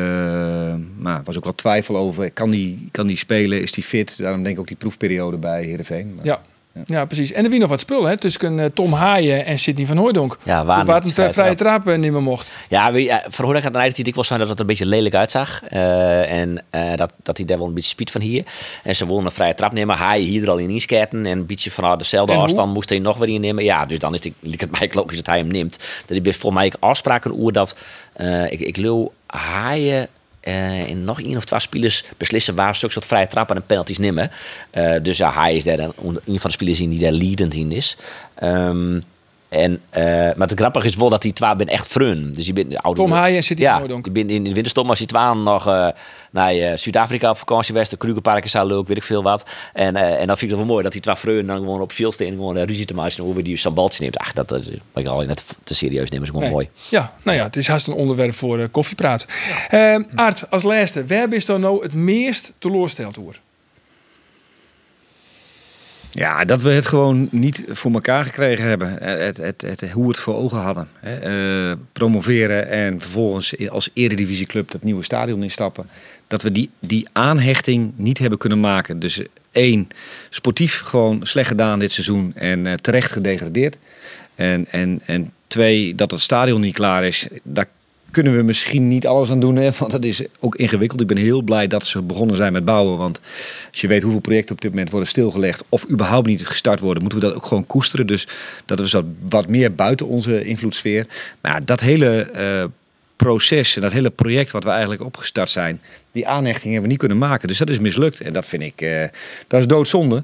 maar 0.97 1.17
er 1.17 1.23
was 1.23 1.37
ook 1.37 1.43
wel 1.43 1.55
twijfel 1.55 1.97
over, 1.97 2.31
kan 2.31 2.51
die, 2.51 2.89
kan 2.91 3.07
die 3.07 3.17
spelen, 3.17 3.61
is 3.61 3.71
die 3.71 3.83
fit? 3.83 4.17
Daarom 4.17 4.43
denk 4.43 4.55
ik 4.55 4.61
ook 4.61 4.67
die 4.67 4.77
proefperiode 4.77 5.37
bij 5.37 5.63
Heerenveen. 5.63 6.15
Maar, 6.15 6.25
ja. 6.25 6.41
Ja. 6.73 6.81
ja. 6.85 7.05
precies. 7.05 7.31
En 7.31 7.43
er 7.43 7.49
wie 7.49 7.59
nog 7.59 7.69
wat 7.69 7.79
spul 7.79 8.03
hè, 8.03 8.17
tussen 8.17 8.57
uh, 8.57 8.65
Tom 8.65 8.93
Haaien 8.93 9.45
en 9.45 9.59
Sidney 9.59 9.85
van 9.85 9.97
Hooydonk. 9.97 10.37
Ja, 10.43 10.65
waar 10.65 10.85
Waar 10.85 11.01
het 11.03 11.17
een 11.17 11.33
vrije 11.33 11.55
trap 11.55 11.87
uh, 11.87 11.97
niet 11.97 12.11
meer 12.11 12.21
mocht. 12.21 12.51
Ja, 12.69 12.91
wie, 12.91 13.07
uh, 13.07 13.15
voor 13.27 13.45
Hooydonk 13.45 13.73
had 13.73 13.83
het 13.83 14.07
ik 14.07 14.15
wel 14.15 14.23
zijn 14.23 14.39
dat 14.39 14.49
het 14.49 14.59
een 14.59 14.65
beetje 14.65 14.85
lelijk 14.85 15.15
uitzag. 15.15 15.63
en 15.63 16.63
dat, 16.95 17.13
dat 17.23 17.37
hij 17.37 17.45
daar 17.45 17.57
wel 17.57 17.67
een 17.67 17.73
beetje 17.73 17.89
speed 17.89 18.11
van 18.11 18.21
hier. 18.21 18.43
En 18.83 18.95
ze 18.95 19.05
wilden 19.05 19.25
een 19.25 19.31
vrije 19.31 19.55
trap 19.55 19.73
nemen. 19.73 19.97
Haaien 19.97 20.27
hier 20.27 20.43
er 20.43 20.49
al 20.49 20.57
in 20.57 20.69
insketten. 20.69 21.25
En 21.25 21.37
een 21.37 21.45
beetje 21.45 21.71
van 21.71 21.97
dezelfde 21.97 22.33
afstand 22.33 22.73
moest 22.73 22.89
hij 22.89 22.99
nog 22.99 23.17
weer 23.17 23.29
innemen. 23.29 23.63
Ja, 23.63 23.85
dus 23.85 23.99
dan 23.99 24.13
is 24.13 24.23
het, 24.23 24.61
het 24.61 24.71
mij 24.79 24.89
logisch 24.93 25.15
dat 25.15 25.25
hij 25.25 25.37
hem 25.37 25.47
neemt. 25.47 25.77
Dat 26.05 26.17
hij 26.23 26.33
volgens 26.33 26.61
mij 26.61 26.73
afspraken 26.79 27.31
oer 27.31 27.51
dat 27.51 27.75
ik, 28.49 28.59
ik 28.59 28.75
wil 28.75 29.13
Haaien 29.25 30.07
uh, 30.43 30.89
en 30.89 31.03
nog 31.03 31.21
één 31.21 31.37
of 31.37 31.45
twee 31.45 31.59
spelers 31.59 32.03
beslissen 32.17 32.55
waar 32.55 32.75
stuk 32.75 32.91
soort 32.91 33.05
vrije 33.05 33.27
trappen 33.27 33.55
en 33.55 33.65
penalties 33.65 33.97
nemen. 33.97 34.31
Uh, 34.73 34.93
dus 35.01 35.17
ja, 35.17 35.33
hij 35.33 35.55
is 35.55 35.63
daar 35.63 35.79
een, 35.79 35.93
een 36.25 36.39
van 36.39 36.49
de 36.49 36.51
spelers 36.51 36.81
in 36.81 36.89
die 36.89 36.99
daar 36.99 37.11
leadend 37.11 37.53
in 37.53 37.71
is. 37.71 37.97
Um, 38.43 39.03
en, 39.51 39.71
uh, 39.97 40.03
maar 40.35 40.47
het 40.47 40.59
grappige 40.59 40.87
is 40.87 40.95
wel 40.95 41.09
dat 41.09 41.21
die 41.21 41.33
twee 41.33 41.55
ben 41.55 41.67
echt 41.67 41.87
frun. 41.87 42.33
Dus 42.33 42.45
je 42.45 42.53
bent 42.53 42.77
oude. 42.77 43.01
Tom 43.01 43.11
Haaien 43.11 43.43
zit 43.43 43.57
hier 43.57 43.67
ja, 43.67 43.81
je 44.03 44.11
bent 44.11 44.29
in 44.29 44.43
de 44.43 44.53
winterstop 44.53 44.89
als 44.89 44.97
die 44.97 45.07
twee 45.07 45.33
nog 45.33 45.67
uh, 45.67 45.87
naar 46.31 46.55
uh, 46.55 46.75
Zuid-Afrika 46.75 47.29
op 47.29 47.37
vakantie 47.37 47.73
was. 47.73 47.89
De 47.89 47.97
Krugerparken 47.97 48.49
zou 48.49 48.67
leuk, 48.67 48.87
weet 48.87 48.97
ik 48.97 49.03
veel 49.03 49.23
wat. 49.23 49.45
En, 49.73 49.95
en 49.95 50.27
dan 50.27 50.37
vind 50.37 50.41
ik 50.41 50.49
het 50.49 50.57
wel 50.57 50.65
mooi 50.65 50.83
dat 50.83 50.91
die 50.91 51.01
twee 51.01 51.15
frun 51.15 51.47
dan 51.47 51.57
gewoon 51.57 51.81
op 51.81 51.91
veel 51.91 52.11
steen 52.11 52.31
gewoon 52.31 52.57
ruzie 52.57 52.85
te 52.85 52.93
maken 52.93 53.23
over 53.23 53.43
die 53.43 53.57
sambaltje 53.57 54.01
neemt. 54.01 54.17
Ach, 54.17 54.33
dat, 54.33 54.47
dat 54.47 54.67
ik 54.93 55.07
al 55.07 55.21
net 55.21 55.57
te 55.63 55.75
serieus 55.75 56.09
nemen 56.09 56.25
is 56.25 56.33
gewoon 56.33 56.43
nee. 56.43 56.53
mooi. 56.53 56.69
Ja, 56.89 57.13
nou 57.23 57.37
ja, 57.37 57.43
het 57.43 57.55
is 57.55 57.67
haast 57.67 57.87
een 57.87 57.93
onderwerp 57.93 58.33
voor 58.33 58.69
koffiepraat. 58.69 59.25
Ja. 59.69 59.93
Ehm, 59.93 60.03
Art, 60.15 60.49
als 60.49 60.63
laatste, 60.63 61.05
waar 61.05 61.33
is 61.33 61.45
dan 61.45 61.61
nou 61.61 61.83
het 61.83 61.93
meest 61.93 62.53
teleursteld 62.57 63.19
over? 63.19 63.39
Ja, 66.13 66.45
dat 66.45 66.61
we 66.61 66.69
het 66.69 66.85
gewoon 66.85 67.27
niet 67.31 67.63
voor 67.67 67.91
elkaar 67.91 68.25
gekregen 68.25 68.65
hebben. 68.65 68.97
Het, 68.99 69.37
het, 69.37 69.61
het, 69.61 69.91
hoe 69.91 70.03
we 70.03 70.07
het 70.07 70.19
voor 70.19 70.35
ogen 70.35 70.59
hadden. 70.59 70.89
Uh, 71.23 71.71
promoveren 71.93 72.69
en 72.69 73.01
vervolgens 73.01 73.69
als 73.69 73.89
eredivisieclub 73.93 74.71
dat 74.71 74.83
nieuwe 74.83 75.03
stadion 75.03 75.43
instappen. 75.43 75.89
Dat 76.27 76.41
we 76.41 76.51
die, 76.51 76.69
die 76.79 77.07
aanhechting 77.11 77.91
niet 77.95 78.17
hebben 78.17 78.39
kunnen 78.39 78.59
maken. 78.59 78.99
Dus 78.99 79.21
één, 79.51 79.87
sportief 80.29 80.79
gewoon 80.79 81.19
slecht 81.23 81.47
gedaan 81.47 81.79
dit 81.79 81.91
seizoen 81.91 82.31
en 82.35 82.65
uh, 82.65 82.73
terecht 82.73 83.11
gedegradeerd. 83.11 83.77
En, 84.35 84.67
en, 84.71 85.01
en 85.05 85.33
twee, 85.47 85.95
dat 85.95 86.11
het 86.11 86.19
stadion 86.19 86.61
niet 86.61 86.73
klaar 86.73 87.03
is. 87.03 87.27
Kunnen 88.11 88.35
we 88.35 88.43
misschien 88.43 88.87
niet 88.87 89.07
alles 89.07 89.31
aan 89.31 89.39
doen. 89.39 89.55
Hè? 89.55 89.71
Want 89.79 89.91
dat 89.91 90.03
is 90.03 90.23
ook 90.39 90.55
ingewikkeld. 90.55 91.01
Ik 91.01 91.07
ben 91.07 91.17
heel 91.17 91.41
blij 91.41 91.67
dat 91.67 91.85
ze 91.85 92.01
begonnen 92.01 92.35
zijn 92.35 92.53
met 92.53 92.65
bouwen. 92.65 92.97
Want 92.97 93.19
als 93.71 93.81
je 93.81 93.87
weet 93.87 94.01
hoeveel 94.01 94.21
projecten 94.21 94.55
op 94.55 94.61
dit 94.61 94.71
moment 94.71 94.89
worden 94.89 95.09
stilgelegd. 95.09 95.63
of 95.69 95.89
überhaupt 95.89 96.27
niet 96.27 96.47
gestart 96.47 96.79
worden, 96.79 97.01
moeten 97.01 97.19
we 97.19 97.25
dat 97.25 97.35
ook 97.35 97.45
gewoon 97.45 97.65
koesteren. 97.65 98.07
Dus 98.07 98.27
dat 98.65 98.79
is 98.79 98.95
wat, 99.29 99.49
meer 99.49 99.75
buiten 99.75 100.07
onze 100.07 100.43
invloedssfeer. 100.43 101.05
Maar 101.41 101.65
dat 101.65 101.79
hele. 101.79 102.29
Uh, 102.35 102.63
proces 103.15 103.75
en 103.75 103.81
dat 103.81 103.91
hele 103.91 104.09
project 104.09 104.51
wat 104.51 104.63
we 104.63 104.69
eigenlijk 104.69 105.01
opgestart 105.01 105.49
zijn, 105.49 105.81
die 106.11 106.27
aanhechting 106.27 106.63
hebben 106.63 106.81
we 106.81 106.87
niet 106.87 106.97
kunnen 106.97 107.17
maken. 107.17 107.47
Dus 107.47 107.57
dat 107.57 107.69
is 107.69 107.79
mislukt. 107.79 108.21
En 108.21 108.33
dat 108.33 108.47
vind 108.47 108.63
ik, 108.63 108.81
uh, 108.81 109.03
dat 109.47 109.59
is 109.59 109.67
doodzonde. 109.67 110.23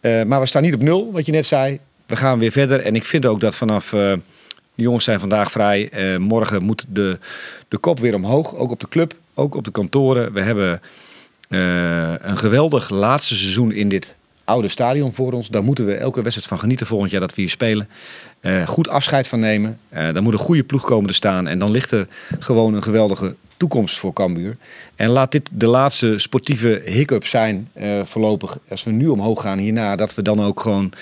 Uh, 0.00 0.22
maar 0.22 0.40
we 0.40 0.46
staan 0.46 0.62
niet 0.62 0.74
op 0.74 0.82
nul, 0.82 1.12
wat 1.12 1.26
je 1.26 1.32
net 1.32 1.46
zei. 1.46 1.78
We 2.06 2.16
gaan 2.16 2.38
weer 2.38 2.52
verder. 2.52 2.80
En 2.80 2.94
ik 2.94 3.04
vind 3.04 3.26
ook 3.26 3.40
dat 3.40 3.56
vanaf 3.56 3.92
de 4.78 4.84
jongens 4.84 5.04
zijn 5.04 5.20
vandaag 5.20 5.50
vrij. 5.50 5.90
Uh, 5.92 6.18
morgen 6.18 6.64
moet 6.64 6.84
de, 6.88 7.18
de 7.68 7.78
kop 7.78 7.98
weer 7.98 8.14
omhoog. 8.14 8.54
Ook 8.54 8.70
op 8.70 8.80
de 8.80 8.88
club, 8.88 9.14
ook 9.34 9.54
op 9.54 9.64
de 9.64 9.70
kantoren. 9.70 10.32
We 10.32 10.40
hebben 10.40 10.80
uh, 11.48 12.14
een 12.18 12.36
geweldig 12.36 12.90
laatste 12.90 13.36
seizoen 13.36 13.72
in 13.72 13.88
dit 13.88 14.14
oude 14.44 14.68
stadion 14.68 15.12
voor 15.12 15.32
ons. 15.32 15.48
Daar 15.48 15.62
moeten 15.62 15.86
we 15.86 15.94
elke 15.94 16.22
wedstrijd 16.22 16.48
van 16.48 16.58
genieten 16.58 16.86
volgend 16.86 17.10
jaar 17.10 17.20
dat 17.20 17.34
we 17.34 17.40
hier 17.40 17.50
spelen. 17.50 17.88
Uh, 18.40 18.66
goed 18.66 18.88
afscheid 18.88 19.28
van 19.28 19.40
nemen. 19.40 19.78
dan 19.90 20.22
moet 20.22 20.32
een 20.32 20.38
goede 20.38 20.64
ploeg 20.64 20.84
komen 20.84 21.08
te 21.08 21.14
staan. 21.14 21.46
En 21.46 21.58
dan 21.58 21.70
ligt 21.70 21.90
er 21.90 22.08
gewoon 22.38 22.74
een 22.74 22.82
geweldige 22.82 23.34
toekomst 23.56 23.98
voor 23.98 24.12
Cambuur. 24.12 24.56
En 24.96 25.08
laat 25.08 25.32
dit 25.32 25.50
de 25.52 25.66
laatste 25.66 26.18
sportieve 26.18 26.82
hiccup 26.84 27.26
zijn 27.26 27.70
voorlopig. 28.02 28.58
Als 28.68 28.84
we 28.84 28.90
nu 28.90 29.06
omhoog 29.06 29.42
gaan 29.42 29.58
hierna, 29.58 29.96
dat 29.96 30.14
we 30.14 30.22
dan 30.22 30.42
ook 30.42 30.60
gewoon 30.60 30.92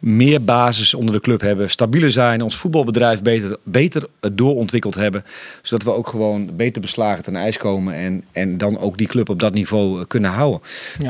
meer 0.00 0.42
basis 0.42 0.94
onder 0.94 1.14
de 1.14 1.20
club 1.20 1.40
hebben, 1.40 1.70
stabieler 1.70 2.12
zijn, 2.12 2.42
ons 2.42 2.56
voetbalbedrijf 2.56 3.22
beter, 3.22 3.56
beter 3.62 4.06
doorontwikkeld 4.32 4.94
hebben, 4.94 5.24
zodat 5.62 5.86
we 5.86 5.92
ook 5.92 6.08
gewoon 6.08 6.50
beter 6.56 6.80
beslagen 6.80 7.24
ten 7.24 7.36
ijs 7.36 7.56
komen 7.56 7.94
en, 7.94 8.24
en 8.32 8.58
dan 8.58 8.78
ook 8.78 8.98
die 8.98 9.06
club 9.06 9.28
op 9.28 9.38
dat 9.38 9.54
niveau 9.54 10.04
kunnen 10.04 10.30
houden. 10.30 10.60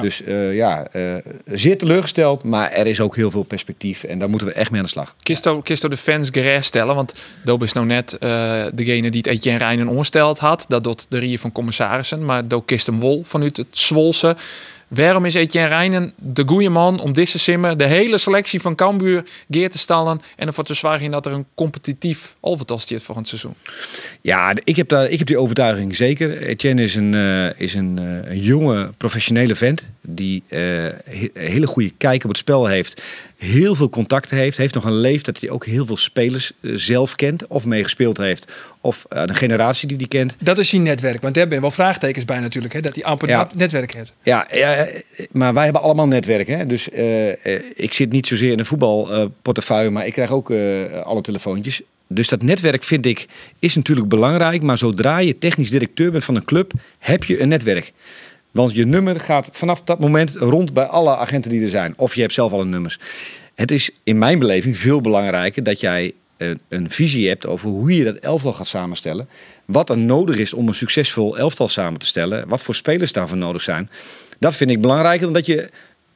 Dus 0.00 0.22
uh, 0.22 0.54
ja, 0.54 0.86
uh, 0.92 1.14
zeer 1.44 1.78
teleurgesteld, 1.78 2.44
maar 2.44 2.70
er 2.70 2.86
is 2.86 3.00
ook 3.00 3.16
heel 3.16 3.30
veel 3.30 3.42
perspectief 3.42 4.04
en 4.04 4.18
daar 4.18 4.30
moeten 4.30 4.48
we 4.48 4.54
echt 4.54 4.70
mee 4.70 4.80
aan 4.80 4.86
de 4.86 4.92
slag. 4.92 5.14
Kisto, 5.22 5.60
Kisto 5.60 5.88
de 5.88 5.96
fans 5.96 6.28
gerust 6.32 6.66
stellen, 6.66 6.94
want 6.94 7.14
Doop 7.44 7.62
is 7.62 7.72
nou 7.72 7.86
net 7.86 8.16
uh, 8.20 8.64
degene 8.74 9.10
die 9.10 9.20
het 9.20 9.26
Etienne 9.26 9.58
Rijnen 9.58 9.88
onsteld 9.88 10.38
had, 10.38 10.64
dat 10.68 10.84
doet 10.84 11.06
de 11.08 11.18
rie 11.18 11.40
van 11.40 11.52
commissarissen, 11.52 12.24
maar 12.24 12.48
Doop 12.48 12.66
kist 12.66 12.86
hem 12.86 13.00
wol 13.00 13.22
vanuit 13.24 13.56
het 13.56 13.66
Zwolse. 13.70 14.36
Waarom 14.90 15.24
is 15.24 15.34
Etienne 15.34 15.68
Rijnen 15.68 16.12
de 16.16 16.42
goede 16.46 16.68
man 16.68 17.00
om 17.00 17.12
deze 17.12 17.38
simmer 17.38 17.76
de 17.76 17.84
hele 17.84 18.18
selectie 18.18 18.60
van 18.60 18.74
Cambuur 18.74 19.24
geer 19.50 19.70
te 19.70 19.78
stellen 19.78 20.20
en 20.36 20.46
ervoor 20.46 20.64
te 20.64 20.74
zorgen 20.74 21.10
dat 21.10 21.26
er 21.26 21.32
een 21.32 21.46
competitief 21.54 22.36
alvetal 22.40 22.78
voor 22.78 23.00
volgend 23.00 23.28
seizoen? 23.28 23.54
Ja, 24.20 24.52
ik 24.64 24.76
heb, 24.76 24.88
daar, 24.88 25.08
ik 25.08 25.18
heb 25.18 25.26
die 25.26 25.38
overtuiging 25.38 25.96
zeker. 25.96 26.42
Etienne 26.42 26.82
is 26.82 26.94
een, 26.94 27.12
uh, 27.12 27.60
is 27.60 27.74
een, 27.74 27.98
uh, 28.00 28.30
een 28.30 28.40
jonge 28.40 28.90
professionele 28.96 29.54
vent 29.54 29.90
die 30.00 30.42
uh, 30.48 30.58
he 30.58 31.30
hele 31.34 31.66
goede 31.66 31.90
kijk 31.96 32.22
op 32.22 32.28
het 32.28 32.38
spel 32.38 32.66
heeft, 32.66 33.02
heel 33.40 33.74
veel 33.74 33.88
contacten 33.88 34.36
heeft, 34.36 34.56
heeft 34.56 34.74
nog 34.74 34.84
een 34.84 35.00
leeftijd 35.00 35.34
dat 35.34 35.40
hij 35.40 35.50
ook 35.50 35.66
heel 35.66 35.86
veel 35.86 35.96
spelers 35.96 36.52
zelf 36.62 37.16
kent 37.16 37.46
of 37.46 37.64
meegespeeld 37.64 38.16
heeft 38.16 38.52
of 38.80 39.04
een 39.08 39.34
generatie 39.34 39.88
die 39.88 39.96
die 39.96 40.08
kent. 40.08 40.36
Dat 40.42 40.58
is 40.58 40.68
zijn 40.68 40.82
netwerk, 40.82 41.22
want 41.22 41.34
daar 41.34 41.48
ben 41.48 41.60
wel 41.60 41.70
vraagtekens 41.70 42.24
bij 42.24 42.38
natuurlijk, 42.38 42.74
hè, 42.74 42.80
dat 42.80 42.94
hij 42.94 43.04
amper 43.04 43.28
ja. 43.28 43.48
netwerk 43.54 43.92
heeft. 43.92 44.12
Ja, 44.22 44.48
ja, 44.52 44.88
maar 45.30 45.54
wij 45.54 45.64
hebben 45.64 45.82
allemaal 45.82 46.06
netwerken. 46.06 46.58
Hè? 46.58 46.66
Dus 46.66 46.88
ik 47.74 47.94
zit 47.94 48.12
niet 48.12 48.26
zozeer 48.26 48.52
in 48.52 48.58
een 48.58 48.66
voetbalportefeuille, 48.66 49.90
maar 49.90 50.06
ik 50.06 50.12
krijg 50.12 50.30
ook 50.30 50.50
alle 51.04 51.20
telefoontjes. 51.20 51.80
Dus 52.08 52.28
dat 52.28 52.42
netwerk 52.42 52.82
vind 52.82 53.06
ik 53.06 53.26
is 53.58 53.74
natuurlijk 53.74 54.08
belangrijk. 54.08 54.62
Maar 54.62 54.78
zodra 54.78 55.18
je 55.18 55.38
technisch 55.38 55.70
directeur 55.70 56.10
bent 56.10 56.24
van 56.24 56.36
een 56.36 56.44
club, 56.44 56.72
heb 56.98 57.24
je 57.24 57.40
een 57.40 57.48
netwerk. 57.48 57.92
Want 58.50 58.74
je 58.74 58.86
nummer 58.86 59.20
gaat 59.20 59.48
vanaf 59.52 59.82
dat 59.82 59.98
moment 59.98 60.36
rond 60.36 60.72
bij 60.72 60.84
alle 60.84 61.16
agenten 61.16 61.50
die 61.50 61.62
er 61.62 61.68
zijn. 61.68 61.94
Of 61.96 62.14
je 62.14 62.20
hebt 62.20 62.34
zelf 62.34 62.52
al 62.52 62.60
een 62.60 62.70
nummers. 62.70 62.98
Het 63.54 63.70
is 63.70 63.90
in 64.04 64.18
mijn 64.18 64.38
beleving 64.38 64.78
veel 64.78 65.00
belangrijker 65.00 65.62
dat 65.62 65.80
jij 65.80 66.12
een 66.68 66.90
visie 66.90 67.28
hebt 67.28 67.46
over 67.46 67.68
hoe 67.68 67.96
je 67.96 68.04
dat 68.04 68.16
elftal 68.16 68.52
gaat 68.52 68.66
samenstellen. 68.66 69.28
Wat 69.64 69.90
er 69.90 69.98
nodig 69.98 70.36
is 70.36 70.54
om 70.54 70.68
een 70.68 70.74
succesvol 70.74 71.38
elftal 71.38 71.68
samen 71.68 71.98
te 71.98 72.06
stellen. 72.06 72.48
Wat 72.48 72.62
voor 72.62 72.74
spelers 72.74 73.12
daarvoor 73.12 73.36
nodig 73.36 73.62
zijn. 73.62 73.90
Dat 74.38 74.56
vind 74.56 74.70
ik 74.70 74.80
belangrijker 74.80 75.24
dan 75.24 75.32
dat 75.32 75.46
je 75.46 75.70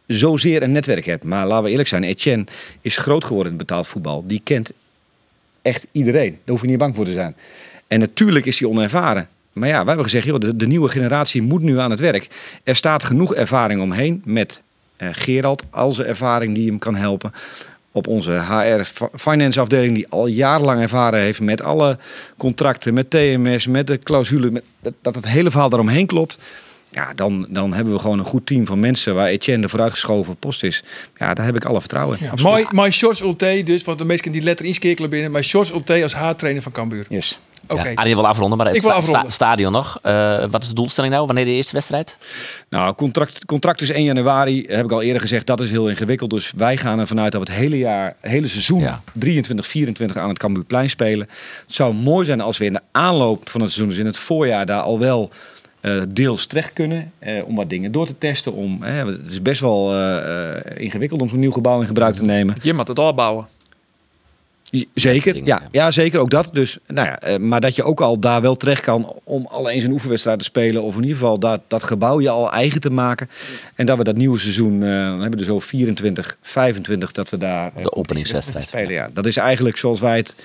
zozeer 0.06 0.62
een 0.62 0.72
netwerk 0.72 1.04
hebt. 1.04 1.24
Maar 1.24 1.46
laten 1.46 1.64
we 1.64 1.70
eerlijk 1.70 1.88
zijn, 1.88 2.04
Etienne 2.04 2.44
is 2.80 2.96
groot 2.96 3.24
geworden 3.24 3.52
in 3.52 3.58
betaald 3.58 3.86
voetbal. 3.86 4.24
Die 4.26 4.40
kent 4.44 4.70
echt 5.62 5.86
iedereen. 5.92 6.30
Daar 6.30 6.40
hoef 6.44 6.60
je 6.60 6.66
niet 6.66 6.78
bang 6.78 6.94
voor 6.94 7.04
te 7.04 7.12
zijn. 7.12 7.36
En 7.86 8.00
natuurlijk 8.00 8.46
is 8.46 8.58
hij 8.58 8.68
onervaren. 8.68 9.28
Maar 9.54 9.68
ja, 9.68 9.80
we 9.80 9.86
hebben 9.86 10.04
gezegd, 10.04 10.26
joh, 10.26 10.40
de, 10.40 10.56
de, 10.56 10.66
nieuwe 10.66 10.88
generatie 10.88 11.42
moet 11.42 11.62
nu 11.62 11.78
aan 11.78 11.90
het 11.90 12.00
werk. 12.00 12.28
Er 12.62 12.76
staat 12.76 13.02
genoeg 13.02 13.34
ervaring 13.34 13.80
omheen 13.82 14.22
met 14.24 14.62
uh, 14.98 15.08
Gerald, 15.12 15.62
al 15.70 15.92
zijn 15.92 16.08
ervaring 16.08 16.54
die 16.54 16.68
hem 16.68 16.78
kan 16.78 16.94
helpen. 16.94 17.32
Op 17.92 18.06
onze 18.06 18.32
HR 18.32 19.04
finance 19.18 19.60
afdeling 19.60 19.94
die 19.94 20.08
al 20.08 20.26
jarenlang 20.26 20.80
ervaren 20.80 21.20
heeft 21.20 21.40
met 21.40 21.62
alle 21.62 21.98
contracten, 22.36 22.94
met 22.94 23.10
TMS, 23.10 23.66
met 23.66 23.86
de 23.86 23.98
clausule, 23.98 24.50
met, 24.50 24.62
dat, 25.02 25.14
het 25.14 25.26
hele 25.26 25.50
verhaal 25.50 25.68
daaromheen 25.68 26.06
klopt. 26.06 26.38
Ja, 26.90 27.12
dan, 27.14 27.46
dan 27.48 27.72
hebben 27.72 27.94
we 27.94 28.00
gewoon 28.00 28.18
een 28.18 28.24
goed 28.24 28.46
team 28.46 28.66
van 28.66 28.78
mensen 28.78 29.14
waar 29.14 29.26
Etienne 29.26 29.62
de 29.62 29.68
vooruitgeschoven 29.68 30.36
post 30.36 30.62
is. 30.62 30.82
Ja, 31.18 31.34
daar 31.34 31.46
heb 31.46 31.56
ik 31.56 31.64
alle 31.64 31.80
vertrouwen 31.80 32.18
in. 32.20 32.30
Ja, 32.36 32.50
my, 32.50 32.66
my 32.70 32.90
Shorts 32.90 33.20
Ulte 33.20 33.62
dus, 33.64 33.84
want 33.84 33.98
de 33.98 34.04
meesten 34.04 34.32
die 34.32 34.42
letter 34.42 34.66
inskekelen 34.66 35.10
binnen. 35.10 35.30
My 35.30 35.42
Shorts 35.42 35.72
Ulte 35.72 36.02
als 36.02 36.14
haartrainer 36.14 36.62
van 36.62 36.72
Cambuur. 36.72 37.06
Yes. 37.08 37.38
Oké. 37.68 37.80
Okay. 37.80 38.08
Ja, 38.08 38.14
wil 38.14 38.26
afronden, 38.26 38.58
maar 38.58 38.66
het 38.66 38.76
sta 38.76 38.92
afronden. 38.92 39.32
stadion 39.32 39.72
nog. 39.72 39.98
Uh, 40.02 40.44
wat 40.50 40.62
is 40.62 40.68
de 40.68 40.74
doelstelling 40.74 41.12
nou? 41.12 41.26
Wanneer 41.26 41.44
de 41.44 41.50
eerste 41.50 41.72
wedstrijd? 41.72 42.18
Nou, 42.68 42.94
contract, 42.94 43.44
contract 43.44 43.80
is 43.80 43.90
1 43.90 44.04
januari. 44.04 44.64
Heb 44.68 44.84
ik 44.84 44.92
al 44.92 45.02
eerder 45.02 45.20
gezegd, 45.20 45.46
dat 45.46 45.60
is 45.60 45.70
heel 45.70 45.88
ingewikkeld. 45.88 46.30
Dus 46.30 46.52
wij 46.56 46.76
gaan 46.76 46.98
ervan 46.98 47.20
uit 47.20 47.32
dat 47.32 47.46
we 47.46 47.52
het 47.52 47.60
hele 47.60 47.78
jaar, 47.78 48.16
hele 48.20 48.48
seizoen 48.48 48.80
ja. 48.80 49.02
23, 49.12 49.66
24 49.66 50.16
aan 50.16 50.28
het 50.28 50.38
Cambuurplein 50.38 50.90
spelen. 50.90 51.28
Het 51.66 51.74
zou 51.74 51.94
mooi 51.94 52.24
zijn 52.24 52.40
als 52.40 52.58
we 52.58 52.64
in 52.64 52.72
de 52.72 52.80
aanloop 52.92 53.48
van 53.48 53.60
het 53.60 53.70
seizoen, 53.70 53.88
dus 53.88 53.98
in 53.98 54.06
het 54.06 54.18
voorjaar, 54.18 54.66
daar 54.66 54.82
al 54.82 54.98
wel 54.98 55.30
uh, 55.80 56.02
deels 56.08 56.46
terecht 56.46 56.72
kunnen. 56.72 57.12
Uh, 57.20 57.44
om 57.46 57.54
wat 57.56 57.70
dingen 57.70 57.92
door 57.92 58.06
te 58.06 58.18
testen. 58.18 58.52
Om, 58.52 58.82
het 58.82 59.30
is 59.30 59.42
best 59.42 59.60
wel 59.60 59.94
uh, 59.94 60.56
ingewikkeld 60.76 61.20
om 61.20 61.28
zo'n 61.28 61.38
nieuw 61.38 61.52
gebouw 61.52 61.80
in 61.80 61.86
gebruik 61.86 62.14
te 62.14 62.24
nemen. 62.24 62.56
Je 62.62 62.74
moet 62.74 62.88
het 62.88 63.14
bouwen. 63.14 63.46
Zeker, 64.94 65.44
ja, 65.44 65.62
ja, 65.70 65.90
zeker 65.90 66.20
ook 66.20 66.30
dat. 66.30 66.50
Dus, 66.52 66.78
nou 66.86 67.08
ja, 67.08 67.38
maar 67.38 67.60
dat 67.60 67.76
je 67.76 67.82
ook 67.82 68.00
al 68.00 68.18
daar 68.18 68.40
wel 68.40 68.56
terecht 68.56 68.82
kan 68.82 69.20
om 69.24 69.46
al 69.46 69.70
eens 69.70 69.84
een 69.84 69.92
oefenwedstrijd 69.92 70.38
te 70.38 70.44
spelen. 70.44 70.82
Of 70.82 70.94
in 70.94 71.00
ieder 71.02 71.16
geval 71.16 71.38
dat, 71.38 71.60
dat 71.68 71.82
gebouw 71.82 72.20
je 72.20 72.28
al 72.28 72.52
eigen 72.52 72.80
te 72.80 72.90
maken. 72.90 73.30
En 73.74 73.86
dat 73.86 73.98
we 73.98 74.04
dat 74.04 74.16
nieuwe 74.16 74.38
seizoen, 74.38 74.74
uh, 74.74 74.88
dan 74.88 75.20
hebben 75.20 75.38
we 75.38 75.44
zo 75.44 75.58
24, 75.60 76.36
25 76.42 77.12
dat 77.12 77.30
we 77.30 77.36
daar... 77.36 77.72
De 77.82 77.92
openingswedstrijd. 77.92 78.66
Spelen, 78.66 78.92
ja. 78.92 79.10
Dat 79.12 79.26
is 79.26 79.36
eigenlijk 79.36 79.76
zoals 79.76 80.00
wij 80.00 80.16
het 80.16 80.36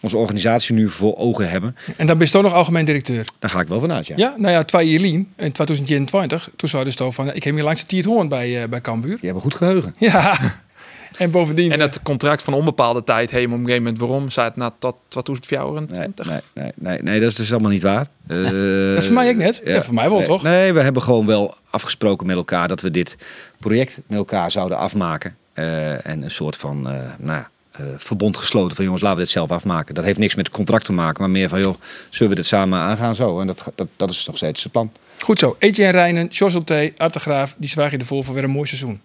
onze 0.00 0.16
organisatie 0.16 0.74
nu 0.74 0.90
voor 0.90 1.16
ogen 1.16 1.50
hebben. 1.50 1.76
En 1.96 2.06
dan 2.06 2.18
ben 2.18 2.26
je 2.26 2.32
toch 2.32 2.42
nog 2.42 2.52
algemeen 2.52 2.84
directeur? 2.84 3.26
Daar 3.38 3.50
ga 3.50 3.60
ik 3.60 3.68
wel 3.68 3.80
vanuit, 3.80 4.06
ja. 4.06 4.16
Ja, 4.16 4.34
nou 4.36 4.52
ja, 4.52 4.64
twee 4.64 4.90
Jelien 4.90 5.32
in 5.36 5.52
2021, 5.52 6.50
toen 6.56 6.68
zei 6.68 6.84
dus 6.84 6.96
van, 6.96 7.34
ik 7.34 7.44
heb 7.44 7.54
hier 7.54 7.64
langs 7.64 7.80
de 7.80 7.86
Tiert 7.86 8.06
Hoorn 8.06 8.28
bij, 8.28 8.62
uh, 8.62 8.68
bij 8.68 8.80
Cambuur. 8.80 9.18
Je 9.20 9.26
hebt 9.26 9.34
een 9.34 9.42
goed 9.42 9.54
geheugen. 9.54 9.94
Ja. 9.98 10.38
En 11.16 11.30
bovendien... 11.30 11.72
En 11.72 11.80
het 11.80 12.02
contract 12.02 12.42
van 12.42 12.54
onbepaalde 12.54 13.04
tijd, 13.04 13.30
heen 13.30 13.46
op 13.46 13.52
een 13.52 13.58
gegeven 13.58 13.82
moment, 13.82 14.00
waarom? 14.00 14.30
Zei 14.30 14.46
het 14.46 14.56
na 14.56 14.72
tot 14.78 14.96
2024? 15.08 16.26
Nee, 16.26 16.40
nee, 16.54 16.72
nee, 16.74 17.02
nee, 17.02 17.20
dat 17.20 17.30
is 17.30 17.34
dus 17.34 17.52
allemaal 17.52 17.70
niet 17.70 17.82
waar. 17.82 18.06
Uh, 18.28 18.42
dat 18.92 18.98
is 18.98 19.06
voor 19.06 19.14
mij 19.14 19.28
ook 19.28 19.36
net. 19.36 19.60
Ja, 19.64 19.82
voor 19.82 19.94
mij 19.94 20.08
wel, 20.08 20.18
nee, 20.18 20.26
toch? 20.26 20.42
Nee, 20.42 20.72
we 20.72 20.80
hebben 20.80 21.02
gewoon 21.02 21.26
wel 21.26 21.54
afgesproken 21.70 22.26
met 22.26 22.36
elkaar 22.36 22.68
dat 22.68 22.80
we 22.80 22.90
dit 22.90 23.16
project 23.58 24.00
met 24.06 24.18
elkaar 24.18 24.50
zouden 24.50 24.78
afmaken. 24.78 25.36
Uh, 25.54 26.06
en 26.06 26.22
een 26.22 26.30
soort 26.30 26.56
van, 26.56 26.92
uh, 26.92 27.00
nou 27.18 27.42
uh, 27.80 27.86
verbond 27.96 28.36
gesloten 28.36 28.76
van 28.76 28.84
jongens, 28.84 29.02
laten 29.02 29.18
we 29.18 29.24
dit 29.24 29.32
zelf 29.32 29.50
afmaken. 29.50 29.94
Dat 29.94 30.04
heeft 30.04 30.18
niks 30.18 30.34
met 30.34 30.46
het 30.46 30.54
contract 30.54 30.84
te 30.84 30.92
maken, 30.92 31.22
maar 31.22 31.30
meer 31.30 31.48
van 31.48 31.60
joh, 31.60 31.74
zullen 32.10 32.30
we 32.30 32.38
dit 32.38 32.46
samen 32.46 32.78
aangaan 32.78 33.14
zo? 33.14 33.40
En 33.40 33.46
dat, 33.46 33.72
dat, 33.74 33.88
dat 33.96 34.10
is 34.10 34.26
nog 34.26 34.36
steeds 34.36 34.62
het 34.62 34.72
plan. 34.72 34.92
Goed 35.18 35.38
zo. 35.38 35.56
Etienne 35.58 35.92
Rijnen, 35.92 36.26
Jos 36.26 36.56
T, 36.64 36.72
Artegraaf, 36.96 37.54
die 37.58 37.68
zwaag 37.68 37.90
je 37.90 37.98
ervoor 37.98 38.24
voor 38.24 38.34
weer 38.34 38.44
een 38.44 38.50
mooi 38.50 38.66
seizoen. 38.66 39.00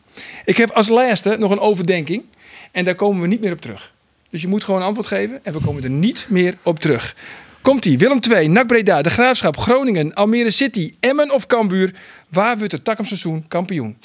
Ik 0.46 0.58
heb 0.58 0.72
als 0.72 0.88
laatste 0.88 1.36
nog 1.40 1.52
een 1.52 1.60
overdenking 1.60 2.24
en 2.72 2.86
daar 2.86 2.96
komen 2.96 3.22
we 3.22 3.28
niet 3.28 3.42
meer 3.42 3.52
op 3.52 3.62
terug. 3.62 3.94
Dus 4.30 4.42
je 4.42 4.48
moet 4.48 4.64
gewoon 4.64 4.82
een 4.82 4.88
antwoord 4.88 5.08
geven 5.08 5.40
en 5.44 5.54
we 5.54 5.60
komen 5.60 5.84
er 5.84 5.90
niet 5.90 6.26
meer 6.30 6.58
op 6.64 6.80
terug. 6.80 7.16
Komt-ie, 7.62 7.98
Willem 7.98 8.20
II, 8.32 8.48
NAC 8.48 8.68
Breda, 8.68 9.02
De 9.02 9.10
Graafschap, 9.10 9.58
Groningen, 9.58 10.14
Almere 10.14 10.52
City, 10.52 10.94
Emmen 11.00 11.32
of 11.32 11.48
Cambuur. 11.48 11.94
Waar 12.30 12.58
wordt 12.58 12.72
het 12.72 12.84
takkumseizoen 12.84 13.48
kampioen? 13.48 13.98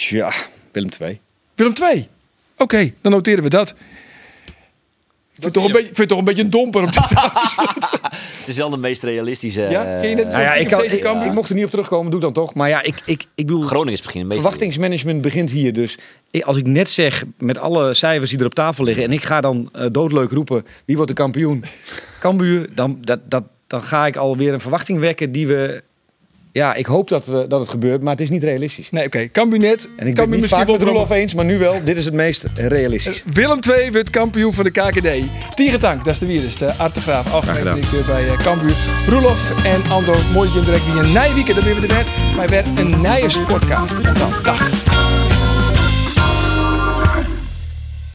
Tja, 0.00 0.32
Willem 0.72 0.90
2. 0.90 1.20
Willem 1.54 1.74
2? 1.74 2.08
Oké, 2.56 2.92
dan 3.00 3.12
noteren 3.12 3.42
we 3.42 3.48
dat. 3.50 3.74
Ik 5.34 5.42
vind, 5.46 5.52
toch 5.52 5.64
een 5.64 5.72
beetje, 5.72 5.88
ik 5.88 5.96
vind 5.96 6.08
toch 6.08 6.18
een 6.18 6.24
beetje 6.24 6.42
een 6.42 6.50
domper 6.50 6.82
op 6.82 6.92
dit 6.92 7.04
Het 8.38 8.48
is 8.48 8.56
wel 8.56 8.70
de 8.70 8.76
meest 8.76 9.02
realistische. 9.02 9.62
Ja, 9.62 9.82
ken 10.00 10.08
je 10.08 10.16
het? 10.16 10.28
Nou 10.28 10.42
ja, 10.42 10.54
ik, 10.54 10.68
kan, 10.68 10.84
ik, 10.84 10.92
ik, 11.24 11.32
mocht 11.32 11.48
er 11.48 11.54
niet 11.54 11.64
op 11.64 11.70
terugkomen, 11.70 12.10
doe 12.10 12.20
dan 12.20 12.32
toch. 12.32 12.54
Maar 12.54 12.68
ja, 12.68 12.82
ik, 12.82 13.02
ik, 13.04 13.26
ik 13.34 13.46
bedoel. 13.46 13.62
Groningen 13.62 13.92
is 13.92 14.02
misschien 14.02 14.30
Verwachtingsmanagement 14.30 15.22
begint 15.22 15.50
hier. 15.50 15.72
Dus 15.72 15.98
als 16.40 16.56
ik 16.56 16.66
net 16.66 16.90
zeg, 16.90 17.24
met 17.38 17.58
alle 17.58 17.94
cijfers 17.94 18.30
die 18.30 18.38
er 18.38 18.46
op 18.46 18.54
tafel 18.54 18.84
liggen. 18.84 19.04
en 19.04 19.12
ik 19.12 19.22
ga 19.22 19.40
dan 19.40 19.70
uh, 19.76 19.86
doodleuk 19.92 20.30
roepen: 20.30 20.66
wie 20.84 20.96
wordt 20.96 21.10
de 21.10 21.16
kampioen? 21.16 21.64
Cambuur, 22.20 22.68
dan, 22.74 22.98
dat, 23.00 23.20
dat, 23.24 23.44
dan 23.66 23.82
ga 23.82 24.06
ik 24.06 24.16
alweer 24.16 24.52
een 24.52 24.60
verwachting 24.60 24.98
wekken 24.98 25.32
die 25.32 25.46
we 25.46 25.82
ja, 26.52 26.74
ik 26.74 26.86
hoop 26.86 27.08
dat, 27.08 27.26
we, 27.26 27.44
dat 27.48 27.60
het 27.60 27.68
gebeurt, 27.68 28.02
maar 28.02 28.12
het 28.12 28.20
is 28.20 28.30
niet 28.30 28.42
realistisch. 28.42 28.90
Nee, 28.90 29.06
oké. 29.06 29.16
Okay. 29.16 29.30
Cambuurnet. 29.30 29.88
En 29.96 30.06
ik 30.06 30.14
ben 30.14 30.30
niet 30.30 30.46
vaak 30.46 30.66
met 30.66 30.82
Roelof 30.82 31.10
eens, 31.10 31.34
maar 31.34 31.44
nu 31.44 31.58
wel. 31.58 31.84
Dit 31.84 31.96
is 31.96 32.04
het 32.04 32.14
meest 32.14 32.44
realistisch. 32.54 33.24
Uh, 33.26 33.34
Willem 33.34 33.58
II 33.76 33.92
wordt 33.92 34.10
kampioen 34.10 34.52
van 34.52 34.64
de 34.64 34.70
KKD. 34.70 35.08
Tierentank, 35.54 36.04
dat 36.04 36.14
is 36.14 36.18
de 36.18 36.26
wierste. 36.26 36.72
Artegraaf, 36.72 37.32
algemeen 37.32 37.62
directeur 37.62 38.04
bij 38.06 38.24
uh, 38.24 38.40
Cambuur. 38.40 38.76
Roelof 39.08 39.64
en 39.64 39.90
Ando, 39.90 40.14
mooi 40.32 40.50
direct 40.52 40.84
die 40.84 41.00
een 41.00 41.12
Nijwieken, 41.12 41.54
dan 41.54 41.64
weer 41.64 41.74
we 41.74 41.86
er 41.86 41.94
weer. 41.94 42.06
Maar 42.36 42.48
weer 42.48 42.64
een 42.76 43.00
nieuwe 43.00 43.28
sportkaart. 43.28 43.94
En 43.94 44.14
dan, 44.14 44.32
dag. 44.42 44.89